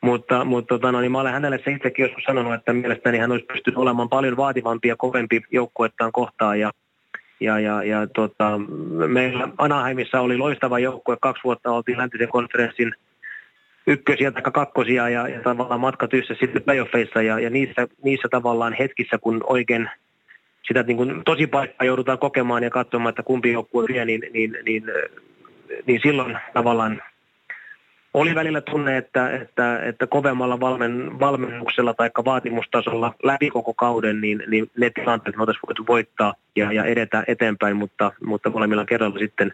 mutta, 0.00 0.44
mutta 0.44 0.74
tota, 0.74 0.92
no, 0.92 1.00
niin 1.00 1.12
mä 1.12 1.20
olen 1.20 1.32
hänelle 1.32 1.60
se 1.64 1.70
itsekin 1.70 2.02
joskus 2.02 2.24
sanonut, 2.24 2.54
että 2.54 2.72
mielestäni 2.72 3.18
hän 3.18 3.32
olisi 3.32 3.46
pystynyt 3.46 3.78
olemaan 3.78 4.08
paljon 4.08 4.36
vaativampi 4.36 4.88
ja 4.88 4.96
kovempi 4.96 5.40
joukkuettaan 5.50 6.12
kohtaan 6.12 6.60
ja, 6.60 6.70
ja, 7.40 7.60
ja, 7.60 7.82
ja 7.82 8.06
tota, 8.06 8.58
meillä 9.08 9.48
Anaheimissa 9.58 10.20
oli 10.20 10.36
loistava 10.36 10.78
joukkue, 10.78 11.16
kaksi 11.20 11.44
vuotta 11.44 11.70
oltiin 11.70 11.98
läntisen 11.98 12.28
konferenssin– 12.28 12.94
ykkösiä 13.88 14.30
tai 14.30 14.42
kakkosia 14.42 15.08
ja, 15.08 15.28
ja 15.28 15.40
tavallaan 15.40 15.80
matka 15.80 16.08
tyssä 16.08 16.34
sitten 16.40 16.62
playoffeissa 16.62 17.22
ja, 17.22 17.40
ja 17.40 17.50
niissä, 17.50 17.88
niissä 18.04 18.28
tavallaan 18.30 18.72
hetkissä, 18.72 19.18
kun 19.18 19.40
oikein 19.46 19.90
sitä 20.66 20.82
niin 20.82 20.96
kuin 20.96 21.22
tosi 21.24 21.46
paikkaa 21.46 21.86
joudutaan 21.86 22.18
kokemaan 22.18 22.62
ja 22.62 22.70
katsomaan, 22.70 23.10
että 23.10 23.22
kumpi 23.22 23.52
joukkue 23.52 23.84
vie, 23.88 24.04
niin, 24.04 24.22
niin, 24.32 24.58
niin, 24.64 24.84
niin 25.86 26.00
silloin 26.02 26.38
tavallaan 26.54 27.02
oli 28.14 28.34
välillä 28.34 28.60
tunne, 28.60 28.96
että, 28.96 29.30
että, 29.30 29.82
että 29.82 30.06
kovemmalla 30.06 30.60
valmen, 30.60 31.20
valmennuksella 31.20 31.94
tai 31.94 32.10
vaatimustasolla 32.24 33.14
läpi 33.22 33.50
koko 33.50 33.74
kauden, 33.74 34.20
niin, 34.20 34.42
niin 34.46 34.70
ne 34.76 34.90
tilanteet 34.90 35.36
me 35.36 35.42
oltaisiin 35.42 35.66
voitu 35.68 35.84
voittaa 35.88 36.34
ja, 36.56 36.72
ja 36.72 36.84
edetä 36.84 37.24
eteenpäin, 37.26 37.76
mutta, 37.76 38.12
mutta 38.24 38.50
molemmilla 38.50 38.84
kerralla 38.84 39.18
sitten 39.18 39.52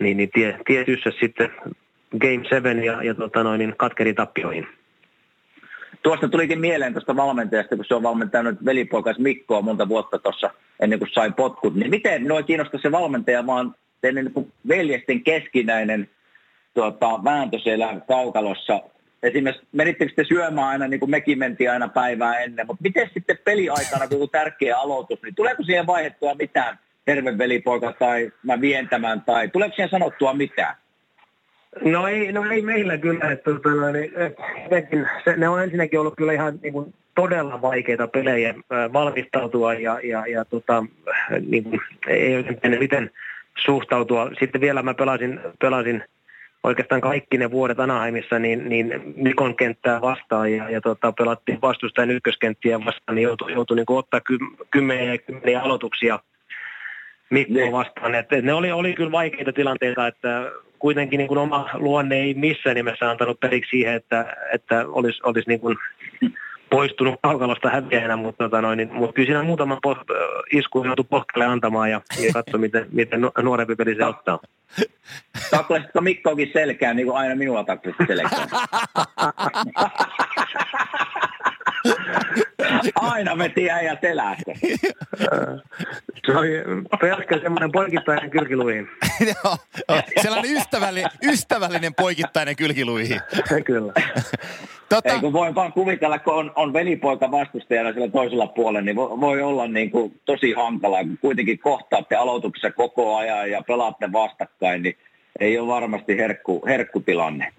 niin, 0.00 0.16
niin 0.16 0.30
tie, 0.34 0.58
tie 0.66 0.84
sitten 1.20 1.50
Game 2.18 2.44
7 2.48 2.84
ja, 2.84 3.02
ja 3.02 3.14
tota 3.14 3.42
noin, 3.42 3.58
niin 3.58 3.74
katkeri 3.76 4.14
tappioihin. 4.14 4.66
Tuosta 6.02 6.28
tulikin 6.28 6.60
mieleen 6.60 6.92
tuosta 6.92 7.16
valmentajasta, 7.16 7.76
kun 7.76 7.84
se 7.88 7.94
on 7.94 8.02
valmentanut 8.02 8.64
velipoikas 8.64 9.18
Mikkoa 9.18 9.62
monta 9.62 9.88
vuotta 9.88 10.18
tuossa 10.18 10.50
ennen 10.80 10.98
kuin 10.98 11.10
sai 11.12 11.32
potkut. 11.32 11.74
Niin 11.74 11.90
miten 11.90 12.22
minua 12.22 12.42
kiinnostaa 12.42 12.80
se 12.80 12.92
valmentaja, 12.92 13.46
vaan 13.46 13.74
teidän 14.00 14.24
niin 14.24 14.52
veljesten 14.68 15.24
keskinäinen 15.24 16.10
tuota, 16.74 17.24
vääntö 17.24 17.58
siellä 17.58 18.00
kaukalossa. 18.08 18.80
Esimerkiksi 19.22 19.66
menittekö 19.72 20.12
te 20.16 20.24
syömään 20.24 20.68
aina, 20.68 20.88
niin 20.88 21.00
kuin 21.00 21.10
mekin 21.10 21.38
mentiin 21.38 21.70
aina 21.70 21.88
päivää 21.88 22.38
ennen, 22.38 22.66
mutta 22.66 22.82
miten 22.82 23.10
sitten 23.14 23.38
peliaikana, 23.44 24.08
kun 24.08 24.30
tärkeä 24.30 24.76
aloitus, 24.76 25.22
niin 25.22 25.34
tuleeko 25.34 25.62
siihen 25.62 25.86
vaihettua 25.86 26.34
mitään 26.34 26.78
terve 27.04 27.38
velipoika 27.38 27.92
tai 27.92 28.32
mä 28.42 28.60
vientämään, 28.60 29.22
tai 29.22 29.48
tuleeko 29.48 29.74
siihen 29.74 29.90
sanottua 29.90 30.34
mitään? 30.34 30.74
No 31.84 32.08
ei, 32.08 32.32
no 32.32 32.50
ei 32.50 32.62
meillä 32.62 32.98
kyllä. 32.98 33.30
Että, 33.30 33.32
että, 33.32 33.50
tota 33.50 33.92
niin, 33.92 34.12
että, 34.70 35.10
se, 35.24 35.36
ne 35.36 35.48
on 35.48 35.62
ensinnäkin 35.62 36.00
ollut 36.00 36.16
kyllä 36.16 36.32
ihan 36.32 36.58
niin 36.62 36.72
kuin, 36.72 36.94
todella 37.14 37.62
vaikeita 37.62 38.08
pelejä 38.08 38.48
äh, 38.50 38.92
valmistautua 38.92 39.74
ja, 39.74 40.00
ja, 40.02 40.26
ja 40.26 40.44
tota, 40.44 40.84
niin 41.48 41.64
kuin, 41.64 41.80
ei 42.06 42.36
oikein 42.36 42.78
miten 42.78 43.10
suhtautua. 43.64 44.30
Sitten 44.40 44.60
vielä 44.60 44.82
mä 44.82 44.94
pelasin, 44.94 45.40
pelasin 45.60 46.04
oikeastaan 46.64 47.00
kaikki 47.00 47.38
ne 47.38 47.50
vuodet 47.50 47.80
Anaheimissa 47.80 48.38
niin, 48.38 48.68
niin 48.68 49.14
Mikon 49.16 49.56
kenttää 49.56 50.00
vastaan 50.00 50.52
ja, 50.52 50.70
ja 50.70 50.80
tota, 50.80 51.12
pelattiin 51.12 51.60
vastustajan 51.62 52.10
ykköskenttiä 52.10 52.84
vastaan, 52.84 53.16
niin 53.16 53.22
joutui, 53.22 53.52
joutui 53.52 53.76
niin 53.76 53.86
ottaa 53.88 54.20
ky, 54.20 54.38
kymmeniä 54.70 55.12
ja 55.12 55.18
kymmeniä 55.18 55.60
aloituksia 55.60 56.18
Mikko 57.30 57.72
vastaan. 57.72 58.14
Et, 58.14 58.32
et 58.32 58.44
ne 58.44 58.52
oli, 58.52 58.72
oli 58.72 58.94
kyllä 58.94 59.12
vaikeita 59.12 59.52
tilanteita, 59.52 60.06
että 60.06 60.50
kuitenkin 60.78 61.18
niin 61.18 61.28
kuin 61.28 61.38
oma 61.38 61.68
luonne 61.74 62.16
ei 62.16 62.34
missään 62.34 62.76
nimessä 62.76 63.10
antanut 63.10 63.40
periksi 63.40 63.70
siihen, 63.70 63.94
että, 63.94 64.36
että 64.52 64.84
olisi, 64.88 65.20
olisi 65.22 65.48
niin 65.48 65.60
kuin 65.60 65.76
poistunut 66.70 67.14
kaukalosta 67.22 67.70
häviäjänä, 67.70 68.16
mutta, 68.16 68.44
tota 68.44 68.62
noin, 68.62 68.76
niin, 68.76 68.92
mutta 68.92 69.12
kyllä 69.12 69.26
siinä 69.26 69.42
muutama 69.42 69.78
po, 69.82 69.96
isku 70.52 70.84
joutui 70.84 71.04
pohkelle 71.10 71.44
antamaan 71.44 71.90
ja, 71.90 72.00
ja 72.26 72.32
katso, 72.32 72.58
miten, 72.58 72.86
miten 72.92 73.20
nuorempi 73.42 73.76
peli 73.76 73.94
se 73.94 74.04
ottaa. 74.04 74.38
Taklasitko 75.50 76.00
Mikkoakin 76.00 76.50
selkään, 76.52 76.96
niin 76.96 77.06
kuin 77.06 77.16
aina 77.16 77.34
minulla 77.34 77.64
taklasit 77.64 78.06
selkään? 78.06 78.48
Aina 82.94 83.38
veti 83.38 83.70
äijä 83.70 83.96
selästä. 84.00 84.52
Se 86.26 86.36
oli 86.36 86.50
pelkkä 87.00 87.38
semmoinen 87.38 87.72
poikittainen 87.72 88.30
kylkiluihin. 88.30 88.88
Joo, 89.44 89.56
sellainen 90.22 90.56
ystävällinen, 90.56 91.10
ystävällinen 91.22 91.94
poikittainen 91.94 92.56
kylkiluihin. 92.56 93.20
Kyllä. 93.64 93.92
Tota, 94.88 95.12
Ei 95.12 95.20
kun 95.20 95.32
voi 95.32 95.54
vaan 95.54 95.72
kuvitella, 95.72 96.18
kun 96.18 96.34
on, 96.34 96.52
on 96.54 96.72
velipoika 96.72 97.30
vastustajana 97.30 97.92
sillä 97.92 98.08
toisella 98.08 98.46
puolella, 98.46 98.80
niin 98.80 98.96
voi, 98.96 99.20
voi 99.20 99.42
olla 99.42 99.68
niin 99.68 99.90
kuin 99.90 100.20
tosi 100.24 100.52
hankalaa, 100.52 101.04
kun 101.04 101.18
kuitenkin 101.20 101.58
kohtaatte 101.58 102.16
aloituksessa 102.16 102.70
koko 102.70 103.16
ajan 103.16 103.50
ja 103.50 103.62
pelaatte 103.62 104.12
vastakkain, 104.12 104.82
niin 104.82 104.96
ei 105.40 105.58
ole 105.58 105.68
varmasti 105.68 106.16
herkku, 106.16 106.62
herkkutilanne. 106.66 107.52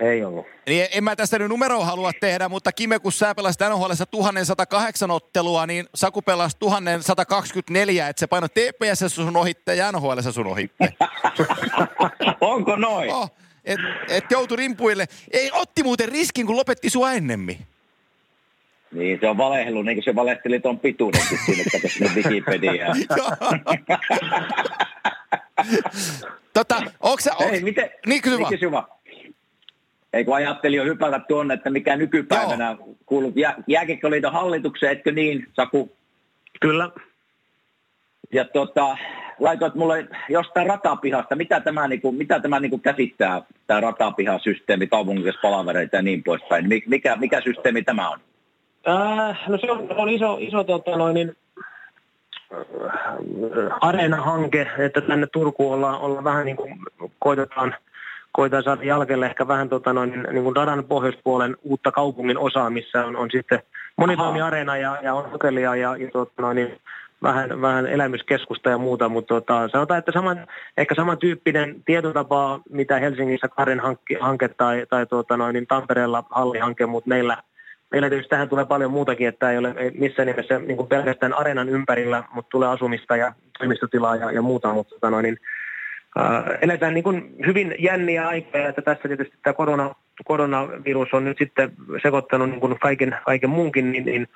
Ei 0.00 0.24
ollut. 0.24 0.46
niin 0.66 0.86
en 0.92 1.04
mä 1.04 1.16
tästä 1.16 1.38
nyt 1.38 1.48
numeroa 1.48 1.84
halua 1.84 2.12
tehdä, 2.20 2.48
mutta 2.48 2.72
Kime, 2.72 2.98
kun 2.98 3.12
sä 3.12 3.34
pelasit 3.34 3.60
NHL 3.60 3.92
1108 4.10 5.10
ottelua, 5.10 5.66
niin 5.66 5.86
Saku 5.94 6.22
pelasi 6.22 6.56
1124, 6.58 8.08
että 8.08 8.20
se 8.20 8.26
paino 8.26 8.48
TPS 8.48 9.14
sun 9.14 9.36
ohitte 9.36 9.74
ja 9.74 9.92
NHL 9.92 10.20
sun 10.30 10.46
ohitte. 10.46 10.94
Onko 12.40 12.76
noin? 12.76 13.12
Oh, 13.12 13.30
et, 13.64 13.80
et 14.08 14.24
joutui 14.30 14.56
rimpuille. 14.56 15.06
Ei, 15.30 15.50
otti 15.52 15.82
muuten 15.82 16.08
riskin, 16.08 16.46
kun 16.46 16.56
lopetti 16.56 16.90
sua 16.90 17.12
ennemmin. 17.12 17.58
Niin, 18.92 19.18
se 19.20 19.28
on 19.28 19.38
valehdellut, 19.38 19.84
niin 19.84 19.96
kuin 19.96 20.04
se 20.04 20.14
valehteli 20.14 20.60
tuon 20.60 20.80
pituudenkin 20.80 21.38
sinne, 21.46 21.64
kato 21.72 21.88
sinne 21.88 22.10
Wikipediaan. 22.14 22.96
Tota, 26.52 26.82
onks 27.00 27.24
sä, 27.24 27.34
onks, 27.34 27.50
Hei, 27.50 27.60
miten? 27.60 27.90
Niin, 28.06 28.22
kysy 28.22 28.38
vaan. 28.38 28.52
kysy 28.52 28.70
vaan. 28.70 28.86
Ei 30.16 30.24
kun 30.24 30.34
ajattelin 30.34 30.76
jo 30.76 30.84
hypätä 30.84 31.18
tuonne, 31.18 31.54
että 31.54 31.70
mikä 31.70 31.96
nykypäivänä 31.96 32.76
kuuluu 33.06 33.32
jä, 33.36 33.54
Jääkiekkoliiton 33.66 34.32
hallitukseen, 34.32 34.92
etkö 34.92 35.12
niin, 35.12 35.46
Saku? 35.52 35.96
Kyllä. 36.60 36.90
Ja 38.32 38.44
tota, 38.44 38.96
laitoit 39.40 39.74
mulle 39.74 40.08
jostain 40.28 40.66
ratapihasta, 40.66 41.36
mitä 41.36 41.60
tämä, 41.60 41.88
niinku, 41.88 42.12
mitä 42.12 42.40
tämä 42.40 42.60
niinku 42.60 42.78
käsittää, 42.78 43.42
tämä 43.66 43.80
ratapihasysteemi, 43.80 44.86
kaupungissa 44.86 45.40
palavereita 45.42 45.96
ja 45.96 46.02
niin 46.02 46.22
poispäin. 46.22 46.68
Mi- 46.68 46.82
Mikä, 46.86 47.16
mikä 47.16 47.40
systeemi 47.40 47.82
tämä 47.82 48.10
on? 48.10 48.18
Äh, 48.88 49.40
no 49.48 49.58
se 49.58 49.70
on, 49.70 49.86
on 49.96 50.08
iso, 50.08 50.36
iso 50.40 50.64
tota 50.64 50.96
noin, 50.96 51.14
niin, 51.14 51.36
äh, 52.52 53.78
areenahanke, 53.80 54.66
että 54.78 55.00
tänne 55.00 55.26
Turkuun 55.32 55.74
ollaan, 55.74 56.00
ollaan 56.00 56.24
vähän 56.24 56.46
niin 56.46 56.56
kuin 56.56 56.78
koitetaan, 57.18 57.74
koitetaan 58.36 58.64
saada 58.64 58.84
jalkelle 58.84 59.26
ehkä 59.26 59.48
vähän 59.48 59.68
tota 59.68 59.92
noin, 59.92 60.26
niin 60.32 60.44
kuin 60.44 60.56
radan 60.56 60.84
pohjoispuolen 60.84 61.56
uutta 61.62 61.92
kaupungin 61.92 62.38
osaa, 62.38 62.70
missä 62.70 63.06
on, 63.06 63.16
on 63.16 63.30
sitten 63.30 63.62
monitoimiareena 63.96 64.76
ja, 64.76 64.98
ja 65.02 65.14
on 65.14 65.30
hotellia 65.30 65.76
ja, 65.76 65.96
ja 65.96 66.10
tota 66.12 66.42
noin, 66.42 66.54
niin 66.54 66.80
vähän, 67.22 67.60
vähän 67.60 67.86
elämyskeskusta 67.86 68.70
ja 68.70 68.78
muuta, 68.78 69.08
mutta 69.08 69.34
tota, 69.34 69.68
sanotaan, 69.68 69.98
että 69.98 70.12
saman, 70.12 70.46
ehkä 70.76 70.94
samantyyppinen 70.94 71.82
tietotapa, 71.84 72.60
mitä 72.70 72.98
Helsingissä 72.98 73.48
Karen 73.48 73.80
hanke, 73.80 74.18
hanke 74.20 74.48
tai, 74.48 74.86
tai 74.90 75.06
tota 75.06 75.36
noin, 75.36 75.54
niin 75.54 75.66
Tampereella 75.66 76.24
hallihanke, 76.30 76.86
mutta 76.86 77.08
meillä, 77.08 77.36
meillä 77.90 78.08
tietysti 78.08 78.30
tähän 78.30 78.48
tulee 78.48 78.64
paljon 78.64 78.90
muutakin, 78.90 79.28
että 79.28 79.50
ei 79.50 79.58
ole 79.58 79.74
missään 79.94 80.26
nimessä 80.26 80.58
niin 80.58 80.76
kuin 80.76 80.88
pelkästään 80.88 81.34
areenan 81.34 81.68
ympärillä, 81.68 82.22
mutta 82.34 82.50
tulee 82.50 82.68
asumista 82.68 83.16
ja 83.16 83.32
toimistotilaa 83.58 84.16
ja, 84.16 84.32
ja 84.32 84.42
muuta, 84.42 84.72
mutta 84.72 84.94
tota 84.94 85.10
noin, 85.10 85.22
niin, 85.22 85.38
äh, 86.18 86.58
eletään 86.62 86.94
niin 86.94 87.04
kuin 87.04 87.34
hyvin 87.46 87.74
jänniä 87.78 88.28
aikoja, 88.28 88.68
että 88.68 88.82
tässä 88.82 89.08
tietysti 89.08 89.36
tämä 89.42 89.54
korona, 89.54 89.94
koronavirus 90.24 91.08
on 91.12 91.24
nyt 91.24 91.38
sitten 91.38 91.72
sekoittanut 92.02 92.50
niin 92.50 92.60
kuin 92.60 92.78
kaiken, 92.78 93.16
kaiken 93.24 93.50
muunkin, 93.50 93.92
niin, 93.92 94.04
niin 94.04 94.28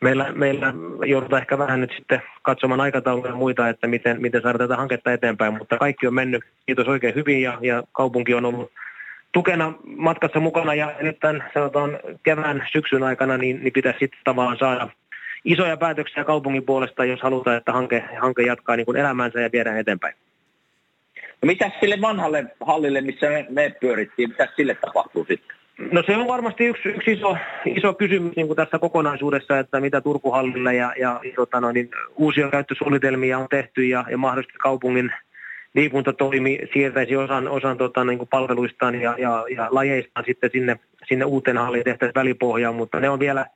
meillä, 0.00 0.32
meillä 0.32 0.74
joudutaan 1.06 1.42
ehkä 1.42 1.58
vähän 1.58 1.80
nyt 1.80 1.92
sitten 1.96 2.22
katsomaan 2.42 2.80
aikatauluja 2.80 3.30
ja 3.30 3.36
muita, 3.36 3.68
että 3.68 3.86
miten, 3.86 4.20
miten 4.20 4.42
saadaan 4.42 4.68
tätä 4.68 4.76
hanketta 4.76 5.12
eteenpäin, 5.12 5.54
mutta 5.54 5.78
kaikki 5.78 6.06
on 6.06 6.14
mennyt, 6.14 6.44
kiitos 6.66 6.88
oikein 6.88 7.14
hyvin 7.14 7.42
ja, 7.42 7.58
ja 7.60 7.82
kaupunki 7.92 8.34
on 8.34 8.44
ollut 8.44 8.72
tukena 9.32 9.72
matkassa 9.84 10.40
mukana 10.40 10.74
ja 10.74 10.94
nyt 11.00 11.18
tämän 11.20 11.44
sanotaan 11.54 11.98
kevään 12.22 12.66
syksyn 12.72 13.02
aikana 13.02 13.38
niin, 13.38 13.60
niin 13.62 13.72
pitäisi 13.72 13.98
sitten 13.98 14.20
tavallaan 14.24 14.58
saada 14.58 14.88
isoja 15.44 15.76
päätöksiä 15.76 16.24
kaupungin 16.24 16.62
puolesta, 16.62 17.04
jos 17.04 17.20
halutaan, 17.22 17.56
että 17.56 17.72
hanke, 17.72 18.04
hanke 18.20 18.42
jatkaa 18.42 18.76
niin 18.76 18.86
kuin 18.86 18.96
elämäänsä 18.96 19.40
ja 19.40 19.52
viedään 19.52 19.78
eteenpäin. 19.78 20.14
No 21.46 21.52
mitäs 21.52 21.72
sille 21.80 21.98
vanhalle 22.00 22.44
hallille, 22.60 23.00
missä 23.00 23.28
me, 23.28 23.46
me 23.50 23.74
pyörittiin, 23.80 24.28
mitä 24.28 24.48
sille 24.56 24.74
tapahtuu 24.74 25.24
sitten? 25.28 25.56
No 25.92 26.02
se 26.06 26.16
on 26.16 26.26
varmasti 26.26 26.64
yksi, 26.64 26.88
yksi 26.88 27.12
iso, 27.12 27.36
iso 27.64 27.94
kysymys 27.94 28.36
niin 28.36 28.46
kuin 28.46 28.56
tässä 28.56 28.78
kokonaisuudessa, 28.78 29.58
että 29.58 29.80
mitä 29.80 30.00
Turkuhallille 30.00 30.74
ja, 30.74 30.92
ja 31.00 31.20
tota 31.36 31.60
noin, 31.60 31.74
niin 31.74 31.90
uusia 32.16 32.50
käyttösuunnitelmia 32.50 33.38
on 33.38 33.46
tehty 33.50 33.84
ja, 33.84 34.04
ja 34.10 34.18
mahdollisesti 34.18 34.58
kaupungin 34.58 35.12
liikuntatoimi 35.74 36.58
siirtäisi 36.72 37.16
osan, 37.16 37.48
osan 37.48 37.78
tota, 37.78 38.04
niin 38.04 38.18
kuin 38.18 38.28
palveluistaan 38.28 39.00
ja, 39.00 39.14
ja, 39.18 39.44
ja 39.56 39.68
lajeistaan 39.70 40.26
sitten 40.26 40.50
sinne, 40.52 40.76
sinne 41.08 41.24
uuteen 41.24 41.58
halliin 41.58 41.84
tehtäisiin 41.84 42.14
välipohjaan, 42.14 42.74
mutta 42.74 43.00
ne 43.00 43.08
on 43.08 43.20
vielä 43.20 43.46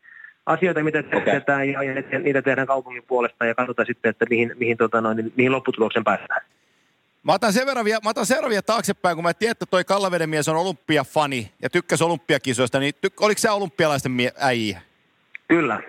asioita, 0.47 0.85
mitä 0.85 1.03
tehdään 1.03 1.69
ja, 1.69 1.83
ja 1.83 2.19
niitä 2.19 2.43
tehdään 2.43 2.67
kaupungin 2.67 3.05
puolesta 3.09 3.47
ja 3.47 3.55
katsotaan 3.55 3.87
sitten, 3.87 4.11
että 4.11 4.27
mihin, 4.31 4.53
mihin, 4.59 4.77
tota 4.77 5.01
noin, 5.01 5.17
niin 5.17 5.33
mihin 5.37 5.53
lopputuloksen 5.53 6.05
päästään. 6.05 6.41
Mä 7.23 7.33
otan, 7.33 7.53
sen 7.53 7.67
verran 7.67 7.85
vielä, 7.85 8.01
mä 8.05 8.11
otan 8.11 8.27
sen 8.27 8.37
verran 8.37 8.51
vielä 8.51 8.63
taaksepäin, 8.63 9.17
kun 9.17 9.25
mä 9.25 9.35
tiedän, 9.35 9.53
että 9.53 9.67
toi 9.67 9.85
Kallaveden 9.85 10.31
mies 10.31 10.49
on 10.49 10.57
olympiafani 10.57 11.53
ja 11.63 11.71
tykkäsi 11.71 12.05
olympiakisoista, 12.05 12.79
niin 12.79 12.95
tyk, 13.01 13.23
oliko 13.23 13.39
se 13.39 13.51
olympialaisten 13.51 14.13
mie- 14.13 14.33
äijä? 14.39 14.81
Kyllä. 15.49 15.83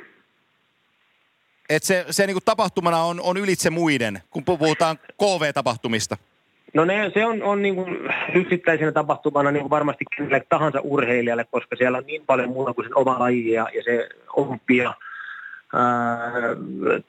Et 1.69 1.83
se, 1.83 2.05
se 2.09 2.27
niinku 2.27 2.41
tapahtumana 2.45 2.97
on, 2.97 3.21
on 3.21 3.37
ylitse 3.37 3.69
muiden, 3.69 4.21
kun 4.29 4.45
puhutaan 4.45 4.97
KV-tapahtumista. 4.97 6.17
No 6.73 6.85
ne, 6.85 7.11
se 7.13 7.25
on, 7.25 7.43
on 7.43 7.61
niin 7.61 7.75
kuin 7.75 7.97
yksittäisenä 8.35 8.91
tapahtumana 8.91 9.51
niin 9.51 9.61
kuin 9.61 9.69
varmasti 9.69 10.05
kenelle 10.17 10.45
tahansa 10.49 10.79
urheilijalle, 10.83 11.45
koska 11.51 11.75
siellä 11.75 11.97
on 11.97 12.05
niin 12.05 12.25
paljon 12.25 12.49
muuta 12.49 12.73
kuin 12.73 12.85
sen 12.85 12.97
oma 12.97 13.19
laji 13.19 13.51
ja, 13.51 13.67
ja 13.73 13.83
se 13.83 14.09
olympia 14.35 14.93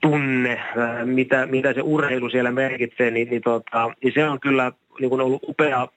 tunne, 0.01 0.61
ää, 0.77 1.05
mitä, 1.05 1.47
mitä 1.47 1.73
se 1.73 1.81
urheilu 1.83 2.31
siellä 2.31 2.53
merkitsee, 2.53 3.11
niin, 3.11 3.31
niin, 3.31 3.43
tota, 3.43 3.91
niin 4.03 4.13
se 4.15 4.29
on 4.29 4.41
kyllä 4.41 4.73
niin 5.01 5.21
ollut 5.21 5.43
upea, 5.49 5.89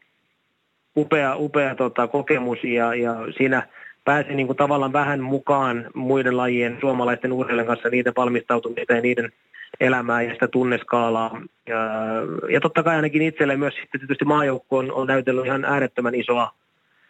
upea, 0.97 1.35
upea 1.35 1.75
tota, 1.75 2.07
kokemus 2.07 2.63
ja, 2.63 2.95
ja 2.95 3.15
siinä 3.37 3.67
pääsi 4.05 4.33
niin 4.33 4.47
kuin 4.47 4.57
tavallaan 4.57 4.93
vähän 4.93 5.21
mukaan 5.21 5.85
muiden 5.93 6.37
lajien 6.37 6.77
suomalaisten 6.81 7.33
urheilijan 7.33 7.67
kanssa 7.67 7.89
niiden 7.89 8.13
valmistautumista 8.17 8.93
ja 8.93 9.01
niiden 9.01 9.31
elämää 9.79 10.21
ja 10.21 10.33
sitä 10.33 10.47
tunneskaalaa. 10.47 11.41
Ja, 11.67 11.77
ja 12.49 12.61
totta 12.61 12.83
kai 12.83 12.95
ainakin 12.95 13.21
itselle 13.21 13.57
myös 13.57 13.73
sitten 13.73 13.99
tietysti 13.99 14.25
maajoukko 14.25 14.77
on, 14.77 14.91
on 14.91 15.07
näytellyt 15.07 15.45
ihan 15.45 15.65
äärettömän 15.65 16.15
isoa 16.15 16.51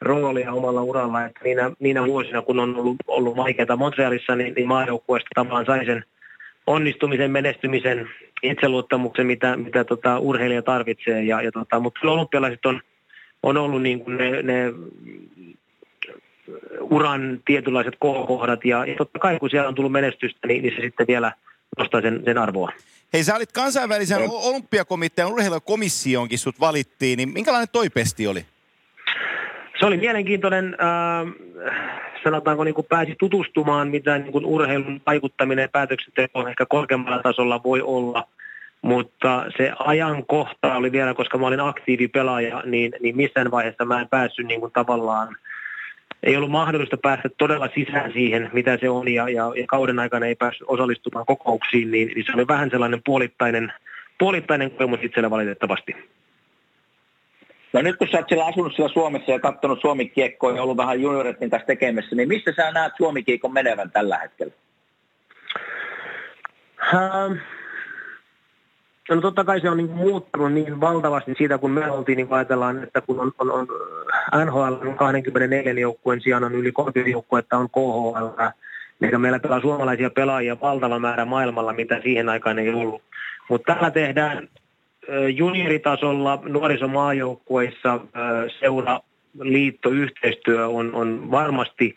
roolia 0.05 0.53
omalla 0.53 0.81
uralla. 0.81 1.25
Että 1.25 1.39
niinä, 1.43 1.71
niinä 1.79 2.05
vuosina, 2.05 2.41
kun 2.41 2.59
on 2.59 2.75
ollut, 2.75 2.97
ollut 3.07 3.35
vaikeaa 3.35 3.75
Montrealissa, 3.77 4.35
niin, 4.35 4.53
niin 4.53 4.67
maajoukkueesta 4.67 5.29
tavallaan 5.35 5.65
sai 5.65 5.85
sen 5.85 6.03
onnistumisen, 6.67 7.31
menestymisen, 7.31 8.09
itseluottamuksen, 8.43 9.25
mitä, 9.25 9.57
mitä 9.57 9.83
tota, 9.83 10.19
urheilija 10.19 10.61
tarvitsee. 10.61 11.23
Ja, 11.23 11.41
ja 11.41 11.51
tota, 11.51 11.79
mutta 11.79 11.99
kyllä 11.99 12.13
olympialaiset 12.13 12.65
on, 12.65 12.81
on 13.43 13.57
ollut 13.57 13.81
niin 13.81 13.99
kuin 13.99 14.17
ne, 14.17 14.41
ne 14.41 14.73
uran 16.79 17.41
tietynlaiset 17.45 17.93
kohokohdat. 17.99 18.65
Ja, 18.65 18.85
ja 18.85 18.95
totta 18.95 19.19
kai 19.19 19.39
kun 19.39 19.49
siellä 19.49 19.67
on 19.67 19.75
tullut 19.75 19.91
menestystä, 19.91 20.47
niin, 20.47 20.63
niin 20.63 20.75
se 20.75 20.81
sitten 20.81 21.07
vielä 21.07 21.31
nostaa 21.77 22.01
sen, 22.01 22.21
sen 22.25 22.37
arvoa. 22.37 22.71
Hei, 23.13 23.23
sä 23.23 23.35
olit 23.35 23.51
kansainvälisen 23.51 24.29
olympiakomitean 24.29 25.31
urheilukomissioonkin 25.31 26.39
sut 26.39 26.59
valittiin, 26.59 27.17
niin 27.17 27.29
minkälainen 27.29 27.69
toi 27.71 27.89
pesti 27.89 28.27
oli? 28.27 28.45
Se 29.85 29.87
oli 29.87 29.97
mielenkiintoinen, 29.97 30.77
äh, 30.81 31.33
sanotaanko 32.23 32.63
niin 32.63 32.73
kuin 32.73 32.87
pääsi 32.89 33.15
tutustumaan, 33.19 33.87
mitä 33.87 34.17
niin 34.17 34.31
kuin 34.31 34.45
urheilun 34.45 35.01
vaikuttaminen 35.05 35.61
ja 35.61 35.69
päätöksenteko 35.71 36.47
ehkä 36.47 36.65
korkeammalla 36.65 37.23
tasolla 37.23 37.63
voi 37.63 37.81
olla. 37.81 38.27
Mutta 38.81 39.45
se 39.57 39.71
ajankohta 39.79 40.75
oli 40.75 40.91
vielä, 40.91 41.13
koska 41.13 41.37
mä 41.37 41.47
olin 41.47 41.59
aktiivipelaaja, 41.59 42.63
niin, 42.65 42.91
niin 42.99 43.17
missään 43.17 43.51
vaiheessa 43.51 43.85
mä 43.85 44.01
en 44.01 44.09
päässyt 44.09 44.47
niin 44.47 44.59
kuin 44.59 44.71
tavallaan, 44.71 45.35
ei 46.23 46.37
ollut 46.37 46.51
mahdollista 46.51 46.97
päästä 46.97 47.29
todella 47.37 47.69
sisään 47.75 48.13
siihen, 48.13 48.49
mitä 48.53 48.77
se 48.77 48.89
on, 48.89 49.07
ja, 49.07 49.29
ja, 49.29 49.51
ja 49.55 49.65
kauden 49.67 49.99
aikana 49.99 50.25
ei 50.25 50.35
päässyt 50.35 50.67
osallistumaan 50.67 51.25
kokouksiin, 51.25 51.91
niin, 51.91 52.07
niin 52.15 52.25
se 52.25 52.31
oli 52.35 52.47
vähän 52.47 52.69
sellainen 52.69 53.01
puolittainen, 53.05 53.73
puolittainen 54.19 54.71
kokemus 54.71 54.99
itselle 55.03 55.29
valitettavasti. 55.29 55.95
No 57.75 57.81
nyt 57.81 57.97
kun 57.97 58.07
sä 58.11 58.17
oot 58.17 58.29
siellä 58.29 58.45
asunut 58.45 58.75
siellä 58.75 58.93
Suomessa 58.93 59.31
ja 59.31 59.39
katsonut 59.39 59.81
Suomi-kiekkoa 59.81 60.51
ja 60.51 60.63
ollut 60.63 60.77
vähän 60.77 61.01
junioretin 61.01 61.49
kanssa 61.49 61.67
tekemässä, 61.67 62.15
niin 62.15 62.27
missä 62.27 62.53
sä 62.55 62.71
näet 62.71 62.93
Suomi-kiekon 62.97 63.53
menevän 63.53 63.91
tällä 63.91 64.17
hetkellä? 64.17 64.53
Ähm, 66.93 67.33
No 69.09 69.21
totta 69.21 69.43
kai 69.43 69.61
se 69.61 69.69
on 69.69 69.77
niin 69.77 69.89
muuttunut 69.89 70.53
niin 70.53 70.81
valtavasti 70.81 71.33
siitä, 71.37 71.57
kun 71.57 71.71
me 71.71 71.91
oltiin, 71.91 72.15
niin 72.15 72.27
ajatellaan, 72.29 72.83
että 72.83 73.01
kun 73.01 73.19
on, 73.19 73.31
on, 73.39 73.51
on 73.51 73.67
NHL 74.45 74.87
on 74.87 74.95
24 74.95 75.73
joukkueen 75.73 76.21
sijaan 76.21 76.43
on 76.43 76.55
yli 76.55 76.71
30 76.71 77.11
joukkuetta 77.11 77.57
on 77.57 77.69
KHL, 77.69 78.43
mikä 78.99 79.17
meillä 79.17 79.39
pelaa 79.39 79.61
suomalaisia 79.61 80.09
pelaajia 80.09 80.57
valtava 80.61 80.99
määrä 80.99 81.25
maailmalla, 81.25 81.73
mitä 81.73 82.01
siihen 82.03 82.29
aikaan 82.29 82.59
ei 82.59 82.69
ollut. 82.69 83.01
Mutta 83.49 83.73
tällä 83.73 83.91
tehdään 83.91 84.47
junioritasolla 85.35 86.39
nuorisomaajoukkueissa 86.45 87.99
seura 88.59 88.99
liittoyhteistyö 89.41 90.67
on, 90.67 90.95
on 90.95 91.31
varmasti 91.31 91.95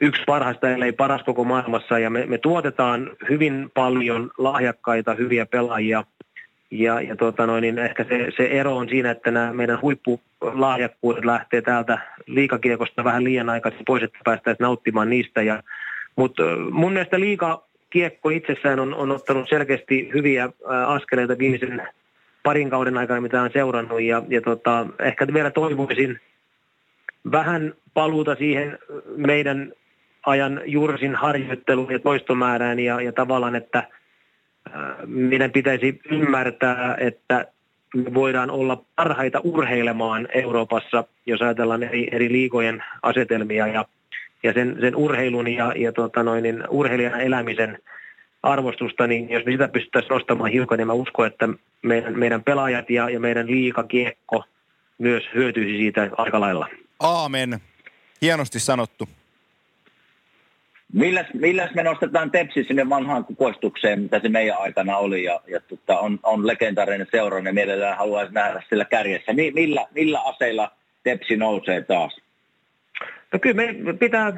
yksi 0.00 0.22
parhaista, 0.26 0.70
ellei 0.70 0.92
paras 0.92 1.22
koko 1.22 1.44
maailmassa, 1.44 1.98
ja 1.98 2.10
me, 2.10 2.26
me 2.26 2.38
tuotetaan 2.38 3.10
hyvin 3.28 3.70
paljon 3.74 4.30
lahjakkaita, 4.38 5.14
hyviä 5.14 5.46
pelaajia, 5.46 6.04
ja, 6.70 7.00
ja 7.00 7.16
tota 7.16 7.46
noin, 7.46 7.62
niin 7.62 7.78
ehkä 7.78 8.04
se, 8.04 8.28
se 8.36 8.46
ero 8.46 8.76
on 8.76 8.88
siinä, 8.88 9.10
että 9.10 9.30
nämä 9.30 9.52
meidän 9.52 9.80
huippulahjakkuudet 9.82 11.24
lähtee 11.24 11.62
täältä 11.62 11.98
liikakiekosta 12.26 13.04
vähän 13.04 13.24
liian 13.24 13.48
aikaisin 13.48 13.84
pois, 13.86 14.02
että 14.02 14.18
päästäisiin 14.24 14.64
nauttimaan 14.64 15.10
niistä. 15.10 15.42
Ja, 15.42 15.62
mutta 16.16 16.42
mun 16.70 16.92
mielestä 16.92 17.20
liikakiekko 17.94 18.30
itsessään 18.30 18.80
on, 18.80 18.94
on 18.94 19.10
ottanut 19.10 19.48
selkeästi 19.48 20.10
hyviä 20.14 20.48
askeleita 20.86 21.38
viimeisen 21.38 21.82
parin 22.42 22.70
kauden 22.70 22.98
aikana, 22.98 23.20
mitä 23.20 23.42
on 23.42 23.50
seurannut. 23.52 24.00
Ja, 24.00 24.22
ja 24.28 24.40
tota, 24.40 24.86
ehkä 24.98 25.26
vielä 25.34 25.50
toivoisin 25.50 26.20
vähän 27.32 27.74
paluuta 27.94 28.34
siihen 28.34 28.78
meidän 29.16 29.72
ajan 30.26 30.60
jursin 30.64 31.14
harjoitteluun 31.14 31.92
ja 31.92 31.98
toistomäärään 31.98 32.78
ja, 32.78 33.00
ja 33.00 33.12
tavallaan, 33.12 33.56
että– 33.56 33.86
meidän 35.06 35.52
pitäisi 35.52 36.00
ymmärtää, 36.10 36.96
että 37.00 37.46
me 37.96 38.14
voidaan 38.14 38.50
olla 38.50 38.84
parhaita 38.96 39.40
urheilemaan 39.44 40.28
Euroopassa, 40.34 41.04
jos 41.26 41.42
ajatellaan 41.42 41.82
eri, 41.82 42.08
eri 42.12 42.32
liikojen 42.32 42.84
asetelmia 43.02 43.66
ja, 43.66 43.84
ja 44.42 44.52
sen, 44.52 44.76
sen 44.80 44.96
urheilun 44.96 45.48
ja, 45.48 45.72
ja 45.76 45.92
tota 45.92 46.22
noin, 46.22 46.42
niin 46.42 46.64
urheilijan 46.68 47.20
elämisen 47.20 47.78
arvostusta, 48.42 49.06
niin 49.06 49.30
jos 49.30 49.44
me 49.44 49.52
sitä 49.52 49.68
pystyttäisiin 49.68 50.10
nostamaan 50.10 50.50
hiukan, 50.50 50.78
niin 50.78 50.86
mä 50.86 50.92
uskon, 50.92 51.26
että 51.26 51.48
meidän, 51.82 52.18
meidän 52.18 52.44
pelaajat 52.44 52.90
ja, 52.90 53.10
ja 53.10 53.20
meidän 53.20 53.46
liikakiekko 53.46 54.44
myös 54.98 55.22
hyötyisi 55.34 55.78
siitä 55.78 56.10
aika 56.16 56.40
lailla. 56.40 56.68
Aamen. 57.00 57.60
Hienosti 58.22 58.60
sanottu. 58.60 59.08
Milläs, 60.92 61.26
milläs 61.34 61.74
me 61.74 61.82
nostetaan 61.82 62.30
Tepsi 62.30 62.64
sinne 62.64 62.88
vanhaan 62.88 63.24
kukoistukseen, 63.24 64.00
mitä 64.00 64.20
se 64.20 64.28
meidän 64.28 64.58
aikana 64.58 64.96
oli, 64.96 65.24
ja, 65.24 65.40
ja 65.46 65.60
tota, 65.60 65.98
on, 65.98 66.18
on 66.22 66.46
legendaarinen 66.46 67.06
seura, 67.10 67.38
ja 67.38 67.52
mielellään 67.52 67.98
haluaisi 67.98 68.32
nähdä 68.32 68.62
sillä 68.68 68.84
kärjessä. 68.84 69.32
Mi, 69.32 69.50
millä, 69.50 69.86
millä 69.94 70.20
aseilla 70.20 70.70
Tepsi 71.02 71.36
nousee 71.36 71.82
taas? 71.82 72.20
No 73.32 73.38
kyllä 73.38 73.56
me 73.56 73.92
pitää 73.92 74.32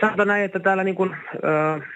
sanoa 0.00 0.24
näin, 0.24 0.44
että 0.44 0.60
täällä 0.60 0.84
niin 0.84 0.94
kuin, 0.94 1.16
äh, 1.44 1.88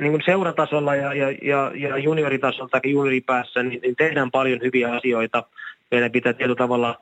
niin 0.00 0.12
kuin 0.12 0.22
seuratasolla 0.24 0.94
ja, 0.94 1.14
ja, 1.14 1.30
ja, 1.42 1.72
ja 1.74 1.98
junioritasolla 1.98 2.68
tai 2.68 2.80
junioripäässä 2.84 3.62
niin, 3.62 3.80
niin 3.82 3.96
tehdään 3.96 4.30
paljon 4.30 4.60
hyviä 4.62 4.92
asioita. 4.92 5.44
Meidän 5.90 6.12
pitää 6.12 6.32
tietyllä 6.32 6.56
tavalla 6.56 7.00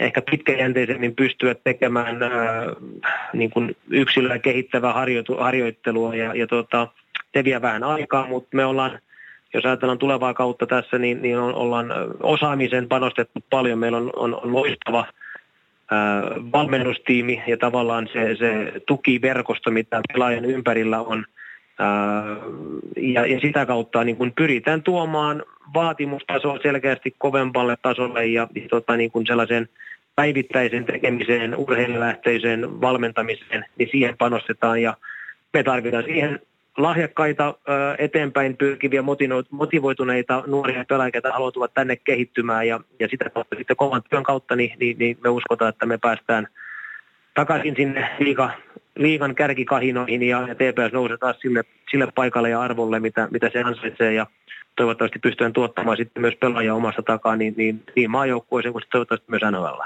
ehkä 0.00 0.22
pitkäjänteisemmin 0.30 1.16
pystyä 1.16 1.54
tekemään 1.54 2.22
äh, 2.22 2.30
niin 3.32 3.50
kuin 3.50 3.76
yksilöä 3.90 4.38
kehittävää 4.38 4.92
harjoitu, 4.92 5.36
harjoittelua 5.36 6.14
ja, 6.14 6.34
ja 6.34 6.46
tota, 6.46 6.88
se 7.34 7.44
vie 7.44 7.62
vähän 7.62 7.84
aikaa, 7.84 8.26
mutta 8.26 8.56
me 8.56 8.64
ollaan, 8.64 8.98
jos 9.54 9.64
ajatellaan 9.64 9.98
tulevaa 9.98 10.34
kautta 10.34 10.66
tässä, 10.66 10.98
niin, 10.98 11.22
niin 11.22 11.38
ollaan 11.38 11.86
osaamisen 12.20 12.88
panostettu 12.88 13.44
paljon. 13.50 13.78
Meillä 13.78 13.98
on, 13.98 14.10
on, 14.16 14.34
on 14.34 14.52
loistava 14.52 15.06
valmennustiimi 16.52 17.42
ja 17.46 17.56
tavallaan 17.56 18.08
se, 18.12 18.36
se 18.36 18.72
tukiverkosto, 18.86 19.70
mitä 19.70 20.00
pelaajan 20.12 20.44
ympärillä 20.44 21.00
on. 21.00 21.24
Ja, 22.96 23.26
ja 23.26 23.40
sitä 23.40 23.66
kautta 23.66 24.04
niin 24.04 24.16
kun 24.16 24.32
pyritään 24.36 24.82
tuomaan 24.82 25.42
vaatimustasoa 25.74 26.58
selkeästi 26.62 27.14
kovemmalle 27.18 27.76
tasolle 27.82 28.26
ja, 28.26 28.48
ja 28.54 28.68
tota, 28.70 28.96
niin 28.96 29.10
kuin 29.10 29.26
sellaisen 29.26 29.68
päivittäisen 30.16 30.84
tekemiseen, 30.84 31.56
urheilulähtöiseen 31.56 32.80
valmentamiseen, 32.80 33.64
niin 33.78 33.88
siihen 33.92 34.16
panostetaan 34.18 34.82
ja 34.82 34.96
me 35.52 35.62
tarvitaan 35.62 36.04
siihen 36.04 36.40
lahjakkaita 36.76 37.54
eteenpäin 37.98 38.56
pyrkiviä 38.56 39.02
motivoituneita 39.50 40.42
nuoria 40.46 40.84
pelaajia, 40.88 41.12
jotka 41.14 41.32
haluavat 41.32 41.74
tänne 41.74 41.96
kehittymään 41.96 42.68
ja, 42.68 42.80
ja 43.00 43.08
sitä 43.08 43.30
kautta 43.30 43.56
sitten 43.56 43.76
kovan 43.76 44.02
työn 44.10 44.22
kautta 44.22 44.56
niin, 44.56 44.78
niin, 44.80 44.98
niin 44.98 45.18
me 45.24 45.28
uskotaan, 45.28 45.68
että 45.68 45.86
me 45.86 45.98
päästään 45.98 46.48
takaisin 47.34 47.74
sinne 47.76 48.10
liiga, 48.18 48.50
liigan 48.96 49.34
kärkikahinoihin 49.34 50.22
ja, 50.22 50.48
ja 50.48 50.54
TPS 50.54 50.92
nousee 50.92 51.16
taas 51.16 51.40
sille, 51.40 51.64
sille 51.90 52.08
paikalle 52.14 52.50
ja 52.50 52.60
arvolle, 52.60 53.00
mitä, 53.00 53.28
mitä 53.30 53.50
se 53.52 53.62
ansaitsee 53.62 54.14
ja 54.14 54.26
toivottavasti 54.76 55.18
pystytään 55.18 55.52
tuottamaan 55.52 55.96
sitten 55.96 56.20
myös 56.20 56.34
pelaajia 56.40 56.74
omasta 56.74 57.02
takaa 57.02 57.36
niin, 57.36 57.54
niin, 57.56 57.82
niin 57.96 58.10
maajoukkueeseen 58.10 58.72
kuin 58.72 58.84
toivottavasti 58.92 59.30
myös 59.30 59.42
NHL. 59.50 59.82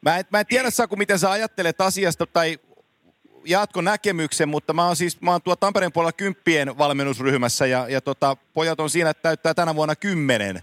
Mä 0.00 0.18
en, 0.18 0.24
mä 0.32 0.40
en 0.40 0.46
tiedä, 0.46 0.70
Saku, 0.70 0.96
miten 0.96 1.18
sä 1.18 1.30
ajattelet 1.30 1.80
asiasta 1.80 2.26
tai 2.26 2.58
jatko 3.44 3.80
näkemyksen, 3.80 4.48
mutta 4.48 4.72
mä 4.72 4.86
oon 4.86 4.96
siis 4.96 5.20
mä 5.20 5.32
oon 5.32 5.42
tuo 5.42 5.56
Tampereen 5.56 5.92
puolella 5.92 6.12
kymppien 6.12 6.78
valmennusryhmässä 6.78 7.66
ja, 7.66 7.88
ja 7.88 8.00
tota, 8.00 8.36
pojat 8.54 8.80
on 8.80 8.90
siinä, 8.90 9.10
että 9.10 9.22
täyttää 9.22 9.54
tänä 9.54 9.74
vuonna 9.74 9.96
kymmenen. 9.96 10.62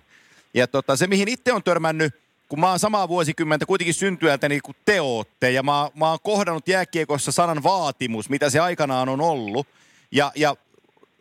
Ja 0.53 0.67
tota, 0.67 0.95
se, 0.95 1.07
mihin 1.07 1.27
itse 1.27 1.53
on 1.53 1.63
törmännyt, 1.63 2.15
kun 2.49 2.59
mä 2.59 2.69
oon 2.69 2.79
samaa 2.79 3.07
vuosikymmentä 3.07 3.65
kuitenkin 3.65 3.93
syntyältä 3.93 4.49
niin 4.49 4.61
kuin 4.61 4.75
te 4.85 5.01
ootte, 5.01 5.51
ja 5.51 5.63
mä, 5.63 5.89
mä 5.95 6.09
oon 6.09 6.19
kohdannut 6.23 6.67
jääkiekossa 6.67 7.31
sanan 7.31 7.63
vaatimus, 7.63 8.29
mitä 8.29 8.49
se 8.49 8.59
aikanaan 8.59 9.09
on 9.09 9.21
ollut. 9.21 9.67
Ja, 10.11 10.31
ja 10.35 10.55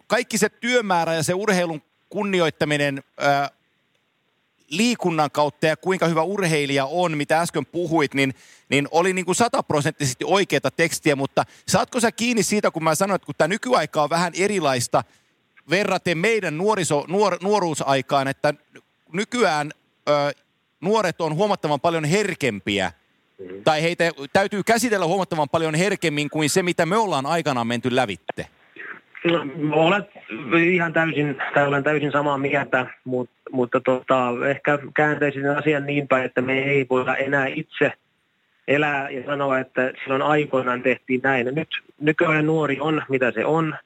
kaikki 0.06 0.38
se 0.38 0.48
työmäärä 0.48 1.14
ja 1.14 1.22
se 1.22 1.34
urheilun 1.34 1.82
kunnioittaminen 2.08 3.02
ää, 3.18 3.50
liikunnan 4.68 5.30
kautta 5.30 5.66
ja 5.66 5.76
kuinka 5.76 6.06
hyvä 6.06 6.22
urheilija 6.22 6.86
on, 6.86 7.16
mitä 7.16 7.40
äsken 7.40 7.66
puhuit, 7.66 8.14
niin, 8.14 8.34
niin 8.68 8.88
oli 8.90 9.12
niin 9.12 9.24
kuin 9.24 9.34
sataprosenttisesti 9.34 10.24
oikeata 10.24 10.70
tekstiä, 10.70 11.16
mutta 11.16 11.44
saatko 11.68 12.00
sä 12.00 12.12
kiinni 12.12 12.42
siitä, 12.42 12.70
kun 12.70 12.84
mä 12.84 12.94
sanoin, 12.94 13.16
että 13.16 13.26
kun 13.26 13.34
tämä 13.38 13.48
nykyaika 13.48 14.02
on 14.02 14.10
vähän 14.10 14.32
erilaista 14.36 15.04
verraten 15.70 16.18
meidän 16.18 16.58
nuoriso, 16.58 17.04
nuor, 17.08 17.38
nuoruusaikaan, 17.42 18.28
että 18.28 18.54
nykyään 19.12 19.72
ö, 20.08 20.12
nuoret 20.80 21.20
on 21.20 21.34
huomattavan 21.34 21.80
paljon 21.80 22.04
herkempiä 22.04 22.92
tai 23.64 23.82
heitä 23.82 24.10
täytyy 24.32 24.62
käsitellä 24.62 25.06
huomattavan 25.06 25.48
paljon 25.48 25.74
herkemmin 25.74 26.30
kuin 26.30 26.50
se, 26.50 26.62
mitä 26.62 26.86
me 26.86 26.96
ollaan 26.96 27.26
aikanaan 27.26 27.66
menty 27.66 27.96
lävitte. 27.96 28.46
No, 29.24 29.46
olet 29.72 30.04
ihan 30.66 30.92
täysin, 30.92 31.36
tai 31.54 31.66
olen 31.66 31.84
täysin 31.84 32.12
samaa 32.12 32.38
mieltä, 32.38 32.86
mutta, 33.04 33.34
mutta 33.52 33.80
tota, 33.80 34.32
ehkä 34.48 34.78
kääntäisin 34.96 35.50
asian 35.50 35.86
niin 35.86 36.08
päin, 36.08 36.24
että 36.24 36.40
me 36.40 36.58
ei 36.58 36.86
voida 36.90 37.16
enää 37.16 37.46
itse 37.46 37.92
elää 38.68 39.10
ja 39.10 39.26
sanoa, 39.26 39.58
että 39.58 39.92
silloin 40.02 40.22
aikoinaan 40.22 40.82
tehtiin 40.82 41.20
näin. 41.22 41.54
Nyt 41.54 41.68
nykyään 42.00 42.46
nuori 42.46 42.80
on, 42.80 43.02
mitä 43.08 43.30
se 43.30 43.44
on, 43.44 43.76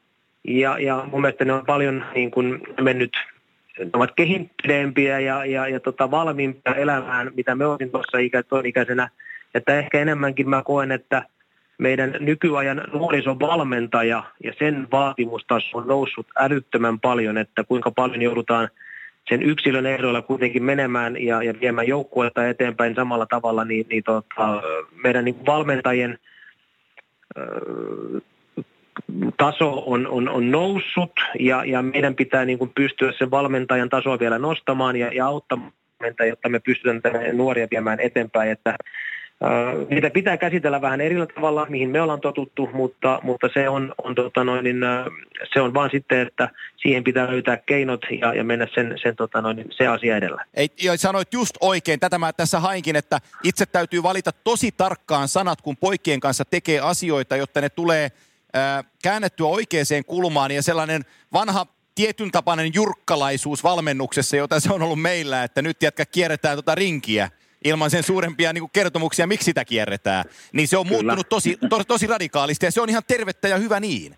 ja, 0.45 0.79
ja 0.79 1.05
mun 1.11 1.21
mielestä 1.21 1.45
ne 1.45 1.53
on 1.53 1.67
paljon 1.67 2.05
niin 2.15 2.31
kuin 2.31 2.61
mennyt, 2.81 3.13
ne 3.79 3.91
ovat 3.93 4.13
kehittyneempiä 4.17 5.21
ja, 5.21 5.45
ja, 5.45 5.69
ja 5.69 5.81
tota, 5.81 6.11
valmiimpia 6.11 6.75
elämään, 6.75 7.31
mitä 7.35 7.55
me 7.55 7.67
olin 7.67 7.91
tuossa 7.91 8.19
ikä, 8.19 8.43
ikäisenä. 8.65 9.09
Että 9.55 9.79
ehkä 9.79 10.01
enemmänkin 10.01 10.49
mä 10.49 10.63
koen, 10.63 10.93
että– 10.93 11.23
meidän 11.79 12.17
nykyajan 12.21 12.83
nuorisovalmentaja 12.93 14.23
ja 14.45 14.53
sen 14.59 14.89
vaatimustaso 14.93 15.79
on 15.79 15.87
noussut 15.87 16.27
älyttömän 16.37 17.01
paljon, 17.01 17.39
että 17.39 17.65
kuinka 17.65 17.91
paljon 17.91 18.23
joudutaan 18.23 18.69
sen 19.29 19.43
yksilön 19.43 19.87
ehdoilla 19.87 20.23
kuitenkin 20.23 20.63
menemään 20.63 21.23
ja, 21.23 21.43
ja 21.43 21.55
viemään 21.61 21.89
joukkuetta 21.89 22.49
eteenpäin 22.49 22.95
samalla 22.95 23.27
tavalla, 23.27 23.65
niin, 23.65 23.87
niin 23.89 24.03
tota, 24.05 24.63
meidän 25.05 25.25
niin 25.25 25.47
valmentajien 25.47 26.19
taso 29.37 29.83
on, 29.87 30.07
on, 30.07 30.29
on 30.29 30.51
noussut 30.51 31.13
ja, 31.39 31.65
ja 31.65 31.83
meidän 31.83 32.15
pitää 32.15 32.45
niin 32.45 32.59
kuin 32.59 32.73
pystyä 32.75 33.13
sen 33.19 33.31
valmentajan 33.31 33.89
tasoa 33.89 34.19
vielä 34.19 34.39
nostamaan 34.39 34.97
ja, 34.97 35.13
ja 35.15 35.27
auttamaan, 35.27 35.73
jotta 36.29 36.49
me 36.49 36.61
pystytään 36.61 37.37
nuoria 37.37 37.69
viemään 37.71 38.01
eteenpäin, 38.01 38.51
että 38.51 38.77
Niitä 39.91 40.11
pitää 40.11 40.37
käsitellä 40.37 40.81
vähän 40.81 41.01
eri 41.01 41.17
tavalla, 41.35 41.67
mihin 41.69 41.91
me 41.91 42.01
ollaan 42.01 42.21
totuttu, 42.21 42.69
mutta, 42.73 43.21
mutta 43.23 43.49
se, 43.55 43.69
on, 43.69 43.95
on, 44.05 44.15
tota 44.15 44.45
noin, 44.45 44.65
niin, 44.65 44.81
se 45.53 45.61
on 45.61 45.75
vaan 45.75 45.91
sitten, 45.93 46.21
että 46.21 46.51
siihen 46.77 47.05
pitää 47.05 47.31
löytää 47.31 47.57
keinot 47.57 48.01
ja, 48.21 48.35
ja 48.35 48.45
mennä 48.45 48.67
sen, 48.75 48.95
sen 49.03 49.17
tota 49.17 49.41
noin, 49.41 49.65
se 49.71 49.87
asia 49.87 50.17
edellä. 50.17 50.45
Ei, 50.55 50.69
ja 50.83 50.97
sanoit 50.97 51.33
just 51.33 51.55
oikein, 51.61 52.01
tätä 52.01 52.19
mä 52.19 52.33
tässä 52.33 52.61
hainkin, 52.61 52.97
että 52.97 53.19
itse 53.43 53.67
täytyy 53.67 54.03
valita 54.03 54.33
tosi 54.33 54.73
tarkkaan 54.73 55.29
sanat, 55.29 55.63
kun 55.63 55.77
poikien 55.77 56.21
kanssa 56.21 56.45
tekee 56.45 56.81
asioita, 56.81 57.37
jotta 57.37 57.61
ne 57.61 57.69
tulee 57.69 58.09
ää, 58.55 58.85
käännettyä 59.03 59.47
oikeaan 59.47 60.05
kulmaan 60.07 60.51
ja 60.51 60.63
sellainen 60.63 61.03
vanha 61.33 61.67
tietyn 61.95 62.31
tapainen 62.31 62.75
jurkkalaisuus 62.75 63.65
valmennuksessa, 63.65 64.37
jota 64.37 64.61
se 64.61 64.73
on 64.73 64.83
ollut 64.83 65.03
meillä, 65.03 65.45
että 65.45 65.63
nyt 65.63 65.83
jätkä 65.83 66.05
kierretään 66.07 66.57
tota 66.57 66.75
rinkiä 66.75 67.31
ilman 67.65 67.91
sen 67.91 68.03
suurempia 68.03 68.53
niin 68.53 68.63
kuin 68.63 68.71
kertomuksia, 68.73 69.27
miksi 69.27 69.45
sitä 69.45 69.65
kierretään. 69.65 70.25
Niin 70.53 70.69
se 70.69 70.77
on 70.77 70.87
Kyllä. 70.87 70.97
muuttunut 70.97 71.29
tosi, 71.29 71.59
to, 71.71 71.85
tosi 71.85 72.07
radikaalisti 72.07 72.67
ja 72.67 72.73
se 72.73 72.81
on 72.81 72.89
ihan 72.89 73.03
tervettä 73.07 73.49
ja 73.49 73.57
hyvä 73.57 73.81
niin. 73.81 74.15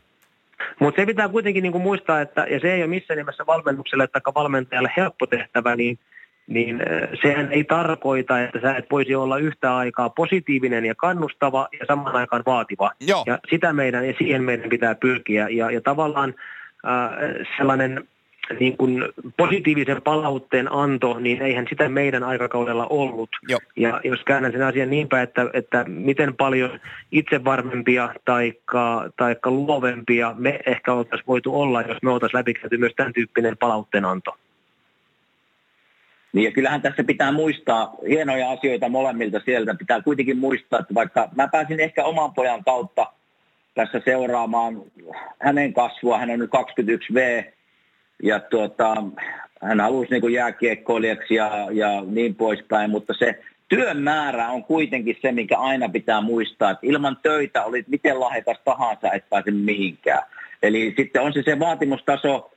Mutta 0.81 1.03
se 1.03 1.07
pitää 1.07 1.29
kuitenkin 1.29 1.63
niin 1.63 1.73
kuin 1.73 1.83
muistaa, 1.83 2.21
että, 2.21 2.47
ja 2.51 2.61
se 2.61 2.75
ei 2.75 2.83
ole 2.83 2.87
missään 2.91 3.19
nimessä 3.19 3.47
valmennukselle 3.47 4.07
tai 4.07 4.23
valmentajalle 4.35 4.93
helppo 4.97 5.27
tehtävä, 5.27 5.77
niin 5.77 5.99
niin 6.47 6.81
äh, 6.81 7.09
sehän 7.23 7.53
ei 7.53 7.65
tarkoita, 7.65 8.41
että 8.41 8.61
sä 8.61 8.77
et 8.77 8.91
voisi 8.91 9.15
olla 9.15 9.39
yhtä 9.39 9.77
aikaa 9.77 10.11
positiivinen 10.11 10.85
ja 10.85 10.95
kannustava 10.95 11.69
ja 11.81 11.87
samaan 11.87 12.17
aikaan 12.17 12.43
vaativa. 12.47 12.91
Joo. 13.01 13.25
Ja 13.27 13.39
sitä 13.51 13.73
meidän, 13.73 14.07
ja 14.07 14.15
siihen 14.19 14.43
meidän 14.43 14.71
pitää 14.71 14.95
pyrkiä. 14.95 15.49
Ja, 15.49 15.71
ja 15.71 15.81
tavallaan 15.81 16.35
äh, 16.87 17.47
sellainen 17.57 18.09
niin 18.61 18.77
kuin 18.77 19.05
positiivisen 19.37 20.03
palautteen 20.03 20.73
anto, 20.73 21.19
niin 21.19 21.43
eihän 21.43 21.67
sitä 21.69 21.89
meidän 21.89 22.25
aikakaudella 22.25 22.87
ollut. 22.87 23.31
Joo. 23.49 23.61
Ja 23.77 24.01
jos 24.05 24.21
käännän 24.25 24.53
sen 24.53 24.63
asian 24.63 24.91
niinpä, 24.91 25.23
että, 25.23 25.51
että 25.53 25.85
miten 25.89 26.37
paljon 26.37 26.81
itsevarmempia 27.13 28.15
tai 28.25 28.53
taikka 29.17 29.51
luovempia 29.51 30.35
me 30.39 30.61
ehkä 30.67 30.93
oltaisiin 30.93 31.27
voitu 31.27 31.61
olla, 31.61 31.83
jos 31.83 32.03
me 32.03 32.11
oltaisiin 32.11 32.39
läpikäyty 32.39 32.79
myös 32.79 32.93
tämän 32.97 33.13
tyyppinen 33.13 33.57
palautteen 33.57 34.05
anto. 34.05 34.37
Niin 36.33 36.45
ja 36.45 36.53
kyllähän 36.53 36.83
tässä 36.83 37.05
pitää 37.05 37.33
muistaa 37.33 37.95
hienoja 38.09 38.51
asioita 38.51 38.89
molemmilta 38.89 39.41
sieltä. 39.45 39.75
Pitää 39.75 40.03
kuitenkin 40.03 40.39
muistaa, 40.39 40.81
että 40.81 40.95
vaikka 40.95 41.29
mä 41.37 41.49
pääsin 41.49 41.81
ehkä 41.81 42.05
oman 42.05 42.35
pojan 42.35 42.65
kautta 42.65 43.07
tässä 43.75 44.01
seuraamaan 44.05 44.83
hänen 45.39 45.73
kasvua, 45.73 46.19
hän 46.19 46.31
on 46.31 46.39
nyt 46.39 46.51
21V, 46.51 47.53
ja 48.23 48.41
tuota, 48.41 49.03
hän 49.63 49.81
halusi 49.81 50.11
niin 50.11 50.33
jääkiekkoilijaksi 50.33 51.35
ja, 51.35 51.67
ja 51.73 52.03
niin 52.07 52.35
poispäin, 52.35 52.91
mutta 52.91 53.15
se 53.19 53.41
työn 53.69 54.03
määrä 54.03 54.49
on 54.49 54.65
kuitenkin 54.65 55.17
se, 55.23 55.33
mikä 55.33 55.59
aina 55.59 55.89
pitää 55.89 56.21
muistaa, 56.21 56.71
että 56.71 56.87
ilman 56.87 57.17
töitä 57.23 57.65
olit 57.65 57.89
miten 57.89 58.21
lahjakas 58.21 58.61
tahansa, 58.65 59.13
et 59.13 59.29
pääse 59.31 59.51
mihinkään. 59.51 60.23
Eli 60.63 60.95
sitten 60.97 61.23
on 61.23 61.33
se 61.33 61.43
se 61.43 61.59
vaatimustaso, 61.59 62.51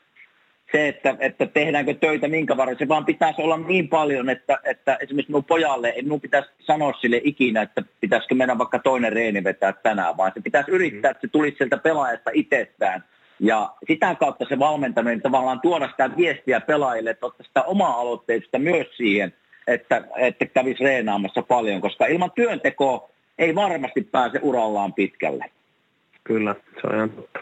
se, 0.72 0.88
että, 0.88 1.16
että 1.20 1.46
tehdäänkö 1.46 1.94
töitä 1.94 2.28
minkä 2.28 2.58
varren, 2.58 2.78
se 2.80 2.88
vaan 2.88 3.06
pitäisi 3.06 3.42
olla 3.42 3.58
niin 3.58 3.90
paljon, 3.90 4.30
että, 4.30 4.60
että 4.64 4.98
esimerkiksi 5.02 5.32
minun 5.32 5.44
pojalle, 5.44 5.90
ei 5.90 6.02
minun 6.02 6.22
pitäisi 6.22 6.50
sanoa 6.60 6.94
sille 6.94 7.22
ikinä, 7.24 7.62
että 7.62 7.84
pitäisikö 8.02 8.36
mennä 8.36 8.58
vaikka 8.58 8.80
toinen 8.80 9.14
reeni 9.14 9.44
vetää 9.44 9.74
tänään, 9.74 10.18
vaan 10.18 10.32
se 10.36 10.42
pitäisi 10.42 10.72
yrittää, 10.72 11.12
että 11.12 11.22
se 11.22 11.28
tulisi 11.28 11.58
sieltä 11.58 11.78
pelaajasta 11.78 12.32
itsestään. 12.34 13.04
Ja 13.44 13.74
sitä 13.88 14.16
kautta 14.16 14.46
se 14.50 14.60
valmentaminen 14.60 15.22
tavallaan 15.22 15.62
tuoda 15.62 15.90
sitä 15.90 16.10
viestiä 16.18 16.62
pelaajille, 16.62 17.10
että 17.10 17.26
ottaa 17.26 17.48
sitä 17.48 17.64
omaa 17.64 17.94
aloitteista 17.94 18.60
myös 18.60 18.88
siihen, 18.98 19.34
että, 19.68 20.08
että 20.18 20.46
kävisi 20.46 20.84
reenaamassa 20.84 21.42
paljon, 21.42 21.82
koska 21.82 22.06
ilman 22.06 22.32
työntekoa 22.32 23.10
ei 23.38 23.56
varmasti 23.56 24.02
pääse 24.02 24.40
urallaan 24.42 24.94
pitkälle. 24.94 25.46
Kyllä, 26.24 26.56
se 26.82 26.88
on 26.88 26.96
ihan 26.96 27.10
totta. 27.10 27.40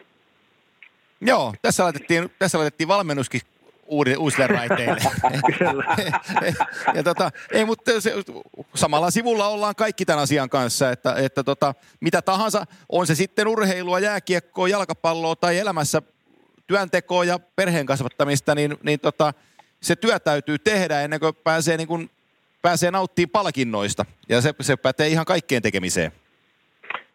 Joo, 1.22 1.54
tässä 1.62 1.84
laitettiin, 1.84 2.30
tässä 2.40 2.58
laitettiin 2.58 2.88
valmennuskin 2.88 3.42
uusille 4.18 4.48
raiteille. 4.48 4.98
ja 6.96 7.04
tota, 7.04 7.32
ei, 7.52 7.66
mutta 7.66 8.02
se, 8.02 8.14
samalla 8.76 9.12
sivulla 9.12 9.48
ollaan 9.48 9.76
kaikki 9.76 10.06
tämän 10.06 10.24
asian 10.24 10.50
kanssa, 10.50 10.92
että, 10.92 11.14
että 11.18 11.44
tota, 11.44 11.74
mitä 12.00 12.22
tahansa, 12.22 12.66
on 12.90 13.08
se 13.08 13.16
sitten 13.16 13.48
urheilua, 13.48 14.00
jääkiekkoa, 14.00 14.68
jalkapalloa 14.68 15.36
tai 15.36 15.58
elämässä 15.58 16.02
työntekoa 16.68 17.26
ja 17.26 17.40
perheen 17.40 17.86
kasvattamista, 17.86 18.56
niin, 18.56 18.78
niin 18.84 19.00
tota, 19.00 19.34
se 19.82 19.96
työ 19.96 20.20
täytyy 20.20 20.60
tehdä 20.60 21.02
ennen 21.02 21.20
kuin 21.20 21.36
pääsee, 21.36 21.78
niin 21.78 21.88
kuin, 21.88 22.10
pääsee 22.62 22.92
nauttimaan 22.92 23.32
palkinnoista. 23.32 24.06
Ja 24.30 24.42
se, 24.42 24.54
se 24.62 24.76
pätee 24.76 25.08
ihan 25.08 25.26
kaikkeen 25.26 25.62
tekemiseen. 25.62 26.12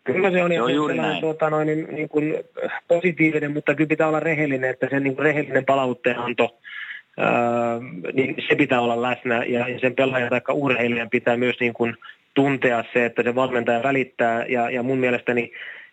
Kyllä 0.06 0.30
se 0.30 0.44
on, 0.44 0.52
ja 0.52 0.70
juuri 0.70 0.96
näin. 0.96 1.20
Tuota, 1.20 1.50
noin, 1.50 1.66
niin, 1.66 1.86
niin 1.90 2.08
kuin 2.08 2.34
positiivinen, 2.88 3.52
mutta 3.52 3.74
kyllä 3.74 3.88
pitää 3.88 4.08
olla 4.08 4.20
rehellinen, 4.20 4.70
että 4.70 4.88
se 4.90 5.00
niin 5.00 5.14
kuin 5.14 5.24
rehellinen 5.24 5.64
palautteenanto, 5.64 6.58
ää, 7.18 7.80
niin 8.12 8.34
se 8.48 8.54
pitää 8.54 8.80
olla 8.80 9.02
läsnä 9.02 9.44
ja, 9.44 9.68
ja 9.68 9.78
sen 9.78 9.94
pelaajan 9.94 10.30
tai 10.30 10.40
urheilijan 10.52 11.10
pitää 11.10 11.36
myös 11.36 11.56
niin 11.60 11.72
kuin 11.72 11.96
tuntea 12.34 12.84
se, 12.92 13.04
että 13.04 13.22
se 13.22 13.34
valmentaja 13.34 13.82
välittää 13.82 14.46
ja, 14.46 14.70
ja 14.70 14.82
mun 14.82 14.98
mielestäni 14.98 15.52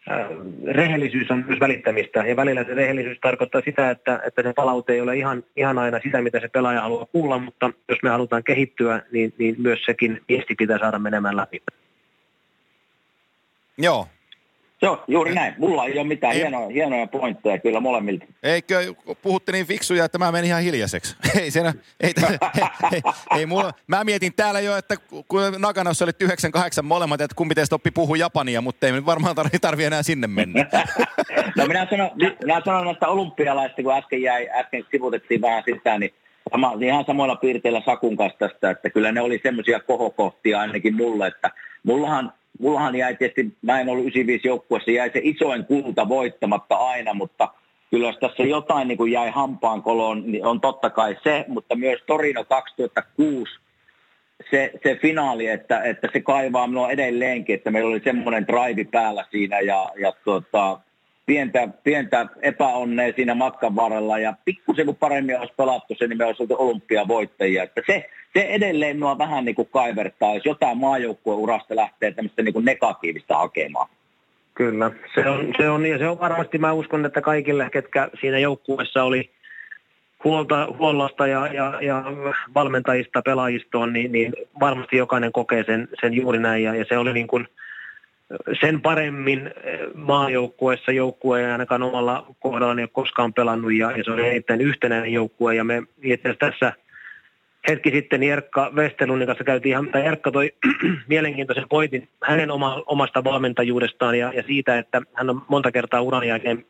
ää, 0.10 0.30
rehellisyys 0.68 1.32
on 1.32 1.46
myös 1.48 1.60
välittämistä 1.60 2.20
ja 2.20 2.36
välillä 2.36 2.64
se 2.64 2.74
rehellisyys 2.74 3.18
tarkoittaa 3.22 3.62
sitä, 3.66 3.90
että, 3.90 4.20
että 4.28 4.44
se 4.44 4.54
palaute 4.56 4.94
ei 4.94 5.02
ole 5.02 5.16
ihan, 5.16 5.44
ihan 5.56 5.80
aina 5.80 6.00
sitä, 6.04 6.22
mitä 6.22 6.40
se 6.40 6.48
pelaaja 6.48 6.82
haluaa 6.82 7.06
kuulla, 7.12 7.40
mutta 7.40 7.72
jos 7.90 8.00
me 8.04 8.10
halutaan 8.10 8.44
kehittyä, 8.44 9.02
niin, 9.12 9.34
niin 9.38 9.56
myös 9.58 9.80
sekin 9.86 10.22
viesti 10.30 10.56
pitää 10.56 10.80
saada 10.80 11.00
menemään 11.00 11.38
läpi. 11.38 11.62
Joo. 13.78 14.08
Joo, 14.84 15.04
juuri 15.08 15.36
näin. 15.36 15.56
Mulla 15.58 15.86
ei 15.86 16.00
ole 16.00 16.08
mitään 16.08 16.34
ei. 16.34 16.40
hienoja, 16.40 16.68
hienoja 16.68 17.08
pointteja 17.08 17.60
kyllä 17.60 17.80
molemmilta. 17.80 18.26
Eikö 18.44 18.94
puhutte 19.22 19.52
niin 19.52 19.66
fiksuja, 19.66 20.06
että 20.06 20.18
mä 20.18 20.32
menin 20.32 20.48
ihan 20.48 20.62
hiljaiseksi? 20.62 21.16
ei, 21.42 21.52
siinä, 21.52 21.74
ei, 22.00 22.14
ei, 22.30 22.38
ei, 22.92 23.02
ei 23.38 23.46
mulla, 23.46 23.72
mä 23.88 24.04
mietin 24.04 24.34
täällä 24.36 24.60
jo, 24.60 24.78
että 24.78 24.96
kun 25.28 25.42
Nakanossa 25.58 26.06
oli 26.06 26.12
9-8 26.24 26.28
molemmat, 26.82 27.22
että 27.22 27.36
kumpi 27.36 27.56
teistä 27.56 27.76
oppi 27.76 27.92
puhua 27.92 28.18
japania, 28.18 28.62
mutta 28.62 28.88
ei 28.88 29.06
varmaan 29.06 29.36
tarvi, 29.36 29.60
tarvi 29.62 29.84
enää 29.84 30.04
sinne 30.04 30.28
mennä. 30.28 30.66
no 31.58 31.66
minä 31.66 31.88
sanon, 31.90 32.12
minä 32.42 32.62
sanon 32.66 32.86
näistä 32.86 33.08
olympialaista, 33.08 33.84
kun 33.84 33.94
äsken, 33.94 34.22
jäi, 34.22 34.50
äsken 34.54 34.86
sivutettiin 34.92 35.42
vähän 35.42 35.64
sitä, 35.66 36.00
niin 36.00 36.14
sama, 36.52 36.74
ihan 36.82 37.06
samoilla 37.06 37.36
piirteillä 37.36 37.82
Sakun 37.86 38.18
kanssa 38.18 38.40
tästä, 38.40 38.70
että 38.70 38.90
kyllä 38.90 39.12
ne 39.12 39.22
oli 39.22 39.40
semmoisia 39.44 39.80
kohokohtia 39.80 40.60
ainakin 40.60 40.96
mulle, 40.96 41.28
että 41.28 41.52
mullahan 41.84 42.34
mullahan 42.60 42.96
jäi 42.96 43.16
tietysti, 43.16 43.58
mä 43.62 43.80
en 43.80 43.90
ollut 43.90 44.04
95 44.04 44.48
joukkueessa, 44.48 44.92
jäi 44.92 45.10
se 45.14 45.20
isoin 45.24 45.66
kulta 45.66 46.10
voittamatta 46.10 46.76
aina, 46.76 47.14
mutta 47.14 47.50
kyllä 47.92 48.08
jos 48.08 48.18
tässä 48.18 48.44
jotain 48.44 48.88
niin 48.88 48.98
kuin 48.98 49.12
jäi 49.12 49.30
hampaan 49.30 49.82
koloon, 49.82 50.32
niin 50.32 50.46
on 50.46 50.62
totta 50.62 50.90
kai 50.90 51.18
se, 51.24 51.46
mutta 51.48 51.76
myös 51.76 52.00
Torino 52.08 52.44
2006, 52.44 53.52
se, 54.52 54.72
se 54.84 54.96
finaali, 55.02 55.48
että, 55.48 55.84
että 55.84 56.10
se 56.14 56.22
kaivaa 56.22 56.68
minua 56.68 56.90
edelleenkin, 56.90 57.56
että 57.56 57.72
meillä 57.72 57.90
oli 57.90 58.02
semmoinen 58.04 58.48
drive 58.48 58.84
päällä 58.84 59.26
siinä 59.32 59.60
ja, 59.60 59.90
ja 60.00 60.14
tuota, 60.24 60.80
pientä, 61.26 61.68
pientä 61.84 62.28
epäonnea 62.42 63.14
siinä 63.16 63.36
matkan 63.36 63.76
varrella 63.76 64.20
ja 64.20 64.34
pikkusen 64.46 64.86
kun 64.86 64.96
paremmin 64.96 65.40
olisi 65.40 65.54
pelattu 65.58 65.96
se, 65.98 66.08
niin 66.08 66.18
me 66.18 66.26
olisi 66.26 66.44
olympiavoittajia. 66.58 67.64
Että 67.64 67.82
se, 67.88 68.10
se 68.34 68.42
edelleen 68.42 68.96
minua 68.96 69.18
vähän 69.18 69.46
niin 69.46 69.56
kuin 69.56 69.70
kaivertaa, 69.72 70.36
jos 70.36 70.46
jotain 70.46 70.78
urasta 71.26 71.76
lähtee 71.76 72.12
tämmöistä 72.12 72.42
niin 72.42 72.54
kuin 72.54 72.66
negatiivista 72.66 73.38
hakemaan. 73.38 73.90
Kyllä, 74.54 74.92
se 75.16 75.30
on, 75.30 75.54
se 75.58 75.70
on, 75.70 75.86
ja 75.86 75.98
se 75.98 76.08
on 76.08 76.20
varmasti, 76.20 76.58
mä 76.58 76.74
uskon, 76.74 77.06
että 77.06 77.22
kaikille, 77.22 77.70
ketkä 77.72 78.10
siinä 78.22 78.40
joukkueessa 78.40 79.04
oli 79.04 79.30
huolta, 80.24 80.68
huollosta 80.78 81.28
ja, 81.28 81.48
ja, 81.48 81.80
ja 81.82 82.04
valmentajista 82.56 83.22
pelaajistoon, 83.22 83.94
niin, 83.94 84.12
niin 84.12 84.34
varmasti 84.60 84.98
jokainen 84.98 85.32
kokee 85.32 85.64
sen, 85.64 85.88
sen 86.02 86.14
juuri 86.14 86.40
näin, 86.40 86.64
ja, 86.64 86.76
ja 86.76 86.86
se 86.90 86.98
oli 86.98 87.14
niin 87.14 87.28
kuin, 87.28 87.48
sen 88.62 88.82
paremmin 88.82 89.52
maajoukkueessa 89.96 90.92
joukkue 90.92 91.40
ei 91.40 91.52
ainakaan 91.52 91.84
omalla 91.84 92.26
kohdalla 92.40 92.74
ei 92.74 92.84
ole 92.84 92.90
koskaan 92.94 93.34
pelannut 93.34 93.74
ja, 93.74 93.92
ja 93.98 94.04
se 94.04 94.12
oli 94.12 94.28
erittäin 94.28 94.62
yhtenäinen 94.62 95.14
joukkue 95.14 95.56
ja 95.56 95.64
me 95.64 95.84
itse 96.04 96.34
tässä 96.34 96.74
hetki 97.68 97.92
sitten 97.92 98.24
Jerkka 98.24 98.72
Westelunin 98.76 99.28
kanssa 99.28 99.44
käytiin 99.44 99.72
ihan, 99.72 99.90
tai 99.92 100.06
Jerkka 100.06 100.32
toi 100.32 100.54
mielenkiintoisen 101.08 101.70
pointin 101.70 102.10
hänen 102.24 102.52
oma, 102.52 102.84
omasta 102.86 103.24
valmentajuudestaan 103.24 104.20
ja, 104.20 104.34
ja 104.34 104.44
siitä, 104.44 104.78
että 104.78 105.02
hän 105.14 105.30
on 105.30 105.42
monta 105.48 105.72
kertaa 105.72 106.02
uran 106.02 106.28
jälkeen, 106.28 106.66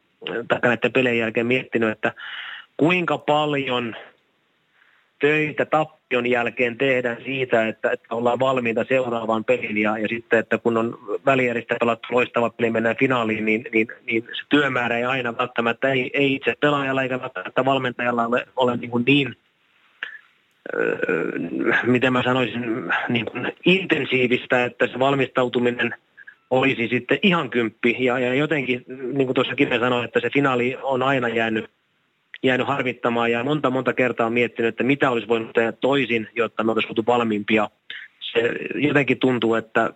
tai 0.47 0.59
näiden 0.63 0.93
pelien 0.93 1.17
jälkeen 1.17 1.47
miettinyt, 1.47 1.89
että 1.89 2.13
kuinka 2.77 3.17
paljon 3.17 3.95
töitä 5.19 5.65
tappion 5.65 6.27
jälkeen 6.27 6.77
tehdään 6.77 7.17
siitä, 7.23 7.67
että, 7.67 7.91
että 7.91 8.15
ollaan 8.15 8.39
valmiita 8.39 8.85
seuraavaan 8.87 9.43
peliin 9.43 9.77
ja, 9.77 9.97
ja 9.97 10.07
sitten, 10.07 10.39
että 10.39 10.57
kun 10.57 10.77
on 10.77 10.97
välieristä 11.25 11.75
pelattu 11.79 12.07
loistava 12.11 12.49
peli 12.49 12.69
mennään 12.69 12.95
finaaliin, 12.99 13.45
niin, 13.45 13.65
niin, 13.73 13.87
niin 14.05 14.23
se 14.23 14.43
työmäärä 14.49 14.97
ei 14.97 15.03
aina 15.03 15.37
välttämättä, 15.37 15.89
ei, 15.89 16.11
ei 16.13 16.33
itse 16.33 16.55
pelaajalla 16.59 17.03
eikä 17.03 17.21
välttämättä 17.21 17.65
valmentajalla 17.65 18.27
ole, 18.27 18.47
ole 18.55 18.77
niin, 18.77 18.91
kuin 18.91 19.03
niin 19.07 19.35
miten 21.85 22.13
mä 22.13 22.23
sanoisin, 22.23 22.63
niin 23.09 23.25
kuin 23.25 23.53
intensiivistä, 23.65 24.65
että 24.65 24.87
se 24.87 24.99
valmistautuminen 24.99 25.95
olisi 26.49 26.87
sitten 26.87 27.19
ihan 27.23 27.49
kymppi. 27.49 27.95
Ja, 27.99 28.19
ja 28.19 28.33
jotenkin, 28.33 28.85
niin 28.87 29.25
kuin 29.25 29.33
tuossa 29.33 29.55
Kime 29.55 29.79
sanoi, 29.79 30.05
että 30.05 30.19
se 30.19 30.29
finaali 30.29 30.77
on 30.81 31.03
aina 31.03 31.27
jäänyt, 31.27 31.65
jäänyt 32.43 32.67
harvittamaan 32.67 33.31
ja 33.31 33.43
monta 33.43 33.69
monta 33.69 33.93
kertaa 33.93 34.27
on 34.27 34.33
miettinyt, 34.33 34.69
että 34.69 34.83
mitä 34.83 35.11
olisi 35.11 35.27
voinut 35.27 35.53
tehdä 35.53 35.71
toisin, 35.71 36.27
jotta 36.35 36.63
me 36.63 36.71
oltaisiin 36.71 36.91
oltu 36.91 37.03
valmiimpia. 37.07 37.69
Se 38.19 38.41
jotenkin 38.75 39.19
tuntuu, 39.19 39.55
että 39.55 39.89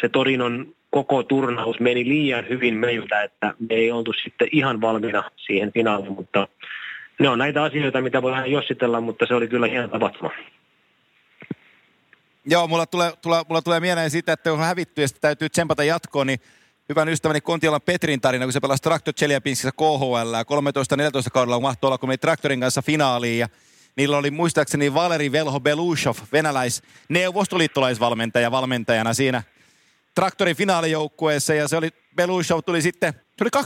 se 0.00 0.08
Torinon 0.08 0.74
koko 0.90 1.22
turnaus 1.22 1.80
meni 1.80 2.04
liian 2.04 2.48
hyvin 2.48 2.74
meiltä, 2.74 3.22
että 3.22 3.54
me 3.58 3.74
ei 3.74 3.90
oltu 3.90 4.12
sitten 4.12 4.48
ihan 4.52 4.80
valmiina 4.80 5.30
siihen 5.36 5.72
finaaliin, 5.72 6.12
mutta 6.12 6.48
ne 7.20 7.28
on 7.28 7.38
näitä 7.38 7.62
asioita, 7.62 8.00
mitä 8.00 8.22
voidaan 8.22 8.50
jossitella, 8.50 9.00
mutta 9.00 9.26
se 9.26 9.34
oli 9.34 9.48
kyllä 9.48 9.66
hieno 9.66 9.88
tapahtuma. 9.88 10.30
Joo, 12.46 12.68
mulla 12.68 12.86
tulee, 12.86 13.12
tulee, 13.22 13.42
mulla 13.48 13.62
tulee 13.62 13.80
mieleen 13.80 14.10
sitä, 14.10 14.32
että 14.32 14.52
on 14.52 14.58
hävitty 14.58 15.00
ja 15.00 15.08
sitten 15.08 15.20
täytyy 15.20 15.48
tsempata 15.48 15.84
jatkoon, 15.84 16.26
niin 16.26 16.40
hyvän 16.88 17.08
ystäväni 17.08 17.40
Kontiolan 17.40 17.82
Petrin 17.82 18.20
tarina, 18.20 18.44
kun 18.44 18.52
se 18.52 18.60
pelasi 18.60 18.82
Traktor 18.82 19.14
Cheliabinskissä 19.14 19.72
KHL 19.72 20.34
13-14 21.26 21.30
kaudella, 21.32 21.60
mahtoi 21.60 21.88
olla, 21.88 21.98
kun 21.98 22.08
meni 22.08 22.18
Traktorin 22.18 22.60
kanssa 22.60 22.82
finaaliin 22.82 23.38
ja 23.38 23.48
niillä 23.96 24.16
oli 24.16 24.30
muistaakseni 24.30 24.94
Valeri 24.94 25.32
Velho 25.32 25.60
Belushov, 25.60 26.16
venäläis 26.32 26.82
neuvostoliittolaisvalmentaja 27.08 28.50
valmentajana 28.50 29.14
siinä 29.14 29.42
traktorin 30.14 30.56
finaalijoukkueessa 30.56 31.54
ja 31.54 31.68
se 31.68 31.76
oli, 31.76 31.90
Belushov 32.16 32.60
tuli 32.66 32.82
sitten, 32.82 33.12
se 33.12 33.44
oli 33.44 33.64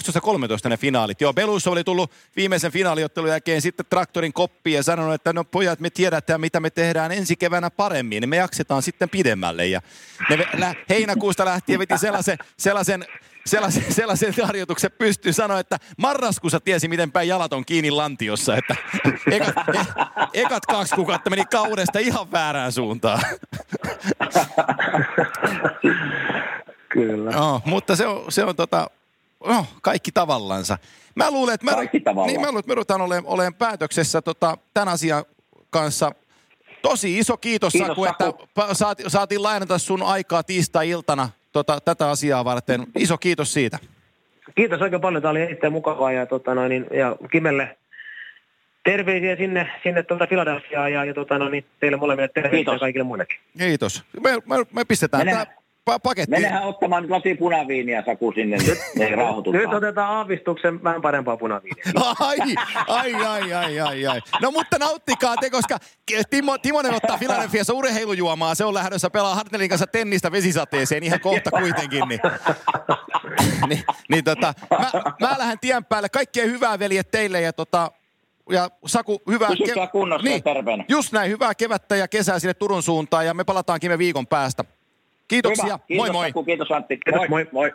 12-13 0.66 0.68
ne 0.68 0.76
finaalit. 0.76 1.20
Joo, 1.20 1.32
Belushov 1.32 1.72
oli 1.72 1.84
tullut 1.84 2.10
viimeisen 2.36 2.72
finaaliottelun 2.72 3.28
jälkeen 3.28 3.62
sitten 3.62 3.86
traktorin 3.90 4.32
koppiin 4.32 4.76
ja 4.76 4.82
sanonut, 4.82 5.14
että 5.14 5.32
no 5.32 5.44
pojat, 5.44 5.80
me 5.80 5.90
tiedetään 5.90 6.40
mitä 6.40 6.60
me 6.60 6.70
tehdään 6.70 7.12
ensi 7.12 7.36
keväänä 7.36 7.70
paremmin, 7.70 8.20
niin 8.20 8.28
me 8.28 8.36
jaksetaan 8.36 8.82
sitten 8.82 9.10
pidemmälle. 9.10 9.66
Ja 9.66 9.80
ne 10.28 10.74
heinäkuusta 10.88 11.44
lähtien 11.44 11.78
veti 11.78 11.98
sellaisen, 11.98 12.38
sellaisen 12.58 13.04
sellaisen, 13.46 13.92
sellaisen 13.92 14.34
harjoituksen 14.42 14.90
pystyy 14.98 15.32
sanoa, 15.32 15.60
että 15.60 15.78
marraskuussa 15.98 16.60
tiesi, 16.60 16.88
miten 16.88 17.12
päin 17.12 17.28
jalat 17.28 17.52
on 17.52 17.64
kiinni 17.64 17.90
lantiossa, 17.90 18.56
että 18.56 18.76
ekat, 19.30 19.54
e, 19.74 19.80
ekat 20.34 20.66
kaksi 20.66 20.94
kuukautta 20.94 21.30
meni 21.30 21.44
kaudesta 21.44 21.98
ihan 21.98 22.32
väärään 22.32 22.72
suuntaan. 22.72 23.20
Kyllä. 26.88 27.30
No, 27.30 27.62
mutta 27.64 27.96
se 27.96 28.06
on, 28.06 28.32
se 28.32 28.44
on 28.44 28.56
tota, 28.56 28.90
no, 29.46 29.66
kaikki 29.82 30.12
tavallansa. 30.12 30.78
Mä 31.14 31.30
luulen, 31.30 31.54
että 31.54 31.64
me, 31.66 31.72
niin, 32.26 32.40
mä 32.40 32.46
luulen, 32.46 32.58
että 32.58 32.68
me 32.68 32.74
ruvetaan 32.74 33.00
olemaan, 33.00 33.34
olemaan 33.34 33.54
päätöksessä 33.54 34.22
tota, 34.22 34.58
tämän 34.74 34.88
asian 34.88 35.24
kanssa. 35.70 36.12
Tosi 36.82 37.18
iso 37.18 37.36
kiitos, 37.36 37.72
Kiitos, 37.72 37.88
Saku, 37.88 38.04
Saku. 38.04 38.28
että 38.28 38.74
saatiin 39.08 39.42
lainata 39.42 39.78
sun 39.78 40.02
aikaa 40.02 40.42
tiistai-iltana 40.42 41.28
tota, 41.54 41.80
tätä 41.80 42.10
asiaa 42.10 42.44
varten. 42.44 42.86
Iso 42.98 43.18
kiitos 43.18 43.52
siitä. 43.52 43.78
Kiitos 44.54 44.82
oikein 44.82 45.00
paljon, 45.00 45.22
tämä 45.22 45.30
oli 45.30 45.42
erittäin 45.42 45.72
mukavaa 45.72 46.12
ja, 46.12 46.26
tota, 46.26 46.54
noin, 46.54 46.68
niin, 46.68 46.86
ja 46.90 47.16
Kimelle 47.32 47.76
terveisiä 48.84 49.36
sinne, 49.36 49.70
sinne 49.82 50.02
tuota 50.02 50.26
Filadelfiaan 50.26 50.92
ja, 50.92 51.04
ja 51.04 51.14
tota, 51.14 51.38
noin, 51.38 51.52
niin, 51.52 51.64
teille 51.80 51.96
molemmille 51.96 52.28
terveisiä 52.28 52.56
Kiitos. 52.56 52.72
ja 52.72 52.78
kaikille 52.78 53.04
muillekin. 53.04 53.38
Kiitos. 53.58 54.04
Me, 54.20 54.30
me, 54.30 54.56
me 54.72 54.84
pistetään 54.84 55.26
tämä 55.26 55.46
pa- 55.90 56.00
paketti. 56.02 56.30
Menehän 56.30 56.62
ottamaan 56.62 57.02
nyt 57.02 57.10
lasi 57.10 57.34
punaviiniä 57.34 58.02
Saku 58.06 58.32
sinne, 58.32 58.56
niin 58.56 58.76
ei 59.00 59.10
Nyt 59.10 59.18
rauhoitutaan. 59.18 59.74
otetaan 59.74 60.10
aavistuksen 60.10 60.84
vähän 60.84 61.02
parempaa 61.02 61.36
punaviiniä. 61.36 61.84
Ai, 62.20 62.38
ai, 62.88 63.14
ai, 63.14 63.52
ai, 63.52 63.80
ai, 63.80 64.06
ai. 64.06 64.20
No 64.42 64.50
mutta 64.50 64.78
nauttikaa 64.78 65.36
te, 65.36 65.50
koska 65.50 65.78
Timo, 66.30 66.58
Timonen 66.58 66.94
ottaa 66.94 67.18
Filadelfiassa 67.18 67.72
urheilujuomaa. 67.74 68.54
Se 68.54 68.64
on 68.64 68.74
lähdössä 68.74 69.10
pelaa 69.10 69.34
Hartnellin 69.34 69.68
kanssa 69.68 69.86
tennistä 69.86 70.32
vesisateeseen 70.32 71.02
ihan 71.02 71.20
kohta 71.20 71.50
kuitenkin. 71.50 72.08
Niin, 72.08 72.20
niin, 73.68 73.84
niin 74.08 74.24
tota, 74.24 74.54
mä, 74.70 74.90
mä 75.20 75.34
lähden 75.38 75.58
tien 75.58 75.84
päälle. 75.84 76.08
Kaikkea 76.08 76.44
hyvää 76.44 76.78
veljet 76.78 77.10
teille 77.10 77.40
ja 77.40 77.52
tota, 77.52 77.90
ja 78.50 78.70
Saku, 78.86 79.22
hyvää... 79.30 79.48
Pysykää 79.48 79.86
kunnossa 79.86 80.28
terveenä. 80.44 80.84
Just 80.88 81.12
näin, 81.12 81.30
hyvää 81.30 81.54
kevättä 81.54 81.96
ja 81.96 82.08
kesää 82.08 82.38
sinne 82.38 82.54
Turun 82.54 82.82
suuntaan 82.82 83.26
ja 83.26 83.34
me 83.34 83.44
palataankin 83.44 83.90
me 83.90 83.98
viikon 83.98 84.26
päästä. 84.26 84.64
Kiitoksia, 85.28 85.64
Hyvä. 85.64 85.78
Kiitos, 85.78 86.12
moi 86.12 86.32
moi. 86.32 86.44
Kiitos 86.44 86.70
Antti. 86.72 86.96
Kiitos, 86.96 87.28
moi. 87.28 87.28
moi. 87.28 87.70
moi. 87.70 87.72